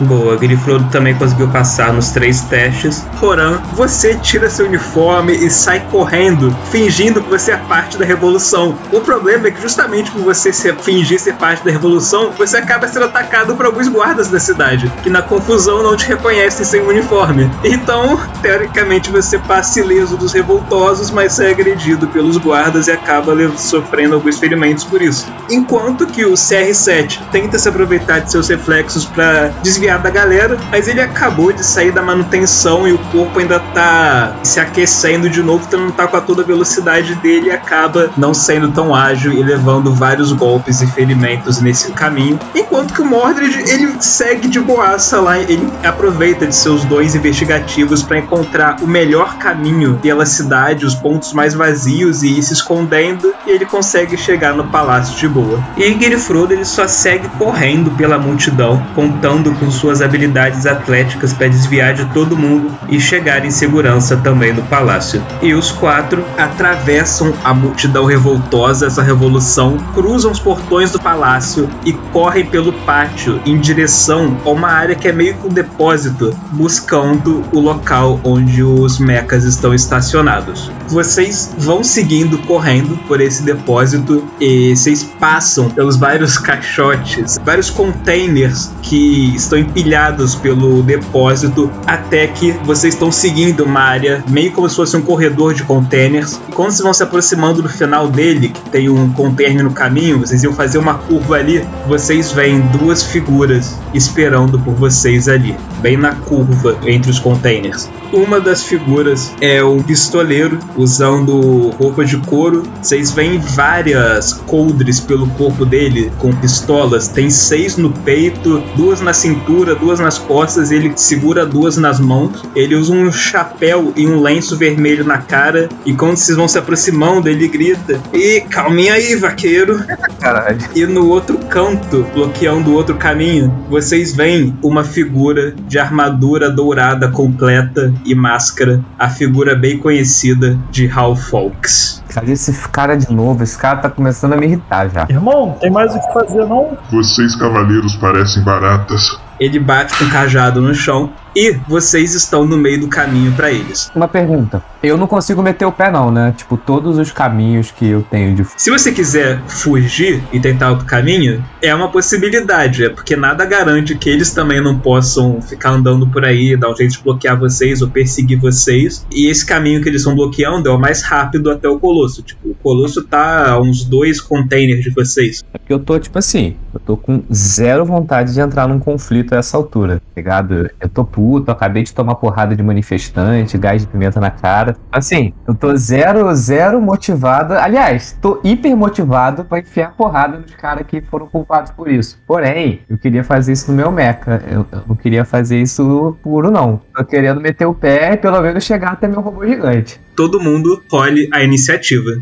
Boa, 0.01 0.35
Grifrodo 0.35 0.89
também 0.89 1.13
conseguiu 1.13 1.47
passar 1.49 1.93
nos 1.93 2.09
três 2.09 2.41
testes. 2.41 3.05
Roran, 3.17 3.59
você 3.73 4.15
tira 4.15 4.49
seu 4.49 4.65
uniforme 4.65 5.33
e 5.33 5.49
sai 5.49 5.79
correndo, 5.91 6.55
fingindo 6.71 7.21
que 7.21 7.29
você 7.29 7.51
é 7.51 7.57
parte 7.57 7.97
da 7.97 8.05
revolução. 8.05 8.75
O 8.91 8.99
problema 9.01 9.47
é 9.47 9.51
que 9.51 9.61
justamente 9.61 10.09
por 10.09 10.23
você 10.23 10.51
ser, 10.51 10.75
fingir 10.77 11.19
ser 11.19 11.35
parte 11.35 11.63
da 11.63 11.71
revolução, 11.71 12.31
você 12.35 12.57
acaba 12.57 12.87
sendo 12.87 13.05
atacado 13.05 13.55
por 13.55 13.65
alguns 13.65 13.87
guardas 13.87 14.29
da 14.29 14.39
cidade, 14.39 14.91
que 15.03 15.09
na 15.09 15.21
confusão 15.21 15.83
não 15.83 15.95
te 15.95 16.07
reconhecem 16.07 16.65
sem 16.65 16.81
uniforme. 16.81 17.49
Então, 17.63 18.19
teoricamente, 18.41 19.11
você 19.11 19.37
passa 19.37 19.81
ileso 19.81 20.17
dos 20.17 20.33
revoltosos, 20.33 21.11
mas 21.11 21.39
é 21.39 21.51
agredido 21.51 22.07
pelos 22.07 22.37
guardas 22.37 22.87
e 22.87 22.91
acaba 22.91 23.35
sofrendo 23.55 24.15
alguns 24.15 24.39
ferimentos 24.39 24.83
por 24.83 25.01
isso. 25.01 25.31
Enquanto 25.49 26.07
que 26.07 26.25
o 26.25 26.33
CR7 26.33 27.19
tenta 27.31 27.59
se 27.59 27.69
aproveitar 27.69 28.19
de 28.19 28.31
seus 28.31 28.49
reflexos 28.49 29.05
para 29.05 29.49
desviar 29.61 29.90
da 29.97 30.09
galera, 30.09 30.57
mas 30.69 30.87
ele 30.87 31.01
acabou 31.01 31.51
de 31.51 31.63
sair 31.63 31.91
da 31.91 32.01
manutenção 32.01 32.87
e 32.87 32.93
o 32.93 32.97
corpo 32.97 33.39
ainda 33.39 33.59
tá 33.73 34.35
se 34.43 34.59
aquecendo 34.59 35.29
de 35.29 35.41
novo, 35.41 35.65
então 35.67 35.79
não 35.79 35.91
tá 35.91 36.07
com 36.07 36.17
a 36.17 36.21
toda 36.21 36.41
a 36.41 36.45
velocidade 36.45 37.15
dele 37.15 37.47
e 37.47 37.51
acaba 37.51 38.09
não 38.17 38.33
sendo 38.33 38.71
tão 38.71 38.93
ágil 38.95 39.31
e 39.33 39.43
levando 39.43 39.93
vários 39.93 40.31
golpes 40.31 40.81
e 40.81 40.87
ferimentos 40.87 41.61
nesse 41.61 41.91
caminho. 41.91 42.39
Enquanto 42.55 42.93
que 42.93 43.01
o 43.01 43.05
Mordred, 43.05 43.57
ele 43.69 43.95
segue 43.99 44.47
de 44.47 44.59
boaça 44.59 45.19
lá, 45.19 45.37
ele 45.39 45.67
aproveita 45.83 46.45
de 46.45 46.55
seus 46.55 46.83
dons 46.85 47.15
investigativos 47.15 48.03
para 48.03 48.19
encontrar 48.19 48.77
o 48.81 48.87
melhor 48.87 49.37
caminho 49.37 49.99
pela 50.01 50.25
cidade, 50.25 50.85
os 50.85 50.95
pontos 50.95 51.33
mais 51.33 51.53
vazios 51.53 52.23
e 52.23 52.39
ir 52.39 52.43
se 52.43 52.53
escondendo, 52.53 53.33
e 53.45 53.51
ele 53.51 53.65
consegue 53.65 54.17
chegar 54.17 54.53
no 54.53 54.65
palácio 54.65 55.15
de 55.17 55.27
boa. 55.27 55.59
E 55.77 55.89
Guilherme 55.91 56.21
ele 56.49 56.65
só 56.65 56.87
segue 56.87 57.27
correndo 57.37 57.91
pela 57.91 58.17
multidão, 58.17 58.81
contando 58.95 59.51
com 59.55 59.69
suas 59.81 59.99
habilidades 59.99 60.67
atléticas 60.67 61.33
para 61.33 61.47
desviar 61.47 61.95
de 61.95 62.05
todo 62.13 62.37
mundo 62.37 62.71
e 62.87 62.99
chegar 62.99 63.43
em 63.43 63.49
segurança 63.49 64.15
também 64.15 64.53
no 64.53 64.61
palácio. 64.63 65.21
E 65.41 65.55
os 65.55 65.71
quatro 65.71 66.23
atravessam 66.37 67.33
a 67.43 67.51
multidão 67.51 68.05
revoltosa, 68.05 68.85
essa 68.85 69.01
revolução, 69.01 69.77
cruzam 69.95 70.31
os 70.31 70.39
portões 70.39 70.91
do 70.91 70.99
palácio 70.99 71.67
e 71.83 71.93
correm 72.13 72.45
pelo 72.45 72.71
pátio 72.71 73.41
em 73.43 73.57
direção 73.57 74.37
a 74.45 74.49
uma 74.49 74.69
área 74.69 74.95
que 74.95 75.07
é 75.07 75.11
meio 75.11 75.33
que 75.33 75.47
um 75.47 75.49
depósito, 75.49 76.31
buscando 76.51 77.43
o 77.51 77.59
local 77.59 78.19
onde 78.23 78.61
os 78.63 78.99
mechas 78.99 79.43
estão 79.43 79.73
estacionados. 79.73 80.71
Vocês 80.87 81.55
vão 81.57 81.83
seguindo 81.83 82.37
correndo 82.39 82.97
por 83.07 83.19
esse 83.19 83.41
depósito 83.41 84.23
e 84.39 84.75
vocês 84.75 85.03
passam 85.19 85.69
pelos 85.69 85.95
vários 85.95 86.37
caixotes, 86.37 87.39
vários 87.43 87.69
containers 87.69 88.71
que 88.81 89.33
estão 89.35 89.57
empilhados 89.71 90.35
pelo 90.35 90.83
depósito 90.83 91.71
até 91.87 92.27
que 92.27 92.51
vocês 92.63 92.93
estão 92.93 93.11
seguindo 93.11 93.63
uma 93.63 93.79
área 93.79 94.23
meio 94.29 94.51
como 94.51 94.69
se 94.69 94.75
fosse 94.75 94.97
um 94.97 95.01
corredor 95.01 95.53
de 95.53 95.63
containers. 95.63 96.39
E 96.49 96.51
quando 96.51 96.71
vocês 96.71 96.81
vão 96.81 96.93
se 96.93 97.03
aproximando 97.03 97.61
do 97.61 97.69
final 97.69 98.07
dele, 98.09 98.49
que 98.49 98.69
tem 98.69 98.89
um 98.89 99.11
container 99.13 99.63
no 99.63 99.71
caminho, 99.71 100.19
vocês 100.19 100.43
iam 100.43 100.53
fazer 100.53 100.77
uma 100.77 100.95
curva 100.95 101.35
ali, 101.35 101.65
vocês 101.87 102.31
veem 102.31 102.59
duas 102.77 103.03
figuras 103.03 103.77
esperando 103.93 104.59
por 104.59 104.73
vocês 104.73 105.27
ali, 105.27 105.55
bem 105.81 105.95
na 105.95 106.13
curva 106.15 106.77
entre 106.85 107.09
os 107.09 107.19
containers. 107.19 107.89
Uma 108.13 108.41
das 108.41 108.63
figuras 108.63 109.33
é 109.39 109.63
um 109.63 109.81
pistoleiro 109.81 110.59
usando 110.75 111.69
roupa 111.79 112.03
de 112.03 112.17
couro. 112.17 112.63
Vocês 112.81 113.11
veem 113.11 113.39
várias 113.39 114.33
coldres 114.33 114.99
pelo 114.99 115.27
corpo 115.29 115.65
dele 115.65 116.11
com 116.19 116.29
pistolas. 116.33 117.07
Tem 117.07 117.29
seis 117.29 117.77
no 117.77 117.89
peito, 117.89 118.61
duas 118.75 118.99
na 118.99 119.13
cintura, 119.13 119.50
duas 119.75 119.99
nas 119.99 120.17
costas. 120.17 120.71
Ele 120.71 120.93
segura 120.95 121.45
duas 121.45 121.77
nas 121.77 121.99
mãos. 121.99 122.43
Ele 122.55 122.75
usa 122.75 122.93
um 122.93 123.11
chapéu 123.11 123.93
e 123.95 124.07
um 124.07 124.21
lenço 124.21 124.57
vermelho 124.57 125.03
na 125.03 125.17
cara. 125.17 125.69
E 125.85 125.93
quando 125.93 126.17
vocês 126.17 126.37
vão 126.37 126.47
se 126.47 126.57
aproximando, 126.57 127.29
ele 127.29 127.47
grita: 127.47 127.99
E 128.13 128.41
calminha 128.41 128.93
aí, 128.93 129.15
vaqueiro. 129.15 129.83
Caralho. 130.19 130.59
E 130.75 130.85
no 130.85 131.07
outro 131.07 131.37
canto, 131.37 132.05
bloqueando 132.13 132.71
o 132.71 132.73
outro 132.73 132.95
caminho, 132.95 133.53
vocês 133.69 134.15
veem 134.15 134.57
uma 134.61 134.83
figura 134.83 135.53
de 135.67 135.79
armadura 135.79 136.49
dourada 136.49 137.09
completa 137.09 137.93
e 138.05 138.15
máscara, 138.15 138.83
a 138.97 139.09
figura 139.09 139.55
bem 139.55 139.77
conhecida 139.77 140.57
de 140.69 140.89
Hal 140.89 141.15
Fawkes. 141.15 142.03
Cadê 142.13 142.33
esse 142.33 142.51
cara 142.69 142.95
de 142.95 143.11
novo? 143.11 143.43
Esse 143.43 143.57
cara 143.57 143.77
tá 143.77 143.89
começando 143.89 144.33
a 144.33 144.37
me 144.37 144.45
irritar 144.45 144.89
já. 144.89 145.05
Irmão, 145.09 145.57
tem 145.59 145.71
mais 145.71 145.95
o 145.95 145.99
que 145.99 146.13
fazer 146.13 146.45
não? 146.45 146.77
Vocês, 146.91 147.35
cavaleiros, 147.35 147.95
parecem 147.95 148.43
baratas. 148.43 149.19
Ele 149.41 149.59
bate 149.59 149.97
com 149.97 150.05
o 150.05 150.09
cajado 150.11 150.61
no 150.61 150.71
chão 150.71 151.11
e 151.35 151.51
vocês 151.67 152.13
estão 152.13 152.45
no 152.45 152.57
meio 152.57 152.81
do 152.81 152.87
caminho 152.87 153.31
para 153.33 153.51
eles. 153.51 153.91
Uma 153.95 154.07
pergunta. 154.07 154.63
Eu 154.83 154.97
não 154.97 155.07
consigo 155.07 155.41
meter 155.43 155.65
o 155.65 155.71
pé, 155.71 155.91
não, 155.91 156.11
né? 156.11 156.33
Tipo, 156.35 156.57
todos 156.57 156.97
os 156.97 157.11
caminhos 157.11 157.71
que 157.71 157.87
eu 157.87 158.01
tenho 158.01 158.35
de. 158.35 158.45
Se 158.57 158.71
você 158.71 158.91
quiser 158.91 159.41
fugir 159.47 160.23
e 160.33 160.39
tentar 160.39 160.71
outro 160.71 160.85
caminho, 160.85 161.43
é 161.61 161.73
uma 161.73 161.89
possibilidade, 161.89 162.85
é 162.85 162.89
porque 162.89 163.15
nada 163.15 163.45
garante 163.45 163.95
que 163.95 164.09
eles 164.09 164.31
também 164.31 164.59
não 164.59 164.79
possam 164.79 165.41
ficar 165.41 165.71
andando 165.71 166.07
por 166.07 166.25
aí, 166.25 166.57
dar 166.57 166.71
um 166.71 166.75
jeito 166.75 166.93
de 166.93 167.03
bloquear 167.03 167.39
vocês 167.39 167.81
ou 167.81 167.89
perseguir 167.89 168.39
vocês. 168.39 169.05
E 169.11 169.27
esse 169.27 169.45
caminho 169.45 169.81
que 169.81 169.89
eles 169.89 170.01
estão 170.01 170.15
bloqueando 170.15 170.67
é 170.67 170.71
o 170.71 170.79
mais 170.79 171.03
rápido 171.03 171.51
até 171.51 171.69
o 171.69 171.79
Colosso. 171.79 172.23
Tipo, 172.23 172.49
o 172.49 172.55
Colosso 172.55 173.03
tá 173.03 173.51
a 173.51 173.59
uns 173.59 173.83
dois 173.83 174.19
containers 174.19 174.83
de 174.83 174.89
vocês. 174.89 175.43
É 175.53 175.57
porque 175.57 175.73
eu 175.73 175.79
tô, 175.79 175.99
tipo 175.99 176.17
assim, 176.17 176.55
eu 176.73 176.79
tô 176.79 176.97
com 176.97 177.21
zero 177.31 177.85
vontade 177.85 178.33
de 178.33 178.39
entrar 178.39 178.67
num 178.67 178.79
conflito 178.79 179.33
a 179.33 179.37
essa 179.37 179.55
altura, 179.57 179.97
tá 179.97 180.11
ligado? 180.17 180.69
Eu 180.79 180.89
tô 180.89 181.05
puto, 181.05 181.20
eu 181.21 181.53
acabei 181.53 181.83
de 181.83 181.93
tomar 181.93 182.15
porrada 182.15 182.55
de 182.55 182.63
manifestante, 182.63 183.57
gás 183.57 183.81
de 183.81 183.87
pimenta 183.87 184.19
na 184.19 184.31
cara. 184.31 184.75
Assim, 184.91 185.33
eu 185.47 185.53
tô 185.53 185.75
zero, 185.75 186.33
zero 186.35 186.81
motivado. 186.81 187.53
Aliás, 187.53 188.17
tô 188.21 188.39
hiper 188.43 188.75
motivado 188.75 189.45
pra 189.45 189.59
enfiar 189.59 189.93
porrada 189.95 190.37
nos 190.37 190.53
caras 190.55 190.85
que 190.87 191.01
foram 191.01 191.27
culpados 191.27 191.71
por 191.71 191.89
isso. 191.89 192.19
Porém, 192.25 192.81
eu 192.89 192.97
queria 192.97 193.23
fazer 193.23 193.53
isso 193.53 193.71
no 193.71 193.77
meu 193.77 193.91
mecha. 193.91 194.41
Eu, 194.49 194.65
eu 194.71 194.81
não 194.87 194.95
queria 194.95 195.23
fazer 195.25 195.61
isso 195.61 196.17
puro, 196.23 196.49
não. 196.51 196.81
Tô 196.95 197.03
querendo 197.05 197.39
meter 197.39 197.65
o 197.65 197.73
pé 197.73 198.13
e 198.13 198.17
pelo 198.17 198.41
menos 198.41 198.63
chegar 198.63 198.91
até 198.91 199.07
meu 199.07 199.21
robô 199.21 199.45
gigante. 199.45 199.99
Todo 200.15 200.39
mundo 200.39 200.81
role 200.91 201.29
a 201.31 201.43
iniciativa. 201.43 202.21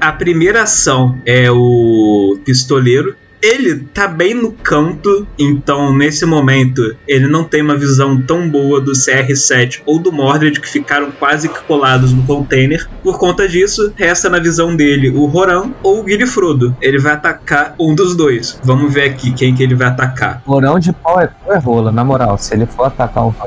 A 0.00 0.12
primeira 0.12 0.62
ação 0.62 1.18
é 1.24 1.50
o 1.50 2.38
pistoleiro. 2.44 3.16
Ele 3.44 3.80
tá 3.92 4.08
bem 4.08 4.32
no 4.32 4.52
canto, 4.52 5.26
então 5.38 5.94
nesse 5.94 6.24
momento 6.24 6.96
ele 7.06 7.26
não 7.26 7.44
tem 7.44 7.60
uma 7.60 7.76
visão 7.76 8.18
tão 8.18 8.48
boa 8.48 8.80
do 8.80 8.92
CR7 8.92 9.82
ou 9.84 9.98
do 9.98 10.10
Mordred 10.10 10.58
que 10.58 10.66
ficaram 10.66 11.10
quase 11.10 11.50
que 11.50 11.60
colados 11.64 12.14
no 12.14 12.22
container. 12.22 12.88
Por 13.02 13.18
conta 13.18 13.46
disso, 13.46 13.92
resta 13.96 14.30
na 14.30 14.38
visão 14.38 14.74
dele 14.74 15.10
o 15.10 15.26
Roran 15.26 15.72
ou 15.82 16.00
o 16.00 16.02
Guilherme 16.02 16.74
Ele 16.80 16.98
vai 16.98 17.12
atacar 17.12 17.74
um 17.78 17.94
dos 17.94 18.16
dois. 18.16 18.58
Vamos 18.64 18.94
ver 18.94 19.10
aqui 19.10 19.30
quem 19.30 19.54
que 19.54 19.62
ele 19.62 19.74
vai 19.74 19.88
atacar. 19.88 20.40
Morão 20.46 20.78
de 20.78 20.90
pau 20.94 21.20
é, 21.20 21.28
é 21.48 21.58
rola, 21.58 21.92
na 21.92 22.02
moral. 22.02 22.38
Se 22.38 22.54
ele 22.54 22.64
for 22.64 22.86
atacar 22.86 23.26
um. 23.26 23.34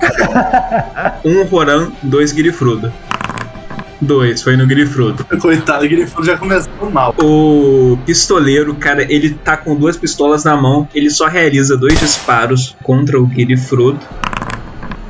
Um 1.26 1.44
Roran, 1.44 1.92
dois 2.04 2.32
Guilherme 2.32 2.92
Dois, 4.00 4.42
foi 4.42 4.56
no 4.56 4.68
Guilherme 4.68 4.88
Coitado, 5.42 5.86
o 5.86 5.90
Grifo 5.90 6.24
já 6.24 6.38
começou 6.38 6.92
mal. 6.92 7.16
O 7.20 7.98
pistoleiro, 8.06 8.76
cara, 8.76 9.04
ele 9.12 9.32
tá 9.32 9.58
com 9.58 9.76
duas 9.76 9.98
pistolas 9.98 10.44
na 10.44 10.56
mão, 10.56 10.88
ele 10.94 11.10
só 11.10 11.28
realiza 11.28 11.76
dois 11.76 12.00
disparos 12.00 12.76
contra 12.84 13.20
o 13.20 13.26
Guilherme 13.26 13.98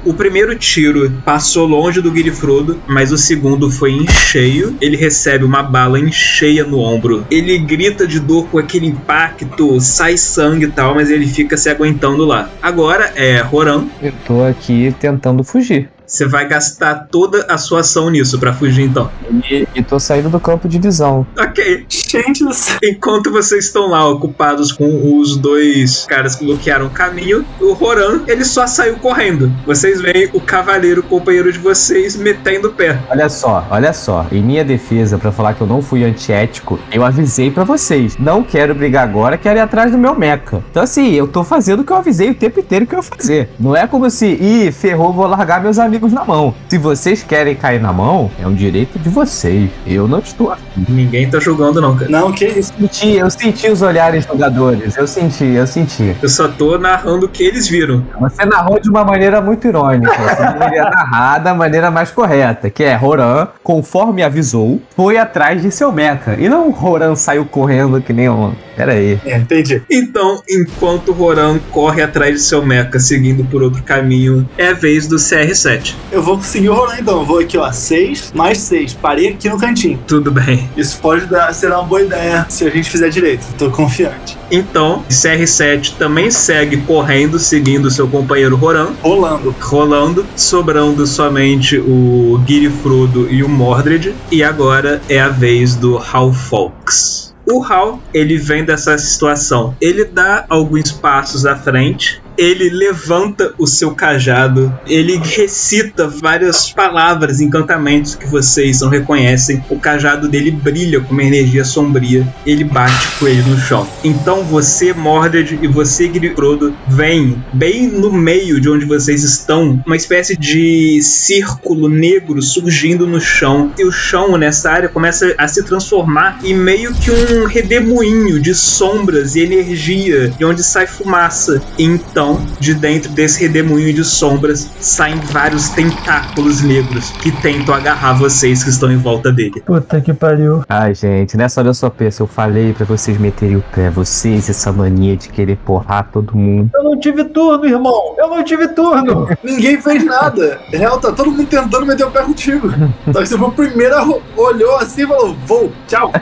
O 0.05 0.13
primeiro 0.13 0.55
tiro 0.55 1.11
passou 1.25 1.67
longe 1.67 2.01
do 2.01 2.11
Guilherme 2.11 2.79
mas 2.88 3.11
o 3.11 3.17
segundo 3.17 3.69
foi 3.69 3.91
em 3.91 4.07
cheio. 4.07 4.75
Ele 4.79 4.95
recebe 4.95 5.43
uma 5.43 5.61
bala 5.63 5.99
em 5.99 6.11
cheia 6.11 6.63
no 6.63 6.79
ombro. 6.79 7.25
Ele 7.29 7.57
grita 7.57 8.07
de 8.07 8.19
dor 8.19 8.47
com 8.47 8.57
aquele 8.57 8.88
impacto, 8.88 9.79
sai 9.81 10.17
sangue 10.17 10.65
e 10.65 10.71
tal, 10.71 10.95
mas 10.95 11.09
ele 11.09 11.27
fica 11.27 11.57
se 11.57 11.69
aguentando 11.69 12.25
lá. 12.25 12.49
Agora 12.61 13.11
é 13.15 13.41
Roran. 13.41 13.85
Eu 14.01 14.13
tô 14.25 14.43
aqui 14.43 14.95
tentando 14.99 15.43
fugir. 15.43 15.89
Você 16.08 16.26
vai 16.26 16.47
gastar 16.47 17.10
toda 17.12 17.45
a 17.49 17.58
sua 17.58 17.82
ação 17.82 18.10
nisso 18.10 18.39
pra 18.39 18.53
fugir 18.53 18.84
então. 18.84 19.12
E, 19.51 19.68
e 19.76 19.84
tô 19.84 19.99
saindo 19.99 20.30
do 20.30 20.39
campo 20.39 20.68
de 20.68 20.80
visão. 20.80 21.28
Ok. 21.38 21.86
Gente 22.08 22.43
do 22.43 22.53
céu. 22.53 22.78
Enquanto 22.84 23.32
vocês 23.32 23.66
estão 23.66 23.89
lá 23.89 24.08
ocupados 24.08 24.72
com 24.72 25.20
os 25.20 25.36
dois 25.36 26.05
caras 26.05 26.36
que 26.36 26.45
bloquearam 26.45 26.88
o 26.88 26.89
caminho, 26.89 27.45
o 27.60 27.74
Roran, 27.74 28.22
ele 28.28 28.45
só 28.45 28.66
saiu 28.66 28.97
correndo. 28.97 29.51
Vocês 29.66 30.01
veem 30.01 30.30
o 30.34 30.39
cavaleiro 30.39 31.03
companheiro 31.03 31.51
de 31.51 31.60
vocês 31.60 32.16
metendo 32.16 32.70
o 32.70 32.74
pé. 32.74 32.97
Olha 33.10 33.28
só, 33.28 33.68
olha 33.70 33.91
só. 33.91 34.26
Em 34.32 34.41
minha 34.41 34.64
defesa, 34.64 35.18
pra 35.18 35.32
falar 35.32 35.53
que 35.53 35.62
eu 35.62 35.68
não 35.68 35.82
fui 35.82 36.03
antiético, 36.03 36.80
eu 36.91 37.03
avisei 37.03 37.51
pra 37.51 37.64
vocês. 37.64 38.18
Não 38.18 38.41
quero 38.41 38.74
brigar 38.74 39.03
agora, 39.03 39.38
quero 39.38 39.60
ir 39.60 39.62
atrás 39.62 39.91
do 39.91 39.97
meu 39.97 40.16
meca. 40.16 40.64
Então, 40.72 40.84
assim, 40.84 41.12
eu 41.14 41.28
tô 41.28 41.43
fazendo 41.43 41.82
o 41.82 41.84
que 41.84 41.91
eu 41.91 41.97
avisei 41.97 42.30
o 42.30 42.36
tempo 42.36 42.60
inteiro 42.60 42.86
que 42.86 42.95
eu 42.95 42.99
ia 42.99 43.03
fazer. 43.03 43.49
Não 43.60 43.76
é 43.76 43.86
como 43.86 44.10
se, 44.10 44.28
ih, 44.28 44.72
ferrou, 44.72 45.12
vou 45.12 45.28
largar 45.28 45.62
meus 45.62 45.78
amigos 45.78 46.14
na 46.14 46.24
mão. 46.24 46.55
Se 46.70 46.78
vocês 46.78 47.24
querem 47.24 47.55
cair 47.55 47.82
na 47.82 47.91
mão, 47.91 48.32
é 48.39 48.47
um 48.47 48.53
direito 48.53 48.97
de 48.97 49.10
vocês. 49.10 49.70
Eu 49.86 50.08
não 50.08 50.20
estou 50.20 50.51
aqui. 50.51 50.66
Ninguém 50.88 51.30
tá 51.30 51.39
julgando, 51.39 51.82
não, 51.82 51.95
cara. 51.95 52.09
Não, 52.09 52.32
que 52.32 52.45
isso. 52.45 52.73
Senti, 52.78 53.15
eu 53.15 53.30
senti 53.30 53.69
os 53.69 53.82
olhares 53.82 54.25
jogadores. 54.25 54.95
Eu 54.95 55.07
senti, 55.07 55.45
eu 55.45 55.65
senti. 55.65 56.15
Eu 56.21 56.30
só 56.30 56.47
tô 56.47 56.78
narrando 56.78 57.25
o 57.25 57.30
que 57.30 57.43
eles 57.43 57.67
viram. 57.67 58.05
Você 58.19 58.45
narrou 58.45 58.80
de 58.80 58.89
uma 58.89 59.03
maneira 59.03 59.41
muito 59.41 59.67
irônica. 59.67 60.11
Você 60.11 60.45
deveria 60.53 60.84
narrar 60.84 61.39
da 61.39 61.53
maneira 61.53 61.89
mais 61.89 62.11
correta, 62.11 62.69
que 62.69 62.84
é 62.84 62.95
Roran, 62.95 63.47
conforme 63.63 64.23
avisou, 64.23 64.82
foi 64.95 65.17
atrás 65.17 65.61
de 65.61 65.71
seu 65.71 65.91
meca. 65.91 66.36
E 66.38 66.47
não 66.47 66.69
Roran 66.71 67.15
saiu 67.15 67.45
correndo 67.45 68.01
que 68.01 68.13
nem 68.13 68.30
um. 68.30 68.53
Pera 68.78 68.93
aí. 68.93 69.19
É, 69.25 69.38
entendi. 69.38 69.82
Então, 69.89 70.41
enquanto 70.47 71.09
o 71.09 71.13
Roran 71.13 71.57
corre 71.71 72.03
atrás 72.03 72.36
de 72.36 72.41
seu 72.41 72.63
mecha, 72.63 72.77
seguindo 72.99 73.43
por 73.43 73.64
outro 73.64 73.81
caminho, 73.81 74.47
é 74.56 74.68
a 74.68 74.73
vez 74.73 75.07
do 75.07 75.15
CR7. 75.15 75.95
Eu 76.11 76.22
vou 76.22 76.38
conseguir 76.38 76.69
o 76.69 76.76
Roland 76.76 76.99
então. 77.02 77.19
Eu 77.19 77.26
vou 77.26 77.39
aqui, 77.39 77.57
ó. 77.57 77.72
6 77.72 78.34
mais 78.35 78.60
6. 78.60 78.93
Parei 78.93 79.30
aqui 79.30 79.49
no 79.49 79.57
cantinho. 79.57 79.99
Tudo 80.07 80.31
bem. 80.31 80.69
Isso 80.77 80.99
pode 80.99 81.26
dar, 81.26 81.52
ser 81.53 81.72
uma 81.72 81.81
boa 81.81 82.03
ideia 82.03 82.45
se 82.49 82.65
a 82.65 82.69
gente 82.69 82.88
fizer 82.89 83.10
direito. 83.10 83.43
Tô 83.57 83.72
confiante. 83.72 84.38
Então, 84.52 85.03
CR7 85.10 85.95
também 85.97 86.30
segue 86.30 86.77
correndo, 86.77 87.39
seguindo 87.39 87.89
seu 87.89 88.07
companheiro 88.07 88.56
Roran, 88.56 88.91
Rolando. 89.02 89.56
rolando, 89.60 90.26
sobrando 90.35 91.07
somente 91.07 91.77
o 91.80 92.39
Giri 92.47 92.69
Frodo 92.69 93.27
e 93.30 93.43
o 93.43 93.49
Mordred. 93.49 94.14
E 94.31 94.43
agora 94.43 95.02
é 95.10 95.19
a 95.19 95.30
vez 95.30 95.76
do 95.76 95.97
Hal 95.97 96.31
Fox. 96.31 97.27
O 97.49 97.64
Hal, 97.64 98.03
ele 98.14 98.38
vem 98.38 98.65
dessa 98.65 98.98
situação. 98.98 99.76
Ele 99.82 100.03
dá 100.03 100.45
alguns 100.49 100.91
passos 100.91 101.45
à 101.45 101.56
frente. 101.56 102.22
Ele 102.38 102.69
levanta 102.69 103.53
o 103.57 103.65
seu 103.65 103.91
cajado, 103.91 104.72
ele 104.85 105.18
recita 105.18 106.07
várias 106.07 106.72
palavras, 106.72 107.41
encantamentos 107.41 108.15
que 108.15 108.27
vocês 108.27 108.81
não 108.81 108.89
reconhecem. 108.89 109.64
O 109.69 109.80
cajado 109.80 110.27
dele 110.27 110.51
brilha 110.51 110.99
com 111.01 111.14
uma 111.14 111.23
energia 111.23 111.64
sombria. 111.64 112.27
Ele 112.45 112.64
bate 112.64 113.07
com 113.19 113.27
ele 113.27 113.41
no 113.43 113.57
chão. 113.57 113.88
Então 114.03 114.43
você, 114.43 114.93
Mordred, 114.93 115.59
e 115.61 115.68
você, 115.68 116.07
Frodo, 116.35 116.73
vem 116.88 117.43
bem 117.53 117.88
no 117.88 118.11
meio 118.11 118.59
de 118.59 118.69
onde 118.69 118.85
vocês 118.85 119.23
estão, 119.23 119.81
uma 119.85 119.95
espécie 119.95 120.35
de 120.38 120.99
círculo 121.01 121.89
negro 121.89 122.41
surgindo 122.41 123.05
no 123.05 123.19
chão. 123.19 123.72
E 123.77 123.84
o 123.84 123.91
chão 123.91 124.38
nessa 124.38 124.72
área 124.72 124.89
começa 124.89 125.34
a 125.38 125.47
se 125.47 125.64
transformar 125.64 126.39
em 126.43 126.55
meio 126.55 126.93
que 126.93 127.11
um 127.11 127.45
redemoinho 127.45 128.39
de 128.39 128.53
sombras 128.53 129.35
e 129.35 129.41
energia, 129.41 130.30
de 130.30 130.45
onde 130.45 130.64
sai 130.64 130.88
fumaça. 130.88 131.61
E 131.77 131.84
então, 132.28 132.45
de 132.60 132.74
dentro 132.74 133.10
desse 133.12 133.41
redemoinho 133.41 133.94
de 133.94 134.04
sombras, 134.04 134.70
saem 134.82 135.16
vários 135.16 135.70
tentáculos 135.70 136.62
negros 136.62 137.12
que 137.12 137.32
tentam 137.32 137.74
agarrar 137.74 138.14
vocês 138.14 138.64
que 138.64 138.70
estão 138.70 138.91
em 138.91 138.98
volta 138.98 139.32
dele. 139.32 139.62
Puta 139.66 140.02
que 140.02 140.14
pariu. 140.14 140.64
Ai, 140.68 140.94
gente, 140.94 141.38
nessa 141.38 141.62
hora 141.62 141.70
eu 141.70 141.74
só 141.74 141.90
penso, 141.90 142.24
eu 142.24 142.28
falei 142.28 142.74
pra 142.74 142.86
vocês 142.86 143.18
meterem 143.18 143.56
o 143.56 143.64
pé, 143.74 143.90
vocês, 143.90 144.49
essa 144.49 144.74
mania 144.74 145.16
de 145.16 145.30
querer 145.30 145.56
porrar 145.58 146.10
todo 146.12 146.36
mundo. 146.36 146.70
Eu 146.76 146.84
não 146.84 146.99
tive 146.99 147.24
turno, 147.24 147.66
irmão. 147.66 148.16
Eu 148.18 148.28
não 148.28 148.44
tive 148.44 148.68
turno. 148.70 149.30
Ninguém 149.41 149.82
fez 149.82 150.04
nada. 150.04 150.60
Real, 150.70 150.99
tá 150.99 151.14
todo 151.14 151.32
mundo 151.32 151.48
tentando 151.48 151.86
meter 151.86 152.06
o 152.06 152.12
pé 152.12 152.24
contigo. 152.24 152.70
Só 153.14 153.22
que 153.22 153.28
você 153.28 153.38
foi 153.38 153.48
o 153.48 153.52
primeiro, 153.52 154.22
olhou 154.36 154.76
assim 154.78 155.04
e 155.04 155.08
falou: 155.08 155.36
vou, 155.45 155.72
tchau. 155.88 156.12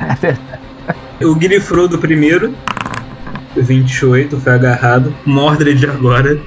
O 1.23 1.33
Grifrodo 1.33 1.97
primeiro, 1.97 2.53
28, 3.61 4.39
foi 4.39 4.53
agarrado. 4.53 5.13
Mordred 5.25 5.85
agora, 5.85 6.39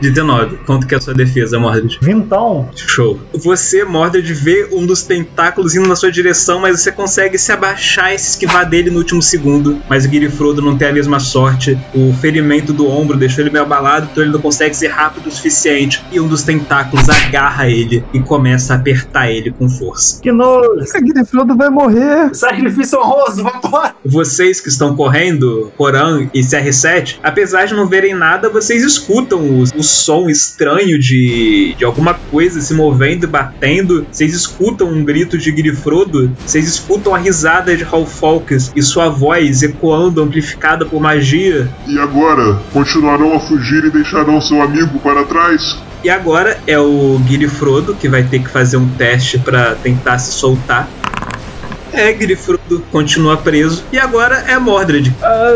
19. 0.00 0.58
Quanto 0.66 0.86
que 0.86 0.94
é 0.94 0.98
a 0.98 1.00
sua 1.00 1.14
defesa, 1.14 1.58
Mordred? 1.58 1.98
Vintão. 2.00 2.68
Show. 2.74 3.20
Você, 3.32 3.84
Mordred, 3.84 4.32
vê 4.32 4.68
um 4.72 4.84
dos 4.86 5.02
tentáculos 5.02 5.74
indo 5.74 5.88
na 5.88 5.96
sua 5.96 6.10
direção, 6.10 6.60
mas 6.60 6.80
você 6.80 6.92
consegue 6.92 7.38
se 7.38 7.52
abaixar 7.52 8.14
e 8.14 8.18
se 8.18 8.30
esquivar 8.30 8.68
dele 8.68 8.90
no 8.90 8.98
último 8.98 9.22
segundo. 9.22 9.80
Mas 9.88 10.04
o 10.04 10.08
Girifrodo 10.08 10.62
não 10.62 10.76
tem 10.76 10.88
a 10.88 10.92
mesma 10.92 11.20
sorte. 11.20 11.78
O 11.94 12.12
ferimento 12.20 12.72
do 12.72 12.88
ombro 12.88 13.16
deixou 13.16 13.42
ele 13.42 13.50
meio 13.50 13.64
abalado, 13.64 14.08
então 14.10 14.22
ele 14.22 14.32
não 14.32 14.40
consegue 14.40 14.74
ser 14.74 14.88
rápido 14.88 15.28
o 15.28 15.30
suficiente. 15.30 16.04
E 16.10 16.20
um 16.20 16.28
dos 16.28 16.42
tentáculos 16.42 17.08
agarra 17.08 17.68
ele 17.68 18.04
e 18.12 18.20
começa 18.20 18.74
a 18.74 18.76
apertar 18.76 19.30
ele 19.30 19.50
com 19.50 19.68
força. 19.68 20.20
Que 20.20 20.32
nojo. 20.32 20.80
Esse 20.80 21.00
Guilherme 21.00 21.56
vai 21.56 21.70
morrer. 21.70 22.34
Sacrifício 22.34 22.98
honroso, 22.98 23.42
vambora. 23.42 23.94
Vocês 24.04 24.60
que 24.60 24.68
estão 24.68 24.96
correndo, 24.96 25.72
Coran 25.76 26.28
e 26.32 26.40
CR7, 26.40 27.18
apesar 27.22 27.66
de 27.66 27.74
não 27.74 27.86
verem 27.86 28.14
nada, 28.14 28.48
vocês 28.48 28.82
escutam 28.82 29.40
o, 29.40 29.62
o 29.62 29.83
som 29.84 30.28
estranho 30.28 30.98
de, 30.98 31.74
de 31.76 31.84
alguma 31.84 32.14
coisa 32.14 32.60
se 32.60 32.74
movendo 32.74 33.24
e 33.24 33.26
batendo. 33.26 34.06
Vocês 34.10 34.34
escutam 34.34 34.88
um 34.88 35.04
grito 35.04 35.38
de 35.38 35.50
Grifrodo. 35.52 36.34
Vocês 36.44 36.66
escutam 36.66 37.14
a 37.14 37.18
risada 37.18 37.76
de 37.76 37.84
Halfalkes 37.84 38.72
e 38.74 38.82
sua 38.82 39.08
voz 39.08 39.62
ecoando, 39.62 40.22
amplificada 40.22 40.84
por 40.84 41.00
magia. 41.00 41.68
E 41.86 41.98
agora? 41.98 42.60
Continuarão 42.72 43.34
a 43.34 43.40
fugir 43.40 43.84
e 43.84 43.90
deixarão 43.90 44.40
seu 44.40 44.62
amigo 44.62 44.98
para 45.00 45.24
trás? 45.24 45.76
E 46.02 46.10
agora 46.10 46.58
é 46.66 46.78
o 46.78 47.18
Girifrodo 47.26 47.94
que 47.94 48.08
vai 48.08 48.22
ter 48.24 48.40
que 48.40 48.50
fazer 48.50 48.76
um 48.76 48.88
teste 48.90 49.38
pra 49.38 49.74
tentar 49.74 50.18
se 50.18 50.32
soltar. 50.32 50.86
É, 51.94 52.12
Girifrodo 52.14 52.82
continua 52.90 53.36
preso. 53.36 53.84
E 53.92 53.98
agora 53.98 54.44
é 54.48 54.58
Mordred. 54.58 55.14
Ah, 55.22 55.52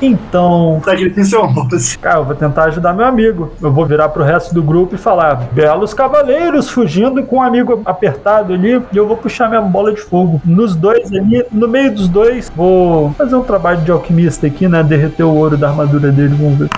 então, 0.00 0.80
Sacrifício 0.84 1.40
honroso. 1.40 1.98
cara, 1.98 2.18
eu 2.20 2.24
vou 2.24 2.34
tentar 2.34 2.64
ajudar 2.64 2.92
meu 2.92 3.04
amigo. 3.06 3.52
Eu 3.60 3.72
vou 3.72 3.84
virar 3.86 4.08
pro 4.08 4.24
resto 4.24 4.54
do 4.54 4.62
grupo 4.62 4.94
e 4.94 4.98
falar: 4.98 5.48
belos 5.52 5.92
cavaleiros 5.94 6.70
fugindo 6.70 7.22
com 7.22 7.36
um 7.36 7.42
amigo 7.42 7.82
apertado 7.84 8.52
ali. 8.54 8.82
E 8.92 8.96
eu 8.96 9.06
vou 9.06 9.16
puxar 9.16 9.48
minha 9.48 9.60
bola 9.60 9.92
de 9.92 10.00
fogo. 10.00 10.40
Nos 10.44 10.74
dois 10.74 11.12
ali, 11.12 11.44
no 11.52 11.68
meio 11.68 11.92
dos 11.92 12.08
dois, 12.08 12.50
vou 12.54 13.12
fazer 13.12 13.34
um 13.36 13.42
trabalho 13.42 13.82
de 13.82 13.90
alquimista 13.90 14.46
aqui, 14.46 14.66
né? 14.68 14.82
Derreter 14.82 15.26
o 15.26 15.34
ouro 15.34 15.56
da 15.56 15.68
armadura 15.68 16.10
dele. 16.10 16.34
Vamos 16.38 16.58
ver. 16.58 16.68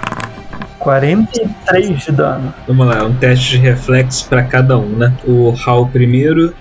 43 0.78 2.04
de 2.06 2.12
dano. 2.12 2.52
Vamos 2.66 2.86
lá, 2.88 3.04
um 3.04 3.14
teste 3.14 3.50
de 3.52 3.58
reflexo 3.58 4.28
pra 4.28 4.42
cada 4.42 4.76
um, 4.76 4.88
né? 4.88 5.12
O 5.24 5.54
Hal 5.64 5.86
primeiro, 5.86 6.52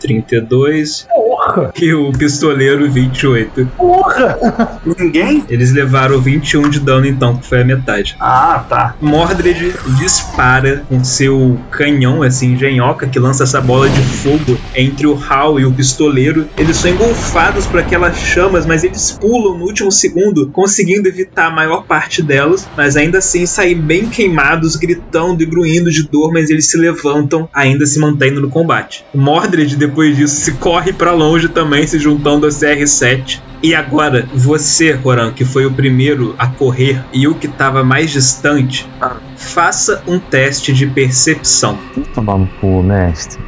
32, 0.00 1.06
Porra! 1.46 1.72
e 1.80 1.94
o 1.94 2.12
pistoleiro 2.12 2.90
28. 2.90 3.66
Porra! 3.76 4.80
Ninguém? 4.98 5.44
Eles 5.48 5.72
levaram 5.72 6.20
21 6.20 6.68
de 6.68 6.80
dano 6.80 7.06
então, 7.06 7.36
que 7.36 7.46
foi 7.46 7.60
a 7.60 7.64
metade. 7.64 8.16
Ah, 8.20 8.64
tá. 8.68 8.94
Mordred 9.00 9.74
dispara 9.98 10.84
com 10.88 11.02
seu 11.04 11.58
canhão, 11.70 12.24
essa 12.24 12.44
engenhoca 12.44 13.06
que 13.06 13.18
lança 13.18 13.44
essa 13.44 13.60
bola 13.60 13.88
de 13.88 14.00
fogo 14.00 14.58
entre 14.74 15.06
o 15.06 15.18
Hal 15.28 15.60
e 15.60 15.64
o 15.64 15.72
pistoleiro. 15.72 16.48
Eles 16.56 16.76
são 16.76 16.90
engolfados 16.90 17.66
por 17.66 17.80
aquelas 17.80 18.18
chamas, 18.18 18.66
mas 18.66 18.82
eles 18.82 19.12
pulam 19.12 19.58
no 19.58 19.64
último 19.64 19.92
segundo, 19.92 20.48
conseguindo 20.50 21.08
evitar 21.08 21.46
a 21.46 21.50
maior 21.50 21.84
parte 21.84 22.22
delas, 22.22 22.68
mas 22.76 22.96
ainda 22.96 23.18
assim 23.18 23.46
saem 23.46 23.76
bem 23.76 24.08
queimados, 24.08 24.76
gritando 24.76 25.42
e 25.42 25.46
gruindo 25.46 25.90
de 25.90 26.02
dor, 26.02 26.32
mas 26.32 26.50
eles 26.50 26.66
se 26.66 26.76
levantam, 26.76 27.48
ainda 27.52 27.86
se 27.86 27.98
mantendo 27.98 28.40
no 28.40 28.48
combate. 28.48 29.04
O 29.14 29.18
Mordred, 29.18 29.76
depois 29.76 30.16
disso, 30.16 30.36
se 30.36 30.52
corre 30.52 30.92
para 30.92 31.12
longe 31.12 31.35
também, 31.48 31.86
se 31.86 31.98
juntando 31.98 32.46
a 32.46 32.50
CR7. 32.50 33.40
E 33.62 33.74
agora, 33.74 34.28
você, 34.34 34.92
Roran, 34.92 35.32
que 35.32 35.44
foi 35.44 35.66
o 35.66 35.72
primeiro 35.72 36.34
a 36.38 36.46
correr 36.46 37.02
e 37.12 37.26
o 37.26 37.34
que 37.34 37.46
estava 37.46 37.82
mais 37.82 38.10
distante, 38.10 38.88
faça 39.36 40.02
um 40.06 40.18
teste 40.18 40.72
de 40.72 40.86
percepção. 40.86 41.78
Tomar 42.14 42.38
no 42.38 42.46
cu, 42.60 42.82
mestre. 42.82 43.40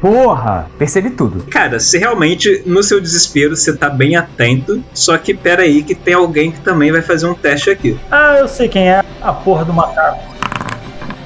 Porra! 0.00 0.66
Percebi 0.76 1.08
tudo. 1.08 1.46
Cara, 1.50 1.80
se 1.80 1.96
realmente 1.96 2.62
no 2.66 2.82
seu 2.82 3.00
desespero 3.00 3.56
você 3.56 3.74
tá 3.74 3.88
bem 3.88 4.16
atento, 4.16 4.84
só 4.92 5.16
que 5.16 5.32
pera 5.32 5.62
aí 5.62 5.82
que 5.82 5.94
tem 5.94 6.12
alguém 6.12 6.50
que 6.50 6.60
também 6.60 6.92
vai 6.92 7.00
fazer 7.00 7.26
um 7.26 7.34
teste 7.34 7.70
aqui. 7.70 7.98
Ah, 8.10 8.36
eu 8.38 8.46
sei 8.46 8.68
quem 8.68 8.90
é. 8.90 9.02
A 9.22 9.32
porra 9.32 9.64
do 9.64 9.72
macaco. 9.72 10.33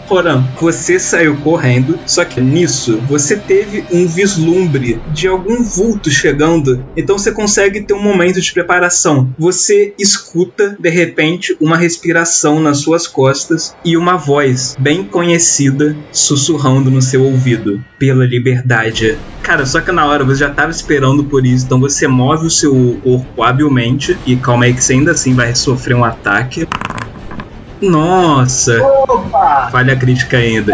Roran, 0.08 0.42
você 0.58 0.98
saiu 0.98 1.36
correndo, 1.36 1.98
só 2.06 2.24
que 2.24 2.40
nisso 2.40 2.98
você 3.08 3.36
teve 3.36 3.84
um 3.92 4.06
vislumbre 4.06 5.00
de 5.12 5.28
algum 5.28 5.62
vulto 5.62 6.10
chegando, 6.10 6.82
então 6.96 7.18
você 7.18 7.30
consegue 7.30 7.82
ter 7.82 7.92
um 7.92 8.02
momento 8.02 8.40
de 8.40 8.52
preparação. 8.52 9.32
Você 9.38 9.94
escuta 9.98 10.76
de 10.80 10.88
repente 10.88 11.54
uma 11.60 11.76
respiração 11.76 12.58
nas 12.58 12.78
suas 12.78 13.06
costas 13.06 13.74
e 13.84 13.96
uma 13.96 14.16
voz 14.16 14.76
bem 14.78 15.04
conhecida 15.04 15.94
sussurrando 16.10 16.90
no 16.90 17.02
seu 17.02 17.22
ouvido: 17.22 17.82
pela 17.98 18.24
liberdade. 18.24 19.18
Cara, 19.42 19.66
só 19.66 19.80
que 19.80 19.92
na 19.92 20.06
hora 20.06 20.24
você 20.24 20.40
já 20.40 20.50
tava 20.50 20.70
esperando 20.70 21.24
por 21.24 21.44
isso, 21.44 21.66
então 21.66 21.80
você 21.80 22.06
move 22.06 22.46
o 22.46 22.50
seu 22.50 22.98
corpo 23.02 23.42
habilmente 23.42 24.16
e 24.26 24.36
calma 24.36 24.64
aí 24.64 24.74
que 24.74 24.82
você 24.82 24.94
ainda 24.94 25.12
assim 25.12 25.34
vai 25.34 25.54
sofrer 25.54 25.94
um 25.94 26.04
ataque. 26.04 26.66
Nossa! 27.80 28.82
Opa! 28.82 29.68
Falha 29.70 29.96
crítica 29.96 30.36
ainda. 30.36 30.72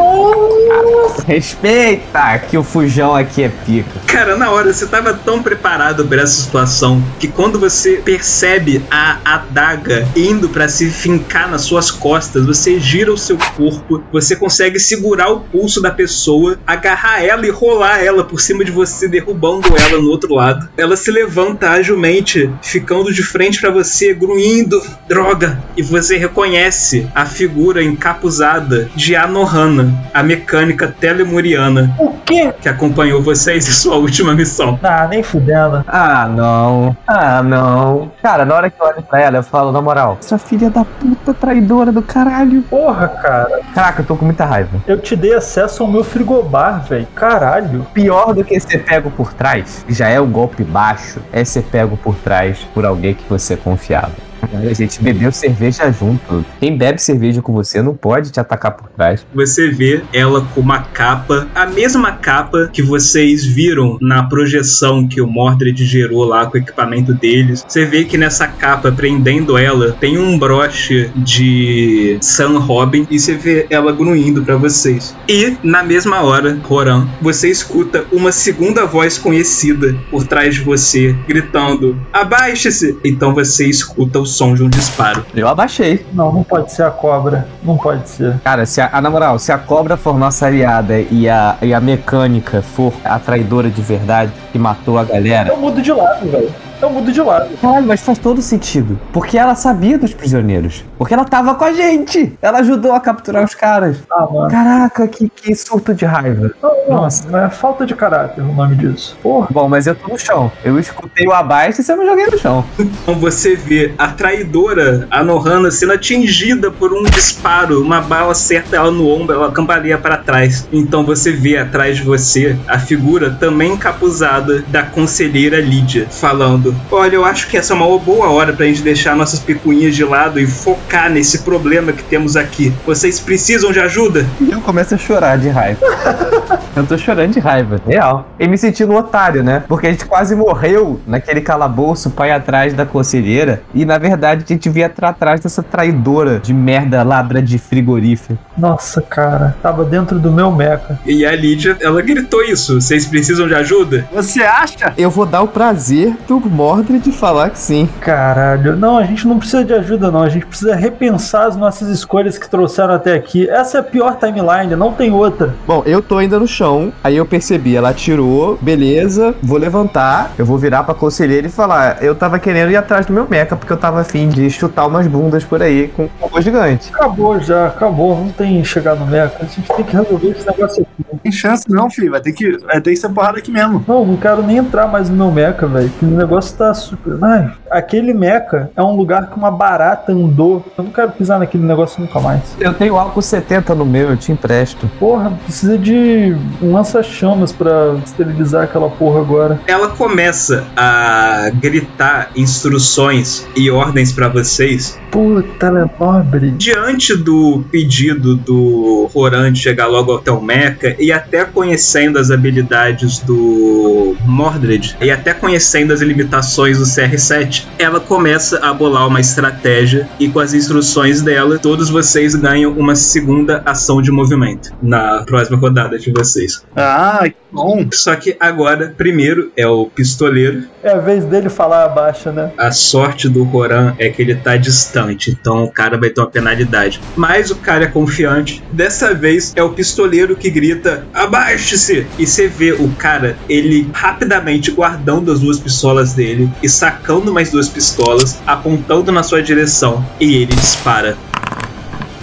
Respeita 1.26 2.39
que 2.39 2.56
o 2.56 2.62
fujão 2.62 3.14
aqui 3.14 3.43
é 3.43 3.48
pica. 3.48 4.03
Cara, 4.15 4.36
na 4.36 4.49
hora 4.49 4.73
você 4.73 4.86
tava 4.86 5.12
tão 5.12 5.43
preparado 5.43 6.05
para 6.05 6.23
essa 6.23 6.41
situação 6.41 7.03
que 7.19 7.27
quando 7.27 7.59
você 7.59 7.97
percebe 7.97 8.81
a 8.89 9.19
adaga 9.24 10.07
indo 10.15 10.49
para 10.49 10.69
se 10.69 10.89
fincar 10.89 11.51
nas 11.51 11.62
suas 11.62 11.91
costas, 11.91 12.47
você 12.47 12.78
gira 12.78 13.12
o 13.12 13.19
seu 13.19 13.36
corpo, 13.57 14.05
você 14.12 14.36
consegue 14.36 14.78
segurar 14.78 15.32
o 15.32 15.41
pulso 15.41 15.82
da 15.82 15.91
pessoa, 15.91 16.57
agarrar 16.65 17.24
ela 17.24 17.45
e 17.45 17.51
rolar 17.51 18.05
ela 18.05 18.23
por 18.23 18.41
cima 18.41 18.65
de 18.65 18.70
você, 18.70 19.09
derrubando 19.09 19.66
ela 19.77 20.01
no 20.01 20.09
outro 20.09 20.32
lado. 20.32 20.69
Ela 20.77 20.97
se 20.97 21.11
levanta 21.11 21.70
agilmente, 21.70 22.49
ficando 22.62 23.12
de 23.12 23.23
frente 23.24 23.61
para 23.61 23.73
você, 23.73 24.15
grunhindo, 24.15 24.81
droga, 25.09 25.61
e 25.77 25.82
você 25.82 26.16
reconhece 26.16 27.09
a 27.16 27.27
figura 27.27 27.82
encapuzada 27.82 28.89
de 28.95 29.16
Anohana, 29.16 29.93
a 30.15 30.23
mecânica 30.23 30.86
telemuriana 30.86 31.93
O 31.99 32.12
quê? 32.24 32.53
que 32.62 32.69
acompanhou 32.69 33.20
vocês 33.20 33.66
em 33.66 33.73
sua 33.73 34.03
última 34.05 34.35
missão. 34.35 34.78
Ah, 34.82 35.06
nem 35.09 35.22
fudendo. 35.22 35.85
Ah, 35.89 36.28
não. 36.28 36.97
Ah, 37.06 37.43
não. 37.43 38.12
Cara, 38.22 38.44
na 38.44 38.55
hora 38.55 38.70
que 38.70 38.81
eu 38.81 38.86
olho 38.86 39.02
pra 39.02 39.20
ela, 39.20 39.39
eu 39.39 39.43
falo, 39.43 39.72
na 39.72 39.81
moral, 39.81 40.18
sua 40.20 40.39
filha 40.39 40.70
da 40.70 40.85
puta 40.85 41.35
traidora 41.35 41.90
do 41.90 42.02
caralho. 42.02 42.62
Porra, 42.62 43.09
cara. 43.09 43.60
Caraca, 43.74 44.02
eu 44.02 44.06
tô 44.06 44.16
com 44.16 44.24
muita 44.24 44.44
raiva. 44.44 44.70
Eu 44.86 44.98
te 44.98 45.16
dei 45.16 45.35
acesso 45.35 45.82
ao 45.82 45.90
meu 45.90 46.05
frigobar, 46.05 46.85
velho. 46.85 47.06
Caralho. 47.14 47.86
Pior 47.93 48.35
do 48.35 48.44
que 48.44 48.59
ser 48.60 48.85
pego 48.85 49.10
por 49.10 49.32
trás, 49.32 49.85
que 49.86 49.93
já 49.93 50.09
é 50.09 50.20
o 50.20 50.26
golpe 50.26 50.62
baixo, 50.62 51.20
é 51.32 51.44
ser 51.44 51.62
pego 51.62 51.97
por 51.97 52.14
trás 52.16 52.59
por 52.74 52.85
alguém 52.85 53.14
que 53.14 53.24
você 53.28 53.56
confiava. 53.56 54.12
A 54.53 54.73
gente 54.73 55.03
bebeu 55.03 55.33
cerveja 55.33 55.91
junto. 55.91 56.45
Quem 56.61 56.77
bebe 56.77 57.01
cerveja 57.01 57.41
com 57.41 57.53
você 57.53 57.83
não 57.83 57.95
pode 57.95 58.31
te 58.31 58.41
atacar 58.41 58.73
por 58.73 58.89
trás. 58.91 59.27
Você 59.35 59.71
vê 59.71 60.03
ela 60.12 60.47
com 60.55 60.61
uma 60.61 60.81
capa, 60.81 61.49
a 61.55 61.66
mesma 61.66 62.12
capa 62.12 62.69
que 62.73 62.83
vocês 62.83 63.45
viram 63.45 63.99
na 64.01 64.23
projeção 64.23 65.07
que 65.07 65.21
o 65.21 65.27
Mordred 65.27 65.85
gerou 65.85 66.25
lá 66.25 66.47
com 66.47 66.57
o 66.57 66.61
equipamento 66.61 67.12
deles. 67.12 67.65
Você 67.66 67.85
vê 67.85 68.05
que 68.05 68.16
nessa 68.16 68.47
capa, 68.47 68.93
prendendo 68.93 69.57
ela, 69.57 69.93
tem 69.93 70.19
um 70.19 70.39
broche 70.39 71.11
de 71.16 72.19
Sun 72.21 72.59
Robin 72.59 73.07
e 73.11 73.19
você 73.19 73.35
vê 73.35 73.66
ela 73.71 73.93
grunhindo 73.93 74.43
pra 74.43 74.57
vocês. 74.57 75.15
E 75.29 75.57
na 75.62 75.83
mesma 75.83 76.23
hora, 76.23 76.59
Roran, 76.62 77.07
você 77.21 77.49
escuta 77.49 78.05
uma 78.12 78.33
segunda 78.33 78.87
voz 78.87 79.19
conhecida 79.19 79.97
por 80.11 80.27
trás 80.27 80.55
de 80.55 80.61
você, 80.61 81.15
gritando: 81.27 81.97
Abaixe-se! 82.12 82.97
Então 83.05 83.35
você 83.35 83.66
escuta 83.66 84.19
o 84.19 84.27
som 84.35 84.55
de 84.55 84.62
um 84.62 84.69
disparo. 84.69 85.24
Eu 85.35 85.48
abaixei. 85.48 86.05
Não, 86.12 86.32
não 86.32 86.43
pode 86.43 86.73
ser 86.73 86.82
a 86.82 86.90
cobra. 86.90 87.47
Não 87.62 87.77
pode 87.77 88.09
ser. 88.09 88.39
Cara, 88.44 88.66
se 88.66 88.81
a, 88.81 88.90
a- 88.93 89.01
na 89.01 89.11
moral, 89.11 89.39
se 89.39 89.52
a 89.52 89.59
cobra 89.59 89.97
for 89.97 90.19
nossa 90.19 90.47
aliada 90.47 90.98
e 91.01 91.28
a, 91.28 91.56
e 91.62 91.73
a 91.73 91.81
mecânica 91.81 92.61
for 92.62 92.93
a 93.05 93.19
traidora 93.19 93.70
de 93.70 93.81
verdade 93.82 94.32
que 94.52 94.59
matou 94.59 94.98
a 94.98 95.05
galera. 95.05 95.48
Eu 95.51 95.56
mudo 95.56 95.81
de 95.81 95.93
lado, 95.93 96.28
velho. 96.31 96.51
Eu 96.80 96.90
mudo 96.90 97.12
de 97.12 97.20
lado. 97.20 97.56
Caralho, 97.60 97.86
mas 97.86 98.01
faz 98.02 98.18
todo 98.18 98.42
sentido. 98.42 98.98
Porque 99.12 99.38
ela 99.38 99.55
sabia 99.55 99.98
dos 99.98 100.12
prisioneiros. 100.12 100.84
Porque 100.98 101.14
ela 101.14 101.24
tava 101.24 101.55
com 101.55 101.64
a 101.64 101.72
gente. 101.72 102.36
Ela 102.42 102.59
ajudou 102.59 102.92
a 102.92 103.01
capturar 103.01 103.44
os 103.44 103.55
caras. 103.55 103.98
Ah, 104.10 104.26
mano. 104.30 104.51
Caraca, 104.51 105.06
que, 105.09 105.28
que 105.28 105.55
surto 105.55 105.94
de 105.94 106.05
raiva. 106.05 106.51
Não, 106.62 106.96
Nossa. 106.96 107.28
não 107.28 107.38
é 107.38 107.51
falta 107.51 107.86
de 107.86 107.94
caráter 107.94 108.42
o 108.42 108.52
nome 108.52 108.76
disso. 108.76 109.16
Porra. 109.22 109.48
Bom, 109.51 109.68
mas 109.68 109.86
eu 109.86 109.94
tô 109.94 110.09
no 110.09 110.18
chão. 110.18 110.51
Eu 110.64 110.78
escutei 110.78 111.26
o 111.26 111.32
abaixo 111.32 111.80
e 111.80 111.84
você 111.84 111.96
me 111.96 112.05
joguei 112.05 112.26
no 112.26 112.38
chão. 112.38 112.64
Então 112.78 113.14
você 113.14 113.56
vê 113.56 113.94
a 113.98 114.09
traidora, 114.09 115.06
a 115.10 115.22
Nohana, 115.22 115.70
sendo 115.70 115.92
atingida 115.92 116.70
por 116.70 116.92
um 116.92 117.02
disparo, 117.05 117.82
uma 117.82 118.01
bala 118.01 118.32
acerta 118.32 118.76
ela 118.76 118.90
no 118.90 119.09
ombro, 119.09 119.34
ela 119.34 119.52
cambaleia 119.52 119.98
para 119.98 120.16
trás. 120.16 120.68
Então 120.72 121.05
você 121.05 121.32
vê 121.32 121.56
atrás 121.56 121.96
de 121.98 122.02
você 122.02 122.56
a 122.66 122.78
figura 122.78 123.30
também 123.30 123.72
encapuzada 123.72 124.62
da 124.68 124.82
conselheira 124.82 125.60
Lídia, 125.60 126.06
falando: 126.10 126.64
Olha, 126.91 127.16
eu 127.16 127.24
acho 127.24 127.49
que 127.49 127.57
essa 127.57 127.73
é 127.73 127.77
uma 127.77 127.99
boa 127.99 128.31
hora 128.31 128.53
pra 128.53 128.66
gente 128.66 128.82
deixar 128.82 129.16
nossas 129.16 129.41
picuinhas 129.41 129.95
de 129.95 130.05
lado 130.05 130.39
e 130.39 130.47
focar 130.47 131.11
nesse 131.11 131.41
problema 131.41 131.93
que 131.93 132.03
temos 132.05 132.36
aqui. 132.36 132.73
Vocês 132.86 133.19
precisam 133.19 133.73
de 133.73 133.81
ajuda? 133.81 134.27
E 134.41 134.51
eu 134.51 134.61
começo 134.61 134.95
a 134.95 134.99
chorar 134.99 135.39
de 135.39 135.49
raiva. 135.49 135.81
eu 136.77 136.86
tô 136.86 136.97
chorando 136.97 137.32
de 137.32 137.41
raiva, 137.41 137.81
real. 137.86 138.28
E 138.39 138.47
me 138.47 138.57
sentindo 138.57 138.93
um 138.93 138.97
otário, 138.97 139.43
né? 139.43 139.65
Porque 139.66 139.86
a 139.86 139.91
gente 139.91 140.05
quase 140.07 140.35
morreu 140.35 141.01
naquele 141.07 141.41
calabouço, 141.41 142.11
pai 142.11 142.31
atrás 142.31 142.74
da 142.74 142.86
conselheira. 142.86 143.62
E 143.74 143.85
na 143.85 143.99
verdade 143.99 144.45
a 144.45 144.53
gente 144.53 144.69
via 144.69 144.86
atrás 144.86 145.41
dessa 145.41 145.62
traidora 145.62 146.39
de 146.39 146.53
merda 146.53 147.03
labra 147.03 147.43
de 147.43 147.59
frigorífero. 147.59 148.39
Nossa, 148.57 149.01
cara. 149.01 149.57
Tava 149.62 149.85
dentro 149.85 150.19
do 150.19 150.31
meu 150.31 150.51
meca. 150.51 150.99
E 151.05 151.24
a 151.24 151.35
Lídia, 151.35 151.77
ela 151.81 152.01
gritou 152.03 152.43
isso: 152.43 152.81
Vocês 152.81 153.07
precisam 153.07 153.47
de 153.47 153.55
ajuda? 153.55 154.07
Você 154.12 154.43
acha? 154.43 154.93
Eu 154.97 155.11
vou 155.11 155.27
dar 155.27 155.43
o 155.43 155.49
prazer 155.49 156.15
do 156.27 156.41
Mordred 156.55 157.02
de 157.02 157.12
falar 157.12 157.51
que 157.51 157.59
sim. 157.59 157.89
Caralho. 158.01 158.76
Não, 158.76 158.98
a 158.98 159.05
gente 159.05 159.26
não 159.26 159.39
precisa 159.39 159.64
de 159.64 159.72
ajuda, 159.74 160.10
não. 160.10 160.22
A 160.22 160.28
gente 160.28 160.47
precisa 160.47 160.74
repensar 160.74 161.47
as 161.47 161.56
nossas 161.56 161.89
escolhas 161.89 162.39
que 162.39 162.48
trouxeram 162.48 162.94
até 162.94 163.14
aqui. 163.14 163.48
Essa 163.48 163.78
é 163.78 163.81
a 163.81 163.85
pior 163.85 164.16
timeline, 164.16 164.74
não 164.76 164.93
tem 164.93 165.12
outra. 165.12 165.55
Bom, 165.66 165.82
eu 165.86 166.01
tô 166.01 166.18
ainda 166.18 166.39
no 166.39 166.47
chão, 166.47 166.93
aí 167.02 167.16
eu 167.16 167.26
percebi, 167.26 167.76
ela 167.76 167.90
atirou, 167.90 168.59
beleza, 168.60 169.35
vou 169.43 169.59
levantar, 169.59 170.32
eu 170.39 170.47
vou 170.47 170.59
virar 170.59 170.85
pra 170.85 170.94
conselheira 170.94 171.47
e 171.47 171.51
falar, 171.51 172.02
eu 172.02 172.14
tava 172.14 172.39
querendo 172.39 172.70
ir 172.70 172.76
atrás 172.76 173.06
do 173.06 173.12
meu 173.12 173.26
meca, 173.28 173.56
porque 173.56 173.72
eu 173.72 173.76
tava 173.76 174.01
afim 174.01 174.28
de 174.28 174.48
chutar 174.51 174.86
umas 174.86 175.06
bundas 175.06 175.44
por 175.44 175.62
aí 175.62 175.89
com 175.89 176.05
um 176.05 176.10
robô 176.20 176.40
gigante. 176.40 176.90
Acabou 176.94 177.40
já, 177.40 177.66
acabou. 177.66 178.16
Não 178.16 178.31
tem 178.31 178.62
chegar 178.64 178.94
no 178.94 179.06
meca. 179.06 179.36
A 179.40 179.44
gente 179.44 179.68
tem 179.68 179.85
que 179.85 179.97
resolver 179.97 180.28
esse 180.31 180.47
negócio 180.47 180.82
aqui. 180.82 181.18
Tem 181.22 181.32
chance 181.32 181.64
não, 181.68 181.90
filho. 181.90 182.10
Vai 182.10 182.20
ter 182.20 182.32
que, 182.32 182.59
vai 182.59 182.81
ter 182.81 182.90
que 182.90 182.97
ser 182.97 183.09
porrada 183.09 183.39
aqui 183.39 183.51
mesmo. 183.51 183.85
Não, 183.86 184.05
não 184.05 184.16
quero 184.16 184.43
nem 184.43 184.59
entrar 184.59 184.86
mais 184.86 185.09
no 185.09 185.16
meu 185.16 185.31
meca, 185.31 185.66
velho. 185.66 185.90
que 185.98 186.05
negócio 186.05 186.44
tá 186.53 186.73
super. 186.75 187.19
Ai, 187.23 187.53
aquele 187.71 188.12
meca 188.12 188.71
é 188.77 188.83
um 188.83 188.95
lugar 188.97 189.31
que 189.31 189.37
uma 189.37 189.51
barata 189.51 190.12
andou. 190.12 190.65
Eu 190.77 190.85
não 190.85 190.91
quero 190.91 191.12
pisar 191.12 191.39
naquele 191.39 191.65
negócio 191.65 192.01
nunca 192.01 192.21
mais. 192.21 192.41
Eu 192.61 192.75
tenho 192.75 192.97
álcool 192.97 193.23
70 193.23 193.75
no 193.75 193.85
meu, 193.85 194.11
eu 194.11 194.16
te 194.16 194.33
empresto. 194.33 194.91
Porra, 194.99 195.33
precisa 195.45 195.79
de 195.79 196.37
um 196.62 196.73
lança-chamas 196.73 197.53
pra 197.53 197.95
esterilizar 198.05 198.65
aquela 198.65 198.91
porra 198.91 199.21
agora. 199.21 199.61
ela 199.66 199.89
começa 199.89 200.65
a 200.77 201.51
gritar 201.55 202.31
instruções 202.37 203.47
e 203.57 203.71
ordens 203.71 204.12
pra 204.12 204.29
vocês. 204.29 204.99
Puta, 205.11 205.66
ela 205.66 205.83
é 205.83 205.91
nobre. 205.99 206.51
Diante 206.53 207.16
do 207.16 207.65
pedido 207.71 208.37
do 208.37 209.09
Roran 209.15 209.53
de 209.53 209.61
chegar 209.61 209.87
logo 209.87 210.16
até 210.16 210.31
o 210.31 210.41
Mecha 210.41 210.97
e 210.99 211.12
até 211.12 211.45
conhecendo 211.45 212.19
as 212.19 212.31
habilidades 212.31 213.21
do 213.21 214.16
Mordred 214.25 214.97
e 215.01 215.11
até 215.11 215.33
conhecendo 215.33 215.93
as 215.93 216.01
limitações 216.01 216.34
do 216.35 216.85
CR7, 216.85 217.65
ela 217.78 218.01
começa 218.01 218.59
a 218.59 218.73
bolar 218.73 219.06
uma 219.06 219.20
estratégia 219.20 220.09
e 220.19 220.28
com 220.28 220.40
as 220.40 220.52
instruções 220.52 221.23
dela, 221.23 221.59
todos 221.59 221.89
vocês 221.89 222.35
ganham 222.35 222.73
uma 222.73 222.97
segunda 222.97 223.62
ação 223.65 224.02
de 224.02 224.11
movimento 224.11 224.73
na 224.82 225.23
próxima 225.24 225.56
rodada 225.56 225.97
de 225.98 226.11
vocês. 226.11 226.65
Ah, 226.74 227.20
que 227.24 227.36
bom. 227.52 227.86
Só 227.93 228.16
que 228.16 228.36
agora, 228.40 228.93
primeiro 228.97 229.52
é 229.56 229.66
o 229.66 229.86
pistoleiro 229.86 230.65
É 230.82 230.90
a 230.90 230.98
vez 230.98 231.24
dele 231.24 231.48
falar 231.48 231.85
abaixa, 231.85 232.32
né? 232.32 232.51
a 232.59 232.73
sorte 232.73 233.28
do 233.28 233.44
Roran 233.44 233.94
é 233.98 234.09
que 234.09 234.20
ele 234.23 234.35
tá 234.35 234.56
distante, 234.56 235.31
então 235.31 235.65
o 235.65 235.70
cara 235.70 235.97
vai 235.97 236.11
ter 236.11 236.20
uma 236.20 236.31
penalidade. 236.31 237.01
Mas 237.15 237.51
o 237.51 237.56
cara 237.56 237.85
é 237.85 237.89
confiante. 237.89 238.62
Dessa 238.73 239.15
vez 239.15 239.52
é 239.55 239.62
o 239.62 239.70
pistoleiro 239.70 240.35
que 240.35 240.51
grita: 240.51 241.06
abaixe-se! 241.15 242.06
E 242.19 242.27
você 242.27 242.48
vê 242.48 242.73
o 242.73 242.89
cara, 242.98 243.36
ele 243.48 243.89
rapidamente 243.93 244.70
guardando 244.73 245.31
as 245.31 245.40
duas 245.40 245.59
pistolas 245.59 246.12
dele 246.12 246.23
e 246.62 246.68
sacando 246.68 247.32
mais 247.32 247.51
duas 247.51 247.68
pistolas, 247.68 248.38
apontando 248.46 249.12
na 249.12 249.22
sua 249.22 249.42
direção 249.42 250.05
e 250.20 250.36
ele 250.36 250.55
dispara. 250.55 251.16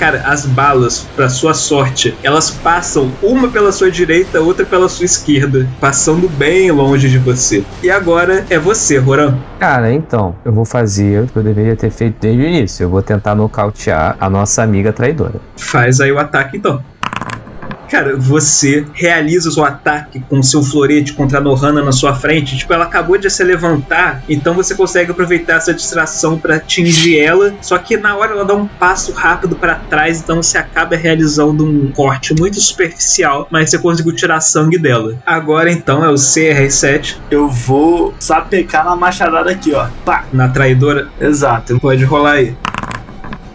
Cara, 0.01 0.23
as 0.25 0.47
balas, 0.47 1.07
pra 1.15 1.29
sua 1.29 1.53
sorte, 1.53 2.17
elas 2.23 2.49
passam 2.49 3.11
uma 3.21 3.49
pela 3.49 3.71
sua 3.71 3.91
direita, 3.91 4.41
outra 4.41 4.65
pela 4.65 4.89
sua 4.89 5.05
esquerda, 5.05 5.67
passando 5.79 6.27
bem 6.27 6.71
longe 6.71 7.07
de 7.07 7.19
você. 7.19 7.63
E 7.83 7.91
agora 7.91 8.43
é 8.49 8.57
você, 8.57 8.97
Roran. 8.97 9.37
Cara, 9.59 9.93
então, 9.93 10.35
eu 10.43 10.51
vou 10.51 10.65
fazer 10.65 11.21
o 11.21 11.27
que 11.27 11.37
eu 11.37 11.43
deveria 11.43 11.75
ter 11.75 11.91
feito 11.91 12.15
desde 12.19 12.41
o 12.41 12.47
início. 12.47 12.83
Eu 12.83 12.89
vou 12.89 13.03
tentar 13.03 13.35
nocautear 13.35 14.17
a 14.19 14.27
nossa 14.27 14.63
amiga 14.63 14.91
traidora. 14.91 15.35
Faz 15.55 16.01
aí 16.01 16.11
o 16.11 16.17
ataque 16.17 16.57
então. 16.57 16.83
Cara, 17.91 18.15
você 18.15 18.85
realiza 18.93 19.49
o 19.49 19.51
seu 19.51 19.65
ataque 19.65 20.23
com 20.30 20.41
seu 20.41 20.63
florete 20.63 21.11
contra 21.11 21.39
a 21.39 21.41
Nohana 21.41 21.84
na 21.84 21.91
sua 21.91 22.15
frente. 22.15 22.57
Tipo, 22.57 22.73
ela 22.73 22.85
acabou 22.85 23.18
de 23.18 23.30
se 23.30 23.43
levantar, 23.43 24.23
então 24.30 24.53
você 24.53 24.73
consegue 24.73 25.11
aproveitar 25.11 25.55
essa 25.55 25.73
distração 25.73 26.39
para 26.39 26.55
atingir 26.55 27.19
ela. 27.19 27.53
Só 27.61 27.77
que 27.77 27.97
na 27.97 28.15
hora 28.15 28.31
ela 28.31 28.45
dá 28.45 28.53
um 28.53 28.65
passo 28.65 29.11
rápido 29.11 29.57
para 29.57 29.76
trás, 29.76 30.22
então 30.22 30.41
você 30.41 30.57
acaba 30.57 30.95
realizando 30.95 31.65
um 31.65 31.91
corte 31.91 32.34
muito 32.34 32.61
superficial, 32.61 33.45
mas 33.51 33.69
você 33.69 33.77
conseguiu 33.77 34.15
tirar 34.15 34.39
sangue 34.39 34.77
dela. 34.77 35.18
Agora 35.26 35.69
então 35.69 36.01
é 36.01 36.09
o 36.09 36.13
CR7 36.13 37.18
Eu 37.30 37.49
vou 37.49 38.13
sapecar 38.18 38.85
na 38.85 38.95
machadada 38.95 39.51
aqui, 39.51 39.73
ó. 39.73 39.88
Pá. 40.05 40.23
na 40.31 40.47
traidora. 40.47 41.09
Exato. 41.19 41.77
Pode 41.81 42.05
rolar 42.05 42.35
aí. 42.35 42.55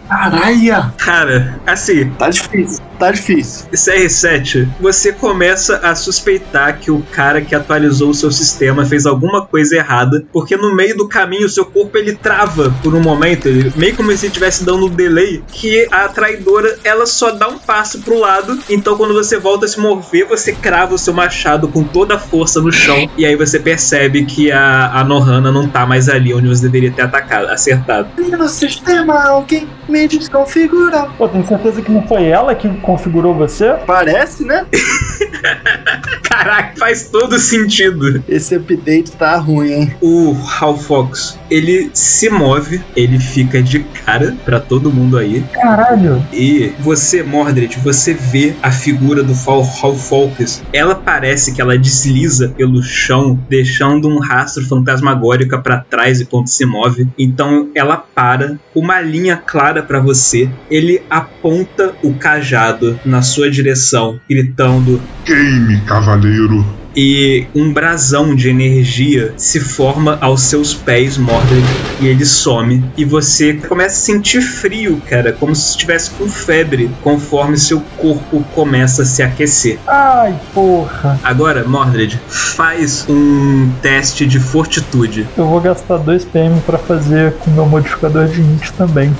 Caralho. 0.07 0.93
Cara, 0.95 1.59
assim, 1.65 2.11
Tá 2.11 2.29
difícil. 2.29 2.86
Tá 2.99 3.11
difícil. 3.11 3.67
CR7, 3.71 4.67
você 4.79 5.11
começa 5.11 5.77
a 5.77 5.93
suspeitar 5.95 6.79
que 6.79 6.89
o 6.89 7.01
cara 7.11 7.41
que 7.41 7.53
atualizou 7.53 8.09
o 8.09 8.13
seu 8.13 8.31
sistema 8.31 8.85
fez 8.85 9.05
alguma 9.05 9.45
coisa 9.45 9.75
errada, 9.75 10.25
porque 10.31 10.57
no 10.57 10.75
meio 10.75 10.97
do 10.97 11.07
caminho 11.07 11.45
o 11.45 11.49
seu 11.49 11.65
corpo 11.65 11.97
ele 11.97 12.15
trava 12.15 12.73
por 12.81 12.95
um 12.95 13.01
momento, 13.01 13.47
ele, 13.47 13.71
meio 13.75 13.95
como 13.95 14.15
se 14.17 14.25
estivesse 14.25 14.63
dando 14.63 14.87
um 14.87 14.89
delay, 14.89 15.43
que 15.47 15.87
a 15.91 16.07
traidora 16.07 16.77
ela 16.83 17.05
só 17.05 17.31
dá 17.31 17.47
um 17.47 17.59
passo 17.59 17.99
pro 17.99 18.19
lado, 18.19 18.57
então 18.69 18.97
quando 18.97 19.13
você 19.13 19.37
volta 19.37 19.65
a 19.65 19.69
se 19.69 19.79
mover, 19.79 20.25
você 20.25 20.51
crava 20.51 20.95
o 20.95 20.97
seu 20.97 21.13
machado 21.13 21.67
com 21.67 21.83
toda 21.83 22.15
a 22.15 22.19
força 22.19 22.59
no 22.59 22.71
chão, 22.71 23.09
e 23.17 23.25
aí 23.25 23.35
você 23.35 23.59
percebe 23.59 24.25
que 24.25 24.51
a, 24.51 24.91
a 24.99 25.03
Nohana 25.03 25.51
não 25.51 25.67
tá 25.67 25.85
mais 25.85 26.09
ali 26.09 26.33
onde 26.33 26.47
você 26.47 26.63
deveria 26.63 26.91
ter 26.91 27.03
atacado, 27.03 27.47
acertado. 27.47 28.09
No 28.17 28.47
sistema, 28.47 29.23
alguém 29.23 29.67
me 29.87 30.07
desconfigurou. 30.07 31.09
Pô, 31.17 31.27
tem 31.27 31.45
certeza 31.45 31.81
que 31.81 31.91
não 31.91 32.05
foi 32.07 32.25
ela 32.25 32.53
que 32.55 32.67
configurou 32.87 33.35
você? 33.35 33.75
Parece, 33.85 34.45
né? 34.45 34.65
Caraca, 36.23 36.73
faz 36.77 37.09
todo 37.09 37.37
sentido. 37.37 38.23
Esse 38.29 38.55
update 38.55 39.11
tá 39.11 39.35
ruim, 39.35 39.71
hein? 39.73 39.95
O 40.01 40.33
Hal 40.33 40.77
Fox, 40.77 41.37
ele 41.51 41.89
se 41.93 42.29
move, 42.29 42.81
ele 42.95 43.19
fica 43.19 43.61
de 43.61 43.79
cara 43.79 44.37
pra 44.45 44.61
todo 44.61 44.91
mundo 44.91 45.17
aí. 45.17 45.43
Caralho. 45.51 46.25
E 46.31 46.71
você, 46.79 47.21
Mordred, 47.23 47.77
você 47.83 48.13
vê 48.13 48.55
a 48.63 48.71
figura 48.71 49.21
do 49.21 49.33
Hal 49.33 49.65
Fox. 49.65 50.63
Ela 50.71 50.95
parece 50.95 51.53
que 51.53 51.61
ela 51.61 51.77
desliza 51.77 52.53
pelo 52.55 52.81
chão, 52.81 53.37
deixando 53.49 54.07
um 54.07 54.19
rastro 54.19 54.65
fantasmagórico 54.65 55.61
pra 55.61 55.81
trás 55.81 56.21
enquanto 56.21 56.47
se 56.47 56.65
move. 56.65 57.05
Então 57.19 57.69
ela 57.75 57.97
para, 57.97 58.57
uma 58.73 59.01
linha 59.01 59.35
clara 59.35 59.83
pra 59.83 59.99
você. 59.99 60.49
Ele 60.69 61.01
aponta 61.09 61.93
o 62.01 62.13
cajado 62.13 62.76
na 63.05 63.21
sua 63.21 63.49
direção, 63.49 64.19
gritando: 64.29 65.01
Queime, 65.25 65.81
cavaleiro. 65.81 66.65
e 66.95 67.45
um 67.53 67.71
brasão 67.71 68.33
de 68.33 68.49
energia 68.49 69.33
se 69.37 69.59
forma 69.59 70.17
aos 70.19 70.41
seus 70.41 70.73
pés, 70.73 71.15
Mordred, 71.17 71.63
e 72.01 72.07
ele 72.07 72.25
some. 72.25 72.83
E 72.97 73.05
você 73.05 73.53
começa 73.53 73.95
a 73.95 73.99
sentir 73.99 74.41
frio, 74.41 74.99
cara, 75.07 75.31
como 75.31 75.55
se 75.55 75.71
estivesse 75.71 76.09
com 76.11 76.27
febre, 76.27 76.89
conforme 77.03 77.55
seu 77.57 77.81
corpo 77.97 78.43
começa 78.55 79.03
a 79.03 79.05
se 79.05 79.21
aquecer. 79.21 79.77
Ai, 79.85 80.35
porra. 80.55 81.19
Agora, 81.23 81.63
Mordred, 81.67 82.19
faz 82.27 83.05
um 83.07 83.69
teste 83.81 84.25
de 84.25 84.39
fortitude. 84.39 85.27
Eu 85.37 85.45
vou 85.47 85.61
gastar 85.61 85.97
2 85.97 86.25
PM 86.25 86.59
pra 86.61 86.79
fazer 86.79 87.33
com 87.33 87.51
meu 87.51 87.65
modificador 87.67 88.27
de 88.27 88.41
int 88.41 88.71
também. 88.71 89.15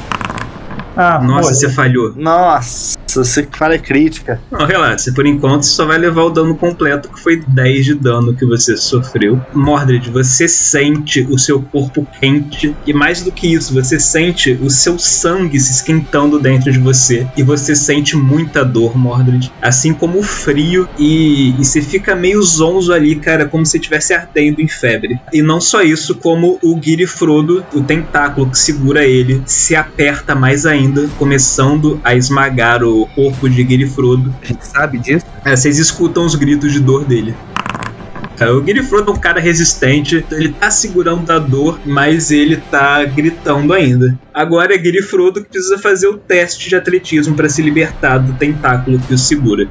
Ah, 1.00 1.20
Nossa, 1.20 1.54
você 1.54 1.70
falhou. 1.70 2.12
Nossa, 2.16 2.97
você 3.16 3.44
que 3.44 3.58
fala 3.58 3.76
é 3.76 3.80
crítica. 3.80 4.40
Não, 4.52 4.66
relaxa, 4.66 5.12
por 5.12 5.26
enquanto 5.26 5.64
você 5.64 5.72
só 5.72 5.86
vai 5.86 5.98
levar 5.98 6.24
o 6.24 6.30
dano 6.30 6.56
completo, 6.56 7.10
que 7.10 7.20
foi 7.20 7.44
10 7.48 7.86
de 7.86 7.96
dano 7.96 8.34
que 8.34 8.46
você 8.46 8.76
sofreu. 8.78 9.42
Mordred, 9.54 10.10
você 10.10 10.48
sente 10.48 11.22
o 11.30 11.38
seu 11.38 11.62
corpo 11.62 12.08
quente, 12.20 12.76
e 12.86 12.94
mais 12.94 13.22
do 13.22 13.32
que 13.32 13.54
isso, 13.54 13.74
você 13.74 14.00
sente 14.00 14.58
o 14.62 14.70
seu 14.70 14.98
sangue 15.00 15.60
se 15.60 15.72
esquentando 15.72 16.40
dentro 16.40 16.72
de 16.72 16.80
você, 16.80 17.28
e 17.36 17.44
você 17.44 17.76
sente 17.76 18.16
muita 18.16 18.64
dor, 18.64 18.98
Mordred, 18.98 19.52
assim 19.62 19.94
como 19.94 20.20
o 20.20 20.24
frio, 20.24 20.88
e, 20.98 21.50
e 21.50 21.64
você 21.66 21.82
fica 21.82 22.16
meio 22.16 22.42
zonzo 22.42 22.94
ali, 22.94 23.16
cara, 23.16 23.46
como 23.46 23.66
se 23.66 23.78
estivesse 23.78 24.14
ardendo 24.14 24.62
em 24.62 24.68
febre. 24.68 25.20
E 25.32 25.42
não 25.42 25.60
só 25.60 25.82
isso, 25.82 26.16
como 26.16 26.58
o 26.62 26.76
Guiri 26.76 27.08
Frodo, 27.08 27.64
o 27.74 27.82
tentáculo 27.82 28.50
que 28.50 28.58
segura 28.58 29.06
ele, 29.06 29.42
se 29.46 29.76
aperta 29.76 30.36
mais 30.36 30.66
ainda, 30.66 31.08
começando 31.18 32.00
a 32.04 32.16
esmagar 32.16 32.84
o 32.84 32.97
corpo 33.06 33.50
de 33.50 33.86
Frodo. 33.88 34.34
A 34.42 34.46
gente 34.46 34.66
sabe 34.66 34.98
disso? 34.98 35.26
É, 35.46 35.56
vocês 35.56 35.78
escutam 35.78 36.26
os 36.26 36.36
gritos 36.36 36.74
de 36.74 36.80
dor 36.80 37.06
dele. 37.06 37.36
É, 38.40 38.50
O 38.52 38.62
Frodo 38.84 39.12
é 39.12 39.14
um 39.16 39.18
cara 39.18 39.40
resistente, 39.40 40.24
ele 40.32 40.54
tá 40.54 40.70
segurando 40.70 41.30
a 41.32 41.40
dor, 41.40 41.80
mas 41.86 42.30
ele 42.30 42.58
tá 42.58 43.04
gritando 43.04 43.74
ainda. 43.74 44.18
Agora 44.34 44.76
é 44.76 44.78
Frodo 45.02 45.44
que 45.44 45.50
precisa 45.50 45.78
fazer 45.80 46.08
o 46.08 46.18
teste 46.18 46.70
de 46.70 46.76
atletismo 46.76 47.36
para 47.36 47.50
se 47.50 47.62
libertar 47.62 48.20
do 48.20 48.34
tentáculo 48.34 49.00
que 49.00 49.14
o 49.14 49.18
segura. 49.18 49.68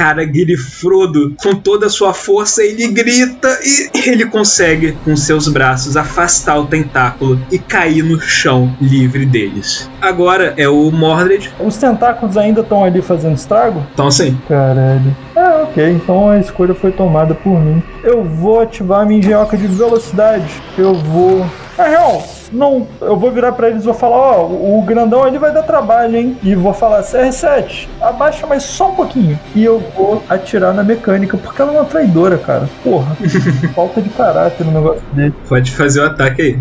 Cara, 0.00 0.24
Guiri 0.24 0.56
Frodo, 0.56 1.34
com 1.36 1.54
toda 1.54 1.84
a 1.84 1.90
sua 1.90 2.14
força, 2.14 2.64
ele 2.64 2.88
grita 2.88 3.58
e 3.62 4.08
ele 4.08 4.24
consegue, 4.24 4.92
com 5.04 5.14
seus 5.14 5.46
braços, 5.46 5.94
afastar 5.94 6.58
o 6.58 6.64
tentáculo 6.64 7.38
e 7.52 7.58
cair 7.58 8.02
no 8.02 8.18
chão 8.18 8.74
livre 8.80 9.26
deles. 9.26 9.90
Agora 10.00 10.54
é 10.56 10.66
o 10.66 10.90
Mordred. 10.90 11.52
Os 11.60 11.76
tentáculos 11.76 12.38
ainda 12.38 12.62
estão 12.62 12.82
ali 12.82 13.02
fazendo 13.02 13.36
estrago? 13.36 13.86
Então, 13.92 14.06
assim, 14.06 14.40
Caralho. 14.48 15.14
Ah, 15.36 15.66
ok. 15.68 15.90
Então 15.90 16.30
a 16.30 16.40
escolha 16.40 16.74
foi 16.74 16.92
tomada 16.92 17.34
por 17.34 17.60
mim. 17.60 17.82
Eu 18.02 18.24
vou 18.24 18.58
ativar 18.60 19.02
a 19.02 19.04
minha 19.04 19.18
engenhoca 19.18 19.54
de 19.54 19.66
velocidade. 19.66 20.50
Eu 20.78 20.94
vou. 20.94 21.46
Na 21.76 21.84
real, 21.84 22.26
não. 22.52 22.86
Eu 23.00 23.16
vou 23.16 23.30
virar 23.30 23.52
pra 23.52 23.68
eles 23.68 23.82
e 23.82 23.86
vou 23.86 23.94
falar: 23.94 24.16
ó, 24.16 24.46
o 24.46 24.80
o 24.80 24.82
grandão 24.82 25.22
ali 25.22 25.38
vai 25.38 25.52
dar 25.52 25.62
trabalho, 25.62 26.16
hein? 26.16 26.36
E 26.42 26.54
vou 26.54 26.72
falar: 26.72 27.02
CR7, 27.02 27.88
abaixa 28.00 28.46
mais 28.46 28.62
só 28.62 28.90
um 28.90 28.94
pouquinho. 28.94 29.38
E 29.54 29.64
eu 29.64 29.82
vou 29.96 30.22
atirar 30.28 30.72
na 30.72 30.82
mecânica, 30.82 31.36
porque 31.36 31.60
ela 31.60 31.72
é 31.72 31.76
uma 31.76 31.84
traidora, 31.84 32.38
cara. 32.38 32.68
Porra. 32.82 33.16
Falta 33.74 34.00
de 34.00 34.08
caráter 34.10 34.64
no 34.64 34.72
negócio 34.72 35.02
dele. 35.12 35.34
pode 35.48 35.70
fazer 35.70 36.00
o 36.00 36.06
ataque 36.06 36.42
aí. 36.42 36.58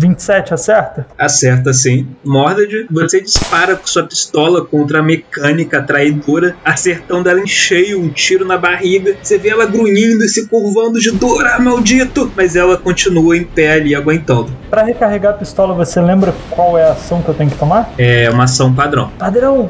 27, 0.00 0.54
acerta? 0.54 1.06
Acerta 1.18 1.72
sim. 1.72 2.08
Mordred, 2.24 2.86
você 2.90 3.20
dispara 3.20 3.76
com 3.76 3.86
sua 3.86 4.02
pistola 4.04 4.64
contra 4.64 5.00
a 5.00 5.02
mecânica 5.02 5.82
traidora, 5.82 6.56
acertando 6.64 7.28
ela 7.28 7.40
em 7.40 7.46
cheio, 7.46 8.00
um 8.00 8.08
tiro 8.08 8.46
na 8.46 8.56
barriga. 8.56 9.16
Você 9.22 9.36
vê 9.36 9.50
ela 9.50 9.66
grunhindo 9.66 10.24
e 10.24 10.28
se 10.28 10.48
curvando 10.48 10.98
de 10.98 11.10
dor, 11.10 11.46
ah, 11.46 11.58
maldito! 11.58 12.32
Mas 12.34 12.56
ela 12.56 12.76
continua 12.76 13.36
em 13.36 13.44
pé 13.44 13.72
ali, 13.72 13.94
aguentando. 13.94 14.50
Pra 14.70 14.82
recarregar 14.82 15.34
a 15.34 15.36
pistola, 15.36 15.74
você 15.74 16.00
lembra 16.00 16.34
qual 16.48 16.78
é 16.78 16.84
a 16.84 16.92
ação 16.92 17.20
que 17.20 17.28
eu 17.28 17.34
tenho 17.34 17.50
que 17.50 17.58
tomar? 17.58 17.92
É 17.98 18.30
uma 18.30 18.44
ação 18.44 18.72
padrão. 18.72 19.10
Padrão! 19.18 19.68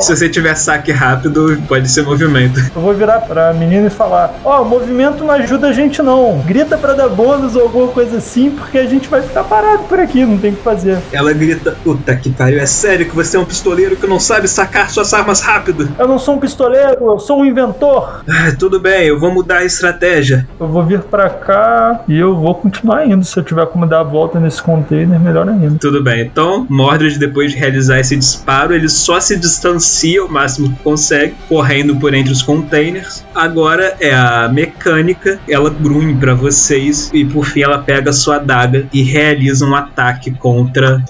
Se 0.00 0.16
você 0.16 0.28
tiver 0.28 0.54
saque 0.54 0.92
rápido, 0.92 1.60
pode 1.68 1.88
ser 1.88 2.02
movimento. 2.02 2.60
Eu 2.74 2.82
vou 2.82 2.94
virar 2.94 3.20
pra 3.20 3.52
menina 3.52 3.86
e 3.86 3.90
falar: 3.90 4.34
Ó, 4.44 4.64
movimento 4.64 5.24
não 5.24 5.32
ajuda 5.34 5.68
a 5.68 5.72
gente 5.72 6.02
não. 6.02 6.42
Grita 6.46 6.76
pra 6.76 6.92
dar 6.92 7.08
bônus 7.08 7.56
ou 7.56 7.62
alguma 7.62 7.88
coisa 7.88 8.18
assim, 8.18 8.50
porque 8.50 8.78
a 8.78 8.86
gente 8.86 9.08
vai 9.08 9.22
ficar 9.22 9.44
parado 9.44 9.84
por 9.84 9.98
aqui, 9.98 10.24
não 10.24 10.38
tem 10.38 10.52
o 10.52 10.56
que 10.56 10.62
fazer. 10.62 10.98
Ela 11.12 11.32
grita: 11.32 11.76
Puta 11.84 12.14
que 12.16 12.30
pariu, 12.30 12.60
é 12.60 12.66
sério 12.66 13.06
que 13.06 13.14
você 13.14 13.36
é 13.36 13.40
um 13.40 13.44
pistoleiro 13.44 13.96
que 13.96 14.06
não 14.06 14.18
sabe 14.20 14.48
sacar 14.48 14.90
suas 14.90 15.12
armas 15.14 15.40
rápido? 15.40 15.88
Eu 15.98 16.08
não 16.08 16.18
sou 16.18 16.36
um 16.36 16.38
pistoleiro, 16.38 16.96
eu 17.00 17.18
sou 17.18 17.40
um 17.40 17.44
inventor. 17.44 18.22
Ah, 18.28 18.52
tudo 18.58 18.80
bem, 18.80 19.06
eu 19.06 19.18
vou 19.18 19.32
mudar 19.32 19.58
a 19.58 19.64
estratégia. 19.64 20.48
Eu 20.58 20.68
vou 20.68 20.84
vir 20.84 21.00
pra 21.00 21.28
cá 21.28 22.00
e 22.08 22.18
eu 22.18 22.34
vou 22.34 22.54
continuar 22.54 23.06
indo. 23.06 23.24
Se 23.24 23.38
eu 23.38 23.42
tiver 23.42 23.66
como 23.66 23.86
dar 23.86 24.00
a 24.00 24.04
volta 24.04 24.38
nesse 24.40 24.62
container, 24.62 25.18
melhor 25.18 25.48
ainda. 25.48 25.78
Tudo 25.80 26.02
bem, 26.02 26.22
então 26.22 26.66
Mordred, 26.68 27.18
depois 27.18 27.52
de 27.52 27.58
realizar 27.58 28.00
esse 28.00 28.16
disparo, 28.16 28.74
ele 28.74 28.88
só 28.88 29.20
se 29.20 29.36
distancia 29.62 30.24
o 30.24 30.28
máximo 30.28 30.70
que 30.70 30.82
consegue, 30.82 31.34
correndo 31.48 31.96
por 31.96 32.12
entre 32.12 32.32
os 32.32 32.42
containers. 32.42 33.24
Agora 33.32 33.96
é 34.00 34.12
a 34.12 34.48
mecânica, 34.48 35.38
ela 35.48 35.70
grunhe 35.70 36.14
pra 36.16 36.34
vocês 36.34 37.10
e 37.14 37.24
por 37.24 37.44
fim 37.44 37.62
ela 37.62 37.78
pega 37.78 38.12
sua 38.12 38.36
adaga 38.36 38.86
e 38.92 39.02
realiza 39.02 39.64
um 39.64 39.74
ataque 39.74 40.32
contra 40.32 41.02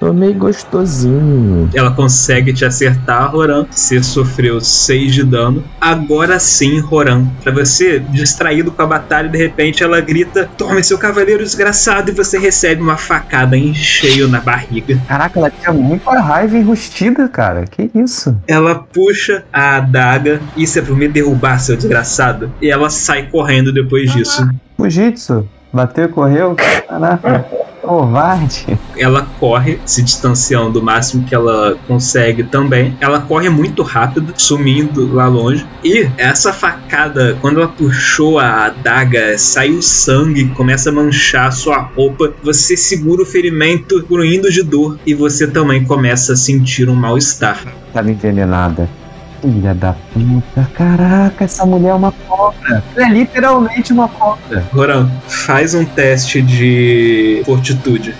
Roran. 0.00 0.12
Tomei 0.12 0.32
gostosinho. 0.32 1.68
Ela 1.74 1.90
consegue 1.90 2.52
te 2.52 2.64
acertar, 2.64 3.30
Roran. 3.30 3.66
Você 3.70 4.02
sofreu 4.02 4.60
6 4.60 5.14
de 5.14 5.24
dano. 5.24 5.62
Agora 5.80 6.38
sim, 6.38 6.80
Roran. 6.80 7.26
Pra 7.42 7.52
você, 7.52 7.98
distraído 7.98 8.70
com 8.72 8.82
a 8.82 8.86
batalha, 8.86 9.28
de 9.28 9.38
repente 9.38 9.82
ela 9.82 10.00
grita: 10.00 10.48
Tome 10.56 10.82
seu 10.82 10.98
cavaleiro 10.98 11.44
desgraçado! 11.44 12.10
E 12.10 12.14
você 12.14 12.38
recebe 12.38 12.82
uma 12.82 12.96
facada 12.96 13.56
em 13.56 13.74
cheio 13.74 14.28
na 14.28 14.40
barriga. 14.40 14.98
Caraca, 15.06 15.38
ela 15.38 15.50
tinha 15.50 15.72
muita 15.72 16.18
raiva 16.18 16.56
enrustida, 16.56 17.28
cara. 17.28 17.64
Que 17.64 17.90
isso? 17.94 18.36
Ela 18.46 18.74
puxa 18.74 19.44
a 19.52 19.76
adaga. 19.76 20.40
Isso 20.56 20.78
é 20.78 20.82
pra 20.82 20.94
me 20.94 21.08
derrubar, 21.08 21.58
seu 21.58 21.76
desgraçado. 21.76 22.52
E 22.60 22.70
ela 22.70 22.90
sai 22.90 23.28
correndo 23.28 23.72
depois 23.72 24.10
disso. 24.12 24.48
Fujitsu. 24.76 25.48
Bateu, 25.72 26.08
correu. 26.08 26.56
Caraca. 26.88 27.46
Covarde. 27.82 28.78
Ela 28.96 29.26
corre, 29.38 29.80
se 29.84 30.02
distanciando 30.02 30.80
o 30.80 30.82
máximo 30.82 31.24
que 31.24 31.34
ela 31.34 31.76
consegue 31.86 32.44
também. 32.44 32.96
Ela 33.00 33.20
corre 33.20 33.48
muito 33.48 33.82
rápido, 33.82 34.32
sumindo 34.36 35.12
lá 35.12 35.26
longe. 35.26 35.66
E 35.82 36.08
essa 36.16 36.52
facada, 36.52 37.36
quando 37.40 37.60
ela 37.60 37.68
puxou 37.68 38.38
a 38.38 38.66
adaga, 38.66 39.38
saiu 39.38 39.80
sangue, 39.80 40.48
começa 40.48 40.90
a 40.90 40.92
manchar 40.92 41.48
a 41.48 41.52
sua 41.52 41.78
roupa. 41.78 42.32
Você 42.42 42.76
segura 42.76 43.22
o 43.22 43.26
ferimento, 43.26 44.04
gruindo 44.08 44.50
de 44.50 44.62
dor, 44.62 44.98
e 45.06 45.14
você 45.14 45.46
também 45.46 45.84
começa 45.84 46.34
a 46.34 46.36
sentir 46.36 46.88
um 46.88 46.94
mal-estar. 46.94 47.64
Tava 47.92 48.10
envenenada. 48.10 48.88
Filha 49.40 49.74
da 49.74 49.94
puta, 50.12 50.68
caraca, 50.74 51.44
essa 51.44 51.64
mulher 51.64 51.90
é 51.90 51.94
uma 51.94 52.12
cobra. 52.12 52.84
É 52.96 53.08
literalmente 53.08 53.92
uma 53.92 54.06
cobra. 54.08 54.64
Roran, 54.72 55.08
faz 55.26 55.74
um 55.74 55.84
teste 55.84 56.42
de 56.42 57.42
fortitude. 57.46 58.14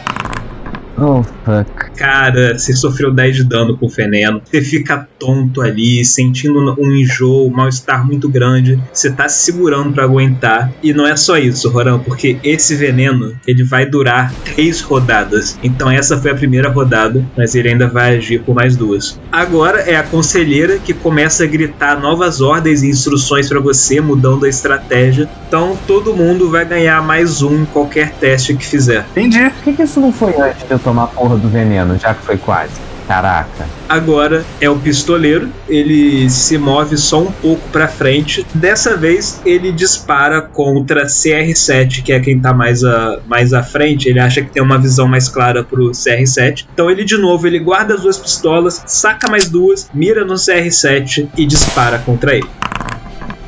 Oh, 0.96 1.22
fuck. 1.50 1.90
Cara, 1.96 2.58
você 2.58 2.74
sofreu 2.74 3.12
10 3.12 3.36
de 3.36 3.44
dano 3.44 3.76
com 3.76 3.86
o 3.86 3.88
veneno. 3.88 4.40
Você 4.44 4.62
fica 4.62 5.06
tonto 5.18 5.60
ali, 5.60 6.04
sentindo 6.04 6.58
um 6.78 6.92
enjoo, 6.92 7.46
um 7.46 7.50
mal-estar 7.50 8.06
muito 8.06 8.28
grande. 8.28 8.80
Você 8.92 9.10
tá 9.10 9.28
se 9.28 9.44
segurando 9.44 9.92
pra 9.92 10.04
aguentar. 10.04 10.72
E 10.82 10.92
não 10.92 11.06
é 11.06 11.16
só 11.16 11.36
isso, 11.36 11.68
Roran, 11.70 11.98
porque 11.98 12.38
esse 12.42 12.74
veneno 12.74 13.34
ele 13.46 13.62
vai 13.62 13.84
durar 13.84 14.32
três 14.44 14.80
rodadas. 14.80 15.58
Então 15.62 15.90
essa 15.90 16.18
foi 16.18 16.30
a 16.30 16.34
primeira 16.34 16.70
rodada, 16.70 17.24
mas 17.36 17.54
ele 17.54 17.68
ainda 17.68 17.86
vai 17.86 18.16
agir 18.16 18.40
por 18.40 18.54
mais 18.54 18.76
duas. 18.76 19.18
Agora 19.30 19.80
é 19.80 19.96
a 19.96 20.02
conselheira 20.02 20.78
que 20.78 20.94
começa 20.94 21.44
a 21.44 21.46
gritar 21.46 22.00
novas 22.00 22.40
ordens 22.40 22.82
e 22.82 22.88
instruções 22.88 23.48
pra 23.48 23.60
você, 23.60 24.00
mudando 24.00 24.46
a 24.46 24.48
estratégia. 24.48 25.28
Então 25.46 25.76
todo 25.86 26.14
mundo 26.14 26.50
vai 26.50 26.64
ganhar 26.64 27.02
mais 27.02 27.42
um 27.42 27.62
em 27.62 27.64
qualquer 27.66 28.12
teste 28.12 28.54
que 28.54 28.64
fizer. 28.64 29.04
Entendi. 29.10 29.50
Por 29.50 29.64
que, 29.64 29.72
que 29.74 29.82
isso 29.82 30.00
não 30.00 30.12
foi 30.12 30.34
antes 30.40 30.66
de 30.66 30.70
eu 30.70 30.78
tomar 30.78 31.04
a 31.04 31.06
porra 31.08 31.36
do 31.40 31.48
veneno, 31.48 31.98
já 31.98 32.14
que 32.14 32.22
foi 32.22 32.36
quase? 32.36 32.72
Caraca. 33.10 33.66
Agora 33.88 34.44
é 34.60 34.70
o 34.70 34.78
pistoleiro, 34.78 35.50
ele 35.68 36.30
se 36.30 36.56
move 36.56 36.96
só 36.96 37.22
um 37.22 37.32
pouco 37.32 37.68
pra 37.70 37.88
frente. 37.88 38.46
Dessa 38.54 38.96
vez 38.96 39.40
ele 39.44 39.72
dispara 39.72 40.40
contra 40.40 41.06
CR7, 41.06 42.04
que 42.04 42.12
é 42.12 42.20
quem 42.20 42.38
tá 42.38 42.54
mais, 42.54 42.84
a, 42.84 43.18
mais 43.26 43.52
à 43.52 43.64
frente. 43.64 44.08
Ele 44.08 44.20
acha 44.20 44.42
que 44.42 44.50
tem 44.50 44.62
uma 44.62 44.78
visão 44.78 45.08
mais 45.08 45.28
clara 45.28 45.64
pro 45.64 45.90
CR7. 45.90 46.66
Então 46.72 46.88
ele 46.88 47.04
de 47.04 47.16
novo 47.16 47.48
ele 47.48 47.58
guarda 47.58 47.94
as 47.94 48.02
duas 48.02 48.16
pistolas, 48.16 48.80
saca 48.86 49.28
mais 49.28 49.50
duas, 49.50 49.90
mira 49.92 50.24
no 50.24 50.34
CR7 50.34 51.30
e 51.36 51.44
dispara 51.46 51.98
contra 51.98 52.36
ele. 52.36 52.48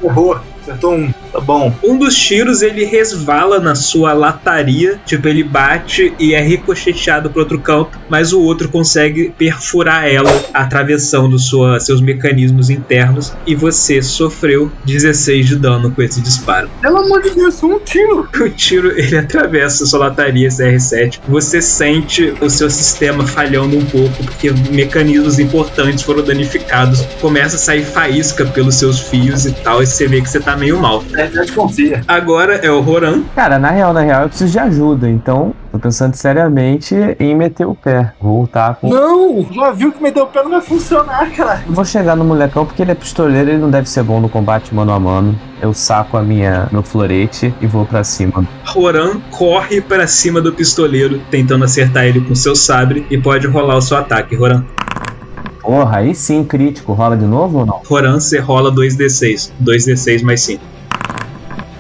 Errou. 0.02 0.40
Acertou 0.60 0.94
um. 0.94 1.12
Tá 1.32 1.40
bom. 1.40 1.74
Um 1.82 1.96
dos 1.96 2.14
tiros 2.14 2.60
ele 2.60 2.84
resvala 2.84 3.58
na 3.58 3.74
sua 3.74 4.12
lataria, 4.12 5.00
tipo 5.06 5.26
ele 5.26 5.42
bate 5.42 6.12
e 6.18 6.34
é 6.34 6.40
ricocheteado 6.40 7.30
pro 7.30 7.40
outro 7.40 7.58
canto, 7.58 7.98
mas 8.08 8.32
o 8.32 8.40
outro 8.42 8.68
consegue 8.68 9.32
perfurar 9.36 10.06
ela, 10.06 10.30
atravessando 10.52 11.38
sua, 11.38 11.80
seus 11.80 12.00
mecanismos 12.00 12.68
internos 12.68 13.32
e 13.46 13.54
você 13.54 14.02
sofreu 14.02 14.70
16 14.84 15.46
de 15.46 15.56
dano 15.56 15.90
com 15.90 16.02
esse 16.02 16.20
disparo. 16.20 16.68
Pelo 16.80 16.98
amor 16.98 17.22
de 17.22 17.30
Deus, 17.30 17.62
um 17.62 17.78
tiro. 17.78 18.28
O 18.42 18.50
tiro 18.50 18.90
ele 18.98 19.16
atravessa 19.16 19.86
sua 19.86 20.00
lataria 20.00 20.48
CR7. 20.48 21.20
Você 21.28 21.62
sente 21.62 22.34
o 22.40 22.50
seu 22.50 22.68
sistema 22.68 23.24
falhando 23.24 23.78
um 23.78 23.84
pouco 23.84 24.24
porque 24.24 24.50
mecanismos 24.70 25.38
importantes 25.38 26.02
foram 26.02 26.24
danificados. 26.24 27.02
Começa 27.20 27.54
a 27.54 27.58
sair 27.58 27.84
faísca 27.84 28.44
pelos 28.44 28.74
seus 28.74 28.98
fios 28.98 29.46
e 29.46 29.52
tal, 29.52 29.80
e 29.80 29.86
você 29.86 30.08
vê 30.08 30.20
que 30.20 30.28
você 30.28 30.40
tá 30.40 30.56
meio 30.56 30.76
mal. 30.78 31.04
É, 31.22 31.30
já 31.30 31.42
desconfia. 31.42 32.02
Agora 32.08 32.56
é 32.56 32.70
o 32.70 32.80
Roran. 32.80 33.22
Cara, 33.36 33.56
na 33.56 33.70
real, 33.70 33.92
na 33.92 34.00
real, 34.00 34.22
eu 34.22 34.28
preciso 34.28 34.50
de 34.50 34.58
ajuda, 34.58 35.08
então 35.08 35.54
tô 35.70 35.78
pensando 35.78 36.14
seriamente 36.16 36.96
em 37.20 37.32
meter 37.32 37.64
o 37.64 37.76
pé. 37.76 38.12
Voltar 38.20 38.74
com. 38.74 38.88
Não! 38.88 39.46
Já 39.52 39.70
viu 39.70 39.92
que 39.92 40.02
meter 40.02 40.20
o 40.20 40.26
pé 40.26 40.42
não 40.42 40.50
vai 40.50 40.60
funcionar, 40.60 41.30
cara. 41.30 41.62
Eu 41.64 41.72
Vou 41.72 41.84
chegar 41.84 42.16
no 42.16 42.24
molecão 42.24 42.66
porque 42.66 42.82
ele 42.82 42.90
é 42.90 42.94
pistoleiro, 42.94 43.50
ele 43.50 43.58
não 43.58 43.70
deve 43.70 43.88
ser 43.88 44.02
bom 44.02 44.20
no 44.20 44.28
combate 44.28 44.74
mano 44.74 44.90
a 44.90 44.98
mano. 44.98 45.38
Eu 45.60 45.72
saco 45.72 46.16
a 46.16 46.22
minha 46.22 46.68
meu 46.72 46.82
florete 46.82 47.54
e 47.60 47.66
vou 47.68 47.86
pra 47.86 48.02
cima. 48.02 48.44
Roran 48.64 49.20
corre 49.30 49.80
para 49.80 50.08
cima 50.08 50.40
do 50.40 50.52
pistoleiro, 50.52 51.20
tentando 51.30 51.64
acertar 51.64 52.04
ele 52.04 52.20
com 52.20 52.34
seu 52.34 52.56
sabre 52.56 53.06
e 53.08 53.16
pode 53.16 53.46
rolar 53.46 53.76
o 53.76 53.80
seu 53.80 53.96
ataque, 53.96 54.34
Roran. 54.34 54.64
Porra, 55.60 55.98
aí 55.98 56.12
sim, 56.16 56.42
crítico. 56.42 56.92
Rola 56.92 57.16
de 57.16 57.24
novo 57.24 57.60
ou 57.60 57.66
não? 57.66 57.80
Roran, 57.88 58.18
você 58.18 58.40
rola 58.40 58.74
2d6. 58.74 59.52
2d6 59.62 60.24
mais 60.24 60.40
5. 60.40 60.81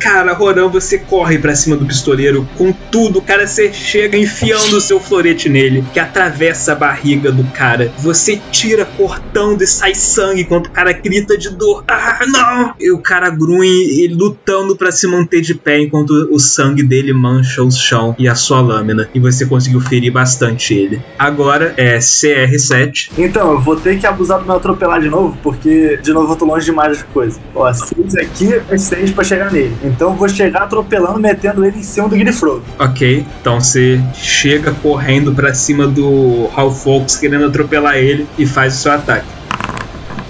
Cara, 0.02 0.32
Roran, 0.32 0.68
você 0.68 0.98
corre 0.98 1.38
pra 1.38 1.54
cima 1.54 1.76
do 1.76 1.86
pistoleiro 1.86 2.46
com 2.58 2.72
tudo. 2.72 3.22
Cara, 3.22 3.46
você 3.46 3.72
chega 3.72 4.18
enfiando 4.18 4.76
o 4.76 4.80
seu 4.80 4.98
florete 4.98 5.48
nele, 5.48 5.84
que 5.92 6.00
atravessa 6.00 6.72
a 6.72 6.74
barriga 6.74 7.30
do 7.30 7.44
cara. 7.52 7.92
Você 7.98 8.40
tira 8.50 8.84
cortando 8.84 9.62
e 9.62 9.66
sai 9.66 9.94
sangue 9.94 10.42
enquanto 10.42 10.66
o 10.66 10.70
cara 10.70 10.92
grita 10.92 11.38
de 11.38 11.50
dor. 11.50 11.84
Ah, 11.86 12.18
não! 12.26 12.74
E 12.80 12.90
o 12.90 12.98
cara 12.98 13.30
grunhe 13.30 14.08
lutando 14.08 14.74
pra 14.74 14.90
se 14.90 15.06
manter 15.06 15.40
de 15.40 15.54
pé 15.54 15.78
enquanto 15.78 16.10
o 16.32 16.38
sangue 16.38 16.82
dele 16.82 17.12
mancha 17.12 17.62
o 17.62 17.70
chão 17.70 18.16
e 18.18 18.28
a 18.28 18.34
sua 18.34 18.60
lâmina. 18.60 19.08
E 19.14 19.20
você 19.20 19.46
conseguiu 19.46 19.80
ferir 19.80 20.10
bastante 20.12 20.74
ele. 20.74 21.00
Agora 21.16 21.74
é 21.76 21.98
CR7. 21.98 23.12
Então, 23.16 23.52
eu 23.52 23.60
vou 23.60 23.76
ter 23.76 24.00
que 24.00 24.06
abusar 24.06 24.40
do 24.40 24.46
meu 24.46 24.56
atropelar 24.56 25.00
de 25.00 25.08
novo, 25.08 25.38
porque 25.44 25.98
de 26.02 26.12
novo 26.12 26.32
eu 26.32 26.36
tô 26.36 26.44
longe 26.44 26.64
demais 26.64 26.98
das 26.98 27.06
coisas. 27.12 27.40
Ó, 27.54 27.72
seis 27.72 28.16
aqui 28.16 28.52
é 28.68 28.76
seis 28.76 29.12
pra 29.12 29.22
chegar 29.22 29.52
nele. 29.52 29.91
Então 29.94 30.10
eu 30.10 30.16
vou 30.16 30.28
chegar 30.28 30.62
atropelando, 30.62 31.20
metendo 31.20 31.64
ele 31.64 31.78
em 31.78 31.82
cima 31.82 32.08
do 32.08 32.16
Grifrodo. 32.16 32.62
Ok, 32.78 33.26
então 33.40 33.60
você 33.60 34.00
chega 34.14 34.72
correndo 34.82 35.34
pra 35.34 35.54
cima 35.54 35.86
do 35.86 36.48
Hal 36.56 36.72
Fox 36.72 37.16
querendo 37.16 37.46
atropelar 37.46 37.96
ele 37.96 38.26
e 38.38 38.46
faz 38.46 38.74
o 38.74 38.78
seu 38.78 38.92
ataque. 38.92 39.26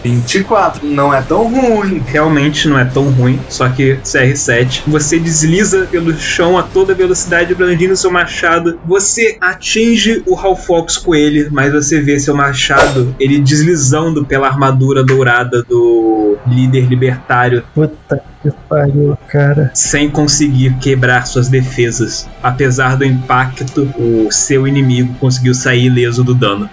24. 0.02 0.86
Não 0.86 1.14
é 1.14 1.22
tão 1.22 1.44
ruim. 1.48 2.02
Realmente 2.04 2.68
não 2.68 2.78
é 2.78 2.84
tão 2.84 3.04
ruim, 3.10 3.38
só 3.48 3.68
que 3.68 3.96
CR7. 4.02 4.82
Você 4.86 5.18
desliza 5.18 5.86
pelo 5.90 6.12
chão 6.18 6.58
a 6.58 6.62
toda 6.62 6.94
velocidade, 6.94 7.54
brandindo 7.54 7.96
seu 7.96 8.10
machado. 8.10 8.80
Você 8.84 9.36
atinge 9.40 10.22
o 10.26 10.36
Hal 10.36 10.56
Fox 10.56 10.96
com 10.98 11.14
ele, 11.14 11.48
mas 11.50 11.72
você 11.72 12.00
vê 12.00 12.18
seu 12.18 12.34
machado 12.34 13.14
ele 13.18 13.38
deslizando 13.38 14.24
pela 14.24 14.48
armadura 14.48 15.04
dourada 15.04 15.62
do 15.62 16.36
líder 16.46 16.86
libertário 16.88 17.62
Puta 17.74 18.31
que 18.42 18.50
pariu, 18.68 19.16
cara. 19.28 19.70
sem 19.74 20.10
conseguir 20.10 20.74
quebrar 20.78 21.26
suas 21.26 21.48
defesas. 21.48 22.28
Apesar 22.42 22.96
do 22.96 23.04
impacto, 23.04 23.82
o 23.96 24.30
seu 24.30 24.66
inimigo 24.66 25.14
conseguiu 25.20 25.54
sair 25.54 25.86
ileso 25.86 26.24
do 26.24 26.34
dano. 26.34 26.68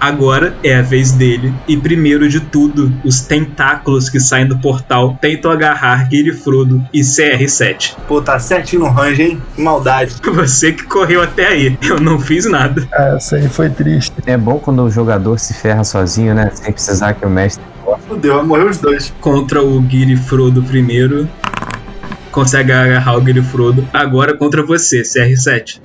Agora 0.00 0.54
é 0.62 0.76
a 0.76 0.82
vez 0.82 1.12
dele, 1.12 1.52
e 1.66 1.76
primeiro 1.76 2.28
de 2.28 2.40
tudo, 2.40 2.92
os 3.04 3.20
tentáculos 3.20 4.08
que 4.08 4.20
saem 4.20 4.46
do 4.46 4.58
portal 4.58 5.18
tentam 5.20 5.50
agarrar 5.50 6.08
Frodo 6.42 6.84
e 6.92 7.00
CR7. 7.00 7.96
Pô, 8.06 8.20
tá 8.20 8.38
certinho 8.38 8.82
no 8.82 8.90
range, 8.90 9.22
hein? 9.22 9.42
Que 9.54 9.62
maldade. 9.62 10.14
Você 10.34 10.72
que 10.72 10.84
correu 10.84 11.22
até 11.22 11.48
aí, 11.48 11.78
eu 11.82 12.00
não 12.00 12.18
fiz 12.18 12.46
nada. 12.46 12.86
Ah, 12.92 13.14
essa 13.16 13.36
aí 13.36 13.48
foi 13.48 13.70
triste. 13.70 14.12
É 14.26 14.36
bom 14.36 14.58
quando 14.58 14.82
o 14.82 14.90
jogador 14.90 15.38
se 15.38 15.54
ferra 15.54 15.84
sozinho, 15.84 16.34
né? 16.34 16.50
Sem 16.54 16.72
precisar 16.72 17.14
que 17.14 17.24
o 17.24 17.30
mestre. 17.30 17.64
Fudeu, 17.96 18.34
vai 18.34 18.44
morrer 18.44 18.64
os 18.64 18.78
dois. 18.78 19.12
Contra 19.20 19.62
o 19.62 19.82
Giri 19.88 20.16
Frodo 20.16 20.62
primeiro. 20.62 21.28
Consegue 22.30 22.72
agarrar 22.72 23.16
o 23.16 23.24
Giri 23.24 23.42
Frodo. 23.42 23.88
Agora 23.92 24.36
contra 24.36 24.62
você, 24.62 25.02
CR7. 25.02 25.80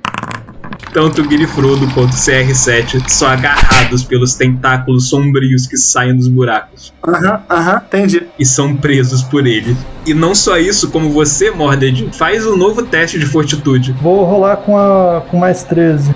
Tanto 0.93 1.23
o 1.23 1.29
Giri 1.29 1.47
Frodo 1.47 1.87
quanto 1.93 2.11
o 2.11 2.15
CR7 2.15 3.09
são 3.09 3.27
agarrados 3.27 4.03
pelos 4.03 4.35
tentáculos 4.35 5.09
sombrios 5.09 5.65
que 5.65 5.75
saem 5.75 6.15
dos 6.15 6.27
buracos. 6.27 6.93
Aham, 7.07 7.41
aham, 7.49 7.81
entendi. 7.87 8.27
e 8.37 8.45
são 8.45 8.75
presos 8.75 9.23
por 9.23 9.47
ele. 9.47 9.75
E 10.05 10.13
não 10.13 10.35
só 10.35 10.57
isso, 10.57 10.91
como 10.91 11.09
você, 11.09 11.49
Mordred, 11.49 12.09
faz 12.13 12.45
um 12.45 12.55
novo 12.55 12.83
teste 12.83 13.17
de 13.17 13.25
fortitude. 13.25 13.91
Vou 14.03 14.23
rolar 14.23 14.57
com, 14.57 14.77
a, 14.77 15.21
com 15.21 15.37
mais 15.37 15.63
13. 15.63 16.13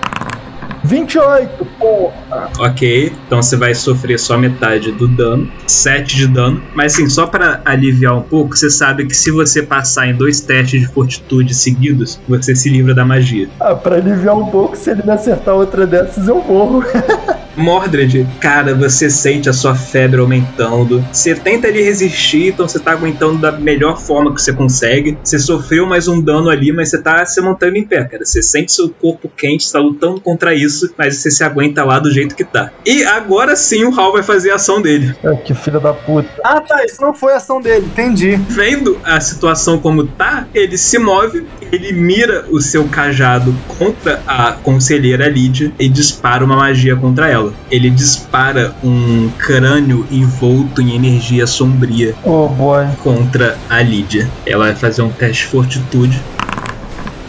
28, 0.88 1.65
porra! 1.77 2.49
Ok, 2.59 3.11
então 3.26 3.41
você 3.41 3.57
vai 3.57 3.76
sofrer 3.76 4.18
só 4.18 4.38
metade 4.38 4.89
do 4.93 5.05
dano, 5.05 5.51
7 5.68 6.15
de 6.15 6.27
dano. 6.27 6.64
Mas 6.73 6.93
assim, 6.93 7.09
só 7.09 7.27
pra 7.27 7.61
aliviar 7.65 8.15
um 8.15 8.22
pouco, 8.22 8.55
você 8.55 8.69
sabe 8.69 9.05
que 9.05 9.14
se 9.14 9.30
você 9.30 9.61
passar 9.61 10.07
em 10.07 10.15
dois 10.15 10.39
testes 10.39 10.80
de 10.80 10.88
fortitude 10.88 11.53
seguidos, 11.53 12.19
você 12.27 12.55
se 12.55 12.69
livra 12.69 12.95
da 12.95 13.03
magia. 13.03 13.49
Ah, 13.59 13.76
pra 13.76 13.97
aliviar 13.97 14.38
um 14.38 14.45
pouco, 14.45 14.77
se 14.77 14.89
ele 14.89 15.03
me 15.03 15.11
acertar 15.11 15.55
outra 15.55 15.85
dessas, 15.85 16.26
eu 16.27 16.41
morro. 16.41 16.84
Mordred, 17.57 18.27
cara, 18.39 18.73
você 18.75 19.09
sente 19.09 19.49
a 19.49 19.53
sua 19.53 19.75
febre 19.75 20.21
aumentando. 20.21 21.03
Você 21.11 21.35
tenta 21.35 21.67
ali 21.67 21.81
resistir, 21.81 22.49
então 22.49 22.67
você 22.67 22.79
tá 22.79 22.91
aguentando 22.91 23.39
da 23.39 23.51
melhor 23.51 23.99
forma 23.99 24.34
que 24.34 24.41
você 24.41 24.53
consegue. 24.53 25.17
Você 25.23 25.39
sofreu 25.39 25.85
mais 25.85 26.07
um 26.07 26.21
dano 26.21 26.49
ali, 26.49 26.71
mas 26.71 26.89
você 26.89 27.01
tá 27.01 27.25
se 27.25 27.41
mantendo 27.41 27.77
em 27.77 27.84
pé, 27.84 28.03
cara. 28.05 28.23
Você 28.23 28.41
sente 28.41 28.71
seu 28.71 28.89
corpo 28.89 29.29
quente, 29.35 29.61
está 29.65 29.79
lutando 29.79 30.21
contra 30.21 30.53
isso, 30.53 30.93
mas 30.97 31.17
você 31.17 31.31
se 31.31 31.43
aguenta 31.43 31.84
lá 31.84 31.99
do 31.99 32.11
jeito 32.11 32.35
que 32.35 32.43
tá. 32.43 32.71
E 32.85 33.03
agora 33.03 33.55
sim 33.55 33.84
o 33.84 33.99
Hal 33.99 34.13
vai 34.13 34.23
fazer 34.23 34.51
a 34.51 34.55
ação 34.55 34.81
dele. 34.81 35.15
É, 35.23 35.35
que 35.35 35.53
filho 35.53 35.79
da 35.79 35.93
puta. 35.93 36.29
Ah, 36.43 36.61
tá. 36.61 36.85
Isso 36.85 37.01
não 37.01 37.13
foi 37.13 37.34
a 37.34 37.38
ação 37.38 37.59
dele. 37.59 37.85
Entendi. 37.85 38.35
Vendo 38.49 38.99
a 39.03 39.19
situação 39.19 39.79
como 39.79 40.05
tá, 40.05 40.47
ele 40.53 40.77
se 40.77 40.99
move, 40.99 41.45
ele 41.71 41.91
mira 41.91 42.45
o 42.49 42.61
seu 42.61 42.88
cajado 42.88 43.53
contra 43.79 44.21
a 44.27 44.51
conselheira 44.51 45.27
Lydia 45.27 45.71
e 45.79 45.89
dispara 45.89 46.45
uma 46.45 46.55
magia 46.55 46.95
contra 46.95 47.29
ela. 47.29 47.47
Ele 47.69 47.90
dispara 47.90 48.76
um 48.84 49.30
crânio 49.38 50.06
envolto 50.11 50.82
em 50.82 50.95
energia 50.95 51.48
sombria 51.48 52.15
Oh 52.24 52.48
boy. 52.48 52.86
contra 53.03 53.57
a 53.69 53.82
Lydia. 53.82 54.30
Ela 54.45 54.65
vai 54.65 54.76
fazer 54.76 55.02
um 55.02 55.10
teste 55.10 55.44
de 55.44 55.49
fortitude. 55.49 56.22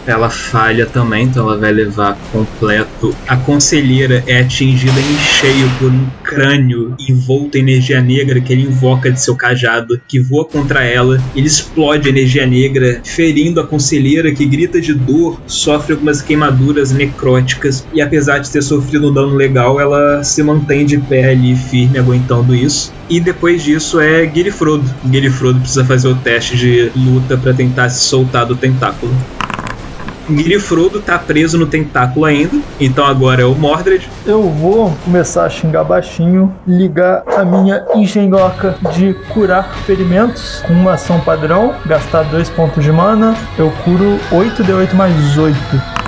Ela 0.09 0.27
falha 0.27 0.87
também, 0.87 1.25
então 1.25 1.43
ela 1.47 1.55
vai 1.55 1.71
levar 1.71 2.17
completo. 2.31 3.15
A 3.27 3.37
conselheira 3.37 4.23
é 4.25 4.39
atingida 4.39 4.99
em 4.99 5.17
cheio 5.19 5.69
por 5.77 5.91
um 5.91 6.07
crânio 6.23 6.95
envolto 7.07 7.59
em 7.59 7.61
energia 7.61 8.01
negra 8.01 8.41
que 8.41 8.51
ele 8.51 8.63
invoca 8.63 9.11
de 9.11 9.21
seu 9.21 9.35
cajado, 9.35 10.01
que 10.07 10.19
voa 10.19 10.45
contra 10.45 10.83
ela. 10.83 11.21
Ele 11.35 11.45
explode 11.45 12.09
energia 12.09 12.47
negra, 12.47 13.01
ferindo 13.05 13.61
a 13.61 13.67
conselheira 13.67 14.33
que 14.33 14.47
grita 14.47 14.81
de 14.81 14.95
dor, 14.95 15.39
sofre 15.45 15.93
algumas 15.93 16.23
queimaduras 16.23 16.91
necróticas 16.91 17.85
e 17.93 18.01
apesar 18.01 18.39
de 18.39 18.49
ter 18.49 18.63
sofrido 18.63 19.11
um 19.11 19.13
dano 19.13 19.35
legal, 19.35 19.79
ela 19.79 20.23
se 20.23 20.41
mantém 20.41 20.87
de 20.87 20.97
pé 20.97 21.29
ali 21.33 21.55
firme, 21.55 21.99
aguentando 21.99 22.55
isso. 22.55 22.91
E 23.07 23.19
depois 23.19 23.63
disso 23.63 23.99
é 23.99 24.25
Guilherme 24.25 24.83
Guilherme 25.05 25.59
precisa 25.59 25.85
fazer 25.85 26.07
o 26.07 26.15
teste 26.15 26.57
de 26.57 26.91
luta 26.95 27.37
para 27.37 27.53
tentar 27.53 27.89
se 27.89 28.03
soltar 28.05 28.47
do 28.47 28.55
tentáculo. 28.55 29.13
Guilherme 30.35 31.01
tá 31.05 31.17
preso 31.17 31.57
no 31.57 31.65
tentáculo 31.65 32.25
ainda, 32.25 32.57
então 32.79 33.05
agora 33.05 33.41
é 33.41 33.45
o 33.45 33.55
Mordred. 33.55 34.09
Eu 34.25 34.43
vou 34.43 34.95
começar 35.03 35.45
a 35.45 35.49
xingar 35.49 35.83
baixinho, 35.83 36.53
ligar 36.67 37.23
a 37.25 37.43
minha 37.43 37.85
engenhoca 37.95 38.75
de 38.93 39.13
curar 39.33 39.75
ferimentos 39.85 40.63
com 40.67 40.73
uma 40.73 40.93
ação 40.93 41.19
padrão, 41.19 41.75
gastar 41.85 42.23
dois 42.23 42.49
pontos 42.49 42.83
de 42.83 42.91
mana, 42.91 43.35
eu 43.57 43.71
curo 43.83 44.19
8d8 44.31 44.93
mais 44.93 45.37
8. 45.37 45.98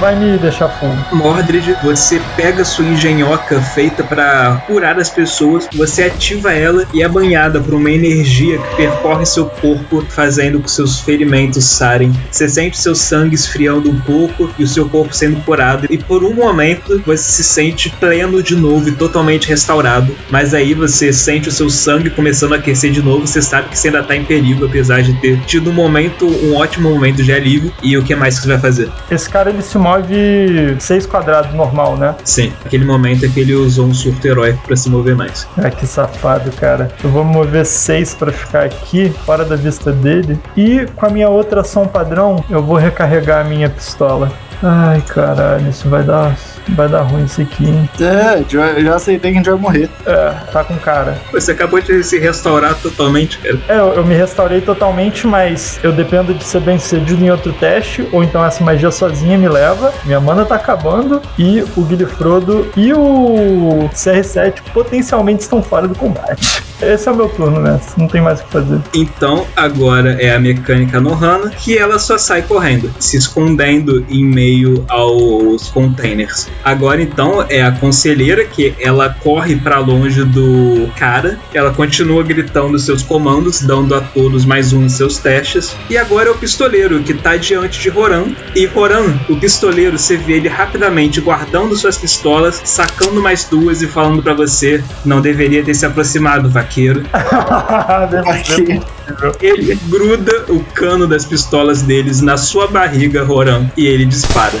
Vai 0.00 0.16
me 0.16 0.38
deixar 0.38 0.68
full. 0.68 0.90
Mordred, 1.12 1.76
você 1.82 2.20
pega 2.36 2.64
sua 2.64 2.84
engenhoca 2.84 3.60
feita 3.60 4.02
para 4.02 4.62
curar 4.66 4.98
as 4.98 5.10
pessoas, 5.10 5.68
você 5.74 6.04
ativa 6.04 6.52
ela 6.52 6.86
e 6.92 7.02
é 7.02 7.08
banhada 7.08 7.60
por 7.60 7.74
uma 7.74 7.90
energia 7.90 8.58
que 8.58 8.76
percorre 8.76 9.24
seu 9.24 9.46
corpo, 9.46 10.04
fazendo 10.08 10.58
com 10.58 10.64
que 10.64 10.70
seus 10.70 11.00
ferimentos 11.00 11.64
sarem. 11.64 12.12
Você 12.30 12.48
sente 12.48 12.78
seu 12.78 12.94
sangue 12.94 13.34
esfriando 13.34 13.90
um 13.90 13.98
pouco 14.00 14.50
e 14.58 14.64
o 14.64 14.68
seu 14.68 14.88
corpo 14.88 15.14
sendo 15.14 15.40
curado, 15.44 15.86
e 15.90 15.96
por 15.96 16.24
um 16.24 16.34
momento 16.34 17.02
você 17.06 17.22
se 17.22 17.44
sente 17.44 17.90
pleno 17.90 18.42
de 18.42 18.56
novo 18.56 18.88
e 18.88 18.92
totalmente 18.92 19.48
restaurado. 19.48 20.14
Mas 20.30 20.54
aí 20.54 20.74
você 20.74 21.12
sente 21.12 21.48
o 21.48 21.52
seu 21.52 21.70
sangue 21.70 22.10
começando 22.10 22.54
a 22.54 22.56
aquecer 22.56 22.90
de 22.90 23.02
novo, 23.02 23.26
você 23.26 23.40
sabe 23.40 23.68
que 23.68 23.78
você 23.78 23.88
ainda 23.88 24.02
tá 24.02 24.16
em 24.16 24.24
perigo, 24.24 24.66
apesar 24.66 25.02
de 25.02 25.14
ter 25.20 25.40
tido 25.42 25.70
um 25.70 25.72
momento, 25.72 26.26
um 26.26 26.56
ótimo 26.56 26.90
momento 26.90 27.22
de 27.22 27.32
alívio. 27.32 27.72
E 27.82 27.96
o 27.96 28.02
que 28.02 28.14
mais 28.14 28.36
que 28.36 28.42
você 28.42 28.48
vai 28.48 28.58
fazer? 28.58 28.88
Esse 29.10 29.28
cara 29.28 29.50
ele 29.50 29.62
se 29.62 29.78
move 29.84 30.76
6 30.80 31.06
quadrados 31.06 31.52
normal, 31.54 31.96
né? 31.98 32.14
Sim, 32.24 32.50
aquele 32.64 32.86
momento 32.86 33.26
é 33.26 33.28
que 33.28 33.40
ele 33.40 33.52
usou 33.54 33.86
um 33.86 33.92
surto 33.92 34.26
heróico 34.26 34.58
para 34.66 34.74
se 34.74 34.88
mover 34.88 35.14
mais. 35.14 35.46
Ah, 35.58 35.70
que 35.70 35.86
safado, 35.86 36.50
cara. 36.52 36.90
Eu 37.04 37.10
vou 37.10 37.22
mover 37.22 37.66
6 37.66 38.14
pra 38.14 38.32
ficar 38.32 38.64
aqui, 38.64 39.12
fora 39.26 39.44
da 39.44 39.56
vista 39.56 39.92
dele. 39.92 40.40
E 40.56 40.86
com 40.96 41.04
a 41.04 41.10
minha 41.10 41.28
outra 41.28 41.60
ação 41.60 41.86
padrão, 41.86 42.42
eu 42.48 42.62
vou 42.62 42.76
recarregar 42.76 43.44
a 43.44 43.48
minha 43.48 43.68
pistola. 43.68 44.32
Ai, 44.62 45.02
caralho, 45.02 45.68
isso 45.68 45.88
vai 45.90 46.02
dar. 46.02 46.34
Vai 46.68 46.88
dar 46.88 47.02
ruim 47.02 47.24
isso 47.24 47.40
aqui, 47.40 47.66
hein? 47.66 47.88
É, 48.00 48.44
já, 48.48 48.80
já 48.80 48.94
aceitei 48.96 49.32
que 49.32 49.38
a 49.38 49.40
gente 49.40 49.50
vai 49.50 49.58
morrer. 49.58 49.90
É, 50.06 50.30
tá 50.52 50.64
com 50.64 50.76
cara. 50.76 51.18
Você 51.32 51.52
acabou 51.52 51.80
de 51.80 52.02
se 52.02 52.18
restaurar 52.18 52.74
totalmente, 52.76 53.38
cara. 53.38 53.60
É, 53.68 53.78
eu, 53.78 53.94
eu 53.94 54.04
me 54.04 54.14
restaurei 54.14 54.60
totalmente, 54.60 55.26
mas 55.26 55.78
eu 55.82 55.92
dependo 55.92 56.34
de 56.34 56.44
ser 56.44 56.60
bem 56.60 56.78
sucedido 56.78 57.24
em 57.24 57.30
outro 57.30 57.52
teste, 57.52 58.08
ou 58.12 58.22
então 58.22 58.44
essa 58.44 58.62
magia 58.64 58.90
sozinha 58.90 59.36
me 59.36 59.48
leva. 59.48 59.92
Minha 60.04 60.20
mana 60.20 60.44
tá 60.44 60.56
acabando, 60.56 61.20
e 61.38 61.62
o 61.76 61.82
Guilherfrodo 61.82 62.70
e 62.76 62.92
o 62.92 63.88
CR7 63.92 64.62
potencialmente 64.72 65.42
estão 65.42 65.62
fora 65.62 65.86
do 65.86 65.94
combate. 65.94 66.62
Esse 66.92 67.08
é 67.08 67.12
o 67.12 67.16
meu 67.16 67.28
turno, 67.28 67.60
né? 67.60 67.80
Não 67.96 68.06
tem 68.06 68.20
mais 68.20 68.40
o 68.40 68.44
que 68.44 68.52
fazer. 68.52 68.80
Então 68.94 69.46
agora 69.56 70.16
é 70.20 70.34
a 70.34 70.38
mecânica 70.38 71.00
Nohana 71.00 71.50
que 71.50 71.76
ela 71.76 71.98
só 71.98 72.18
sai 72.18 72.42
correndo, 72.42 72.92
se 72.98 73.16
escondendo 73.16 74.04
em 74.08 74.24
meio 74.24 74.84
aos 74.88 75.68
containers. 75.68 76.48
Agora 76.64 77.00
então 77.02 77.44
é 77.48 77.62
a 77.62 77.72
conselheira 77.72 78.44
que 78.44 78.74
ela 78.80 79.08
corre 79.08 79.56
pra 79.56 79.78
longe 79.78 80.24
do 80.24 80.88
cara, 80.96 81.38
ela 81.52 81.72
continua 81.72 82.22
gritando 82.22 82.78
seus 82.78 83.02
comandos, 83.02 83.60
dando 83.60 83.94
a 83.94 84.00
todos 84.00 84.44
mais 84.44 84.72
um 84.72 84.84
em 84.84 84.88
seus 84.88 85.18
testes. 85.18 85.74
E 85.88 85.96
agora 85.96 86.28
é 86.28 86.32
o 86.32 86.36
pistoleiro 86.36 87.02
que 87.02 87.14
tá 87.14 87.36
diante 87.36 87.80
de 87.80 87.88
Roran. 87.88 88.26
E 88.54 88.66
Roran, 88.66 89.14
o 89.28 89.36
pistoleiro, 89.36 89.98
você 89.98 90.16
vê 90.16 90.34
ele 90.34 90.48
rapidamente 90.48 91.20
guardando 91.20 91.76
suas 91.76 91.96
pistolas, 91.96 92.60
sacando 92.64 93.22
mais 93.22 93.44
duas 93.44 93.82
e 93.82 93.86
falando 93.86 94.22
pra 94.22 94.34
você: 94.34 94.82
não 95.04 95.20
deveria 95.20 95.62
ter 95.62 95.74
se 95.74 95.86
aproximado, 95.86 96.48
vaqueiro. 96.48 96.73
Aqui. 98.26 98.80
Ele 99.40 99.78
gruda 99.88 100.44
o 100.48 100.60
cano 100.60 101.06
das 101.06 101.24
pistolas 101.24 101.82
deles 101.82 102.20
na 102.20 102.36
sua 102.36 102.66
barriga, 102.66 103.22
Roran, 103.22 103.70
e 103.76 103.86
ele 103.86 104.04
dispara. 104.04 104.58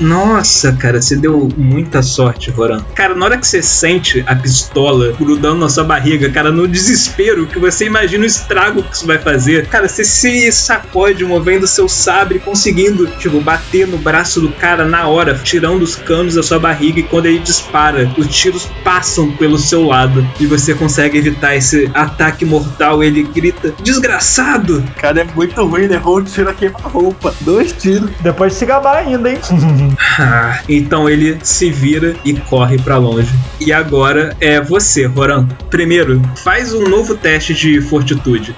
Nossa, 0.00 0.72
cara, 0.72 1.00
você 1.00 1.14
deu 1.14 1.48
muita 1.56 2.02
sorte, 2.02 2.50
Roran. 2.50 2.82
Cara, 2.94 3.14
na 3.14 3.26
hora 3.26 3.38
que 3.38 3.46
você 3.46 3.62
sente 3.62 4.24
a 4.26 4.34
pistola 4.34 5.12
grudando 5.18 5.60
na 5.60 5.68
sua 5.68 5.84
barriga, 5.84 6.30
cara, 6.30 6.50
no 6.50 6.66
desespero 6.66 7.46
que 7.46 7.58
você 7.58 7.84
imagina 7.84 8.24
o 8.24 8.26
estrago 8.26 8.82
que 8.82 8.96
isso 8.96 9.06
vai 9.06 9.18
fazer, 9.18 9.66
cara, 9.66 9.88
você 9.88 10.04
se 10.04 10.50
sacode 10.52 11.24
movendo 11.24 11.66
seu 11.66 11.88
sabre, 11.88 12.38
conseguindo, 12.38 13.06
tipo, 13.18 13.40
bater 13.40 13.86
no 13.86 13.98
braço 13.98 14.40
do 14.40 14.50
cara 14.52 14.86
na 14.86 15.06
hora, 15.06 15.34
tirando 15.34 15.82
os 15.82 15.96
canos 15.96 16.34
da 16.34 16.42
sua 16.42 16.58
barriga 16.58 17.00
e 17.00 17.02
quando 17.02 17.26
ele 17.26 17.38
dispara, 17.38 18.10
os 18.16 18.26
tiros 18.28 18.66
passam 18.82 19.30
pelo 19.32 19.58
seu 19.58 19.84
lado 19.84 20.26
e 20.38 20.46
você 20.46 20.74
consegue 20.74 21.18
evitar 21.18 21.54
esse 21.56 21.90
ataque 21.92 22.44
mortal. 22.44 23.02
Ele 23.02 23.22
grita: 23.22 23.74
Desgraçado! 23.82 24.82
Cara 24.96 25.20
é 25.20 25.24
muito 25.24 25.62
ruim, 25.64 25.86
o 25.86 26.22
tiro 26.22 26.48
a 26.48 26.54
queima-roupa. 26.54 27.34
Dois 27.40 27.72
tiros. 27.72 28.10
Depois 28.20 28.52
de 28.52 28.58
se 28.58 28.66
gabar 28.66 28.98
ainda, 28.98 29.30
hein? 29.30 29.38
Ah, 30.18 30.60
então 30.68 31.08
ele 31.08 31.38
se 31.42 31.70
vira 31.70 32.14
e 32.24 32.34
corre 32.34 32.78
pra 32.78 32.98
longe. 32.98 33.32
E 33.60 33.72
agora 33.72 34.36
é 34.40 34.60
você, 34.60 35.06
Roran. 35.06 35.46
Primeiro, 35.70 36.20
faz 36.36 36.72
um 36.72 36.88
novo 36.88 37.14
teste 37.16 37.54
de 37.54 37.80
fortitude. 37.80 38.54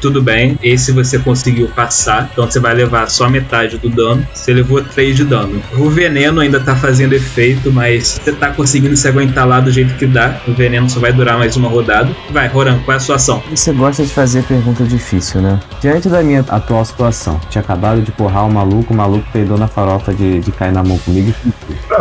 Tudo 0.00 0.22
bem, 0.22 0.58
esse 0.62 0.92
você 0.92 1.18
conseguiu 1.18 1.68
passar, 1.68 2.30
então 2.32 2.50
você 2.50 2.58
vai 2.58 2.74
levar 2.74 3.08
só 3.08 3.28
metade 3.28 3.76
do 3.78 3.88
dano. 3.88 4.26
Você 4.32 4.52
levou 4.52 4.82
3 4.82 5.16
de 5.16 5.24
dano. 5.24 5.62
O 5.78 5.90
veneno 5.90 6.40
ainda 6.40 6.58
tá 6.58 6.74
fazendo 6.74 7.12
efeito, 7.12 7.70
mas 7.72 8.18
você 8.22 8.32
tá 8.32 8.50
conseguindo 8.50 8.96
se 8.96 9.06
aguentar 9.06 9.46
lá 9.46 9.60
do 9.60 9.70
jeito 9.70 9.94
que 9.94 10.06
dá. 10.06 10.40
O 10.48 10.52
veneno 10.52 10.88
só 10.88 11.00
vai 11.00 11.12
durar 11.12 11.38
mais 11.38 11.56
uma 11.56 11.68
rodada. 11.68 12.10
Vai, 12.30 12.48
Roran, 12.48 12.78
qual 12.84 12.94
é 12.94 12.96
a 12.96 13.00
sua 13.00 13.16
ação? 13.16 13.42
Você 13.50 13.72
gosta 13.72 14.02
de 14.02 14.10
fazer 14.12 14.42
pergunta 14.44 14.84
difícil, 14.84 15.40
né? 15.40 15.60
Diante 15.80 16.08
da 16.08 16.22
minha 16.22 16.40
atual 16.48 16.84
situação, 16.84 17.40
tinha 17.50 17.62
acabado 17.62 18.00
de 18.00 18.10
porrar 18.12 18.46
o 18.46 18.52
maluco, 18.52 18.92
o 18.92 18.96
maluco 18.96 19.26
peidou 19.32 19.58
na 19.58 19.68
farofa 19.68 20.14
de, 20.14 20.40
de 20.40 20.52
cair 20.52 20.72
na 20.72 20.82
mão 20.82 20.98
comigo. 20.98 21.32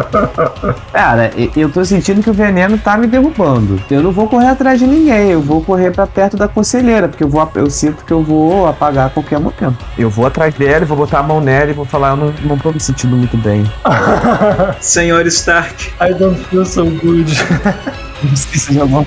Cara, 0.91 1.31
eu 1.55 1.69
tô 1.69 1.83
sentindo 1.83 2.23
que 2.23 2.29
o 2.29 2.33
veneno 2.33 2.77
tá 2.77 2.97
me 2.97 3.07
derrubando. 3.07 3.79
Eu 3.89 4.01
não 4.01 4.11
vou 4.11 4.27
correr 4.27 4.47
atrás 4.47 4.79
de 4.79 4.87
ninguém, 4.87 5.31
eu 5.31 5.41
vou 5.41 5.61
correr 5.61 5.91
pra 5.91 6.07
perto 6.07 6.37
da 6.37 6.47
conselheira, 6.47 7.07
porque 7.07 7.23
eu, 7.23 7.29
vou, 7.29 7.49
eu 7.55 7.69
sinto 7.89 8.05
que 8.05 8.13
eu 8.13 8.23
vou 8.23 8.67
apagar 8.67 9.07
a 9.07 9.09
qualquer 9.09 9.39
momento. 9.39 9.77
Eu 9.97 10.09
vou 10.09 10.25
atrás 10.25 10.53
dela, 10.53 10.85
vou 10.85 10.97
botar 10.97 11.19
a 11.19 11.23
mão 11.23 11.41
nela 11.41 11.71
e 11.71 11.73
vou 11.73 11.85
falar, 11.85 12.11
eu 12.11 12.17
não, 12.17 12.33
não 12.43 12.57
tô 12.57 12.71
me 12.71 12.79
sentindo 12.79 13.15
muito 13.15 13.37
bem. 13.37 13.69
Senhor 14.79 15.25
Stark. 15.27 15.91
I 16.01 16.13
don't 16.13 16.39
feel 16.45 16.65
so 16.65 16.85
good. 16.85 17.31
Eu 18.21 18.33
esqueci 18.33 18.73
de 18.73 18.81
alguma 18.81 19.05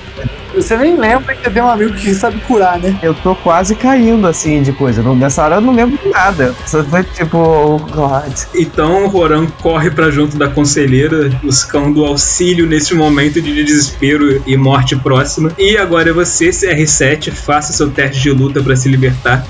Você 0.53 0.77
nem 0.77 0.95
lembra 0.97 1.35
que 1.35 1.49
tem 1.49 1.61
um 1.63 1.69
amigo 1.69 1.93
que 1.93 2.13
sabe 2.13 2.39
curar, 2.41 2.77
né? 2.79 2.97
Eu 3.01 3.13
tô 3.13 3.35
quase 3.35 3.75
caindo, 3.75 4.27
assim, 4.27 4.61
de 4.61 4.71
coisa. 4.71 5.01
Não- 5.01 5.15
Nessa 5.15 5.43
hora 5.43 5.55
eu 5.55 5.61
não 5.61 5.73
lembro 5.73 5.97
de 5.97 6.09
nada. 6.09 6.53
Só 6.65 6.83
foi 6.83 7.03
tipo, 7.03 7.37
oh 7.37 7.79
God. 7.79 8.33
Então 8.55 9.05
o 9.05 9.07
Roran 9.07 9.47
corre 9.61 9.89
pra 9.89 10.11
junto 10.11 10.37
da 10.37 10.47
conselheira, 10.49 11.29
buscando 11.41 12.03
auxílio 12.05 12.65
nesse 12.67 12.93
momento 12.93 13.41
de 13.41 13.63
desespero 13.63 14.41
e 14.45 14.55
morte 14.57 14.95
próxima. 14.95 15.51
E 15.57 15.77
agora 15.77 16.09
é 16.09 16.13
você, 16.13 16.49
CR7, 16.49 17.31
faça 17.31 17.73
seu 17.73 17.89
teste 17.89 18.21
de 18.23 18.31
luta 18.31 18.61
pra 18.61 18.75
se 18.75 18.89
libertar. 18.89 19.45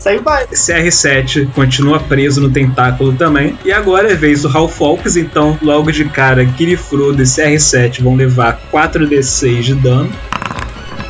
O 0.00 0.22
baile. 0.22 0.48
CR7 0.52 1.50
continua 1.52 2.00
preso 2.00 2.40
no 2.40 2.50
tentáculo 2.50 3.12
também. 3.12 3.58
E 3.64 3.70
agora 3.70 4.10
é 4.10 4.14
vez 4.14 4.42
do 4.42 4.48
Ralph 4.48 4.76
Fawkes, 4.76 5.16
então 5.16 5.58
logo 5.60 5.92
de 5.92 6.06
cara, 6.06 6.44
Kirifrodo 6.46 7.22
e 7.22 7.26
CR7 7.26 8.02
vão 8.02 8.16
levar 8.16 8.60
4d6 8.72 9.60
de 9.60 9.74
dano. 9.74 10.10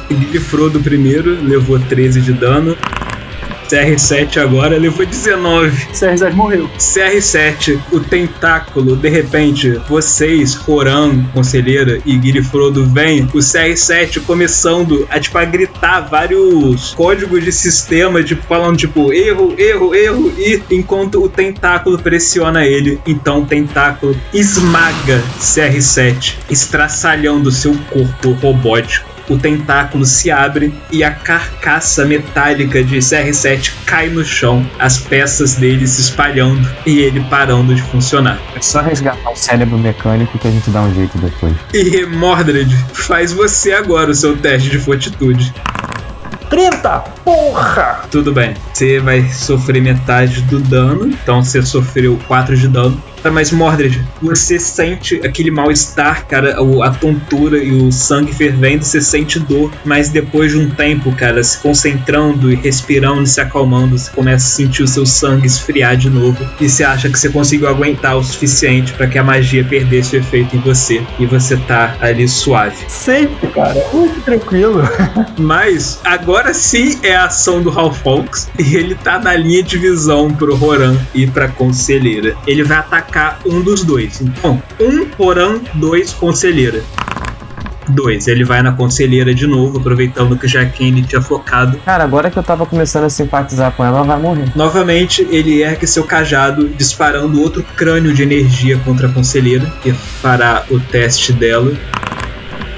Kirifrodo 0.08 0.80
primeiro 0.80 1.40
levou 1.40 1.78
13 1.78 2.20
de 2.20 2.32
dano. 2.32 2.76
CR7 3.70 4.38
agora 4.38 4.76
levou 4.76 5.06
19. 5.06 5.86
CR7 5.92 6.32
morreu. 6.32 6.68
CR7, 6.76 7.78
o 7.92 8.00
tentáculo, 8.00 8.96
de 8.96 9.08
repente, 9.08 9.70
vocês, 9.88 10.56
Roran, 10.56 11.24
conselheira 11.32 12.00
e 12.04 12.16
Guirifrodo 12.16 12.84
vêm, 12.84 13.22
o 13.32 13.38
CR7 13.38 14.22
começando 14.22 15.06
a, 15.08 15.20
tipo, 15.20 15.38
a 15.38 15.44
gritar 15.44 16.00
vários 16.00 16.94
códigos 16.94 17.44
de 17.44 17.52
sistema, 17.52 18.22
tipo, 18.24 18.42
falando, 18.42 18.76
tipo, 18.76 19.12
erro, 19.12 19.54
erro, 19.56 19.94
erro, 19.94 20.32
e 20.36 20.60
enquanto 20.72 21.22
o 21.22 21.28
tentáculo 21.28 21.96
pressiona 21.96 22.66
ele, 22.66 23.00
então 23.06 23.42
o 23.42 23.46
tentáculo 23.46 24.16
esmaga 24.34 25.22
CR7, 25.38 26.38
estraçalhando 26.50 27.52
seu 27.52 27.76
corpo 27.92 28.32
robótico 28.32 29.09
o 29.30 29.38
tentáculo 29.38 30.04
se 30.04 30.30
abre 30.30 30.74
e 30.90 31.04
a 31.04 31.12
carcaça 31.12 32.04
metálica 32.04 32.82
de 32.82 32.98
CR7 32.98 33.72
cai 33.86 34.08
no 34.08 34.24
chão, 34.24 34.68
as 34.78 34.98
peças 34.98 35.54
dele 35.54 35.86
se 35.86 36.00
espalhando 36.00 36.68
e 36.84 36.98
ele 36.98 37.20
parando 37.30 37.74
de 37.74 37.80
funcionar. 37.80 38.38
É 38.54 38.60
só 38.60 38.80
resgatar 38.80 39.30
o 39.30 39.36
cérebro 39.36 39.78
mecânico 39.78 40.38
que 40.38 40.48
a 40.48 40.50
gente 40.50 40.68
dá 40.70 40.82
um 40.82 40.92
jeito 40.92 41.16
depois. 41.18 41.54
E 41.72 42.04
Mordred, 42.06 42.74
faz 42.92 43.32
você 43.32 43.72
agora 43.72 44.10
o 44.10 44.14
seu 44.14 44.36
teste 44.36 44.68
de 44.68 44.78
fortitude. 44.78 45.54
30! 46.50 46.98
Porra! 47.24 48.00
Tudo 48.10 48.32
bem, 48.32 48.54
você 48.72 48.98
vai 48.98 49.22
sofrer 49.28 49.80
metade 49.80 50.42
do 50.42 50.58
dano, 50.58 51.06
então 51.06 51.44
você 51.44 51.62
sofreu 51.62 52.18
4 52.26 52.56
de 52.56 52.66
dano. 52.66 53.00
Tá, 53.22 53.30
mas 53.30 53.52
Mordred, 53.52 54.02
você 54.20 54.58
sente 54.58 55.16
aquele 55.24 55.50
mal-estar, 55.50 56.26
cara, 56.26 56.56
a 56.82 56.90
tontura 56.90 57.62
e 57.62 57.70
o 57.72 57.92
sangue 57.92 58.32
fervendo, 58.32 58.84
você 58.84 59.00
sente 59.00 59.38
dor, 59.38 59.70
mas 59.84 60.08
depois 60.08 60.52
de 60.52 60.58
um 60.58 60.70
tempo, 60.70 61.12
cara, 61.12 61.42
se 61.44 61.58
concentrando 61.58 62.50
e 62.50 62.54
respirando 62.54 63.22
e 63.22 63.26
se 63.26 63.40
acalmando, 63.40 63.98
você 63.98 64.10
começa 64.10 64.46
a 64.46 64.50
sentir 64.50 64.82
o 64.82 64.88
seu 64.88 65.04
sangue 65.04 65.46
esfriar 65.46 65.96
de 65.96 66.08
novo 66.08 66.38
e 66.58 66.68
você 66.68 66.82
acha 66.82 67.10
que 67.10 67.18
você 67.18 67.28
conseguiu 67.28 67.68
aguentar 67.68 68.16
o 68.16 68.24
suficiente 68.24 68.92
para 68.94 69.06
que 69.06 69.18
a 69.18 69.22
magia 69.22 69.64
perdesse 69.64 70.16
o 70.16 70.18
efeito 70.18 70.56
em 70.56 70.60
você 70.60 71.02
e 71.18 71.26
você 71.26 71.56
tá 71.56 71.96
ali 72.00 72.26
suave. 72.26 72.76
Sempre, 72.88 73.48
cara. 73.48 73.84
Muito 73.92 74.20
tranquilo. 74.22 74.82
Mas 75.38 76.00
agora 76.04 76.54
sim 76.54 76.98
é 77.02 77.14
a 77.14 77.24
ação 77.24 77.62
do 77.62 77.70
Ralph 77.70 78.02
Fawkes 78.02 78.48
e 78.58 78.76
ele 78.76 78.94
tá 78.94 79.18
na 79.18 79.36
linha 79.36 79.62
de 79.62 79.76
visão 79.76 80.30
pro 80.30 80.56
Roran 80.56 80.96
e 81.14 81.26
pra 81.26 81.48
Conselheira. 81.48 82.34
Ele 82.46 82.62
vai 82.62 82.78
atacar 82.78 83.09
um 83.44 83.60
dos 83.60 83.84
dois. 83.84 84.20
Então, 84.20 84.62
um 84.80 85.06
Roran, 85.16 85.60
dois 85.74 86.12
Conselheira. 86.12 86.82
Dois, 87.88 88.28
ele 88.28 88.44
vai 88.44 88.62
na 88.62 88.72
Conselheira 88.72 89.34
de 89.34 89.46
novo, 89.46 89.78
aproveitando 89.78 90.38
que 90.38 90.46
já 90.46 90.64
Kenny 90.64 91.02
tinha 91.02 91.20
focado. 91.20 91.78
Cara, 91.84 92.04
agora 92.04 92.30
que 92.30 92.38
eu 92.38 92.42
tava 92.42 92.64
começando 92.64 93.04
a 93.04 93.10
simpatizar 93.10 93.72
com 93.72 93.84
ela, 93.84 93.98
ela 93.98 94.06
vai 94.06 94.20
morrer. 94.20 94.52
Novamente, 94.54 95.26
ele 95.30 95.62
ergue 95.62 95.86
seu 95.86 96.04
cajado, 96.04 96.68
disparando 96.68 97.40
outro 97.40 97.64
crânio 97.76 98.12
de 98.12 98.22
energia 98.22 98.78
contra 98.84 99.08
a 99.08 99.12
Conselheira, 99.12 99.66
que 99.82 99.92
fará 99.92 100.64
o 100.70 100.78
teste 100.78 101.32
dela. 101.32 101.72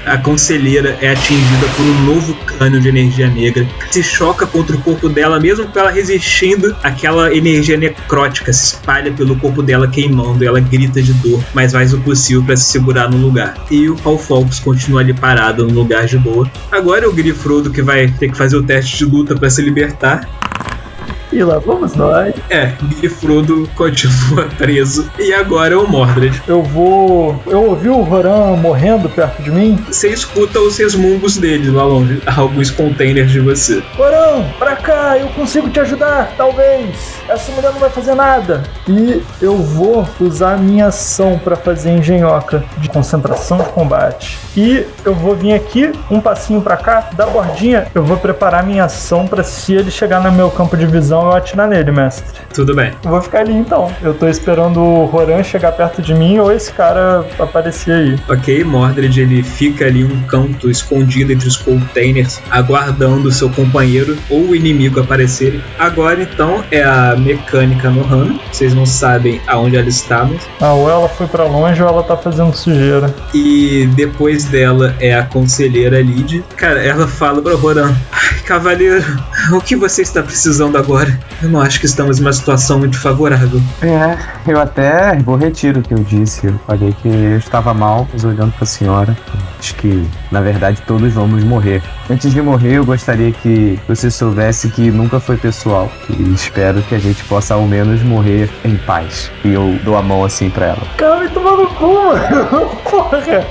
A 0.05 0.17
conselheira 0.17 0.97
é 1.01 1.11
atingida 1.11 1.67
por 1.75 1.85
um 1.85 2.05
novo 2.05 2.33
crânio 2.45 2.81
de 2.81 2.89
energia 2.89 3.29
negra 3.29 3.65
que 3.79 3.93
se 3.93 4.03
choca 4.03 4.45
contra 4.45 4.75
o 4.75 4.81
corpo 4.81 5.07
dela, 5.07 5.39
mesmo 5.39 5.65
com 5.67 5.79
ela 5.79 5.91
resistindo, 5.91 6.75
aquela 6.83 7.33
energia 7.33 7.77
necrótica 7.77 8.51
se 8.51 8.75
espalha 8.75 9.11
pelo 9.13 9.37
corpo 9.37 9.63
dela 9.63 9.87
queimando. 9.87 10.43
Ela 10.43 10.59
grita 10.59 11.01
de 11.01 11.13
dor, 11.13 11.43
mas 11.53 11.71
faz 11.71 11.93
o 11.93 11.99
possível 11.99 12.43
para 12.43 12.57
se 12.57 12.65
segurar 12.65 13.09
no 13.09 13.17
lugar. 13.17 13.55
E 13.71 13.89
o 13.89 13.95
Paul 13.95 14.17
Fox 14.17 14.59
continua 14.59 15.01
ali 15.01 15.13
parado 15.13 15.65
no 15.65 15.73
lugar 15.73 16.05
de 16.05 16.17
boa. 16.17 16.49
Agora 16.71 17.05
é 17.05 17.07
o 17.07 17.13
Grifrodo 17.13 17.71
que 17.71 17.81
vai 17.81 18.07
ter 18.07 18.29
que 18.29 18.37
fazer 18.37 18.57
o 18.57 18.63
teste 18.63 18.97
de 18.97 19.05
luta 19.05 19.35
para 19.35 19.49
se 19.49 19.61
libertar. 19.61 20.27
E 21.33 21.43
lá 21.43 21.57
vamos 21.57 21.95
nós. 21.95 22.33
É, 22.49 22.73
Grifrodo 22.99 23.67
continua 23.75 24.45
preso. 24.55 25.09
E 25.17 25.33
agora 25.33 25.73
é 25.73 25.77
o 25.77 25.87
Mordred. 25.87 26.41
Eu 26.47 26.61
vou. 26.61 27.41
Eu 27.47 27.63
ouvi 27.71 27.89
o 27.89 28.01
Roran 28.01 28.55
morrendo 28.55 29.09
perto 29.09 29.41
de 29.41 29.49
mim. 29.49 29.83
Você 29.87 30.09
escuta 30.09 30.59
os 30.59 30.77
resmungos 30.77 31.37
dele 31.37 31.71
lá 31.71 31.83
longe, 31.83 32.21
alguns 32.37 32.69
containers 32.69 33.31
de 33.31 33.39
você. 33.39 33.81
Roran, 33.97 34.43
pra 34.59 34.75
cá, 34.75 35.17
eu 35.17 35.27
consigo 35.29 35.69
te 35.69 35.79
ajudar, 35.79 36.33
talvez. 36.37 37.15
Essa 37.27 37.51
mulher 37.51 37.71
não 37.71 37.79
vai 37.79 37.89
fazer 37.89 38.13
nada. 38.13 38.61
E 38.87 39.23
eu 39.41 39.57
vou 39.57 40.07
usar 40.19 40.53
a 40.53 40.57
minha 40.57 40.87
ação 40.87 41.39
pra 41.43 41.55
fazer 41.55 41.91
engenhoca 41.91 42.63
de 42.77 42.89
concentração 42.89 43.57
de 43.57 43.69
combate. 43.69 44.37
E 44.55 44.85
eu 45.03 45.15
vou 45.15 45.35
vir 45.35 45.53
aqui, 45.53 45.91
um 46.11 46.21
passinho 46.21 46.61
pra 46.61 46.77
cá, 46.77 47.09
da 47.13 47.25
bordinha, 47.25 47.87
eu 47.95 48.03
vou 48.03 48.17
preparar 48.17 48.63
minha 48.63 48.83
ação 48.83 49.25
pra 49.25 49.43
se 49.43 49.73
ele 49.73 49.89
chegar 49.89 50.21
no 50.21 50.31
meu 50.31 50.51
campo 50.51 50.77
de 50.77 50.85
visão, 50.85 51.22
eu 51.25 51.35
atirar 51.35 51.67
nele, 51.67 51.91
mestre. 51.91 52.39
Tudo 52.53 52.75
bem. 52.75 52.91
Eu 53.03 53.09
vou 53.11 53.21
ficar 53.21 53.39
ali 53.39 53.53
então. 53.53 53.91
Eu 54.01 54.13
tô 54.13 54.27
esperando 54.27 54.79
o 54.79 55.05
Roran 55.05 55.43
chegar 55.43 55.71
perto 55.71 56.01
de 56.01 56.13
mim 56.13 56.37
ou 56.39 56.51
esse 56.51 56.71
cara 56.71 57.25
aparecer 57.39 57.91
aí. 57.93 58.19
Ok, 58.29 58.63
Mordred 58.63 59.19
ele 59.21 59.43
fica 59.43 59.85
ali 59.85 60.03
um 60.03 60.21
canto 60.23 60.69
escondido 60.69 61.31
entre 61.31 61.47
os 61.47 61.57
containers, 61.57 62.39
aguardando 62.49 63.31
seu 63.31 63.49
companheiro 63.49 64.17
ou 64.29 64.49
o 64.49 64.55
inimigo 64.55 64.99
aparecerem. 64.99 65.61
Agora 65.79 66.21
então 66.21 66.63
é 66.71 66.83
a 66.83 67.15
mecânica 67.17 67.89
no 67.89 68.03
Hana. 68.03 68.39
Vocês 68.51 68.73
não 68.73 68.85
sabem 68.85 69.41
aonde 69.47 69.75
ela 69.77 69.89
está, 69.89 70.23
mas 70.23 70.41
Ah, 70.61 70.73
ou 70.73 70.89
ela 70.89 71.09
foi 71.09 71.27
pra 71.27 71.43
longe 71.45 71.81
ou 71.81 71.89
ela 71.89 72.03
tá 72.03 72.15
fazendo 72.15 72.53
sujeira. 72.55 73.13
E 73.33 73.87
depois 73.95 74.45
dela 74.45 74.95
é 74.99 75.13
a 75.15 75.23
conselheira 75.23 76.01
Lid. 76.01 76.43
Cara, 76.55 76.83
ela 76.83 77.07
fala 77.07 77.41
pra 77.41 77.55
Roran: 77.55 77.93
"Ai, 78.11 78.39
Cavaleiro, 78.45 79.03
o 79.51 79.59
que 79.61 79.75
você 79.75 80.01
está 80.01 80.21
precisando 80.21 80.77
agora? 80.77 81.12
Eu 81.41 81.49
não 81.49 81.61
acho 81.61 81.79
que 81.79 81.85
estamos 81.85 82.19
numa 82.19 82.33
situação 82.33 82.79
muito 82.79 82.99
favorável. 82.99 83.61
É, 83.81 84.17
eu 84.51 84.59
até 84.59 85.15
vou 85.17 85.35
retiro 85.35 85.79
o 85.79 85.83
que 85.83 85.93
eu 85.93 85.99
disse. 85.99 86.47
Eu 86.47 86.59
falei 86.65 86.95
que 87.01 87.07
eu 87.07 87.37
estava 87.37 87.73
mal, 87.73 88.07
mas 88.11 88.23
olhando 88.23 88.51
pra 88.53 88.65
senhora, 88.65 89.17
acho 89.59 89.75
que 89.75 90.07
na 90.31 90.41
verdade 90.41 90.81
todos 90.85 91.11
vamos 91.13 91.43
morrer. 91.43 91.81
Antes 92.09 92.33
de 92.33 92.41
morrer, 92.41 92.77
eu 92.77 92.85
gostaria 92.85 93.31
que 93.31 93.79
você 93.87 94.11
soubesse 94.11 94.69
que 94.69 94.91
nunca 94.91 95.19
foi 95.19 95.37
pessoal. 95.37 95.91
E 96.09 96.33
espero 96.33 96.81
que 96.83 96.95
a 96.95 96.99
gente 96.99 97.23
possa 97.25 97.53
ao 97.53 97.65
menos 97.65 98.01
morrer 98.03 98.49
em 98.65 98.75
paz. 98.75 99.31
E 99.43 99.53
eu 99.53 99.79
dou 99.83 99.95
a 99.95 100.01
mão 100.01 100.23
assim 100.23 100.49
pra 100.49 100.67
ela. 100.67 100.81
Cara, 100.97 101.17
vai 101.17 101.29
tomar 101.29 101.51
no 101.57 101.67
cu, 101.67 101.93
mano. 101.93 102.69
Porra. 102.83 103.47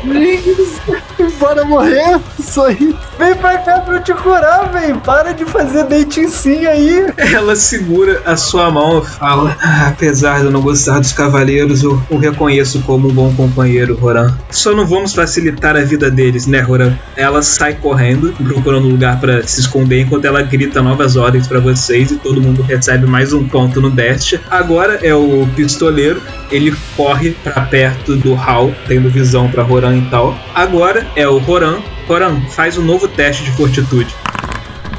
Bora 1.39 1.65
morrer? 1.65 2.21
Isso 2.39 2.63
aí. 2.63 2.95
Vem 3.19 3.35
pra 3.37 3.59
cá 3.59 3.81
pra 3.81 3.97
eu 3.97 4.03
te 4.03 4.13
curar, 4.15 4.69
velho. 4.71 4.97
Para 5.01 5.33
de 5.33 5.45
fazer 5.45 5.87
sim 6.29 6.67
aí. 6.67 7.07
Ela 7.17 7.57
segura 7.57 8.23
a 8.25 8.37
sua 8.37 8.71
mão 8.71 8.99
e 9.01 9.07
fala: 9.07 9.57
"Ah, 9.61 9.89
Apesar 9.89 10.41
de 10.41 10.47
eu 10.47 10.51
não 10.51 10.61
gostar 10.61 10.99
dos 10.99 11.13
cavaleiros, 11.13 11.83
eu 11.83 12.01
o 12.11 12.17
reconheço 12.17 12.81
como 12.83 13.09
um 13.09 13.13
bom 13.13 13.33
companheiro, 13.35 13.97
Roran. 13.97 14.33
Só 14.51 14.75
não 14.75 14.87
vamos 14.87 15.15
facilitar 15.15 15.77
a 15.77 15.81
vida 15.83 16.11
deles, 16.11 16.47
né, 16.47 16.61
Roran? 16.61 16.95
Ela 17.17 17.43
sai 17.43 17.75
correndo, 17.75 18.35
procurando 18.43 18.89
lugar 18.89 19.21
pra 19.21 19.43
se 19.47 19.61
esconder, 19.61 20.01
enquanto 20.01 20.25
ela 20.25 20.43
grita 20.43 20.83
novas 20.83 21.17
ordens 21.17 21.47
pra 21.47 21.61
vocês 21.61 22.11
e 22.11 22.17
todo 22.17 22.41
mundo 22.41 22.63
recebe 22.63 23.07
mais 23.07 23.33
um 23.33 23.47
ponto 23.47 23.81
no 23.81 23.91
Dash. 23.91 24.39
Agora 24.51 24.99
é 25.03 25.15
o 25.15 25.47
pistoleiro, 25.55 26.23
ele 26.51 26.75
corre 26.97 27.31
pra 27.43 27.63
perto 27.63 28.17
do 28.17 28.35
Hal, 28.35 28.73
tendo 28.87 29.11
visão 29.11 29.51
pra 29.51 29.63
Roran 29.63 29.97
e 29.99 30.03
tal. 30.11 30.37
Agora 30.55 31.07
é 31.17 31.27
o 31.27 31.39
Roran. 31.39 31.79
Roran, 32.07 32.41
faz 32.51 32.77
um 32.77 32.83
novo 32.83 33.09
teste 33.09 33.45
de 33.45 33.51
fortitude. 33.53 34.15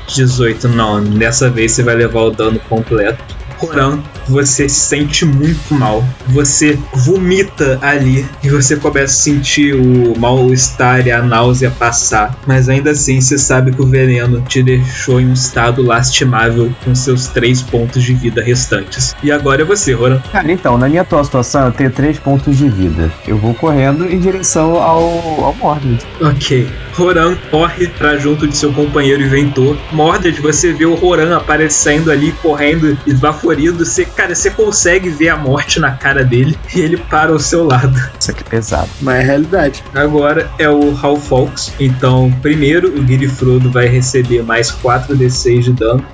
18, 0.08 0.68
não, 0.70 1.04
dessa 1.04 1.50
vez 1.50 1.72
você 1.72 1.84
vai 1.84 1.96
levar 1.96 2.22
o 2.22 2.32
dano 2.32 2.60
completo. 2.60 3.24
Roran, 3.58 4.00
você 4.28 4.68
se 4.70 4.80
sente 4.80 5.26
muito 5.26 5.74
mal. 5.74 6.04
Você 6.28 6.78
vomita 6.94 7.80
ali 7.82 8.26
e 8.44 8.50
você 8.50 8.76
começa 8.76 9.14
a 9.14 9.24
sentir 9.24 9.74
o 9.74 10.18
mal-estar 10.20 11.06
e 11.06 11.12
a 11.12 11.22
náusea 11.22 11.72
passar. 11.72 12.38
Mas 12.46 12.70
ainda 12.70 12.92
assim, 12.92 13.20
você 13.20 13.38
sabe 13.38 13.72
que 13.72 13.82
o 13.82 13.88
veneno 13.88 14.42
te 14.42 14.62
deixou 14.62 15.20
em 15.20 15.28
um 15.28 15.34
estado 15.34 15.82
lastimável 15.82 16.72
com 16.84 16.94
seus 16.96 17.28
três 17.28 17.62
pontos 17.62 18.04
de 18.04 18.14
vida 18.14 18.42
restantes. 18.42 19.16
E 19.24 19.32
agora 19.32 19.62
é 19.62 19.66
você, 19.66 19.94
Roran. 19.94 20.22
Cara, 20.32 20.52
então, 20.52 20.78
na 20.78 20.88
minha 20.88 21.02
atual 21.02 21.24
situação, 21.24 21.66
eu 21.66 21.72
tenho 21.72 21.92
três 21.92 22.20
pontos 22.20 22.58
de 22.58 22.70
vida. 22.70 23.12
Eu 23.28 23.38
vou 23.38 23.54
correndo 23.54 24.06
em 24.06 24.20
direção 24.20 24.82
ao, 24.82 25.44
ao 25.44 25.56
Mordred. 25.56 26.00
Ok. 26.22 26.68
Roran 26.94 27.36
corre 27.50 27.88
pra 27.88 28.18
junto 28.18 28.48
de 28.48 28.56
seu 28.56 28.72
companheiro 28.72 29.24
inventor. 29.24 29.78
Mordred, 29.92 30.40
você 30.42 30.72
vê 30.72 30.86
o 30.86 30.94
Roran 30.94 31.36
aparecendo 31.36 32.12
ali, 32.12 32.32
correndo, 32.34 32.98
esbaforido. 33.08 33.84
Você, 33.84 34.06
cara, 34.16 34.34
você 34.36 34.50
consegue 34.50 35.10
ver 35.10 35.30
a 35.30 35.38
morte 35.38 35.80
na 35.80 35.92
cara 35.92 36.24
dele 36.24 36.58
e 36.74 36.80
ele 36.80 36.98
para 36.98 37.32
ao 37.32 37.40
seu 37.40 37.66
lado. 37.66 38.00
Isso 38.20 38.32
aqui 38.32 38.44
é 38.46 38.50
pesado. 38.50 38.90
Mas 39.02 39.22
é 39.22 39.24
realidade. 39.24 39.84
Agora 39.94 40.50
é 40.58 40.70
o 40.70 40.96
Hal 41.02 41.18
Fox. 41.18 41.74
Então, 41.80 42.32
primeiro, 42.42 42.90
o 42.90 43.02
Guilherme 43.04 43.28
Frodo 43.28 43.72
vai 43.72 43.88
receber 43.88 44.44
mais 44.44 44.72
4d6 44.72 45.60
de 45.62 45.74
dano. 45.74 46.06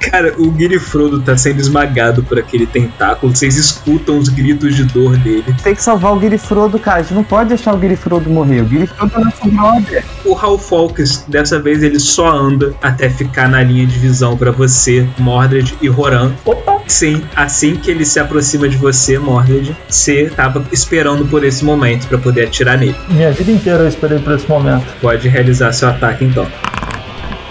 Cara, 0.00 0.34
o 0.38 0.50
Guiri 0.50 0.78
Frodo 0.78 1.20
tá 1.20 1.36
sendo 1.36 1.60
esmagado 1.60 2.22
por 2.22 2.38
aquele 2.38 2.66
tentáculo. 2.66 3.34
Vocês 3.34 3.56
escutam 3.56 4.18
os 4.18 4.28
gritos 4.28 4.74
de 4.74 4.84
dor 4.84 5.16
dele. 5.18 5.54
Tem 5.62 5.74
que 5.74 5.82
salvar 5.82 6.12
o 6.14 6.18
Guiri 6.18 6.38
Frodo, 6.38 6.78
cara. 6.78 6.98
A 6.98 7.02
gente 7.02 7.14
não 7.14 7.24
pode 7.24 7.48
deixar 7.50 7.74
o 7.74 7.78
Guiri 7.78 7.96
Frodo 7.96 8.30
morrer. 8.30 8.62
O 8.62 8.64
Guiri 8.64 8.86
Frodo 8.86 9.12
é 9.16 9.24
nosso 9.24 9.48
brother. 9.48 10.04
O 10.24 10.34
Hal 10.36 10.58
Falkes, 10.58 11.24
dessa 11.28 11.60
vez, 11.60 11.82
ele 11.82 11.98
só 11.98 12.28
anda 12.28 12.74
até 12.82 13.10
ficar 13.10 13.48
na 13.48 13.62
linha 13.62 13.86
de 13.86 13.98
visão 13.98 14.36
pra 14.36 14.50
você, 14.50 15.06
Mordred 15.18 15.76
e 15.80 15.88
Roran. 15.88 16.32
Opa! 16.44 16.78
Sim, 16.86 17.22
assim 17.36 17.76
que 17.76 17.90
ele 17.90 18.04
se 18.04 18.18
aproxima 18.18 18.66
de 18.66 18.76
você, 18.76 19.18
Mordred, 19.18 19.76
você 19.86 20.32
tava 20.34 20.64
esperando 20.72 21.26
por 21.26 21.44
esse 21.44 21.62
momento 21.62 22.06
pra 22.06 22.16
poder 22.16 22.46
atirar 22.46 22.78
nele. 22.78 22.96
Minha 23.10 23.30
vida 23.30 23.50
inteira 23.50 23.80
eu 23.80 23.88
esperei 23.88 24.18
por 24.18 24.34
esse 24.34 24.48
momento. 24.48 24.86
Pode 25.00 25.28
realizar 25.28 25.72
seu 25.72 25.88
ataque 25.88 26.24
então. 26.24 26.46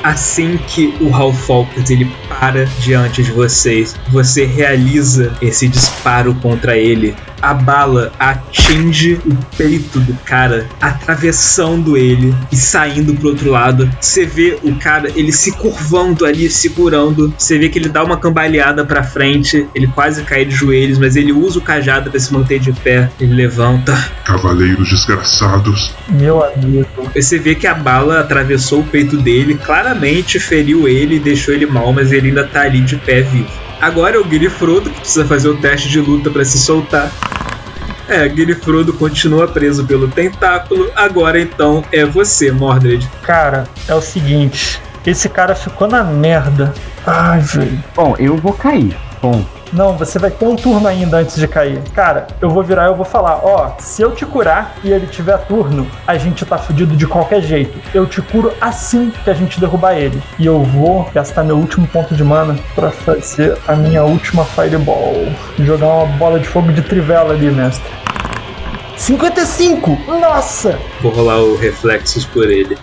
Assim 0.07 0.57
que 0.57 0.95
o 1.01 1.13
Hal 1.13 1.33
Falkes 1.33 1.89
ele 1.89 2.09
para 2.29 2.63
diante 2.79 3.21
de 3.21 3.29
vocês, 3.29 3.93
você 4.07 4.45
realiza 4.45 5.35
esse 5.41 5.67
disparo 5.67 6.33
contra 6.35 6.77
ele. 6.77 7.13
A 7.41 7.53
bala 7.53 8.11
atinge 8.19 9.19
o 9.25 9.35
peito 9.57 9.99
do 9.99 10.13
cara, 10.25 10.67
atravessando 10.81 11.95
ele 11.95 12.33
e 12.51 12.55
saindo 12.55 13.13
pro 13.15 13.29
outro 13.29 13.51
lado. 13.51 13.89
Você 13.99 14.25
vê 14.25 14.57
o 14.63 14.75
cara, 14.75 15.11
ele 15.15 15.31
se 15.31 15.51
curvando 15.51 16.25
ali, 16.25 16.49
segurando. 16.49 17.33
Você 17.37 17.57
vê 17.57 17.69
que 17.69 17.79
ele 17.79 17.89
dá 17.89 18.03
uma 18.03 18.17
cambaleada 18.17 18.85
pra 18.85 19.03
frente, 19.03 19.67
ele 19.75 19.87
quase 19.87 20.23
cai 20.23 20.45
de 20.45 20.55
joelhos, 20.55 20.97
mas 20.97 21.15
ele 21.15 21.31
usa 21.31 21.59
o 21.59 21.61
cajado 21.61 22.09
pra 22.09 22.19
se 22.19 22.33
manter 22.33 22.59
de 22.59 22.71
pé. 22.71 23.09
Ele 23.19 23.33
levanta. 23.33 23.95
Cavaleiros 24.25 24.89
desgraçados. 24.89 25.93
Meu 26.09 26.43
amigo. 26.43 26.87
Você 27.15 27.37
vê 27.37 27.55
que 27.55 27.67
a 27.67 27.73
bala 27.73 28.19
atravessou 28.19 28.81
o 28.81 28.85
peito 28.85 29.17
dele, 29.17 29.55
claramente 29.55 30.39
feriu 30.39 30.87
ele 30.87 31.15
e 31.15 31.19
deixou 31.19 31.53
ele 31.53 31.65
mal, 31.65 31.91
mas 31.93 32.11
ele 32.11 32.29
ainda 32.29 32.45
tá 32.45 32.61
ali 32.61 32.81
de 32.81 32.95
pé 32.97 33.21
vivo. 33.21 33.66
Agora 33.81 34.15
é 34.15 34.19
o 34.19 34.23
Guilherme 34.23 34.55
Frodo 34.55 34.89
que 34.89 34.99
precisa 34.99 35.25
fazer 35.25 35.49
o 35.49 35.57
teste 35.57 35.87
de 35.89 35.99
luta 35.99 36.29
pra 36.29 36.43
se 36.43 36.57
soltar. 36.57 37.11
É, 38.07 38.27
Guilherme 38.27 38.61
Frodo 38.61 38.93
continua 38.93 39.47
preso 39.47 39.85
pelo 39.85 40.07
tentáculo. 40.07 40.91
Agora 40.95 41.39
então 41.39 41.83
é 41.91 42.05
você, 42.05 42.51
Mordred. 42.51 43.07
Cara, 43.23 43.67
é 43.87 43.93
o 43.93 44.01
seguinte. 44.01 44.81
Esse 45.05 45.29
cara 45.29 45.55
ficou 45.55 45.87
na 45.87 46.03
merda. 46.03 46.73
Ai, 47.05 47.39
velho. 47.39 47.83
Bom, 47.95 48.15
eu 48.19 48.35
vou 48.35 48.53
cair. 48.53 48.97
Bom, 49.21 49.45
Não, 49.73 49.97
você 49.97 50.17
vai 50.17 50.31
ter 50.31 50.45
um 50.45 50.55
turno 50.55 50.87
ainda 50.87 51.17
antes 51.17 51.35
de 51.35 51.47
cair. 51.47 51.81
Cara, 51.93 52.27
eu 52.41 52.49
vou 52.49 52.63
virar 52.63 52.85
e 52.85 52.87
eu 52.87 52.95
vou 52.95 53.05
falar, 53.05 53.41
ó, 53.43 53.75
se 53.79 54.01
eu 54.01 54.11
te 54.11 54.25
curar 54.25 54.75
e 54.83 54.91
ele 54.91 55.07
tiver 55.07 55.37
turno, 55.45 55.87
a 56.05 56.17
gente 56.17 56.45
tá 56.45 56.57
fudido 56.57 56.95
de 56.95 57.05
qualquer 57.05 57.41
jeito. 57.41 57.77
Eu 57.93 58.05
te 58.05 58.21
curo 58.21 58.53
assim 58.61 59.11
que 59.23 59.29
a 59.29 59.33
gente 59.33 59.59
derrubar 59.59 59.93
ele. 59.95 60.21
E 60.39 60.45
eu 60.45 60.63
vou 60.63 61.09
gastar 61.13 61.43
meu 61.43 61.57
último 61.57 61.87
ponto 61.87 62.15
de 62.15 62.23
mana 62.23 62.55
pra 62.75 62.91
fazer 62.91 63.57
a 63.67 63.75
minha 63.75 64.03
última 64.03 64.45
Fireball. 64.45 65.27
Jogar 65.59 65.87
uma 65.87 66.05
bola 66.17 66.39
de 66.39 66.47
fogo 66.47 66.71
de 66.71 66.81
trivela 66.81 67.33
ali, 67.33 67.51
mestre. 67.51 67.91
55! 68.97 69.97
Nossa! 70.19 70.79
Vou 71.01 71.11
rolar 71.11 71.37
o 71.37 71.55
reflexos 71.55 72.25
por 72.25 72.49
ele. 72.49 72.77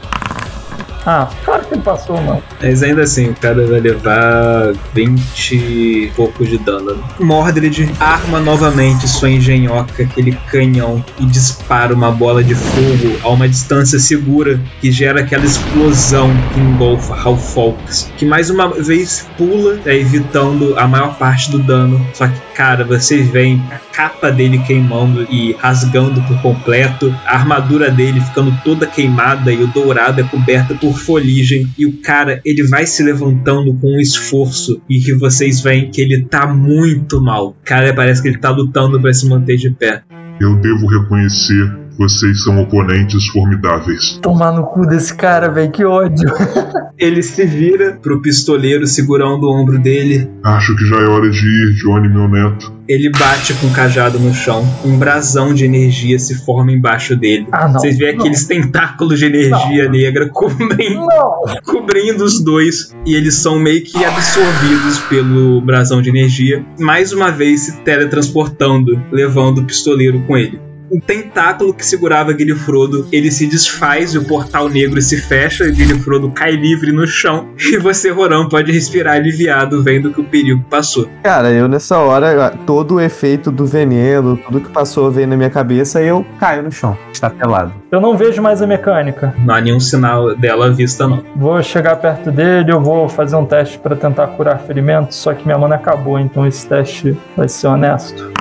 Ah, 1.07 1.29
claro 1.45 1.65
que 1.65 1.75
ele 1.75 1.83
passou, 1.83 2.21
mano. 2.21 2.43
Mas 2.63 2.83
ainda 2.83 3.03
assim, 3.03 3.29
o 3.29 3.35
cara 3.35 3.67
vai 3.67 3.81
levar 3.81 4.73
20 4.95 5.55
e 5.55 6.13
pouco 6.17 6.45
de 6.47 6.59
dano. 6.59 7.03
Mordred 7.21 7.93
arma 8.01 8.41
novamente 8.41 9.07
sua 9.07 9.31
engenhoca, 9.31 10.03
aquele 10.03 10.33
canhão, 10.51 11.05
e 11.21 11.27
dispara 11.27 11.95
uma 11.95 12.11
bola 12.11 12.43
de 12.43 12.55
fogo 12.55 13.19
a 13.23 13.29
uma 13.29 13.49
distância 13.49 13.99
segura 13.99 14.61
que 14.81 14.91
gera 14.91 15.21
aquela 15.21 15.45
explosão 15.45 16.31
que 16.53 16.61
engolfa 16.61 17.15
Hal 17.15 17.37
Falks, 17.37 18.11
que 18.17 18.25
mais 18.25 18.49
uma 18.49 18.69
vez 18.69 19.27
pula, 19.37 19.79
é, 19.85 19.97
evitando 19.97 20.79
a 20.79 20.87
maior 20.87 21.17
parte 21.17 21.51
do 21.51 21.59
dano. 21.59 22.05
Só 22.15 22.27
que, 22.27 22.41
cara, 22.55 22.85
vocês 22.85 23.29
veem 23.29 23.63
a 23.71 23.79
capa 23.95 24.31
dele 24.31 24.59
queimando 24.59 25.27
e 25.31 25.55
rasgando 25.59 26.23
por 26.23 26.41
completo, 26.41 27.15
a 27.27 27.35
armadura 27.35 27.91
dele 27.91 28.21
ficando 28.21 28.57
toda 28.65 28.87
queimada 28.87 29.53
e 29.53 29.63
o 29.63 29.67
dourado 29.67 30.21
é 30.21 30.25
coberto 30.25 30.75
por 30.77 30.94
foligem 30.95 31.69
e 31.79 31.87
o 31.87 32.01
cara 32.01 32.41
ele 32.45 32.63
vai 32.65 32.87
se 32.87 33.03
levantando 33.03 33.75
com 33.75 33.97
um 33.97 34.01
esforço 34.01 34.81
e 34.89 34.99
que 35.01 35.15
vocês 35.15 35.61
veem 35.61 35.91
que 35.91 36.01
ele 36.01 36.25
tá 36.25 36.47
muito 36.47 37.21
mal. 37.21 37.57
Cara 37.65 37.95
parece 37.95 38.23
que 38.23 38.29
ele 38.29 38.39
tá 38.39 38.51
lutando 38.51 39.01
para 39.01 39.13
se 39.13 39.29
manter 39.29 39.57
de 39.57 39.71
pé. 39.71 40.03
Eu 40.41 40.57
devo 40.57 40.87
reconhecer, 40.87 41.73
vocês 41.99 42.43
são 42.43 42.61
oponentes 42.61 43.27
formidáveis. 43.29 44.19
Tomar 44.21 44.53
no 44.53 44.65
cu 44.65 44.87
desse 44.87 45.15
cara, 45.15 45.49
velho, 45.49 45.71
que 45.71 45.85
ódio. 45.85 46.31
Ele 46.99 47.23
se 47.23 47.45
vira 47.45 47.99
pro 48.01 48.21
pistoleiro 48.21 48.87
segurando 48.87 49.45
o 49.45 49.53
ombro 49.53 49.79
dele. 49.79 50.31
Acho 50.43 50.77
que 50.77 50.87
já 50.87 50.97
é 50.97 51.07
hora 51.07 51.29
de 51.29 51.45
ir, 51.45 51.75
Johnny, 51.75 52.09
meu 52.09 52.29
neto. 52.29 52.73
Ele 52.87 53.11
bate 53.11 53.55
com 53.55 53.67
o 53.67 53.73
cajado 53.73 54.19
no 54.19 54.33
chão. 54.33 54.65
Um 54.85 54.97
brasão 54.97 55.55
de 55.55 55.65
energia 55.65 56.19
se 56.19 56.35
forma 56.45 56.71
embaixo 56.71 57.17
dele. 57.17 57.47
Ah, 57.51 57.67
não. 57.67 57.75
Vocês 57.81 57.99
veem 57.99 58.13
não. 58.13 58.21
aqueles 58.21 58.45
tentáculos 58.45 59.19
de 59.19 59.27
energia 59.27 59.89
negra 59.89 60.29
cobrindo, 60.29 61.07
Não! 61.07 61.43
cobrindo 61.65 62.23
os 62.23 62.43
dois. 62.43 62.95
E 63.07 63.15
eles 63.15 63.35
são 63.37 63.59
meio 63.59 63.83
que 63.83 64.05
absorvidos 64.05 64.99
pelo 65.09 65.61
brasão 65.63 66.01
de 66.01 66.11
energia. 66.11 66.65
Mais 66.79 67.13
uma 67.13 67.31
vez 67.31 67.63
se 67.63 67.81
teletransportando, 67.81 69.03
levando 69.11 69.59
o 69.59 69.65
pistoleiro 69.65 70.21
com 70.27 70.37
ele. 70.37 70.61
O 70.91 71.01
tentáculo 71.01 71.73
que 71.73 71.85
segurava 71.85 72.33
Guilherme 72.33 72.61
Frodo, 72.61 73.07
ele 73.11 73.31
se 73.31 73.47
desfaz 73.47 74.15
e 74.15 74.19
o 74.19 74.25
portal 74.25 74.69
negro 74.69 75.01
se 75.01 75.17
fecha 75.17 75.65
e 75.65 75.73
Guilherme 75.73 76.03
Frodo 76.03 76.31
cai 76.31 76.53
livre 76.53 76.93
no 76.93 77.07
chão. 77.07 77.49
E 77.75 77.79
você, 77.79 78.11
Roran, 78.11 78.49
pode 78.49 78.71
respirar 78.71 79.15
aliviado 79.17 79.83
vendo 79.83 80.13
que 80.13 80.21
o 80.21 80.25
perigo 80.25 80.63
passou. 80.71 81.09
cara, 81.23 81.51
eu 81.51 81.67
nessa 81.67 81.99
hora, 81.99 82.51
todo 82.65 82.97
o 82.97 83.01
efeito 83.01 83.51
do 83.51 83.67
veneno, 83.67 84.37
tudo 84.37 84.61
que 84.61 84.71
passou 84.71 85.11
veio 85.11 85.27
na 85.27 85.37
minha 85.37 85.51
cabeça 85.51 86.01
e 86.01 86.07
eu 86.07 86.25
caio 86.39 86.63
no 86.63 86.71
chão, 86.71 86.97
está 87.13 87.29
pelado. 87.29 87.73
Eu 87.91 88.01
não 88.01 88.17
vejo 88.17 88.41
mais 88.41 88.63
a 88.63 88.67
mecânica. 88.67 89.35
Não 89.45 89.55
há 89.55 89.61
nenhum 89.61 89.81
sinal 89.81 90.37
dela 90.37 90.67
à 90.67 90.71
vista, 90.71 91.09
não. 91.09 91.25
Vou 91.35 91.61
chegar 91.63 91.97
perto 91.97 92.31
dele, 92.31 92.71
eu 92.71 92.81
vou 92.81 93.09
fazer 93.09 93.35
um 93.35 93.45
teste 93.45 93.79
pra 93.79 93.97
tentar 93.97 94.29
curar 94.29 94.61
ferimentos, 94.61 95.17
só 95.17 95.35
que 95.35 95.45
minha 95.45 95.59
mana 95.59 95.75
acabou, 95.75 96.19
então 96.19 96.47
esse 96.47 96.67
teste 96.69 97.17
vai 97.37 97.49
ser 97.49 97.67
honesto. 97.69 98.33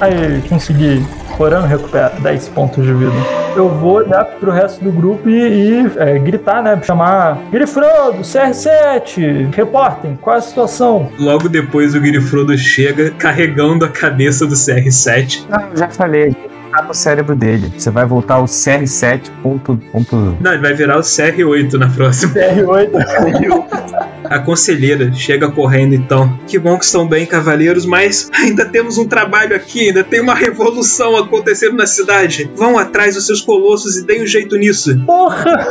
Aí, 0.00 0.42
consegui. 0.48 1.02
Coran 1.36 1.66
recupera 1.66 2.10
10 2.20 2.48
pontos 2.48 2.84
de 2.84 2.92
vida. 2.92 3.12
Eu 3.54 3.68
vou 3.68 3.96
olhar 3.96 4.24
pro 4.24 4.50
resto 4.50 4.82
do 4.82 4.90
grupo 4.90 5.28
e, 5.28 5.82
e, 5.82 5.92
é, 5.96 6.18
gritar, 6.18 6.62
né? 6.62 6.80
Chamar 6.82 7.38
Grifrodo, 7.50 8.22
CR7, 8.22 9.54
reportem, 9.54 10.18
qual 10.20 10.36
é 10.36 10.38
a 10.38 10.42
situação? 10.42 11.10
Logo 11.18 11.48
depois 11.48 11.94
o 11.94 12.00
Guilherme 12.00 12.26
Frodo 12.26 12.56
chega 12.56 13.10
carregando 13.10 13.84
a 13.84 13.88
cabeça 13.88 14.46
do 14.46 14.54
CR7. 14.54 15.44
Não, 15.48 15.60
eu 15.68 15.76
já 15.76 15.88
falei, 15.88 16.34
tá 16.72 16.82
no 16.82 16.94
cérebro 16.94 17.36
dele. 17.36 17.72
Você 17.76 17.90
vai 17.90 18.06
voltar 18.06 18.34
ao 18.34 18.46
CR7. 18.46 19.30
Ponto, 19.42 19.78
ponto... 19.92 20.36
Não, 20.40 20.52
ele 20.52 20.62
vai 20.62 20.74
virar 20.74 20.96
o 20.96 21.02
CR8 21.02 21.74
na 21.74 21.88
próxima. 21.88 22.32
CR8. 22.32 23.92
A 24.24 24.38
conselheira 24.38 25.12
chega 25.12 25.50
correndo 25.50 25.94
então. 25.94 26.38
Que 26.46 26.58
bom 26.58 26.78
que 26.78 26.86
estão 26.86 27.06
bem, 27.06 27.26
cavaleiros, 27.26 27.84
mas 27.84 28.30
ainda 28.32 28.64
temos 28.64 28.96
um 28.96 29.06
trabalho 29.06 29.54
aqui, 29.54 29.88
ainda 29.88 30.02
tem 30.02 30.22
uma 30.22 30.34
revolução 30.34 31.16
acontecendo 31.16 31.76
na 31.76 31.86
cidade. 31.86 32.50
Vão 32.56 32.78
atrás 32.78 33.14
dos 33.14 33.26
seus 33.26 33.42
colossos 33.42 33.98
e 33.98 34.06
deem 34.06 34.22
um 34.22 34.26
jeito 34.26 34.56
nisso. 34.56 34.98
Porra! 35.04 35.66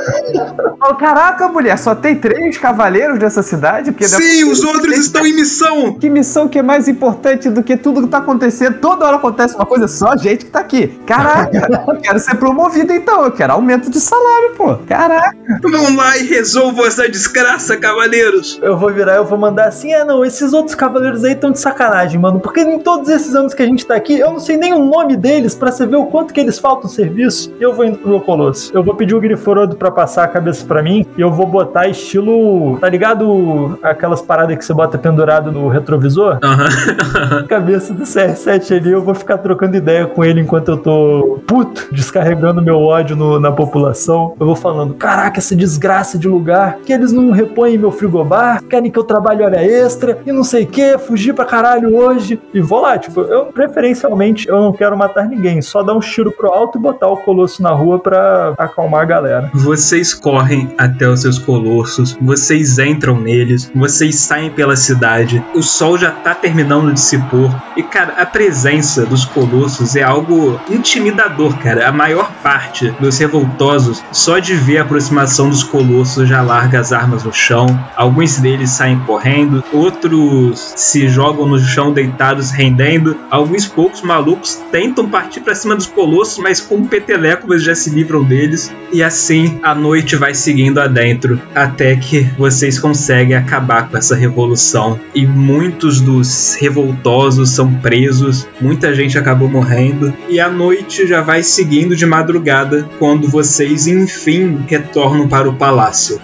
Oh, 0.84 0.94
caraca, 0.96 1.48
mulher, 1.48 1.78
só 1.78 1.96
tem 1.96 2.16
três 2.16 2.58
cavaleiros 2.58 3.18
nessa 3.18 3.42
cidade? 3.42 3.92
Porque 3.92 4.08
Sim, 4.08 4.44
os 4.44 4.64
outros 4.64 4.96
estão 4.98 5.26
em 5.26 5.34
missão. 5.34 5.94
Que 5.94 6.10
missão 6.10 6.48
que 6.48 6.60
é 6.60 6.64
mais 6.64 6.88
importante 6.88 7.50
do 7.50 7.64
que 7.64 7.76
tudo 7.76 8.04
que 8.04 8.10
tá 8.10 8.20
acontecendo? 8.20 8.80
Toda 8.80 9.06
hora 9.06 9.18
acontece 9.18 9.56
uma 9.56 9.66
coisa, 9.66 9.88
só 9.88 10.10
a 10.10 10.18
gente 10.18 10.46
que 10.46 10.52
tá 10.52 10.60
aqui. 10.60 10.91
Caraca, 11.06 11.86
eu 11.88 12.02
quero 12.02 12.20
ser 12.20 12.36
promovido 12.36 12.94
então, 12.94 13.26
eu 13.26 13.32
quero 13.32 13.54
aumento 13.54 13.90
de 13.90 14.00
salário, 14.00 14.54
pô. 14.56 14.76
Caraca. 14.88 15.36
Vão 15.62 15.96
lá 15.96 16.18
e 16.18 16.26
resolvam 16.26 16.86
essa 16.86 17.10
desgraça, 17.10 17.78
cavaleiros. 17.78 18.60
Eu 18.62 18.78
vou 18.78 18.92
virar, 18.92 19.16
eu 19.16 19.26
vou 19.26 19.38
mandar 19.38 19.68
assim, 19.68 19.94
é 19.94 20.04
não, 20.04 20.24
esses 20.24 20.54
outros 20.54 20.76
cavaleiros 20.76 21.24
aí 21.24 21.34
estão 21.34 21.52
de 21.52 21.60
sacanagem, 21.60 22.20
mano, 22.20 22.40
porque 22.40 22.62
em 22.62 22.80
todos 22.80 23.10
esses 23.10 23.36
anos 23.36 23.54
que 23.54 23.62
a 23.62 23.66
gente 23.66 23.86
tá 23.86 23.96
aqui, 23.96 24.20
eu 24.20 24.32
não 24.32 24.40
sei 24.40 24.58
nem 24.58 24.74
o 24.74 24.80
nome 24.80 25.16
deles 25.16 25.56
pra 25.56 25.72
você 25.72 25.86
ver 25.86 25.98
o 25.98 26.06
quanto 26.06 26.34
que 26.34 26.40
eles 26.40 26.60
faltam 26.60 26.90
serviço. 26.90 27.52
Eu 27.60 27.74
vou 27.74 27.86
indo 27.86 27.98
pro 27.98 28.10
meu 28.10 28.22
colosso. 28.22 28.72
Eu 28.74 28.84
vou 28.84 28.96
pedir 28.96 29.16
o 29.16 29.20
Griforodo 29.22 29.76
pra 29.76 29.92
passar 29.92 30.24
a 30.24 30.28
cabeça 30.28 30.66
pra 30.66 30.82
mim 30.82 31.06
e 31.18 31.22
eu 31.22 31.32
vou 31.32 31.46
botar 31.46 31.88
estilo, 31.88 32.78
tá 32.78 32.90
ligado? 32.90 33.78
Aquelas 33.82 34.22
paradas 34.22 34.58
que 34.58 34.66
você 34.66 34.74
bota 34.74 34.98
pendurado 34.98 35.52
no 35.52 35.68
retrovisor? 35.68 36.40
Aham. 36.44 37.46
Cabeça 37.48 37.94
do 37.94 38.04
CR7 38.04 38.78
ali, 38.78 38.92
eu 38.92 39.02
vou 39.02 39.14
ficar 39.14 39.38
trocando 39.38 39.76
ideia 39.76 40.06
com 40.06 40.24
ele 40.24 40.42
enquanto 40.42 40.70
eu 40.70 40.78
tô 40.82 41.40
puto, 41.48 41.88
descarregando 41.92 42.62
meu 42.62 42.80
ódio 42.80 43.16
no- 43.16 43.40
na 43.40 43.52
população, 43.52 44.34
eu 44.40 44.46
vou 44.46 44.56
falando: 44.56 44.94
caraca, 44.94 45.40
essa 45.40 45.56
desgraça 45.56 46.18
de 46.18 46.28
lugar, 46.28 46.78
que 46.86 46.92
eles 46.94 47.12
não 47.12 47.32
repõem 47.32 47.78
meu 47.78 47.92
frigobar, 47.92 48.64
querem 48.64 48.90
que 48.92 48.98
eu 49.00 49.04
trabalhe 49.04 49.44
hora 49.44 49.64
extra 49.64 50.20
e 50.26 50.32
não 50.32 50.44
sei 50.44 50.64
o 50.64 50.68
que, 50.68 50.98
fugir 50.98 51.34
pra 51.34 51.46
caralho 51.46 51.96
hoje. 51.96 52.40
E 52.54 52.60
vou 52.62 52.82
lá, 52.82 52.98
tipo, 52.98 53.22
eu 53.22 53.46
preferencialmente 53.46 54.48
eu 54.48 54.60
não 54.62 54.72
quero 54.74 54.98
matar 54.98 55.28
ninguém, 55.28 55.62
só 55.62 55.82
dar 55.84 55.94
um 55.94 56.00
tiro 56.00 56.32
pro 56.32 56.52
alto 56.52 56.78
e 56.78 56.82
botar 56.82 57.08
o 57.08 57.18
colosso 57.18 57.62
na 57.64 57.72
rua 57.72 58.00
pra 58.00 58.54
acalmar 58.58 59.02
a 59.02 59.06
galera. 59.06 59.50
Vocês 59.54 60.14
correm 60.14 60.74
até 60.78 61.08
os 61.08 61.22
seus 61.22 61.38
colossos, 61.40 62.18
vocês 62.22 62.78
entram 62.80 63.20
neles, 63.20 63.72
vocês 63.76 64.20
saem 64.22 64.50
pela 64.50 64.76
cidade, 64.76 65.44
o 65.56 65.62
sol 65.62 65.98
já 65.98 66.12
tá 66.12 66.34
terminando 66.36 66.94
de 66.94 67.00
se 67.00 67.18
pôr. 67.18 67.50
E, 67.76 67.84
cara, 67.84 68.14
a 68.18 68.26
presença 68.26 69.06
dos 69.06 69.26
colossos 69.26 69.96
é 69.96 70.04
algo 70.04 70.60
intimidador, 70.74 71.58
cara. 71.58 71.88
A 71.88 71.92
maior 71.92 72.32
parte 72.44 72.90
dos 73.00 73.18
revoltosos, 73.18 74.04
só 74.12 74.40
de 74.40 74.54
ver 74.54 74.80
a 74.80 74.82
aproximação 74.82 75.50
dos 75.50 75.64
colossos, 75.64 76.28
já 76.28 76.42
larga 76.42 76.80
as 76.80 76.92
armas 76.92 77.24
no 77.24 77.34
chão. 77.34 77.68
Alguns 77.96 78.38
deles 78.38 78.72
saem 78.72 79.00
correndo, 79.00 79.64
outros 79.72 80.74
se 80.76 81.08
jogam 81.08 81.48
no 81.48 81.60
chão 81.60 81.94
deitados, 81.94 82.52
rendendo. 82.52 83.18
Alguns 83.30 83.68
poucos 83.68 84.02
malucos 84.02 84.62
tentam 84.72 85.10
partir 85.10 85.42
para 85.42 85.56
cima 85.56 85.76
dos 85.76 85.88
colossos, 85.88 86.38
mas 86.38 86.60
com 86.62 86.76
um 86.76 86.88
peteleco 86.88 87.52
eles 87.52 87.64
já 87.64 87.76
se 87.76 87.90
livram 87.90 88.24
deles. 88.24 88.74
E 88.92 89.02
assim 89.02 89.60
a 89.64 89.74
noite 89.74 90.16
vai 90.16 90.34
seguindo 90.34 90.80
adentro, 90.80 91.42
até 91.56 91.96
que 91.96 92.22
vocês 92.38 92.80
conseguem 92.80 93.36
acabar 93.36 93.90
com 93.90 93.98
essa 93.98 94.16
revolução. 94.16 95.00
E 95.14 95.26
muitos 95.26 96.02
dos 96.02 96.56
revoltosos 96.60 97.52
são 97.52 97.74
presos, 97.76 98.48
muita 98.60 98.94
gente 98.94 99.18
acabou 99.18 99.50
morrendo. 99.50 100.14
E 100.30 100.40
a 100.40 100.50
noite 100.62 101.08
já 101.08 101.22
vai 101.22 101.42
seguindo 101.42 101.96
de 101.96 102.06
madrugada, 102.06 102.88
quando 103.00 103.28
vocês 103.28 103.88
enfim 103.88 104.64
retornam 104.68 105.28
para 105.28 105.50
o 105.50 105.58
palácio. 105.58 106.22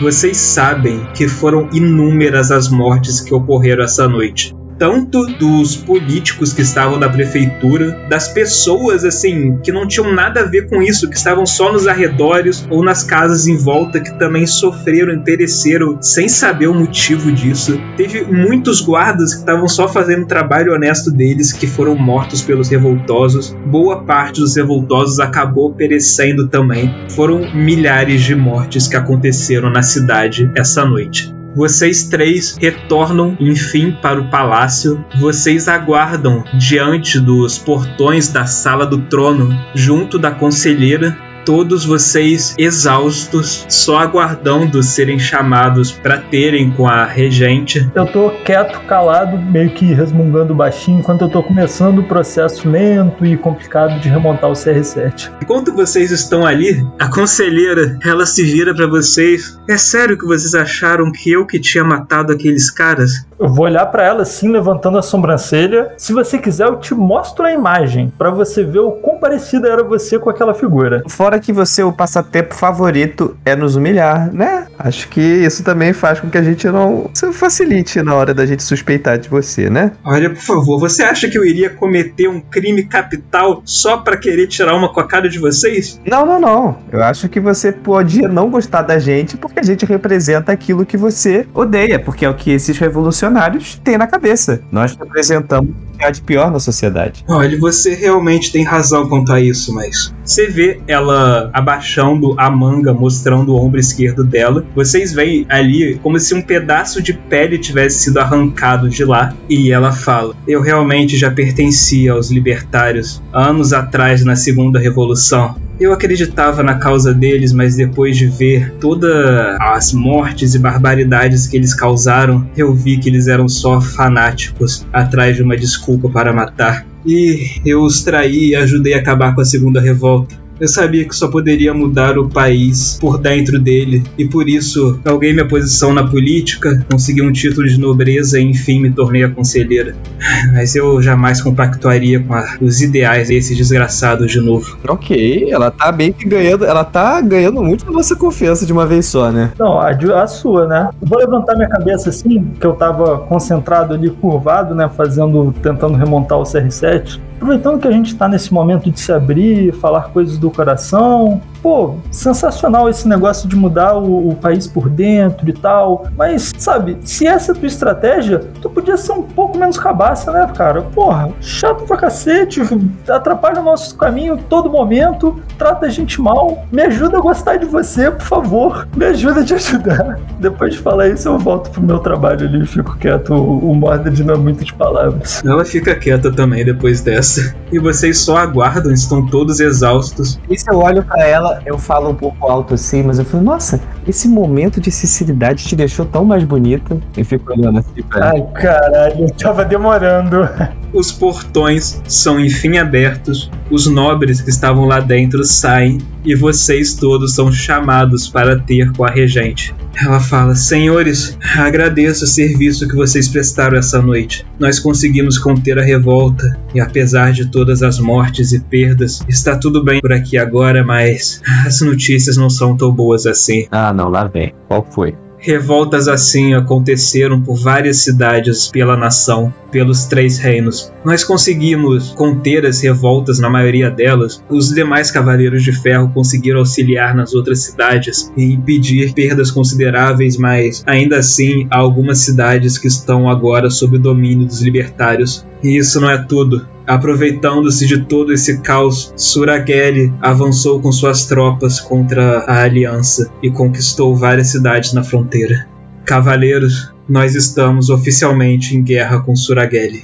Vocês 0.00 0.38
sabem 0.38 1.04
que 1.12 1.28
foram 1.28 1.68
inúmeras 1.70 2.50
as 2.50 2.70
mortes 2.70 3.20
que 3.20 3.34
ocorreram 3.34 3.84
essa 3.84 4.08
noite. 4.08 4.54
Tanto 4.82 5.24
dos 5.38 5.76
políticos 5.76 6.52
que 6.52 6.62
estavam 6.62 6.98
na 6.98 7.08
prefeitura, 7.08 7.96
das 8.08 8.26
pessoas 8.26 9.04
assim 9.04 9.56
que 9.62 9.70
não 9.70 9.86
tinham 9.86 10.12
nada 10.12 10.40
a 10.40 10.44
ver 10.44 10.68
com 10.68 10.82
isso, 10.82 11.08
que 11.08 11.16
estavam 11.16 11.46
só 11.46 11.72
nos 11.72 11.86
arredores 11.86 12.66
ou 12.68 12.82
nas 12.82 13.04
casas 13.04 13.46
em 13.46 13.56
volta 13.56 14.00
que 14.00 14.18
também 14.18 14.44
sofreram 14.44 15.14
e 15.14 15.20
pereceram 15.20 16.02
sem 16.02 16.28
saber 16.28 16.66
o 16.66 16.74
motivo 16.74 17.30
disso. 17.30 17.80
Teve 17.96 18.24
muitos 18.24 18.80
guardas 18.80 19.34
que 19.34 19.40
estavam 19.42 19.68
só 19.68 19.86
fazendo 19.86 20.24
o 20.24 20.26
trabalho 20.26 20.74
honesto 20.74 21.12
deles 21.12 21.52
que 21.52 21.68
foram 21.68 21.94
mortos 21.94 22.42
pelos 22.42 22.68
revoltosos. 22.68 23.56
Boa 23.64 24.02
parte 24.02 24.40
dos 24.40 24.56
revoltosos 24.56 25.20
acabou 25.20 25.72
perecendo 25.72 26.48
também. 26.48 26.92
Foram 27.10 27.54
milhares 27.54 28.22
de 28.22 28.34
mortes 28.34 28.88
que 28.88 28.96
aconteceram 28.96 29.70
na 29.70 29.82
cidade 29.84 30.50
essa 30.56 30.84
noite. 30.84 31.32
Vocês 31.54 32.04
três 32.04 32.56
retornam, 32.58 33.36
enfim, 33.38 33.92
para 33.92 34.20
o 34.20 34.30
palácio. 34.30 35.04
Vocês 35.18 35.68
aguardam 35.68 36.42
diante 36.54 37.20
dos 37.20 37.58
portões 37.58 38.28
da 38.28 38.46
sala 38.46 38.86
do 38.86 39.02
trono, 39.02 39.50
junto 39.74 40.18
da 40.18 40.30
conselheira. 40.30 41.16
Todos 41.44 41.84
vocês 41.84 42.54
exaustos, 42.56 43.66
só 43.68 43.98
aguardando 43.98 44.82
serem 44.82 45.18
chamados 45.18 45.90
para 45.90 46.18
terem 46.18 46.70
com 46.70 46.86
a 46.86 47.04
regente. 47.04 47.90
Eu 47.94 48.06
tô 48.06 48.30
quieto, 48.44 48.80
calado, 48.86 49.38
meio 49.38 49.70
que 49.70 49.92
resmungando 49.92 50.54
baixinho, 50.54 51.00
enquanto 51.00 51.22
eu 51.22 51.28
tô 51.28 51.42
começando 51.42 51.98
o 51.98 52.04
processo 52.04 52.68
lento 52.68 53.26
e 53.26 53.36
complicado 53.36 54.00
de 54.00 54.08
remontar 54.08 54.50
o 54.50 54.54
CR7. 54.54 55.30
Enquanto 55.42 55.72
vocês 55.74 56.10
estão 56.10 56.46
ali, 56.46 56.86
a 56.98 57.08
conselheira, 57.08 57.98
ela 58.04 58.24
se 58.24 58.42
vira 58.42 58.74
para 58.74 58.86
vocês. 58.86 59.58
É 59.68 59.76
sério 59.76 60.16
que 60.16 60.24
vocês 60.24 60.54
acharam 60.54 61.10
que 61.10 61.32
eu 61.32 61.46
que 61.46 61.58
tinha 61.58 61.82
matado 61.82 62.32
aqueles 62.32 62.70
caras? 62.70 63.26
Eu 63.38 63.48
vou 63.48 63.64
olhar 63.64 63.86
pra 63.86 64.04
ela 64.04 64.22
assim, 64.22 64.48
levantando 64.48 64.98
a 64.98 65.02
sobrancelha. 65.02 65.92
Se 65.96 66.12
você 66.12 66.38
quiser, 66.38 66.68
eu 66.68 66.76
te 66.76 66.94
mostro 66.94 67.44
a 67.44 67.52
imagem 67.52 68.12
pra 68.16 68.30
você 68.30 68.62
ver 68.62 68.78
o 68.78 68.92
quão 68.92 69.18
parecida 69.18 69.68
era 69.68 69.82
você 69.82 70.16
com 70.18 70.30
aquela 70.30 70.54
figura. 70.54 71.02
Fora 71.08 71.31
que 71.38 71.52
você, 71.52 71.82
o 71.82 71.92
passatempo 71.92 72.54
favorito 72.54 73.36
é 73.44 73.54
nos 73.54 73.76
humilhar, 73.76 74.32
né? 74.32 74.66
Acho 74.78 75.08
que 75.08 75.20
isso 75.20 75.62
também 75.62 75.92
faz 75.92 76.20
com 76.20 76.28
que 76.28 76.38
a 76.38 76.42
gente 76.42 76.66
não 76.68 77.10
se 77.14 77.32
facilite 77.32 78.02
na 78.02 78.14
hora 78.14 78.34
da 78.34 78.44
gente 78.46 78.62
suspeitar 78.62 79.18
de 79.18 79.28
você, 79.28 79.68
né? 79.70 79.92
Olha, 80.04 80.30
por 80.30 80.42
favor, 80.42 80.78
você 80.78 81.02
acha 81.02 81.28
que 81.28 81.38
eu 81.38 81.44
iria 81.44 81.70
cometer 81.70 82.28
um 82.28 82.40
crime 82.40 82.84
capital 82.84 83.62
só 83.64 83.98
pra 83.98 84.16
querer 84.16 84.46
tirar 84.46 84.74
uma 84.74 84.92
com 84.92 85.00
a 85.00 85.06
cara 85.06 85.28
de 85.28 85.38
vocês? 85.38 86.00
Não, 86.06 86.26
não, 86.26 86.40
não. 86.40 86.78
Eu 86.90 87.02
acho 87.02 87.28
que 87.28 87.40
você 87.40 87.72
podia 87.72 88.28
não 88.28 88.50
gostar 88.50 88.82
da 88.82 88.98
gente 88.98 89.36
porque 89.36 89.60
a 89.60 89.62
gente 89.62 89.84
representa 89.84 90.52
aquilo 90.52 90.86
que 90.86 90.96
você 90.96 91.46
odeia, 91.54 91.98
porque 91.98 92.24
é 92.24 92.28
o 92.28 92.34
que 92.34 92.50
esses 92.50 92.78
revolucionários 92.78 93.80
têm 93.82 93.98
na 93.98 94.06
cabeça. 94.06 94.62
Nós 94.70 94.96
representamos 94.96 95.70
o 95.70 95.98
que 95.98 96.04
há 96.04 96.10
de 96.10 96.22
pior 96.22 96.50
na 96.50 96.58
sociedade. 96.58 97.24
Olha, 97.28 97.58
você 97.58 97.94
realmente 97.94 98.52
tem 98.52 98.64
razão 98.64 99.08
quanto 99.08 99.32
a 99.32 99.40
isso, 99.40 99.74
mas 99.74 100.12
você 100.24 100.46
vê 100.46 100.80
ela 100.86 101.50
abaixando 101.52 102.34
a 102.38 102.50
manga, 102.50 102.92
mostrando 102.92 103.52
o 103.52 103.56
ombro 103.56 103.80
esquerdo 103.80 104.24
dela. 104.24 104.64
Vocês 104.74 105.12
veem 105.12 105.46
ali 105.48 105.98
como 106.02 106.18
se 106.18 106.34
um 106.34 106.42
pedaço 106.42 107.02
de 107.02 107.12
pele 107.12 107.58
tivesse 107.58 108.00
sido 108.00 108.18
arrancado 108.18 108.88
de 108.88 109.04
lá. 109.04 109.34
E 109.48 109.70
ela 109.72 109.92
fala: 109.92 110.34
Eu 110.46 110.60
realmente 110.60 111.16
já 111.16 111.30
pertencia 111.30 112.12
aos 112.12 112.30
libertários 112.30 113.22
anos 113.32 113.72
atrás 113.72 114.24
na 114.24 114.36
Segunda 114.36 114.78
Revolução. 114.78 115.56
Eu 115.82 115.92
acreditava 115.92 116.62
na 116.62 116.76
causa 116.76 117.12
deles, 117.12 117.52
mas 117.52 117.74
depois 117.74 118.16
de 118.16 118.28
ver 118.28 118.72
todas 118.74 119.56
as 119.60 119.92
mortes 119.92 120.54
e 120.54 120.58
barbaridades 120.60 121.48
que 121.48 121.56
eles 121.56 121.74
causaram, 121.74 122.48
eu 122.56 122.72
vi 122.72 122.98
que 122.98 123.08
eles 123.08 123.26
eram 123.26 123.48
só 123.48 123.80
fanáticos 123.80 124.86
atrás 124.92 125.34
de 125.34 125.42
uma 125.42 125.56
desculpa 125.56 126.08
para 126.08 126.32
matar. 126.32 126.86
E 127.04 127.60
eu 127.66 127.82
os 127.82 128.00
traí 128.04 128.50
e 128.50 128.54
ajudei 128.54 128.94
a 128.94 128.98
acabar 128.98 129.34
com 129.34 129.40
a 129.40 129.44
segunda 129.44 129.80
revolta. 129.80 130.41
Eu 130.60 130.68
sabia 130.68 131.04
que 131.04 131.14
só 131.14 131.28
poderia 131.28 131.74
mudar 131.74 132.16
o 132.18 132.28
país 132.28 132.96
por 133.00 133.18
dentro 133.18 133.58
dele, 133.58 134.04
e 134.16 134.26
por 134.28 134.48
isso 134.48 135.00
galguei 135.04 135.32
minha 135.32 135.46
posição 135.48 135.92
na 135.92 136.06
política, 136.06 136.84
consegui 136.90 137.20
um 137.22 137.32
título 137.32 137.66
de 137.66 137.78
nobreza 137.80 138.38
e 138.38 138.44
enfim 138.44 138.80
me 138.80 138.90
tornei 138.90 139.24
a 139.24 139.28
conselheira. 139.28 139.94
Mas 140.52 140.76
eu 140.76 141.02
jamais 141.02 141.40
compactuaria 141.42 142.20
com 142.20 142.34
a- 142.34 142.56
os 142.60 142.80
ideais 142.80 143.28
desses 143.28 143.56
desgraçados 143.56 144.30
de 144.30 144.40
novo. 144.40 144.76
Ok, 144.88 145.48
ela 145.50 145.70
tá 145.70 145.90
bem 145.90 146.12
que 146.12 146.24
ganhando. 146.28 146.64
Ela 146.64 146.84
tá 146.84 147.20
ganhando 147.20 147.62
muito 147.62 147.84
da 147.84 147.90
nossa 147.92 148.14
confiança 148.14 148.64
de 148.64 148.72
uma 148.72 148.86
vez 148.86 149.06
só, 149.06 149.32
né? 149.32 149.50
Não, 149.58 149.80
a, 149.80 149.90
a 149.90 150.26
sua, 150.26 150.66
né? 150.66 150.90
Eu 151.00 151.08
Vou 151.08 151.18
levantar 151.18 151.56
minha 151.56 151.68
cabeça 151.68 152.08
assim, 152.10 152.44
que 152.60 152.66
eu 152.66 152.74
tava 152.74 153.18
concentrado 153.18 153.94
ali, 153.94 154.10
curvado, 154.10 154.74
né? 154.74 154.88
Fazendo, 154.96 155.52
tentando 155.62 155.94
remontar 155.94 156.38
o 156.38 156.42
CR7. 156.44 157.18
Aproveitando 157.42 157.80
que 157.80 157.88
a 157.88 157.90
gente 157.90 158.14
tá 158.14 158.28
nesse 158.28 158.54
momento 158.54 158.88
de 158.88 159.00
se 159.00 159.10
abrir, 159.10 159.72
falar 159.72 160.10
coisas 160.12 160.38
do 160.38 160.48
coração. 160.48 161.42
Pô, 161.62 161.94
sensacional 162.10 162.88
esse 162.88 163.06
negócio 163.06 163.48
de 163.48 163.54
mudar 163.54 163.96
o, 163.96 164.30
o 164.30 164.34
país 164.34 164.66
por 164.66 164.90
dentro 164.90 165.48
e 165.48 165.52
tal. 165.52 166.06
Mas, 166.16 166.52
sabe, 166.58 166.98
se 167.04 167.26
essa 167.26 167.52
é 167.52 167.54
a 167.54 167.58
tua 167.58 167.66
estratégia, 167.66 168.40
tu 168.60 168.68
podia 168.68 168.96
ser 168.96 169.12
um 169.12 169.22
pouco 169.22 169.56
menos 169.56 169.78
cabaça, 169.78 170.32
né, 170.32 170.50
cara? 170.56 170.82
Porra, 170.82 171.30
chato 171.40 171.84
pra 171.84 171.96
cacete, 171.96 172.60
atrapalha 173.08 173.60
o 173.60 173.64
nosso 173.64 173.96
caminho 173.96 174.36
todo 174.48 174.68
momento, 174.68 175.40
trata 175.56 175.86
a 175.86 175.88
gente 175.88 176.20
mal. 176.20 176.64
Me 176.72 176.82
ajuda 176.82 177.18
a 177.18 177.20
gostar 177.20 177.56
de 177.56 177.66
você, 177.66 178.10
por 178.10 178.26
favor. 178.26 178.88
Me 178.96 179.04
ajuda 179.06 179.40
a 179.40 179.44
te 179.44 179.54
ajudar. 179.54 180.18
Depois 180.40 180.74
de 180.74 180.80
falar 180.80 181.08
isso, 181.08 181.28
eu 181.28 181.38
volto 181.38 181.70
pro 181.70 181.82
meu 181.82 182.00
trabalho 182.00 182.46
ali 182.46 182.62
e 182.62 182.66
fico 182.66 182.96
quieto. 182.96 183.34
O, 183.34 183.70
o 183.70 183.74
Mordred 183.74 184.24
não 184.24 184.34
é 184.34 184.38
muito 184.38 184.64
de 184.64 184.74
palavras. 184.74 185.42
Ela 185.44 185.64
fica 185.64 185.94
quieta 185.94 186.32
também 186.32 186.64
depois 186.64 187.00
dessa. 187.00 187.54
E 187.70 187.78
vocês 187.78 188.18
só 188.18 188.36
aguardam, 188.36 188.92
estão 188.92 189.24
todos 189.26 189.60
exaustos. 189.60 190.38
E 190.48 190.58
se 190.58 190.70
eu 190.70 190.78
olho 190.78 191.04
pra 191.04 191.24
ela, 191.26 191.51
eu 191.66 191.78
falo 191.78 192.10
um 192.10 192.14
pouco 192.14 192.46
alto 192.48 192.74
assim, 192.74 193.02
mas 193.02 193.18
eu 193.18 193.24
falo, 193.24 193.42
nossa, 193.42 193.80
esse 194.06 194.28
momento 194.28 194.80
de 194.80 194.90
sinceridade 194.90 195.64
te 195.64 195.76
deixou 195.76 196.06
tão 196.06 196.24
mais 196.24 196.44
bonita. 196.44 196.98
E 197.16 197.24
fico 197.24 197.52
olhando 197.52 197.78
assim 197.80 198.04
ela. 198.14 198.30
Ai, 198.30 198.42
caralho, 198.54 199.26
tava 199.34 199.64
demorando. 199.64 200.48
Os 200.92 201.10
portões 201.10 202.00
são 202.06 202.38
enfim 202.38 202.78
abertos, 202.78 203.50
os 203.70 203.86
nobres 203.86 204.40
que 204.40 204.50
estavam 204.50 204.84
lá 204.84 205.00
dentro 205.00 205.44
saem 205.44 205.98
e 206.24 206.34
vocês 206.34 206.94
todos 206.94 207.34
são 207.34 207.50
chamados 207.50 208.28
para 208.28 208.58
ter 208.58 208.92
com 208.92 209.04
a 209.04 209.10
regente. 209.10 209.74
Ela 209.96 210.20
fala: 210.20 210.54
Senhores, 210.54 211.36
agradeço 211.56 212.24
o 212.24 212.28
serviço 212.28 212.88
que 212.88 212.94
vocês 212.94 213.28
prestaram 213.28 213.78
essa 213.78 214.00
noite. 214.00 214.46
Nós 214.58 214.78
conseguimos 214.78 215.38
conter 215.38 215.78
a 215.78 215.82
revolta 215.82 216.58
e, 216.74 216.80
apesar 216.80 217.32
de 217.32 217.46
todas 217.46 217.82
as 217.82 217.98
mortes 217.98 218.52
e 218.52 218.60
perdas, 218.60 219.22
está 219.28 219.56
tudo 219.56 219.84
bem 219.84 220.00
por 220.00 220.12
aqui 220.12 220.38
agora, 220.38 220.84
mas 220.84 221.40
as 221.66 221.80
notícias 221.80 222.36
não 222.36 222.50
são 222.50 222.76
tão 222.76 222.92
boas 222.92 223.26
assim. 223.26 223.66
Ah, 223.70 223.92
não, 223.92 224.08
lá 224.08 224.24
vem. 224.24 224.54
Qual 224.68 224.86
foi? 224.90 225.14
Revoltas 225.38 226.06
assim 226.06 226.54
aconteceram 226.54 227.42
por 227.42 227.56
várias 227.56 227.96
cidades 227.98 228.68
pela 228.68 228.96
nação, 228.96 229.52
pelos 229.72 230.04
três 230.04 230.38
reinos. 230.38 230.92
Nós 231.04 231.24
conseguimos 231.24 232.10
conter 232.10 232.64
as 232.66 232.80
revoltas 232.80 233.40
na 233.40 233.50
maioria 233.50 233.90
delas. 233.90 234.44
Os 234.48 234.68
demais 234.72 235.10
cavaleiros 235.10 235.64
de 235.64 235.72
ferro 235.72 236.12
conseguiram 236.12 236.60
auxiliar 236.60 237.14
nas 237.16 237.34
outras 237.34 237.60
cidades 237.60 238.30
e 238.36 238.52
impedir 238.52 239.12
perdas 239.14 239.50
consideráveis, 239.50 240.36
mas 240.36 240.84
ainda 240.86 241.18
assim 241.18 241.66
há 241.70 241.78
algumas 241.78 242.18
cidades 242.18 242.76
que 242.78 242.86
estão 242.86 243.28
agora 243.28 243.70
sob 243.70 243.96
o 243.96 244.00
domínio 244.00 244.46
dos 244.46 244.60
libertários. 244.60 245.44
E 245.62 245.78
isso 245.78 246.00
não 246.00 246.10
é 246.10 246.18
tudo. 246.18 246.66
Aproveitando-se 246.86 247.86
de 247.86 248.04
todo 248.04 248.32
esse 248.32 248.60
caos, 248.60 249.12
Surageli 249.16 250.12
avançou 250.20 250.80
com 250.80 250.90
suas 250.90 251.26
tropas 251.26 251.80
contra 251.80 252.40
a 252.40 252.62
Aliança 252.62 253.30
e 253.42 253.50
conquistou 253.50 254.16
várias 254.16 254.48
cidades 254.48 254.92
na 254.92 255.04
fronteira. 255.04 255.66
Cavaleiros, 256.04 256.91
nós 257.08 257.34
estamos 257.34 257.90
oficialmente 257.90 258.76
em 258.76 258.82
guerra 258.82 259.20
com 259.20 259.34
Surageli. 259.34 260.02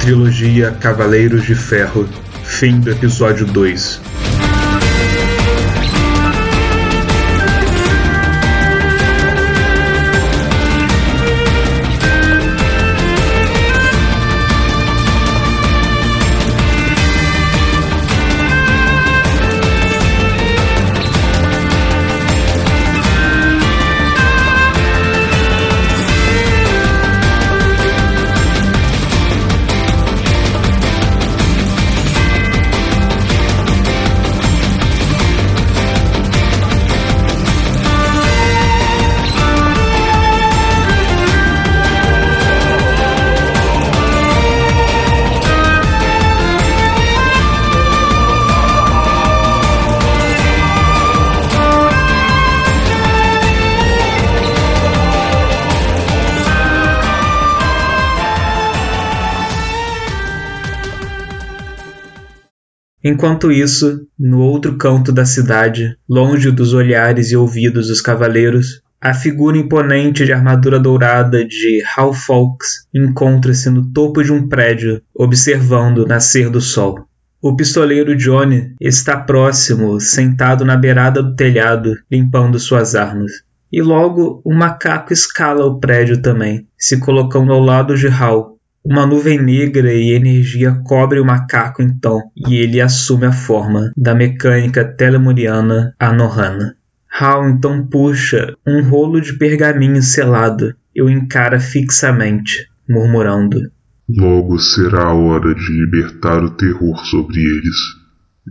Trilogia 0.00 0.70
Cavaleiros 0.70 1.44
de 1.44 1.54
Ferro, 1.54 2.08
fim 2.42 2.80
do 2.80 2.90
episódio 2.90 3.44
2. 3.44 4.00
Enquanto 63.08 63.50
isso, 63.50 64.06
no 64.18 64.38
outro 64.40 64.76
canto 64.76 65.10
da 65.10 65.24
cidade, 65.24 65.96
longe 66.06 66.50
dos 66.50 66.74
olhares 66.74 67.30
e 67.30 67.36
ouvidos 67.36 67.88
dos 67.88 68.02
cavaleiros, 68.02 68.82
a 69.00 69.14
figura 69.14 69.56
imponente 69.56 70.26
de 70.26 70.32
armadura 70.34 70.78
dourada 70.78 71.42
de 71.42 71.82
Hal 71.96 72.12
Fawkes 72.12 72.86
encontra-se 72.94 73.70
no 73.70 73.90
topo 73.94 74.22
de 74.22 74.30
um 74.30 74.46
prédio, 74.46 75.00
observando 75.14 76.04
o 76.04 76.06
nascer 76.06 76.50
do 76.50 76.60
sol. 76.60 77.06
O 77.40 77.56
pistoleiro 77.56 78.14
Johnny 78.14 78.74
está 78.78 79.16
próximo, 79.16 79.98
sentado 79.98 80.62
na 80.62 80.76
beirada 80.76 81.22
do 81.22 81.34
telhado, 81.34 81.94
limpando 82.12 82.58
suas 82.58 82.94
armas. 82.94 83.32
E 83.72 83.80
logo 83.80 84.42
o 84.44 84.52
macaco 84.52 85.14
escala 85.14 85.64
o 85.64 85.80
prédio 85.80 86.20
também, 86.20 86.66
se 86.76 87.00
colocando 87.00 87.54
ao 87.54 87.60
lado 87.60 87.96
de 87.96 88.06
Hal, 88.06 88.57
uma 88.90 89.04
nuvem 89.04 89.38
negra 89.38 89.92
e 89.92 90.14
energia 90.14 90.80
cobre 90.82 91.20
o 91.20 91.24
macaco 91.24 91.82
então, 91.82 92.22
e 92.34 92.56
ele 92.56 92.80
assume 92.80 93.26
a 93.26 93.32
forma 93.32 93.92
da 93.94 94.14
mecânica 94.14 94.82
telemuriana 94.82 95.94
Anohana. 96.00 96.74
Hal 97.20 97.50
então 97.50 97.86
puxa 97.86 98.54
um 98.66 98.80
rolo 98.82 99.20
de 99.20 99.34
pergaminho 99.34 100.02
selado 100.02 100.74
e 100.96 101.02
o 101.02 101.10
encara 101.10 101.60
fixamente, 101.60 102.66
murmurando: 102.88 103.60
Logo 104.08 104.58
será 104.58 105.08
a 105.08 105.14
hora 105.14 105.54
de 105.54 105.70
libertar 105.70 106.42
o 106.42 106.48
terror 106.48 106.96
sobre 107.04 107.40
eles. 107.40 107.76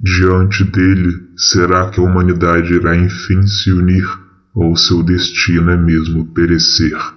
Diante 0.04 0.64
dele, 0.66 1.14
será 1.36 1.90
que 1.90 2.00
a 2.00 2.04
humanidade 2.04 2.76
irá 2.76 2.96
enfim 2.96 3.42
se 3.48 3.72
unir, 3.72 4.06
ou 4.54 4.76
seu 4.76 5.02
destino 5.02 5.72
é 5.72 5.78
mesmo 5.78 6.28
perecer? 6.28 7.17